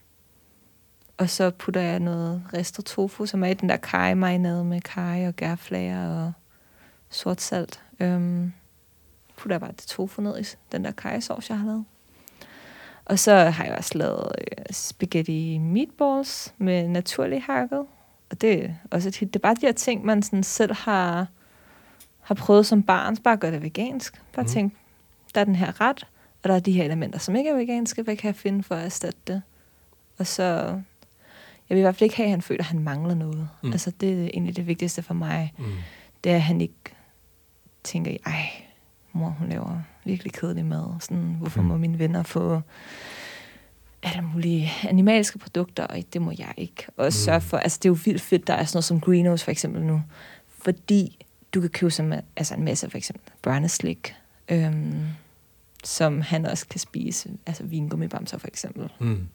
og 1.18 1.30
så 1.30 1.50
putter 1.50 1.82
jeg 1.82 2.00
noget 2.00 2.42
ristet 2.54 2.86
tofu, 2.86 3.26
som 3.26 3.44
er 3.44 3.48
i 3.48 3.54
den 3.54 3.70
der 3.70 3.78
kaj-marinade 3.78 4.64
med 4.64 4.82
kaj 4.82 5.28
og 5.28 5.36
gærflager 5.36 6.26
og 6.26 6.34
sort 7.10 7.42
salt. 7.42 7.82
Øhm, 8.00 8.54
putter 9.38 9.54
jeg 9.56 9.62
bare 9.62 9.72
det 9.72 9.86
tofu 9.88 10.22
ned 10.22 10.40
i 10.40 10.44
den 10.72 10.86
der 10.86 10.92
kaj-sovs, 10.92 11.50
jeg 11.50 11.60
har 11.60 11.66
lavet. 11.66 11.86
Og 13.06 13.20
så 13.20 13.36
har 13.36 13.66
jeg 13.66 13.76
også 13.78 13.98
lavet 13.98 14.32
øh, 14.38 14.66
spaghetti 14.72 15.58
meatballs 15.58 16.54
med 16.58 16.88
naturlig 16.88 17.44
hakket. 17.44 17.86
Og 18.30 18.42
det 18.42 18.66
er 18.66 18.70
også 18.92 19.10
et 19.10 19.16
hit. 19.16 19.34
Det 19.34 19.40
er 19.40 19.44
bare 19.44 19.56
de 19.56 19.66
her 19.66 19.72
ting, 19.72 20.06
man 20.06 20.24
sådan 20.24 20.44
selv 20.44 20.74
har, 20.74 21.28
har 22.22 22.36
prøvet 22.36 22.66
som 22.66 22.84
barn. 22.84 23.16
Så 23.16 23.22
bare 23.22 23.38
gør 23.38 23.52
det 23.52 23.62
vegansk. 23.62 24.22
Bare 24.34 24.44
mm. 24.44 24.50
tænk, 24.50 24.74
der 25.36 25.42
er 25.42 25.46
den 25.46 25.56
her 25.56 25.82
ret, 25.82 26.08
og 26.44 26.50
der 26.50 26.56
er 26.56 26.60
de 26.60 26.72
her 26.72 26.84
elementer, 26.84 27.20
som 27.20 27.36
ikke 27.36 27.50
er 27.50 27.56
veganske. 27.56 28.04
Hvad 28.04 28.16
kan 28.16 28.28
jeg 28.28 28.36
finde 28.36 28.64
for 28.64 28.76
at 28.76 28.86
erstatte 28.86 29.20
det? 29.28 29.42
Og 30.18 30.28
så... 30.28 30.80
Jeg 31.70 31.76
vil 31.76 31.80
i 31.80 31.82
hvert 31.82 31.96
fald 31.96 32.02
ikke 32.06 32.16
have, 32.16 32.26
at 32.26 32.32
han 32.32 32.42
føler, 32.42 32.60
at 32.60 32.66
han 32.66 32.80
mangler 32.80 33.14
noget. 33.16 33.50
Mm. 33.64 33.72
Altså, 33.72 33.92
det 34.02 34.10
er 34.24 34.24
egentlig 34.24 34.56
det 34.56 34.68
vigtigste 34.68 35.02
for 35.02 35.14
mig. 35.14 35.54
Mm. 35.58 35.66
Det 36.24 36.32
er, 36.32 36.36
at 36.36 36.42
han 36.42 36.62
ikke 36.62 36.74
tænker, 37.84 38.18
ej, 38.26 38.46
mor, 39.14 39.30
hun 39.30 39.50
laver 39.50 39.80
virkelig 40.04 40.34
kedelig 40.34 40.66
mad. 40.66 40.86
Sådan, 41.00 41.36
hvorfor 41.40 41.62
Mm. 41.62 41.68
må 41.68 41.78
mine 41.78 42.00
venner 42.00 42.24
få 42.24 42.62
alle 44.04 44.22
mulige 44.22 44.72
animalske 44.84 45.40
produkter, 45.40 45.84
og 45.88 45.98
det 46.14 46.22
må 46.22 46.32
jeg 46.40 46.54
ikke. 46.58 46.86
Og 46.98 47.06
Mm. 47.06 47.12
sørge 47.12 47.42
for, 47.42 47.58
altså 47.58 47.80
det 47.84 47.86
er 47.86 47.90
jo 47.90 47.98
vildt 48.06 48.22
fedt, 48.22 48.48
der 48.48 48.54
er 48.54 48.66
sådan 48.66 48.76
noget 48.78 48.86
som 48.86 49.02
Greenhouse 49.02 49.44
for 49.46 49.52
eksempel 49.52 49.84
nu, 49.84 50.02
fordi 50.64 51.26
du 51.54 51.62
kan 51.62 51.70
købe 51.70 51.92
som, 51.92 52.14
altså 52.36 52.54
en 52.56 52.64
masse, 52.64 52.90
for 52.90 52.98
eksempel 52.98 53.32
børneslik, 53.42 54.16
øhm, 54.50 55.04
som 55.84 56.22
han 56.22 56.46
også 56.46 56.68
kan 56.68 56.80
spise, 56.80 57.30
altså 57.46 57.64
vingummibamser 57.64 58.38
for 58.38 58.48
eksempel. 58.48 58.90
Mm. 59.00 59.28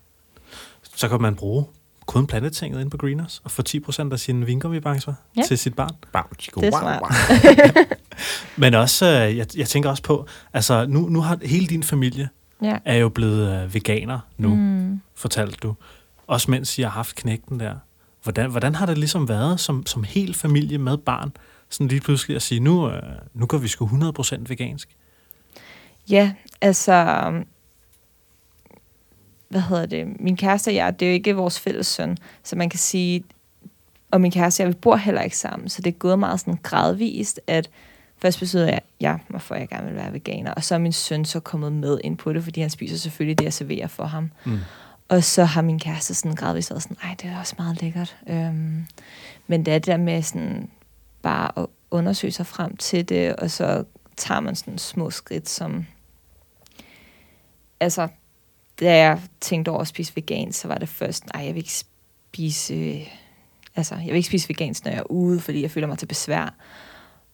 Så 0.82 1.08
kan 1.08 1.20
man 1.22 1.34
bruge 1.36 1.64
kun 2.10 2.26
plantetinget 2.26 2.80
ind 2.80 2.90
på 2.90 2.96
Greeners 2.96 3.40
og 3.44 3.50
få 3.50 3.62
10% 3.68 4.12
af 4.12 4.18
sine 4.18 4.46
vingummibamser 4.46 5.14
Ja. 5.36 5.42
til 5.46 5.58
sit 5.58 5.74
barn. 5.74 5.90
Bam, 6.12 6.24
chico, 6.38 6.60
Det 6.60 6.74
er 6.74 7.00
wow. 7.00 7.08
Men 8.62 8.74
også, 8.74 9.06
øh, 9.06 9.36
jeg, 9.36 9.46
jeg 9.56 9.68
tænker 9.68 9.90
også 9.90 10.02
på, 10.02 10.26
altså 10.52 10.86
nu, 10.86 11.08
nu 11.08 11.20
har 11.20 11.38
hele 11.42 11.66
din 11.66 11.82
familie 11.82 12.28
Ja. 12.62 12.78
er 12.84 12.94
jo 12.96 13.08
blevet 13.08 13.62
øh, 13.64 13.74
veganer 13.74 14.18
nu, 14.38 14.54
mm. 14.54 15.00
Fortalte 15.14 15.56
du. 15.62 15.74
Også 16.26 16.50
mens 16.50 16.78
I 16.78 16.82
har 16.82 16.88
haft 16.90 17.16
knægten 17.16 17.60
der. 17.60 17.74
Hvordan, 18.22 18.50
hvordan 18.50 18.74
har 18.74 18.86
det 18.86 18.98
ligesom 18.98 19.28
været 19.28 19.60
som, 19.60 19.86
som 19.86 20.04
hel 20.04 20.34
familie 20.34 20.78
med 20.78 20.98
barn, 20.98 21.32
sådan 21.68 21.88
lige 21.88 22.00
pludselig 22.00 22.36
at 22.36 22.42
sige, 22.42 22.60
nu, 22.60 22.90
øh, 22.90 23.02
nu 23.34 23.46
går 23.46 23.58
vi 23.58 23.68
sgu 23.68 23.86
100% 23.86 24.36
vegansk? 24.48 24.88
Ja, 26.10 26.32
altså... 26.60 27.22
Hvad 29.50 29.60
hedder 29.60 29.86
det? 29.86 30.20
Min 30.20 30.36
kæreste 30.36 30.68
og 30.68 30.74
jeg, 30.74 31.00
det 31.00 31.06
er 31.06 31.10
jo 31.10 31.14
ikke 31.14 31.36
vores 31.36 31.60
fælles 31.60 31.86
søn, 31.86 32.16
så 32.42 32.56
man 32.56 32.70
kan 32.70 32.78
sige... 32.78 33.24
Og 34.10 34.20
min 34.20 34.30
kæreste 34.30 34.60
og 34.60 34.64
jeg, 34.64 34.74
vi 34.74 34.78
bor 34.78 34.96
heller 34.96 35.22
ikke 35.22 35.36
sammen, 35.36 35.68
så 35.68 35.82
det 35.82 35.94
er 35.94 35.98
gået 35.98 36.18
meget 36.18 36.40
sådan 36.40 36.58
gradvist, 36.62 37.40
at 37.46 37.70
først 38.18 38.38
besluttede 38.38 38.72
jeg, 38.72 38.80
ja, 39.00 39.16
hvorfor 39.28 39.54
jeg 39.54 39.68
gerne 39.68 39.86
vil 39.86 39.96
være 39.96 40.12
veganer, 40.12 40.54
og 40.54 40.64
så 40.64 40.74
er 40.74 40.78
min 40.78 40.92
søn 40.92 41.24
så 41.24 41.40
kommet 41.40 41.72
med 41.72 41.98
ind 42.04 42.16
på 42.16 42.32
det, 42.32 42.44
fordi 42.44 42.60
han 42.60 42.70
spiser 42.70 42.96
selvfølgelig 42.96 43.38
det, 43.38 43.44
jeg 43.44 43.52
serverer 43.52 43.86
for 43.86 44.04
ham. 44.04 44.30
Mm. 44.44 44.58
Og 45.08 45.24
så 45.24 45.44
har 45.44 45.62
min 45.62 45.78
kæreste 45.78 46.14
sådan 46.14 46.34
gradvist 46.34 46.70
været 46.70 46.82
sådan, 46.82 46.96
ej, 47.02 47.14
det 47.22 47.30
er 47.30 47.38
også 47.38 47.54
meget 47.58 47.82
lækkert. 47.82 48.16
Øhm, 48.28 48.86
men 49.46 49.64
det 49.64 49.74
er 49.74 49.78
det 49.78 49.86
der 49.86 49.96
med 49.96 50.22
sådan 50.22 50.70
bare 51.22 51.62
at 51.62 51.66
undersøge 51.90 52.32
sig 52.32 52.46
frem 52.46 52.76
til 52.76 53.08
det, 53.08 53.36
og 53.36 53.50
så 53.50 53.84
tager 54.16 54.40
man 54.40 54.56
sådan 54.56 54.78
små 54.78 55.10
skridt, 55.10 55.48
som... 55.48 55.86
Altså, 57.80 58.08
da 58.80 58.96
jeg 58.96 59.20
tænkte 59.40 59.68
over 59.70 59.80
at 59.80 59.88
spise 59.88 60.12
vegan, 60.16 60.52
så 60.52 60.68
var 60.68 60.78
det 60.78 60.88
først, 60.88 61.24
nej, 61.34 61.44
jeg 61.44 61.54
vil 61.54 61.58
ikke 61.60 61.72
spise... 61.74 63.02
Altså, 63.76 63.94
jeg 63.94 64.06
vil 64.06 64.14
ikke 64.16 64.28
spise 64.28 64.48
vegansk, 64.48 64.84
når 64.84 64.92
jeg 64.92 64.98
er 64.98 65.10
ude, 65.10 65.40
fordi 65.40 65.62
jeg 65.62 65.70
føler 65.70 65.86
mig 65.86 65.98
til 65.98 66.06
besvær. 66.06 66.54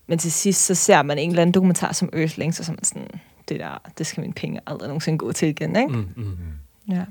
Men 0.06 0.18
til 0.18 0.32
sidst, 0.32 0.66
så 0.66 0.74
ser 0.74 1.02
man 1.02 1.18
en 1.18 1.28
eller 1.30 1.42
anden 1.42 1.54
dokumentar 1.54 1.92
som 1.92 2.08
Earthlings, 2.12 2.58
og 2.60 2.64
så 2.66 2.72
er 2.72 2.76
man 2.76 2.84
sådan, 2.84 3.08
det 3.48 3.60
der, 3.60 3.78
det 3.98 4.06
skal 4.06 4.20
mine 4.20 4.32
penge 4.32 4.60
aldrig 4.66 4.88
nogensinde 4.88 5.18
gå 5.18 5.32
til 5.32 5.48
igen, 5.48 5.76
ikke? 5.76 5.88
Mm, 5.96 6.08
mm. 6.16 6.36
Ja. 6.94 7.04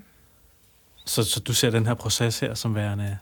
Så, 1.05 1.23
så 1.23 1.39
du 1.39 1.53
ser 1.53 1.69
den 1.69 1.85
her 1.85 1.93
proces 1.93 2.39
her 2.39 2.53
som 2.53 2.75
værende 2.75 3.17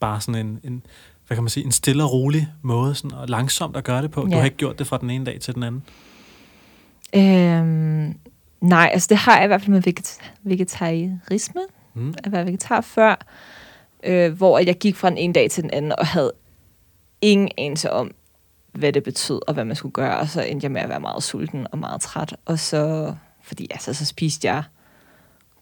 bare 0.00 0.20
sådan 0.20 0.46
en, 0.46 0.60
en 0.64 0.82
hvad 1.26 1.36
kan 1.36 1.42
man 1.44 1.50
sige, 1.50 1.64
en 1.66 1.72
stille 1.72 2.04
og 2.04 2.12
rolig 2.12 2.48
måde, 2.62 2.94
sådan, 2.94 3.12
og 3.12 3.28
langsomt 3.28 3.76
at 3.76 3.84
gøre 3.84 4.02
det 4.02 4.10
på. 4.10 4.20
Du 4.22 4.28
Ja. 4.30 4.36
har 4.36 4.44
ikke 4.44 4.56
gjort 4.56 4.78
det 4.78 4.86
fra 4.86 4.98
den 4.98 5.10
ene 5.10 5.24
dag 5.26 5.40
til 5.40 5.54
den 5.54 5.62
anden. 5.62 5.82
Øhm, 7.14 8.18
nej, 8.68 8.90
altså 8.92 9.06
det 9.08 9.16
har 9.16 9.36
jeg 9.36 9.44
i 9.44 9.46
hvert 9.46 9.60
fald 9.60 9.70
med 9.72 9.82
veget- 9.82 10.18
vegetarisme, 10.42 11.60
Mm. 11.94 12.14
at 12.24 12.32
være 12.32 12.46
vegetar 12.46 12.80
før, 12.80 13.26
øh, 14.02 14.32
hvor 14.32 14.58
jeg 14.58 14.74
gik 14.78 14.96
fra 14.96 15.10
den 15.10 15.18
ene 15.18 15.32
dag 15.32 15.50
til 15.50 15.62
den 15.62 15.70
anden 15.70 15.92
og 15.98 16.06
havde 16.06 16.32
ingen 17.20 17.48
anelse 17.58 17.90
om, 17.90 18.10
hvad 18.72 18.92
det 18.92 19.02
betød 19.02 19.40
og 19.48 19.54
hvad 19.54 19.64
man 19.64 19.76
skulle 19.76 19.92
gøre, 19.92 20.16
og 20.18 20.28
så 20.28 20.42
endte 20.42 20.64
jeg 20.64 20.70
med 20.72 20.80
at 20.80 20.88
være 20.88 21.00
meget 21.00 21.22
sulten 21.22 21.66
og 21.72 21.78
meget 21.78 22.00
træt, 22.00 22.36
og 22.44 22.58
så, 22.58 23.14
fordi 23.42 23.66
altså, 23.70 23.94
så 23.94 24.04
spiste 24.06 24.48
jeg 24.48 24.62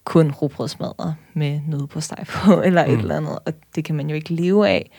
kun 0.03 0.31
rugbrødsmadder 0.31 1.13
med 1.33 1.59
noget 1.67 1.89
på 1.89 2.01
steg 2.01 2.25
på, 2.33 2.61
eller 2.61 2.85
mm. 2.87 2.93
et 2.93 2.99
eller 2.99 3.17
andet, 3.17 3.39
og 3.45 3.53
det 3.75 3.85
kan 3.85 3.95
man 3.95 4.09
jo 4.09 4.15
ikke 4.15 4.33
leve 4.33 4.69
af. 4.69 4.91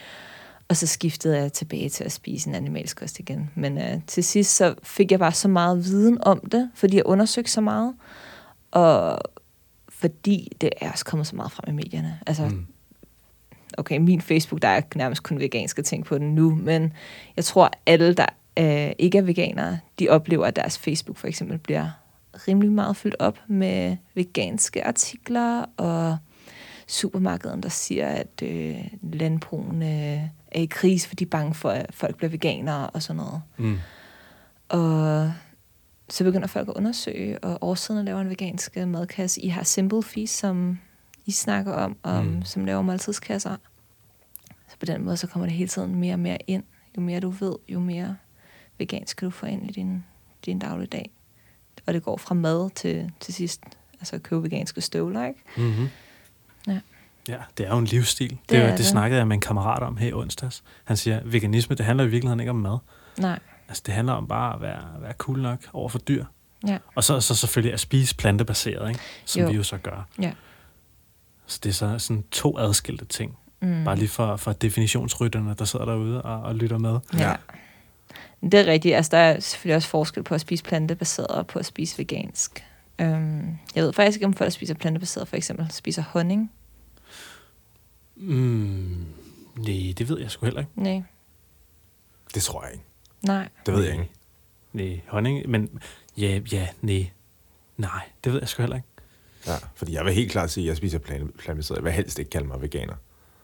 Og 0.68 0.76
så 0.76 0.86
skiftede 0.86 1.38
jeg 1.38 1.52
tilbage 1.52 1.88
til 1.88 2.04
at 2.04 2.12
spise 2.12 2.48
en 2.48 2.54
animalsk 2.54 2.96
kost 2.96 3.18
igen. 3.18 3.50
Men 3.54 3.78
øh, 3.78 4.00
til 4.06 4.24
sidst 4.24 4.56
så 4.56 4.74
fik 4.82 5.10
jeg 5.10 5.18
bare 5.18 5.32
så 5.32 5.48
meget 5.48 5.84
viden 5.84 6.18
om 6.24 6.40
det, 6.40 6.70
fordi 6.74 6.96
jeg 6.96 7.06
undersøgte 7.06 7.50
så 7.50 7.60
meget. 7.60 7.94
Og 8.70 9.18
fordi 9.88 10.52
det 10.60 10.70
er 10.80 10.90
også 10.90 11.04
kommet 11.04 11.26
så 11.26 11.36
meget 11.36 11.52
frem 11.52 11.74
i 11.74 11.76
medierne. 11.76 12.18
Altså, 12.26 12.44
Mm. 12.48 12.66
okay, 13.78 13.98
min 13.98 14.20
Facebook, 14.20 14.62
der 14.62 14.68
er 14.68 14.80
nærmest 14.94 15.22
kun 15.22 15.38
veganske 15.40 15.82
ting 15.82 16.04
på 16.04 16.18
den 16.18 16.34
nu, 16.34 16.54
men 16.54 16.92
jeg 17.36 17.44
tror, 17.44 17.70
alle, 17.86 18.14
der 18.14 18.26
øh, 18.58 18.92
ikke 18.98 19.18
er 19.18 19.22
veganere, 19.22 19.78
de 19.98 20.08
oplever, 20.08 20.46
at 20.46 20.56
deres 20.56 20.78
Facebook 20.78 21.16
for 21.16 21.26
eksempel 21.26 21.58
bliver 21.58 21.90
rimelig 22.48 22.72
meget 22.72 22.96
fyldt 22.96 23.16
op 23.18 23.38
med 23.46 23.96
veganske 24.14 24.86
artikler, 24.86 25.64
og 25.76 26.16
supermarkederne, 26.86 27.62
der 27.62 27.68
siger, 27.68 28.08
at 28.08 28.42
øh, 28.42 28.76
landbrugene 29.02 30.30
er 30.54 30.60
i 30.60 30.66
krise, 30.66 31.08
fordi 31.08 31.24
de 31.24 31.28
er 31.28 31.30
bange 31.30 31.54
for, 31.54 31.70
at 31.70 31.86
folk 31.94 32.16
bliver 32.16 32.30
veganere 32.30 32.90
og 32.90 33.02
sådan 33.02 33.16
noget. 33.16 33.42
Mm. 33.56 33.78
Og 34.68 35.32
så 36.08 36.24
begynder 36.24 36.46
folk 36.46 36.68
at 36.68 36.74
undersøge, 36.74 37.38
og 37.38 37.58
årsiderne 37.62 38.04
laver 38.04 38.20
en 38.20 38.30
vegansk 38.30 38.76
madkasse. 38.76 39.40
I 39.40 39.48
har 39.48 39.62
Simple 39.62 40.02
Feast, 40.02 40.36
som 40.38 40.78
I 41.26 41.30
snakker 41.30 41.72
om, 41.72 41.96
om 42.02 42.24
Mm. 42.26 42.42
som 42.44 42.64
laver 42.64 42.82
måltidskasser. 42.82 43.56
Så 44.68 44.76
på 44.78 44.86
den 44.86 45.04
måde, 45.04 45.16
så 45.16 45.26
kommer 45.26 45.46
det 45.46 45.56
hele 45.56 45.68
tiden 45.68 45.94
mere 45.94 46.14
og 46.14 46.18
mere 46.18 46.38
ind. 46.46 46.62
Jo 46.96 47.00
mere 47.02 47.20
du 47.20 47.30
ved, 47.30 47.56
jo 47.68 47.80
mere 47.80 48.16
vegansk 48.78 49.16
kan 49.16 49.26
du 49.26 49.30
få 49.30 49.46
ind 49.46 49.70
i 49.70 49.72
din, 49.72 50.04
din 50.46 50.58
dagligdag. 50.58 51.10
Og 51.86 51.94
det 51.94 52.02
går 52.02 52.16
fra 52.16 52.34
mad 52.34 52.70
til, 52.70 53.12
til 53.20 53.34
sidst, 53.34 53.60
altså 54.00 54.16
at 54.16 54.22
købe 54.22 54.42
veganske 54.42 54.80
støvler, 54.80 55.26
ikke? 55.26 55.40
Mm-hmm. 55.56 55.88
Ja. 56.66 56.80
Ja, 57.28 57.36
det 57.58 57.66
er 57.66 57.70
jo 57.70 57.78
en 57.78 57.84
livsstil. 57.84 58.30
Det, 58.30 58.38
Det 58.50 58.58
er 58.58 58.68
det, 58.68 58.78
det 58.78 58.86
snakkede 58.86 59.18
jeg 59.18 59.26
med 59.28 59.36
en 59.36 59.40
kammerat 59.40 59.82
om 59.82 59.96
her 59.96 60.08
i 60.08 60.12
onsdags. 60.12 60.62
Han 60.84 60.96
siger, 60.96 61.20
veganisme, 61.24 61.76
det 61.76 61.86
handler 61.86 62.04
i 62.04 62.08
virkeligheden 62.08 62.40
ikke 62.40 62.50
om 62.50 62.56
mad. 62.56 62.78
Nej, 63.18 63.38
Altså, 63.68 63.82
det 63.86 63.94
handler 63.94 64.12
om 64.12 64.26
bare 64.26 64.54
at 64.54 64.60
være, 64.60 64.82
være 65.00 65.12
cool 65.12 65.40
nok 65.42 65.58
over 65.72 65.88
for 65.88 65.98
dyr. 65.98 66.24
ja. 66.66 66.78
Og 66.94 67.04
så, 67.04 67.20
så 67.20 67.34
selvfølgelig 67.34 67.72
at 67.72 67.80
spise 67.80 68.16
plantebaseret, 68.16 68.88
ikke? 68.88 69.00
som 69.24 69.40
Jo. 69.40 69.46
jo. 69.46 69.50
vi 69.50 69.56
jo 69.56 69.62
så 69.62 69.76
gør. 69.78 70.06
Ja. 70.20 70.32
Så 71.46 71.60
det 71.62 71.68
er 71.70 71.74
så 71.74 71.98
sådan 71.98 72.24
to 72.30 72.58
adskilte 72.58 73.04
ting. 73.04 73.38
Mm. 73.60 73.84
Bare 73.84 73.96
lige 73.96 74.08
for, 74.08 74.36
for 74.36 74.52
definitionsrytterne, 74.52 75.54
der 75.58 75.64
sidder 75.64 75.84
derude 75.84 76.22
og, 76.22 76.42
og 76.42 76.54
lytter 76.54 76.78
med. 76.78 76.98
Ja. 77.14 77.28
Ja. 77.28 77.34
Det 78.42 78.54
er 78.54 78.66
rigtigt. 78.66 78.96
Altså, 78.96 79.10
der 79.10 79.18
er 79.18 79.40
selvfølgelig 79.40 79.76
også 79.76 79.88
forskel 79.88 80.22
på 80.22 80.34
at 80.34 80.40
spise 80.40 80.64
plantebaseret 80.64 81.28
og 81.28 81.46
på 81.46 81.58
at 81.58 81.66
spise 81.66 81.98
vegansk. 81.98 82.64
Øhm, 82.98 83.58
jeg 83.74 83.84
ved 83.84 83.92
faktisk 83.92 84.16
ikke, 84.16 84.26
om 84.26 84.34
folk, 84.34 84.46
der 84.46 84.50
spiser 84.50 84.74
plantebaseret, 84.74 85.28
for 85.28 85.36
eksempel 85.36 85.66
spiser 85.70 86.02
honning. 86.02 86.50
Mm, 88.16 89.06
nej, 89.56 89.94
det 89.98 90.08
ved 90.08 90.18
jeg 90.20 90.30
sgu 90.30 90.46
heller 90.46 90.60
ikke. 90.60 90.72
Nej. 90.74 91.02
Det 92.34 92.42
tror 92.42 92.62
jeg 92.64 92.72
ikke. 92.72 92.84
Nej. 93.22 93.48
Det 93.66 93.74
ved 93.74 93.82
jeg 93.84 93.92
ikke. 93.92 94.10
Nej, 94.72 95.00
honning, 95.08 95.50
men 95.50 95.80
ja, 96.16 96.40
ja, 96.52 96.68
nej. 96.80 97.10
Nej, 97.76 98.08
det 98.24 98.32
ved 98.32 98.40
jeg 98.40 98.48
sgu 98.48 98.62
heller 98.62 98.76
ikke. 98.76 98.88
Ja, 99.46 99.52
fordi 99.74 99.92
jeg 99.94 100.04
vil 100.04 100.12
helt 100.14 100.32
klart 100.32 100.50
sige, 100.50 100.64
at 100.64 100.68
jeg 100.68 100.76
spiser 100.76 100.98
plan- 100.98 101.32
plantebaseret. 101.38 101.76
Jeg 101.78 101.84
vil 101.84 101.92
helst 101.92 102.18
ikke 102.18 102.30
kalde 102.30 102.46
mig 102.46 102.62
veganer. 102.62 102.94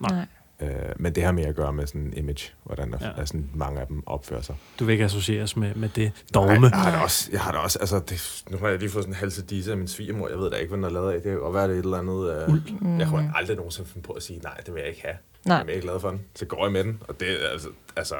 Nej. 0.00 0.14
Nej. 0.16 0.26
Øh, 0.62 0.68
men 0.96 1.14
det 1.14 1.22
har 1.24 1.32
mere 1.32 1.46
at 1.46 1.54
gøre 1.54 1.72
med 1.72 1.86
sådan 1.86 2.00
en 2.00 2.14
image, 2.16 2.50
hvordan 2.64 2.92
der, 2.92 2.98
Ja. 3.18 3.24
sådan, 3.26 3.50
mange 3.54 3.80
af 3.80 3.86
dem 3.86 4.02
opfører 4.06 4.40
sig. 4.40 4.56
Du 4.78 4.84
vil 4.84 4.92
ikke 4.92 5.04
associeres 5.04 5.56
med, 5.56 5.74
med 5.74 5.88
det 5.88 6.12
dogme. 6.34 6.68
Nej, 6.68 6.70
jeg 6.72 6.78
har 6.82 6.90
da 6.90 6.98
også, 6.98 7.28
jeg 7.32 7.40
har 7.40 7.52
da 7.52 7.58
også, 7.58 7.78
altså, 7.78 7.98
det, 8.08 8.42
nu 8.50 8.56
har 8.58 8.68
jeg 8.68 8.78
lige 8.78 8.90
fået 8.90 9.02
sådan 9.04 9.12
en 9.14 9.16
halsedisse 9.18 9.70
af 9.70 9.76
min 9.78 9.88
svigermor. 9.88 10.28
Jeg 10.28 10.38
ved 10.38 10.50
da 10.50 10.56
ikke, 10.56 10.68
hvad 10.68 10.76
den 10.76 10.84
er 10.84 10.90
lavet 10.90 11.08
af. 11.12 11.14
Det 11.14 11.22
kan 11.30 11.38
godt 11.40 11.54
være, 11.54 11.68
det 11.68 11.74
er 11.74 11.78
et 11.78 11.84
eller 11.84 11.98
andet... 11.98 12.42
Øh, 12.48 12.54
Mm. 12.80 12.98
Jeg 13.00 13.08
kunne 13.08 13.32
aldrig 13.36 13.56
nogensinde 13.56 13.88
finde 13.88 14.06
på 14.06 14.12
at 14.12 14.22
sige, 14.22 14.38
nej, 14.38 14.56
det 14.66 14.74
vil 14.74 14.80
jeg 14.80 14.88
ikke 14.88 15.02
have. 15.04 15.14
Nej. 15.44 15.56
Jeg 15.56 15.66
er 15.68 15.72
ikke 15.72 15.86
glad 15.86 16.00
for 16.00 16.10
den. 16.10 16.20
Så 16.34 16.46
går 16.46 16.64
jeg 16.64 16.72
med 16.72 16.84
den, 16.84 17.02
og 17.08 17.20
det, 17.20 17.44
er 17.44 17.48
altså, 17.52 17.68
altså, 17.96 18.14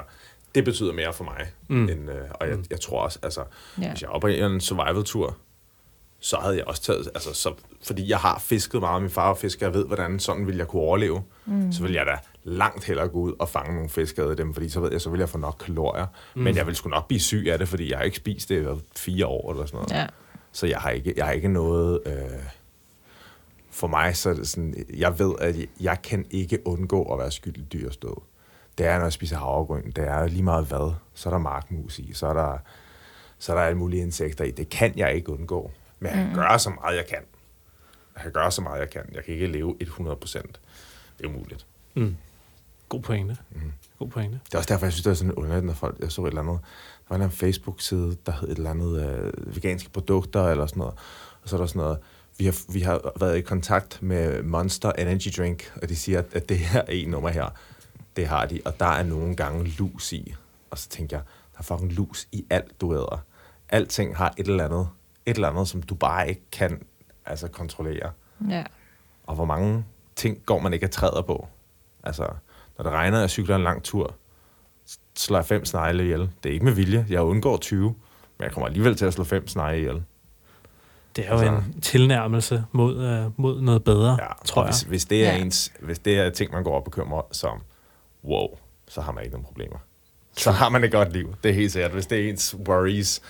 det 0.55 0.65
betyder 0.65 0.93
mere 0.93 1.13
for 1.13 1.25
mig. 1.25 1.47
Mm. 1.69 1.77
Mm. 1.77 1.89
End, 1.89 2.11
øh, 2.11 2.17
og 2.31 2.49
jeg, 2.49 2.57
Mm. 2.57 2.65
jeg 2.71 2.81
tror 2.81 3.03
også, 3.03 3.19
altså, 3.23 3.45
Ja. 3.81 3.89
hvis 3.91 4.03
jeg 4.03 4.09
er 4.09 4.13
oppe 4.13 4.27
på 4.27 4.27
en 4.47 4.61
survival-tur, 4.61 5.37
så 6.21 6.37
havde 6.37 6.57
jeg 6.57 6.65
også 6.65 6.83
taget, 6.83 7.09
altså, 7.15 7.35
så, 7.35 7.55
fordi 7.87 8.09
jeg 8.11 8.19
har 8.19 8.39
fisket 8.39 8.81
meget, 8.81 9.03
min 9.03 9.11
far 9.11 9.27
var 9.27 9.35
fisker, 9.35 9.67
jeg 9.67 9.75
ved, 9.75 9.87
hvordan 9.87 10.19
sådan 10.19 10.47
ville 10.47 10.59
jeg 10.59 10.69
kunne 10.69 10.83
overleve, 10.83 11.23
mm. 11.47 11.73
så 11.73 11.83
vil 11.83 11.93
jeg 11.93 12.07
da 12.07 12.19
langt 12.45 12.85
hellere 12.85 13.09
gå 13.09 13.19
ud 13.19 13.33
og 13.39 13.49
fange 13.49 13.75
nogle 13.75 13.89
fisk 13.89 14.19
af 14.19 14.37
dem, 14.37 14.55
fordi 14.55 14.69
så 14.69 14.81
ved 14.81 14.93
jeg, 14.93 15.01
så 15.01 15.11
vil 15.11 15.19
jeg 15.19 15.29
få 15.29 15.39
nok 15.39 15.57
kalorier. 15.67 16.07
Mm. 16.35 16.43
Men 16.43 16.57
jeg 16.57 16.67
vil 16.67 16.77
sgu 16.77 16.89
nok 16.89 17.09
blive 17.09 17.21
syg 17.21 17.47
af 17.51 17.59
det, 17.59 17.69
fordi 17.69 17.91
jeg 17.91 17.99
har 17.99 18.05
ikke 18.05 18.17
spist 18.17 18.49
det 18.49 18.63
i 18.63 18.81
fire 18.97 19.27
år 19.27 19.53
eller 19.53 19.67
sådan 19.67 19.77
noget. 19.77 19.91
Ja. 19.91 20.07
Så 20.53 20.67
jeg 20.67 20.79
har 20.79 20.91
ikke, 20.91 21.15
jeg 21.17 21.27
har 21.27 21.33
ikke 21.33 21.49
noget... 21.49 22.01
Øh, 22.07 22.15
for 23.71 23.87
mig, 23.87 24.17
så 24.17 24.31
er 24.31 24.35
det 24.35 24.49
sådan, 24.49 24.85
jeg 24.95 25.19
ved, 25.19 25.35
at 25.41 25.57
jeg 25.81 26.03
kan 26.03 26.27
ikke 26.31 26.67
undgå 26.67 27.13
at 27.13 27.19
være 27.19 27.31
skyldig 27.31 27.73
dyrs 27.73 27.97
død. 27.97 28.21
Det 28.79 28.87
er, 28.87 28.97
når 28.97 29.05
jeg 29.05 29.13
spiser 29.13 29.37
havregryn. 29.37 29.91
Det 29.91 30.09
er 30.09 30.27
lige 30.27 30.43
meget 30.43 30.67
hvad. 30.67 30.93
Så 31.15 31.29
er 31.29 31.33
der 31.33 31.39
markmus 31.39 31.99
i. 31.99 32.13
Så 32.13 32.27
er 32.27 32.33
der, 32.33 32.59
så 33.39 33.53
er 33.53 33.57
der 33.57 33.63
alle 33.63 33.79
mulige 33.79 34.03
insekter 34.03 34.45
i. 34.45 34.51
Det 34.51 34.69
kan 34.69 34.99
jeg 34.99 35.15
ikke 35.15 35.33
undgå. 35.33 35.71
Men 35.99 36.11
jeg 36.11 36.27
kan 36.27 36.35
gøre 36.35 36.59
så 36.59 36.71
meget, 36.71 36.97
jeg 36.97 37.07
kan. 37.07 37.19
Jeg 38.15 38.23
kan 38.23 38.33
gøre 38.33 38.51
så 38.51 38.63
meget, 38.63 38.81
jeg 38.81 38.91
kan. 38.91 39.03
Jeg 39.13 39.25
kan 39.25 39.35
ikke 39.35 39.47
leve 39.47 39.77
100 39.81 40.17
procent. 40.17 40.61
Det 41.19 41.25
er 41.27 41.29
umuligt. 41.29 41.67
Mm. 41.95 42.17
God 42.91 43.03
pointe. 43.03 43.37
Mm. 43.51 43.73
God 43.99 44.09
pointe. 44.09 44.41
Det 44.45 44.55
er 44.55 44.59
også 44.59 44.69
derfor, 44.69 44.87
jeg 44.87 44.93
synes, 44.93 45.05
det 45.05 45.11
er 45.11 45.15
sådan 45.15 45.33
underligt, 45.33 45.67
når 45.67 45.73
folk, 45.73 45.99
jeg 46.01 46.13
så 46.13 46.23
et 46.23 46.29
eller 46.29 46.43
andet, 46.43 46.59
der 46.59 47.07
var 47.09 47.17
en 47.17 47.23
eller 47.23 47.27
anden 47.27 47.39
Facebook-side, 47.39 48.17
der 48.27 48.33
hed 48.33 48.49
et 48.49 48.57
eller 48.57 48.71
andet 48.71 49.07
øh, 49.07 49.55
veganske 49.55 49.91
produkter, 49.91 50.49
eller 50.49 50.67
sådan 50.67 50.81
noget, 50.81 50.95
og 51.43 51.49
så 51.49 51.57
er 51.57 51.61
der 51.61 51.67
sådan 51.67 51.81
noget, 51.81 51.99
vi 52.39 52.45
har, 52.45 52.73
vi 52.73 52.81
har 52.81 53.13
været 53.21 53.39
i 53.39 53.41
kontakt 53.41 54.03
med 54.03 54.43
Monster 54.43 54.93
Energy 54.93 55.29
Drink, 55.37 55.73
og 55.83 55.89
de 55.89 55.97
siger, 55.97 56.23
at 56.33 56.49
det 56.49 56.59
her 56.59 56.81
er 56.81 56.85
en 56.89 57.09
nummer 57.09 57.29
her, 57.29 57.49
det 58.17 58.27
har 58.27 58.47
de, 58.47 58.61
og 58.65 58.81
der 58.81 58.87
er 58.87 59.03
nogle 59.03 59.37
gange 59.37 59.65
lus 59.79 60.13
i, 60.13 60.35
og 60.71 60.79
så 60.79 60.89
tænker 60.89 61.17
jeg, 61.17 61.25
der 61.53 61.59
er 61.59 61.63
fucking 61.63 61.93
lus 61.93 62.29
i 62.33 62.45
alt, 62.51 62.81
du 62.81 62.95
æder. 62.95 63.25
Alting 63.69 64.17
har 64.17 64.35
et 64.39 64.47
eller 64.47 64.65
andet, 64.65 64.89
et 65.27 65.35
eller 65.35 65.49
andet, 65.49 65.69
som 65.69 65.83
du 65.83 65.95
bare 65.95 66.29
ikke 66.29 66.43
kan 66.53 66.83
altså, 67.27 67.49
kontrollere. 67.49 68.11
Ja. 68.49 68.65
Og 69.27 69.35
hvor 69.35 69.45
mange 69.45 69.85
ting 70.17 70.47
går 70.47 70.59
man 70.59 70.73
ikke 70.73 70.85
af 70.85 70.91
træder 70.91 71.23
på. 71.23 71.49
Altså, 72.03 72.27
når 72.79 72.83
det 72.83 72.93
regner, 72.93 73.17
og 73.17 73.21
jeg 73.21 73.31
cykler 73.31 73.57
en 73.57 73.63
lang 73.63 73.83
tur, 73.83 74.15
slår 75.17 75.39
jeg 75.39 75.47
fem 75.47 75.65
snegle 75.65 76.03
ihjel. 76.05 76.21
Det 76.43 76.49
er 76.49 76.53
ikke 76.53 76.65
med 76.65 76.73
vilje. 76.73 77.07
Jeg 77.09 77.21
undgår 77.23 77.57
20, 77.57 77.83
men 77.83 77.95
jeg 78.45 78.53
kommer 78.53 78.67
alligevel 78.67 78.97
til 78.97 79.05
at 79.07 79.13
slå 79.13 79.25
fem 79.25 79.49
snegle 79.49 79.79
ihjel. 79.79 80.03
Det 81.17 81.25
er 81.27 81.29
jo 81.35 81.39
Altså- 81.39 81.55
en 81.75 81.81
tilnærmelse 81.81 82.65
mod, 82.73 83.05
øh, 83.05 83.31
mod 83.41 83.61
noget 83.61 83.85
bedre, 83.85 84.11
Ja, 84.21 84.27
tror 84.45 84.63
jeg. 84.63 84.71
Hvis, 84.71 84.83
hvis, 84.83 85.05
det 85.05 85.27
er 85.27 85.33
Ja. 85.33 85.39
ens, 85.39 85.73
hvis 85.81 85.99
det 85.99 86.19
er 86.19 86.31
ting, 86.31 86.53
man 86.53 86.65
går 86.65 86.71
op 86.71 86.77
og 86.77 86.85
bekymrer 86.85 87.23
som, 87.33 87.61
wow, 88.25 88.47
så 88.89 89.01
har 89.01 89.13
man 89.13 89.25
ikke 89.25 89.33
nogen 89.33 89.45
problemer. 89.45 89.77
Så 90.37 90.51
har 90.51 90.69
man 90.69 90.85
et 90.85 90.93
godt 90.93 91.13
liv. 91.13 91.35
Det 91.45 91.49
er 91.51 91.55
helt 91.55 91.73
sikkert. 91.73 91.93
Hvis 91.93 92.07
det 92.07 92.25
er 92.25 92.29
ens 92.31 92.57
worries, 92.69 93.23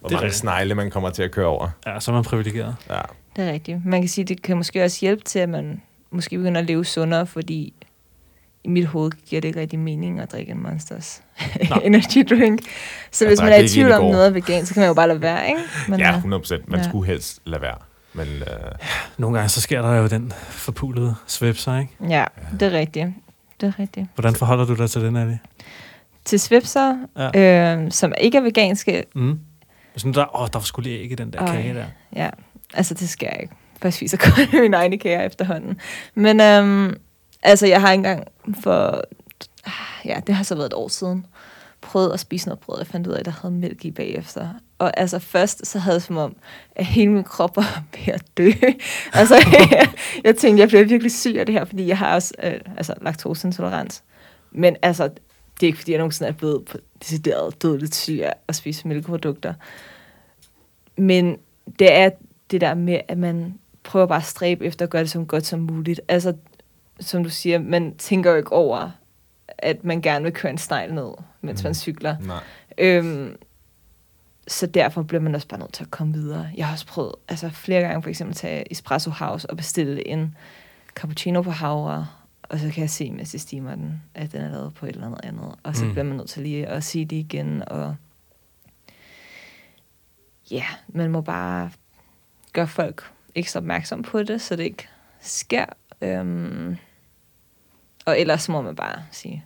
hvor 0.00 0.08
Det 0.08 0.14
er 0.14 0.18
mange 0.18 0.24
rigtigt. 0.26 0.40
snegle, 0.40 0.74
man 0.74 0.90
kommer 0.90 1.10
til 1.10 1.22
at 1.22 1.30
køre 1.30 1.46
over. 1.46 1.68
Ja, 1.86 2.00
så 2.00 2.10
er 2.10 2.14
man 2.14 2.24
privilegeret. 2.24 2.76
Ja. 2.90 3.00
Det 3.36 3.48
er 3.48 3.52
rigtigt. 3.52 3.84
Man 3.86 4.00
kan 4.02 4.08
sige, 4.08 4.24
det 4.24 4.42
kan 4.42 4.56
måske 4.56 4.84
også 4.84 4.98
hjælpe 5.00 5.22
til, 5.24 5.38
at 5.38 5.48
man 5.48 5.82
måske 6.10 6.38
begynder 6.38 6.60
at 6.60 6.66
leve 6.66 6.84
sundere, 6.84 7.26
fordi 7.26 7.74
i 8.64 8.68
mit 8.68 8.86
hoved 8.86 9.12
giver 9.26 9.40
det 9.40 9.48
ikke 9.48 9.60
rigtig 9.60 9.78
mening 9.78 10.20
at 10.20 10.32
drikke 10.32 10.52
en 10.52 10.62
Monsters 10.62 11.22
energy 11.84 12.26
drink. 12.30 12.60
Så 13.10 13.24
Jeg 13.24 13.30
hvis 13.30 13.40
man 13.40 13.52
er 13.52 13.56
i 13.56 13.60
ikke 13.60 13.72
tvivl 13.72 13.92
om 13.92 14.02
noget 14.04 14.26
er 14.26 14.30
vegan, 14.30 14.66
så 14.66 14.74
kan 14.74 14.80
man 14.80 14.88
jo 14.88 14.94
bare 14.94 15.08
lade 15.08 15.22
være, 15.22 15.48
ikke? 15.48 15.60
Men, 15.88 16.00
ja, 16.00 16.08
øh, 16.10 16.16
100 16.16 16.40
procent. 16.40 16.68
Man 16.68 16.80
Ja. 16.80 16.88
skulle 16.88 17.06
helst 17.06 17.40
lade 17.44 17.62
være. 17.62 17.76
Men 18.12 18.26
øh, 18.28 18.44
Nogle 19.18 19.36
gange 19.38 19.48
så 19.48 19.60
sker 19.60 19.82
der 19.82 19.94
jo 19.94 20.06
den 20.06 20.32
forpulede 20.50 21.14
svipser, 21.26 21.78
ikke? 21.78 21.92
ja, 22.08 22.24
det 22.60 22.62
er 22.62 22.78
rigtigt. 22.78 23.06
Det 23.60 23.66
er 23.66 23.78
rigtigt. 23.78 24.06
Hvordan 24.14 24.34
forholder 24.34 24.64
du 24.64 24.74
dig 24.74 24.90
til 24.90 25.00
den, 25.00 25.16
Ali? 25.16 25.34
Til 26.24 26.40
svipser, 26.40 26.96
Ja. 27.34 27.74
øh, 27.76 27.90
som 27.92 28.12
ikke 28.20 28.38
er 28.38 28.42
veganske, 28.42 29.04
Mm. 29.14 29.38
Sådan 29.96 30.14
der, 30.14 30.40
åh, 30.40 30.46
der 30.52 30.58
var 30.58 30.64
sgu 30.64 30.80
lige 30.80 31.00
æg 31.00 31.12
i 31.12 31.14
den 31.14 31.32
der 31.32 31.38
Ej. 31.38 31.46
kage 31.62 31.74
der. 31.74 31.84
Ja, 32.16 32.30
altså 32.74 32.94
det 32.94 33.08
skal 33.08 33.28
jeg 33.32 33.42
ikke. 33.42 33.54
For 33.80 33.88
jeg 33.88 33.92
spiser 33.94 34.16
kun 34.16 34.32
mine 34.62 34.76
egne 34.76 34.98
kager 34.98 35.20
efterhånden. 35.22 35.80
Men 36.14 36.40
øhm, 36.40 36.94
altså, 37.44 37.66
jeg 37.66 37.80
har 37.80 37.92
engang 37.92 38.24
for... 38.62 39.02
Ja, 40.04 40.20
det 40.26 40.34
har 40.34 40.44
så 40.44 40.54
været 40.54 40.66
et 40.66 40.74
år 40.74 40.88
siden. 40.88 41.26
Prøvet 41.80 42.12
at 42.12 42.20
spise 42.20 42.48
noget 42.48 42.60
brød, 42.60 42.78
jeg 42.78 42.86
fandt 42.86 43.06
ud 43.06 43.12
af, 43.12 43.18
at 43.18 43.24
der 43.24 43.32
havde 43.42 43.54
mælk 43.54 43.84
i 43.84 43.90
bagefter. 43.90 44.48
Og 44.78 45.00
altså 45.00 45.18
først, 45.18 45.66
så 45.66 45.78
havde 45.78 45.94
jeg 45.94 46.02
som 46.02 46.16
om, 46.16 46.36
at 46.76 46.86
hele 46.86 47.12
min 47.12 47.24
krop 47.24 47.56
var 47.56 47.82
ved 48.06 48.14
at 48.14 48.24
dø. 48.36 48.50
altså, 49.12 49.34
jeg, 49.70 49.88
jeg 50.24 50.36
tænkte, 50.36 50.60
jeg 50.60 50.68
bliver 50.68 50.84
virkelig 50.84 51.12
syg 51.12 51.36
af 51.38 51.46
det 51.46 51.54
her, 51.54 51.64
fordi 51.64 51.86
jeg 51.86 51.98
har 51.98 52.14
også 52.14 52.34
øh, 52.42 52.60
altså, 52.76 52.94
laktoseintolerans. 53.00 54.02
Men 54.52 54.76
altså, 54.82 55.10
det 55.60 55.62
er 55.62 55.66
ikke, 55.66 55.78
fordi 55.78 55.92
jeg 55.92 55.98
nogensinde 55.98 56.28
er 56.28 56.32
blevet 56.32 56.64
på 56.64 56.78
decideret 57.00 57.62
dødeligt 57.62 57.94
syg 57.94 58.20
af 58.22 58.34
at 58.48 58.54
spise 58.54 58.88
mælkeprodukter. 58.88 59.54
Men 60.96 61.36
det 61.78 61.92
er 61.92 62.10
det 62.50 62.60
der 62.60 62.74
med, 62.74 63.00
at 63.08 63.18
man 63.18 63.58
prøver 63.82 64.06
bare 64.06 64.18
at 64.18 64.24
stræbe 64.24 64.64
efter 64.64 64.84
at 64.84 64.90
gøre 64.90 65.02
det 65.02 65.10
så 65.10 65.24
godt 65.24 65.46
som 65.46 65.60
muligt. 65.60 66.00
Altså, 66.08 66.34
som 67.00 67.24
du 67.24 67.30
siger, 67.30 67.58
man 67.58 67.96
tænker 67.96 68.30
jo 68.30 68.36
ikke 68.36 68.52
over, 68.52 68.90
at 69.58 69.84
man 69.84 70.00
gerne 70.02 70.22
vil 70.24 70.32
køre 70.32 70.52
en 70.52 70.58
snegl 70.58 70.94
ned, 70.94 71.12
mens 71.40 71.60
Mhm. 71.62 71.66
man 71.66 71.74
cykler. 71.74 72.16
nej. 72.20 72.40
Øhm, 72.78 73.36
så 74.48 74.66
derfor 74.66 75.02
bliver 75.02 75.20
man 75.20 75.34
også 75.34 75.48
bare 75.48 75.60
nødt 75.60 75.72
til 75.72 75.84
at 75.84 75.90
komme 75.90 76.12
videre. 76.12 76.50
Jeg 76.56 76.66
har 76.66 76.72
også 76.72 76.86
prøvet 76.86 77.12
altså 77.28 77.48
flere 77.50 77.80
gange 77.80 78.02
for 78.02 78.10
eksempel 78.10 78.32
at 78.32 78.36
tage 78.36 78.72
Espresso 78.72 79.10
House 79.10 79.50
og 79.50 79.56
bestille 79.56 80.08
en 80.08 80.36
cappuccino 80.94 81.42
på 81.42 81.50
havre, 81.50 82.06
og 82.42 82.58
så 82.58 82.70
kan 82.70 82.80
jeg 82.80 82.90
se, 82.90 83.10
mens 83.10 83.34
jeg 83.34 83.40
stimer 83.40 83.74
den, 83.74 84.02
at 84.14 84.32
den 84.32 84.40
er 84.40 84.50
lavet 84.50 84.74
på 84.74 84.86
et 84.86 84.94
eller 84.94 85.06
andet 85.06 85.20
andet. 85.22 85.54
Og 85.62 85.76
så 85.76 85.82
Mm. 85.82 85.88
mm. 85.88 85.92
bliver 85.94 86.04
man 86.04 86.16
nødt 86.16 86.28
til 86.28 86.42
lige 86.42 86.66
at 86.66 86.84
sige 86.84 87.04
det 87.04 87.16
igen, 87.16 87.62
og 87.68 87.96
ja, 90.50 90.64
man 90.88 91.10
må 91.10 91.20
bare 91.20 91.70
gøre 92.52 92.66
folk 92.68 93.10
ekstra 93.34 93.60
opmærksom 93.60 94.02
på 94.02 94.22
det, 94.22 94.40
så 94.42 94.56
det 94.56 94.64
ikke 94.64 94.88
sker. 95.24 95.64
Øhm, 96.00 96.76
og 98.06 98.20
ellers 98.20 98.48
må 98.48 98.60
man 98.62 98.76
bare 98.76 99.02
sige, 99.10 99.44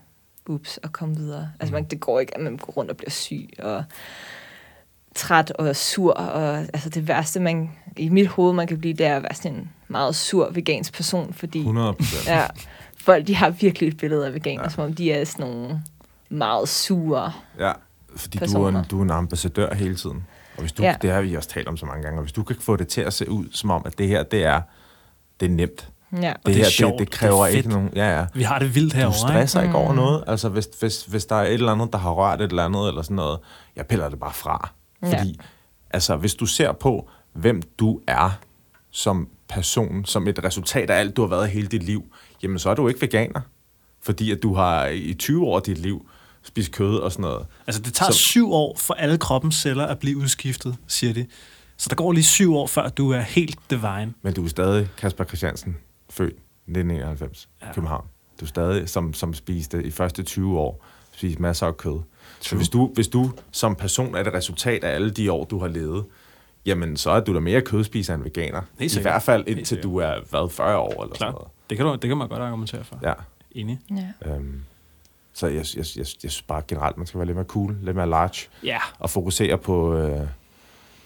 ups, 0.48 0.76
og 0.76 0.92
komme 0.92 1.16
videre. 1.16 1.50
Altså, 1.60 1.74
man, 1.74 1.84
det 1.84 2.00
går 2.00 2.20
ikke, 2.20 2.36
at 2.36 2.42
man 2.42 2.56
går 2.56 2.72
rundt 2.72 2.90
og 2.90 2.96
bliver 2.96 3.10
syg, 3.10 3.48
og 3.58 3.84
træt 5.14 5.50
og 5.50 5.76
sur, 5.76 6.12
og 6.12 6.58
altså 6.58 6.88
det 6.88 7.08
værste, 7.08 7.40
man, 7.40 7.70
i 7.96 8.08
mit 8.08 8.26
hoved, 8.26 8.54
man 8.54 8.66
kan 8.66 8.78
blive, 8.78 8.94
det 8.94 9.06
er 9.06 9.16
at 9.16 9.22
være 9.22 9.34
sådan 9.34 9.52
en 9.54 9.70
meget 9.88 10.16
sur 10.16 10.50
vegansk 10.50 10.92
person, 10.94 11.32
fordi 11.32 11.58
100 11.58 11.92
procent. 11.94 12.26
ja, 12.26 12.46
folk, 12.96 13.26
de 13.26 13.34
har 13.36 13.50
virkelig 13.50 13.88
et 13.88 13.96
billede 13.96 14.26
af 14.26 14.34
veganer, 14.34 14.62
Ja. 14.62 14.68
som 14.68 14.84
om 14.84 14.92
de 14.94 15.12
er 15.12 15.24
sådan 15.24 15.46
nogle 15.46 15.82
meget 16.28 16.68
sure. 16.68 17.32
Ja, 17.58 17.72
fordi 18.16 18.38
du 18.38 18.44
er, 18.44 18.46
personer. 18.46 18.78
en, 18.82 18.86
du 18.90 18.98
er 18.98 19.02
en 19.02 19.10
ambassadør 19.10 19.74
hele 19.74 19.94
tiden. 19.96 20.26
Og 20.56 20.60
hvis 20.60 20.72
du. 20.72 20.82
Ja. 20.82 20.96
det 21.02 21.10
har 21.10 21.20
vi 21.20 21.34
også 21.34 21.48
talt 21.48 21.68
om 21.68 21.76
så 21.76 21.86
mange 21.86 22.02
gange, 22.02 22.18
og 22.18 22.22
hvis 22.22 22.32
du 22.32 22.42
kan 22.42 22.56
få 22.60 22.76
det 22.76 22.88
til 22.88 23.00
at 23.00 23.12
se 23.12 23.30
ud, 23.30 23.46
som 23.52 23.70
om, 23.70 23.82
at 23.86 23.98
det 23.98 24.08
her, 24.08 24.22
det 24.22 24.44
er, 24.44 24.60
det 25.40 25.46
er 25.46 25.50
nemt. 25.50 25.88
Ja, 26.12 26.16
Det, 26.18 26.46
det 26.46 26.52
er 26.54 26.58
her, 26.58 26.70
sjovt, 26.70 26.92
det, 26.92 26.98
det 27.00 27.08
det 27.08 27.14
er 27.14 27.18
kræver 27.18 27.46
fedt. 27.46 27.56
ikke 27.56 27.68
nogen... 27.68 27.90
Ja, 27.96 28.18
ja. 28.18 28.26
Vi 28.34 28.42
har 28.42 28.58
det 28.58 28.74
vildt 28.74 28.92
Du 28.92 28.96
herovre, 28.98 29.14
ikke? 29.16 29.18
stresser 29.48 29.62
ikke 29.62 29.74
over 29.74 29.90
Mm. 29.90 29.96
noget. 29.96 30.24
Altså, 30.26 30.48
hvis, 30.48 30.68
hvis, 30.80 31.04
hvis 31.04 31.26
der 31.26 31.36
er 31.36 31.42
et 31.46 31.52
eller 31.54 31.72
andet, 31.72 31.92
der 31.92 31.98
har 31.98 32.10
rørt 32.10 32.40
et 32.40 32.50
eller 32.50 32.64
andet, 32.64 32.88
eller 32.88 33.02
sådan 33.02 33.14
noget, 33.16 33.38
jeg 33.76 33.86
piller 33.86 34.08
det 34.08 34.20
bare 34.20 34.32
fra. 34.32 34.70
Ja. 35.02 35.18
Fordi, 35.18 35.40
altså, 35.90 36.16
hvis 36.16 36.34
du 36.34 36.46
ser 36.46 36.72
på, 36.72 37.08
hvem 37.32 37.62
du 37.78 38.00
er 38.06 38.30
som 38.90 39.28
person, 39.48 40.04
som 40.04 40.28
et 40.28 40.44
resultat 40.44 40.90
af 40.90 40.98
alt, 40.98 41.16
du 41.16 41.22
har 41.22 41.28
været 41.28 41.48
hele 41.48 41.66
dit 41.66 41.82
liv, 41.82 42.04
jamen, 42.42 42.58
så 42.58 42.70
er 42.70 42.74
du 42.74 42.88
ikke 42.88 43.00
veganer. 43.00 43.40
Fordi 44.02 44.30
at 44.30 44.42
du 44.42 44.54
har 44.54 44.86
i 44.86 45.14
20 45.14 45.44
år 45.46 45.56
af 45.56 45.62
dit 45.62 45.78
liv 45.78 46.08
spist 46.42 46.72
kød 46.72 46.96
og 46.98 47.12
sådan 47.12 47.22
noget. 47.22 47.46
Altså, 47.66 47.82
det 47.82 47.94
tager 47.94 48.12
Så- 48.12 48.18
syv 48.18 48.52
år 48.52 48.76
for 48.78 48.94
alle 48.94 49.18
kroppens 49.18 49.54
celler 49.56 49.86
at 49.86 49.98
blive 49.98 50.16
udskiftet, 50.18 50.76
siger 50.86 51.12
de. 51.14 51.26
Så 51.78 51.86
der 51.88 51.94
går 51.96 52.12
lige 52.12 52.24
syv 52.24 52.54
år, 52.56 52.66
før 52.66 52.88
du 52.88 53.10
er 53.12 53.20
helt 53.20 53.58
divine. 53.70 54.14
Men 54.22 54.34
du 54.34 54.44
er 54.44 54.48
stadig 54.48 54.88
Kasper 54.98 55.24
Christiansen, 55.24 55.76
født 56.10 56.34
1991 56.66 57.44
i 57.60 57.64
Ja. 57.64 57.72
København. 57.72 58.04
Du 58.40 58.44
er 58.44 58.48
stadig, 58.48 58.88
som, 58.88 59.14
som 59.14 59.34
spiste 59.34 59.84
i 59.84 59.90
første 59.90 60.22
20 60.22 60.58
år, 60.58 60.84
spiste 61.12 61.42
masser 61.42 61.66
af 61.66 61.76
kød. 61.76 62.00
Så 62.40 62.48
True. 62.50 62.56
hvis 62.56 62.68
du, 62.68 62.90
hvis 62.94 63.08
du 63.08 63.32
som 63.50 63.74
person 63.74 64.14
er 64.14 64.22
det 64.22 64.32
resultat 64.34 64.84
af 64.84 64.94
alle 64.94 65.10
de 65.10 65.32
år, 65.32 65.44
du 65.44 65.58
har 65.58 65.68
levet, 65.68 66.04
jamen 66.66 66.96
så 66.96 67.10
er 67.10 67.20
du 67.20 67.34
da 67.34 67.40
mere 67.40 67.60
kødspiser 67.60 68.14
end 68.14 68.22
veganer. 68.22 68.62
I 68.80 68.88
hvert 69.02 69.22
fald 69.22 69.44
indtil 69.48 69.82
du 69.82 69.96
er, 69.96 70.14
hvad, 70.30 70.50
40 70.50 70.78
år 70.78 70.88
eller 70.88 70.98
sådan 71.02 71.16
Klart. 71.16 71.32
noget. 71.34 71.48
Det 71.70 71.76
kan, 71.78 71.86
du, 71.86 71.92
det 71.92 72.08
kan 72.08 72.16
man 72.16 72.28
godt 72.28 72.42
argumentere 72.42 72.84
for. 72.84 72.98
Ja. 73.02 73.12
Enig. 73.52 73.78
ja. 73.90 74.30
Øhm, 74.34 74.60
så 75.34 75.46
jeg, 75.46 75.54
jeg, 75.56 75.64
jeg, 75.76 75.84
jeg, 75.96 76.06
jeg 76.22 76.30
synes 76.30 76.42
bare 76.42 76.62
generelt, 76.68 76.96
man 76.98 77.06
skal 77.06 77.18
være 77.18 77.26
lidt 77.26 77.36
mere 77.36 77.46
cool, 77.46 77.76
lidt 77.82 77.96
mere 77.96 78.08
large, 78.08 78.48
Ja. 78.64 78.78
og 78.98 79.10
fokusere 79.10 79.58
på, 79.58 79.94
øh, 79.94 80.26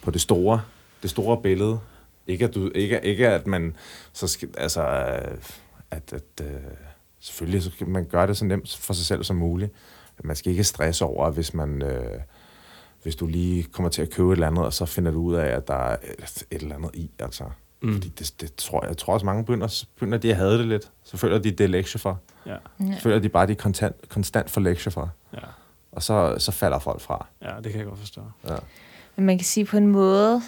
på 0.02 0.10
det 0.10 0.20
store, 0.20 0.62
det 1.02 1.10
store 1.10 1.42
billede. 1.42 1.78
Ikke 2.26 2.44
at, 2.44 2.54
du, 2.54 2.70
ikke, 2.74 3.00
ikke 3.02 3.28
at 3.28 3.46
man 3.46 3.76
så 4.12 4.26
skal, 4.26 4.48
altså, 4.58 4.82
at, 5.90 6.12
at 6.12 6.22
øh, 6.40 6.46
selvfølgelig 7.20 7.62
så 7.62 7.70
skal 7.70 7.88
man 7.88 8.04
gøre 8.04 8.26
det 8.26 8.36
så 8.36 8.44
nemt 8.44 8.76
for 8.80 8.92
sig 8.92 9.06
selv 9.06 9.24
som 9.24 9.36
muligt. 9.36 9.72
Man 10.24 10.36
skal 10.36 10.50
ikke 10.50 10.64
stresse 10.64 11.04
over, 11.04 11.30
hvis 11.30 11.54
man, 11.54 11.82
øh, 11.82 12.20
hvis 13.02 13.16
du 13.16 13.26
lige 13.26 13.62
kommer 13.62 13.88
til 13.88 14.02
at 14.02 14.10
købe 14.10 14.28
et 14.28 14.32
eller 14.32 14.46
andet, 14.46 14.64
og 14.64 14.72
så 14.72 14.86
finder 14.86 15.10
du 15.10 15.22
ud 15.22 15.34
af, 15.34 15.46
at 15.46 15.68
der 15.68 15.74
er 15.74 15.96
et, 16.18 16.44
et 16.50 16.62
eller 16.62 16.74
andet 16.74 16.90
i, 16.94 17.10
altså. 17.18 17.44
Mm. 17.82 17.92
Fordi 17.92 18.08
det, 18.08 18.34
det 18.40 18.54
tror 18.54 18.82
jeg, 18.82 18.88
jeg 18.88 18.96
tror 18.96 19.14
også 19.14 19.26
mange 19.26 19.44
begynder, 19.44 19.84
begynder 19.94 20.18
de 20.18 20.30
at 20.30 20.36
have 20.36 20.58
det 20.58 20.66
lidt. 20.66 20.90
Så 21.04 21.16
føler 21.16 21.38
de, 21.38 21.50
det 21.50 21.64
er 21.64 21.68
lektier 21.68 21.98
for. 21.98 22.20
Ja. 22.46 22.56
Så 22.78 23.00
føler 23.00 23.18
de 23.18 23.28
bare, 23.28 23.46
de 23.46 23.52
er 23.52 23.56
konstant, 23.56 24.08
konstant 24.08 24.50
for 24.50 24.60
lektier 24.60 24.90
for. 24.90 25.10
Ja. 25.32 25.38
Og 25.92 26.02
så, 26.02 26.34
så 26.38 26.52
falder 26.52 26.78
folk 26.78 27.00
fra. 27.00 27.26
ja, 27.42 27.56
det 27.64 27.72
kan 27.72 27.80
jeg 27.80 27.86
godt 27.86 27.98
forstå. 27.98 28.20
Ja. 28.48 28.56
Men 29.16 29.26
man 29.26 29.38
kan 29.38 29.44
sige 29.44 29.64
på 29.64 29.76
en 29.76 29.86
måde, 29.86 30.42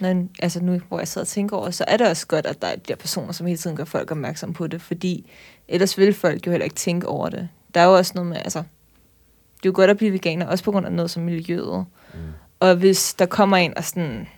når, 0.00 0.26
altså 0.42 0.60
nu 0.60 0.80
hvor 0.88 0.98
jeg 0.98 1.08
sidder 1.08 1.24
og 1.24 1.28
tænker 1.28 1.56
over, 1.56 1.70
så 1.70 1.84
er 1.88 1.96
det 1.96 2.08
også 2.08 2.26
godt, 2.26 2.46
at 2.46 2.62
der 2.62 2.68
er 2.68 2.76
de 2.76 2.82
der 2.88 2.94
personer, 2.96 3.32
som 3.32 3.46
hele 3.46 3.58
tiden 3.58 3.76
gør 3.76 3.84
folk 3.84 4.10
opmærksom 4.10 4.52
på 4.52 4.66
det, 4.66 4.82
fordi 4.82 5.30
ellers 5.68 5.98
vil 5.98 6.14
folk 6.14 6.46
jo 6.46 6.50
heller 6.50 6.64
ikke 6.64 6.76
tænke 6.76 7.08
over 7.08 7.28
det. 7.28 7.48
Der 7.74 7.80
er 7.80 7.84
jo 7.84 7.96
også 7.96 8.12
noget 8.14 8.28
med, 8.28 8.36
altså, 8.36 8.58
det 8.58 9.66
er 9.66 9.70
jo 9.70 9.72
godt 9.74 9.90
at 9.90 9.96
blive 9.96 10.12
veganer, 10.12 10.46
også 10.46 10.64
på 10.64 10.70
grund 10.70 10.86
af 10.86 10.92
noget 10.92 11.10
som 11.10 11.22
miljøet. 11.22 11.84
Mm. 12.14 12.20
Og 12.60 12.76
hvis 12.76 13.14
der 13.14 13.26
kommer 13.26 13.56
en 13.56 13.76
og 13.78 13.84
sådan, 13.84 14.28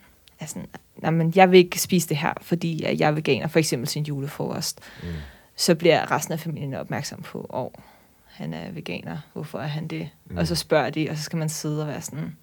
er 0.40 0.46
sådan 0.46 0.66
men 1.12 1.32
jeg 1.36 1.50
vil 1.50 1.58
ikke 1.58 1.80
spise 1.80 2.08
det 2.08 2.16
her, 2.16 2.32
fordi 2.40 2.84
at 2.84 3.00
jeg 3.00 3.06
er 3.06 3.12
veganer, 3.12 3.48
for 3.48 3.58
eksempel 3.58 3.88
sin 3.88 4.02
julefrokost, 4.04 4.80
Mm. 5.02 5.08
så 5.56 5.74
bliver 5.74 6.10
resten 6.10 6.32
af 6.32 6.40
familien 6.40 6.74
opmærksom 6.74 7.22
på, 7.22 7.46
åh, 7.50 7.62
oh, 7.64 7.70
han 8.26 8.54
er 8.54 8.72
veganer, 8.72 9.18
hvorfor 9.32 9.58
er 9.58 9.66
han 9.66 9.88
det? 9.88 10.08
Mm. 10.24 10.36
Og 10.36 10.46
så 10.46 10.54
spørger 10.54 10.90
de, 10.90 11.10
og 11.10 11.16
så 11.16 11.22
skal 11.22 11.36
man 11.36 11.48
sidde 11.48 11.82
og 11.82 11.88
være 11.88 12.02
sådan, 12.02 12.36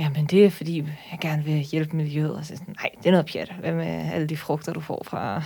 jamen 0.00 0.26
det 0.26 0.44
er 0.44 0.50
fordi, 0.50 0.78
jeg 1.10 1.18
gerne 1.20 1.44
vil 1.44 1.54
hjælpe 1.54 1.96
miljøet. 1.96 2.34
Og 2.36 2.44
så 2.46 2.52
jeg 2.52 2.58
sådan, 2.58 2.74
nej, 2.82 2.90
det 2.98 3.06
er 3.06 3.10
noget 3.10 3.26
pjat. 3.26 3.52
Hvad 3.60 3.72
med 3.72 3.86
alle 4.12 4.26
de 4.26 4.36
frugter, 4.36 4.72
du 4.72 4.80
får 4.80 5.02
fra 5.06 5.42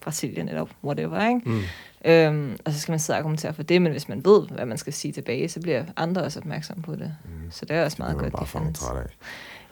Brasilien 0.00 0.48
eller 0.48 0.66
whatever, 0.84 1.28
ikke? 1.28 1.40
Mm. 1.50 1.62
Øhm, 2.04 2.56
og 2.64 2.72
så 2.72 2.80
skal 2.80 2.92
man 2.92 2.98
sidde 2.98 3.14
og 3.16 3.18
argumentere 3.18 3.54
for 3.54 3.62
det, 3.62 3.82
men 3.82 3.92
hvis 3.92 4.08
man 4.08 4.24
ved, 4.24 4.48
hvad 4.48 4.66
man 4.66 4.78
skal 4.78 4.92
sige 4.92 5.12
tilbage, 5.12 5.48
så 5.48 5.60
bliver 5.60 5.84
andre 5.96 6.22
også 6.22 6.38
opmærksomme 6.40 6.82
på 6.82 6.92
det. 6.96 7.16
Mm. 7.24 7.50
Så 7.50 7.64
det 7.64 7.76
er 7.76 7.84
også 7.84 7.94
Det 7.94 7.98
meget 7.98 8.18
godt. 8.18 8.32
bare 8.32 8.42
de 8.42 8.46
fucking 8.48 8.64
findes. 8.66 8.80
træt 8.80 8.96
af. 8.96 9.06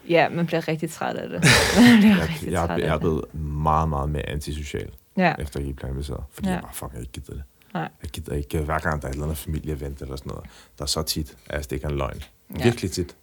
Ja, 0.09 0.29
man 0.29 0.47
bliver 0.47 0.69
rigtig 0.69 0.91
træt 0.91 1.17
af 1.17 1.29
det. 1.29 1.41
man 1.91 1.99
bliver 1.99 2.17
Jeg, 2.17 2.29
rigtig 2.29 2.53
jeg, 2.53 2.67
træt 2.67 2.81
jeg 2.81 2.89
er 2.89 2.93
det. 2.93 3.01
blevet 3.01 3.35
meget, 3.35 3.89
meget 3.89 4.11
mere 4.11 4.29
antisocial, 4.29 4.91
Ja, 5.17 5.35
efter 5.39 5.61
jeg 5.61 5.67
gik 5.67 5.77
plantebaseret. 5.77 6.25
Fordi 6.33 6.49
Ja. 6.49 6.55
jeg 6.55 6.63
bare 6.63 6.75
fucking 6.75 7.01
ikke 7.01 7.13
gider 7.13 7.33
det. 7.33 7.43
Nej. 7.75 7.89
Jeg 8.03 8.11
gider 8.11 8.35
ikke, 8.35 8.59
hver 8.59 8.79
gang 8.79 9.03
der 9.03 9.07
er 9.09 9.11
et 9.11 9.15
eller 9.15 9.25
andet 9.27 9.39
familieevent 9.39 10.03
eller 10.03 10.17
sådan 10.17 10.31
noget, 10.31 10.45
der 10.79 10.83
er 10.85 10.87
så 10.89 11.03
tit, 11.03 11.37
at 11.47 11.55
jeg 11.57 11.65
stikker 11.65 11.89
en 11.89 11.97
løgn. 11.97 12.23
Ja. 12.59 12.65
Virkelig 12.65 12.91
tit. 12.91 13.17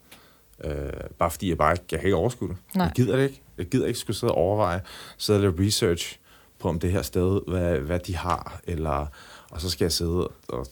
Øh, 0.64 0.94
bare 1.20 1.32
fordi 1.32 1.50
jeg 1.50 1.58
bare 1.58 1.72
ikke, 1.74 1.84
jeg 1.92 2.00
kan 2.00 2.08
ikke 2.08 2.16
overskue 2.16 2.48
det. 2.50 2.58
Nej. 2.76 2.86
Jeg 2.86 2.94
gider 2.96 3.16
det 3.16 3.24
ikke. 3.24 3.42
Jeg 3.58 3.66
gider 3.66 3.88
ikke 3.88 4.00
skulle 4.00 4.18
sidde 4.18 4.34
og 4.34 4.38
overveje, 4.38 4.82
sidde 5.18 5.38
og 5.38 5.42
lave 5.42 5.68
research 5.68 6.20
på 6.60 6.70
om 6.70 6.80
det 6.80 6.92
her 6.92 7.02
sted, 7.02 7.42
hvad, 7.48 7.80
hvad 7.80 8.00
de 8.00 8.16
har, 8.16 8.60
eller, 8.64 9.06
og 9.52 9.62
så 9.62 9.70
skal 9.70 9.86
jeg 9.86 9.92
sidde 9.92 10.28
og 10.48 10.66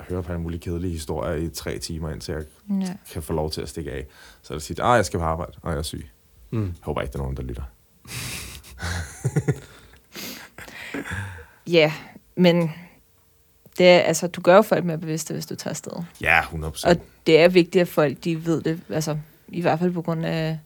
høre 0.00 0.22
på 0.22 0.32
en 0.32 0.42
mulig 0.42 0.60
kedelig 0.60 0.90
historie 0.92 1.44
i 1.44 1.48
tre 1.48 1.78
timer, 1.78 2.10
indtil 2.10 2.32
jeg 2.34 2.44
Ja. 2.80 2.94
kan 3.12 3.22
få 3.22 3.32
lov 3.32 3.50
til 3.50 3.60
at 3.60 3.68
stikke 3.68 3.92
af. 3.92 4.06
Så 4.42 4.54
er 4.54 4.58
det 4.58 4.62
sige, 4.62 4.82
at 4.82 4.96
jeg 4.96 5.06
skal 5.06 5.18
på 5.20 5.24
arbejde, 5.24 5.52
og 5.62 5.70
jeg 5.70 5.78
er 5.78 5.82
syg. 5.82 6.08
Mm. 6.50 6.62
Jeg 6.64 6.72
håber 6.82 7.00
ikke, 7.00 7.12
der 7.12 7.18
er 7.18 7.22
nogen, 7.22 7.36
der 7.36 7.42
lytter. 7.42 7.62
Ja, 11.66 11.92
men 12.36 12.70
det 13.78 13.86
er, 13.88 13.98
altså, 13.98 14.26
du 14.26 14.40
gør 14.40 14.54
jo 14.56 14.62
folk 14.62 14.84
mere 14.84 14.98
bevidste, 14.98 15.34
hvis 15.34 15.46
du 15.46 15.54
tager 15.54 15.70
afsted. 15.70 15.92
Ja, 16.20 16.40
100 16.40 16.72
Og 16.84 16.96
det 17.26 17.40
er 17.40 17.48
vigtigt, 17.48 17.82
at 17.82 17.88
folk 17.88 18.24
de 18.24 18.46
ved 18.46 18.62
det, 18.62 18.80
altså 18.90 19.18
i 19.48 19.60
hvert 19.60 19.78
fald 19.78 19.92
på 19.92 20.02
grund 20.02 20.26
af 20.26 20.58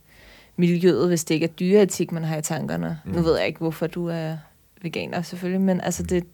miljøet, 0.56 1.08
hvis 1.08 1.24
det 1.24 1.34
ikke 1.34 1.44
er 1.46 1.50
dyreetik, 1.50 2.12
man 2.12 2.24
har 2.24 2.36
i 2.36 2.42
tankerne. 2.42 3.00
Mm. 3.04 3.12
Nu 3.12 3.18
Mm. 3.18 3.24
ved 3.24 3.36
jeg 3.38 3.46
ikke, 3.46 3.58
hvorfor 3.58 3.86
du 3.86 4.06
er 4.08 4.36
veganer 4.82 5.22
selvfølgelig, 5.22 5.60
men 5.60 5.80
altså 5.80 6.02
det, 6.02 6.24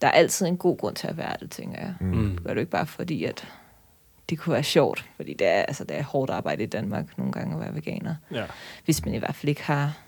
der 0.00 0.06
er 0.06 0.10
altid 0.12 0.46
en 0.46 0.56
god 0.56 0.78
grund 0.78 0.96
til 0.96 1.06
at 1.06 1.16
være 1.16 1.36
det, 1.40 1.50
tænker 1.50 1.80
jeg. 1.80 1.94
Mm. 2.00 2.06
Mm. 2.06 2.30
Det 2.30 2.44
gør 2.44 2.54
du 2.54 2.60
ikke 2.60 2.70
bare 2.72 2.86
fordi, 2.86 3.24
at 3.24 3.48
det 4.30 4.38
kunne 4.38 4.52
være 4.52 4.62
sjovt, 4.62 5.04
fordi 5.16 5.34
det 5.34 5.46
er, 5.46 5.62
altså, 5.62 5.84
det 5.84 5.98
er 5.98 6.02
hårdt 6.02 6.30
arbejde 6.30 6.62
i 6.62 6.66
Danmark 6.66 7.18
nogle 7.18 7.32
gange 7.32 7.54
at 7.54 7.60
være 7.60 7.74
veganer. 7.74 8.14
Ja. 8.32 8.44
Hvis 8.84 9.04
man 9.04 9.14
i 9.14 9.18
hvert 9.18 9.34
fald 9.34 9.48
ikke 9.48 9.62
har, 9.62 9.98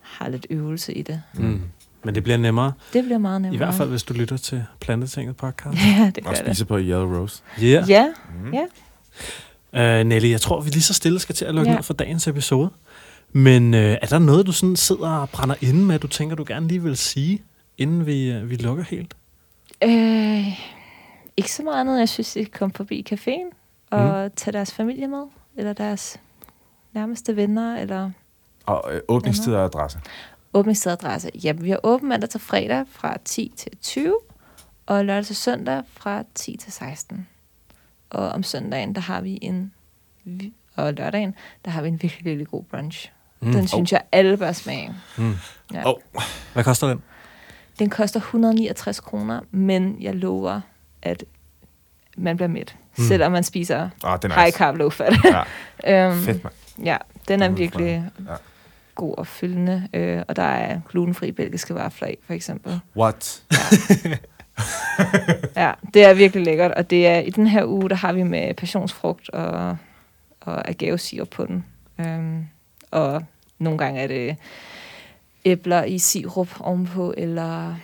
har 0.00 0.28
lidt 0.28 0.46
øvelse 0.50 0.94
i 0.94 1.02
det. 1.02 1.22
Mm. 1.34 1.62
Men 2.04 2.14
det 2.14 2.22
bliver 2.22 2.36
nemmere. 2.36 2.72
Det 2.92 3.04
bliver 3.04 3.18
meget 3.18 3.38
I 3.38 3.42
nemmere. 3.42 3.56
hvert 3.58 3.74
fald, 3.74 3.88
hvis 3.90 4.02
du 4.02 4.14
lytter 4.14 4.36
til 4.36 4.64
Plantetinget 4.80 5.36
podcast. 5.36 5.78
Ja, 5.98 6.10
det 6.14 6.24
gør 6.24 6.30
Og 6.30 6.36
det. 6.36 6.46
spise 6.46 6.64
på 6.64 6.78
Yellow 6.78 7.18
Rose. 7.20 7.42
Yeah. 7.62 7.90
Ja, 7.90 8.06
Mm. 8.44 8.54
ja. 8.54 8.64
Uh, 10.00 10.06
Nelly, 10.06 10.30
jeg 10.30 10.40
tror, 10.40 10.60
vi 10.60 10.70
lige 10.70 10.82
så 10.82 10.94
stille 10.94 11.18
skal 11.18 11.34
til 11.34 11.44
at 11.44 11.54
lukke 11.54 11.70
Ja. 11.70 11.76
ned 11.76 11.82
for 11.84 11.94
dagens 11.94 12.26
episode. 12.28 12.70
Men 13.32 13.74
uh, 13.74 13.80
er 13.80 14.06
der 14.10 14.18
noget, 14.18 14.46
du 14.46 14.52
sådan 14.52 14.76
sidder 14.76 15.08
og 15.10 15.30
brænder 15.30 15.54
inde 15.60 15.80
med, 15.84 15.98
du 15.98 16.06
tænker, 16.06 16.36
du 16.36 16.44
gerne 16.48 16.68
lige 16.68 16.82
vil 16.82 16.96
sige, 16.96 17.42
inden 17.78 18.06
vi, 18.06 18.36
uh, 18.36 18.50
vi 18.50 18.56
lukker 18.56 18.84
helt? 18.84 19.14
Øh, 19.84 20.46
ikke 21.36 21.52
så 21.52 21.62
meget 21.62 21.80
andet. 21.80 21.98
Jeg 21.98 22.08
synes, 22.08 22.32
de 22.32 22.44
kom 22.44 22.72
forbi 22.72 23.06
caféen 23.12 23.54
og 23.90 24.24
mm. 24.24 24.30
tage 24.36 24.52
deres 24.52 24.72
familie 24.72 25.06
med, 25.08 25.22
eller 25.56 25.72
deres 25.72 26.16
nærmeste 26.94 27.36
venner, 27.36 27.76
eller 27.76 28.10
Og 28.66 28.84
øh, 28.94 29.00
åbningstid 29.08 29.54
og 29.54 29.64
adresse. 29.64 29.98
Åbningstidadresse. 30.54 31.30
Ja, 31.44 31.52
vi 31.52 31.70
har 31.70 31.80
åbent 31.82 32.08
mandag 32.08 32.30
til 32.30 32.40
fredag 32.40 32.84
fra 32.92 33.16
10 33.24 33.52
til 33.56 33.72
20, 33.82 34.16
og 34.86 35.04
lørdag 35.04 35.24
til 35.26 35.36
søndag 35.36 35.82
fra 35.92 36.22
10 36.34 36.56
til 36.56 36.72
16. 36.72 37.26
Og 38.10 38.28
om 38.28 38.42
søndagen, 38.42 38.94
der 38.94 39.00
har 39.00 39.20
vi 39.20 39.38
en, 39.42 39.72
og 40.76 40.94
lørdagen, 40.94 41.34
der 41.64 41.70
har 41.70 41.82
vi 41.82 41.88
en 41.88 42.02
virkelig, 42.02 42.24
virkelig 42.24 42.46
god 42.48 42.64
brunch. 42.64 43.12
Mm. 43.40 43.52
Den 43.52 43.68
synes 43.68 43.92
jeg, 43.92 44.02
alle 44.12 44.36
bør 44.36 44.52
smage. 44.52 44.94
Mm. 45.18 45.34
Ja. 45.74 45.90
Åh. 45.90 45.94
Hvad 46.52 46.64
koster 46.64 46.88
den? 46.88 47.02
Den 47.78 47.90
koster 47.90 48.20
169 48.20 49.00
kroner, 49.00 49.40
men 49.50 49.96
jeg 50.00 50.14
lover, 50.14 50.60
at 51.02 51.24
man 52.16 52.36
bliver 52.36 52.48
mæt, 52.48 52.76
Mm. 52.98 53.04
selvom 53.04 53.32
man 53.32 53.44
spiser 53.44 53.90
den 54.22 54.30
er 54.30 54.34
high 54.34 54.44
nice. 54.46 54.58
carb, 54.58 54.76
low 54.76 54.90
fat. 54.90 55.12
Ja, 55.24 55.42
øhm, 56.10 56.18
fedt, 56.22 56.44
mand. 56.44 56.54
Ja, 56.84 56.96
den 57.28 57.42
er 57.42 57.48
Mm, 57.48 57.58
virkelig 57.58 58.10
ja. 58.28 58.34
God 58.98 59.14
og 59.18 59.26
fyldende. 59.26 59.88
Øh, 59.94 60.22
og 60.28 60.36
der 60.36 60.42
er 60.42 60.80
glutenfri 60.90 61.32
belgiske 61.32 61.74
vafler 61.74 62.08
i, 62.08 62.16
for 62.26 62.32
eksempel. 62.32 62.80
What? 62.96 63.42
Ja, 65.56 65.72
det 65.94 66.04
er 66.04 66.14
virkelig 66.14 66.44
lækkert. 66.44 66.72
Og 66.72 66.90
det 66.90 67.06
er 67.06 67.18
i 67.18 67.30
den 67.30 67.46
her 67.46 67.64
uge, 67.64 67.88
der 67.88 67.96
har 67.96 68.12
vi 68.12 68.22
med 68.22 68.54
passionsfrugt 68.54 69.30
og, 69.30 69.76
og 70.40 70.68
agavesirup 70.68 71.28
på 71.28 71.46
den. 71.46 71.64
Øhm, 72.00 72.46
og 72.90 73.24
nogle 73.58 73.78
gange 73.78 74.00
er 74.00 74.06
det 74.06 74.36
æbler 75.44 75.84
i 75.84 75.98
sirup 75.98 76.60
ovenpå, 76.60 77.14
eller 77.16 77.74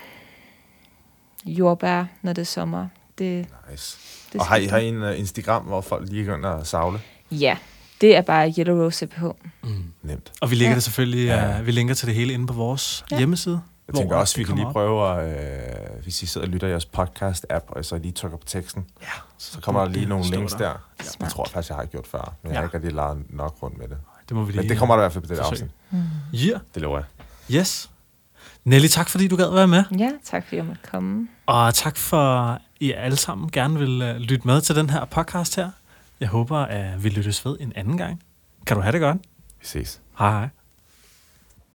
jordbær, 1.47 2.05
når 2.23 2.33
det 2.33 2.43
er 2.43 2.47
sommer. 2.47 2.89
Det, 3.19 3.47
Nice. 3.71 3.99
det 4.33 4.41
Og 4.41 4.47
har 4.47 4.57
I, 4.57 4.67
har 4.67 4.79
I 4.79 4.89
en 4.89 5.03
uh, 5.03 5.19
Instagram, 5.19 5.62
hvor 5.62 5.81
folk 5.81 6.09
lige 6.09 6.25
går 6.25 6.49
og 6.49 6.67
savle? 6.67 7.01
Ja, 7.31 7.57
det 8.05 8.17
er 8.17 8.21
bare 8.23 8.55
Yellow 8.59 8.85
Rose 8.85 9.07
CPH. 9.07 9.23
Mm. 9.63 9.85
Nemt. 10.03 10.33
Og 10.41 10.51
vi 10.51 10.55
lægger 10.55 10.71
Ja. 10.71 10.75
det 10.75 10.83
selvfølgelig, 10.83 11.25
Ja. 11.27 11.45
ja. 11.51 11.61
uh, 11.61 11.67
vi 11.67 11.71
linker 11.73 11.95
til 11.95 12.07
det 12.09 12.15
hele 12.15 12.33
inde 12.33 12.47
på 12.47 12.53
vores 12.53 13.05
Ja. 13.11 13.15
ja. 13.17 13.19
hjemmeside. 13.21 13.61
Jeg 13.89 13.95
tænker 13.95 14.17
også, 14.17 14.33
det 14.33 14.39
vi 14.39 14.45
kan 14.45 14.55
lige 14.55 14.67
op. 14.67 14.73
prøve 14.73 15.21
at, 15.23 15.39
øh, 15.97 16.03
hvis 16.03 16.23
I 16.23 16.27
sidder 16.27 16.47
og 16.47 16.53
lytter 16.53 16.67
i 16.67 16.71
jeres 16.71 16.85
podcast-app, 16.99 17.65
og 17.69 17.85
så 17.85 17.99
lige 17.99 18.13
trykker 18.13 18.39
på 18.39 18.45
teksten, 18.47 18.85
Ja, 19.03 19.07
så 19.39 19.61
kommer 19.61 19.81
der 19.85 19.89
lige 19.89 20.01
det 20.01 20.09
nogle 20.09 20.25
links 20.25 20.53
der. 20.53 20.73
Det 20.99 21.07
Smart. 21.07 21.31
tror 21.31 21.45
jeg 21.47 21.51
faktisk, 21.53 21.69
jeg 21.71 21.77
har 21.77 21.85
gjort 21.85 22.07
før, 22.07 22.35
men 22.43 22.49
jeg 22.49 22.55
Ja. 22.55 22.59
har 22.61 22.65
ikke 22.67 22.77
rigtig 22.77 22.93
lavet 22.93 23.23
nok 23.31 23.57
rundt 23.63 23.79
med 23.79 23.89
det. 23.89 23.97
Det 24.29 24.37
må 24.37 24.45
vi 24.45 24.53
lige 24.53 24.61
Men 24.61 24.71
det 24.71 24.79
kommer 24.79 24.95
der 24.95 25.03
i 25.03 25.05
hvert 25.05 25.13
fald 25.13 25.25
på 25.25 25.29
det 25.29 25.37
forsøge. 25.37 25.51
afsnit. 25.53 25.71
Mm. 25.91 26.03
Ja, 26.33 26.59
Det 26.75 26.83
lover 26.83 26.99
jeg. 27.51 27.61
yes. 27.61 27.91
Nelly, 28.65 28.87
tak 28.87 29.09
fordi 29.09 29.29
du 29.29 29.37
gad 29.37 29.51
være 29.55 29.69
med. 29.69 29.85
Ja, 29.99 30.11
tak 30.25 30.45
fordi 30.45 30.57
jeg 30.57 30.65
måtte 30.65 30.83
komme. 30.91 31.29
Og 31.47 31.75
tak 31.75 31.97
for, 31.97 32.17
at 32.31 32.61
I 32.81 32.93
alle 32.93 33.17
sammen 33.17 33.51
gerne 33.51 33.79
vil 33.79 34.03
uh, 34.11 34.17
lytte 34.17 34.47
med 34.47 34.61
til 34.61 34.77
den 34.77 34.91
her 34.91 35.05
podcast 35.05 35.57
her. 35.57 35.71
Jeg 36.25 36.31
håber, 36.31 36.57
at 36.59 37.05
vi 37.05 37.09
lyttes 37.09 37.45
ved 37.45 37.57
en 37.61 37.72
anden 37.77 37.97
gang. 37.97 38.22
Kan 38.66 38.77
du 38.77 38.83
have 38.83 38.93
det 38.93 39.01
godt? 39.01 39.16
Vi 39.61 39.66
ses. 39.66 40.01
Hej 40.18 40.31
hej. 40.31 40.49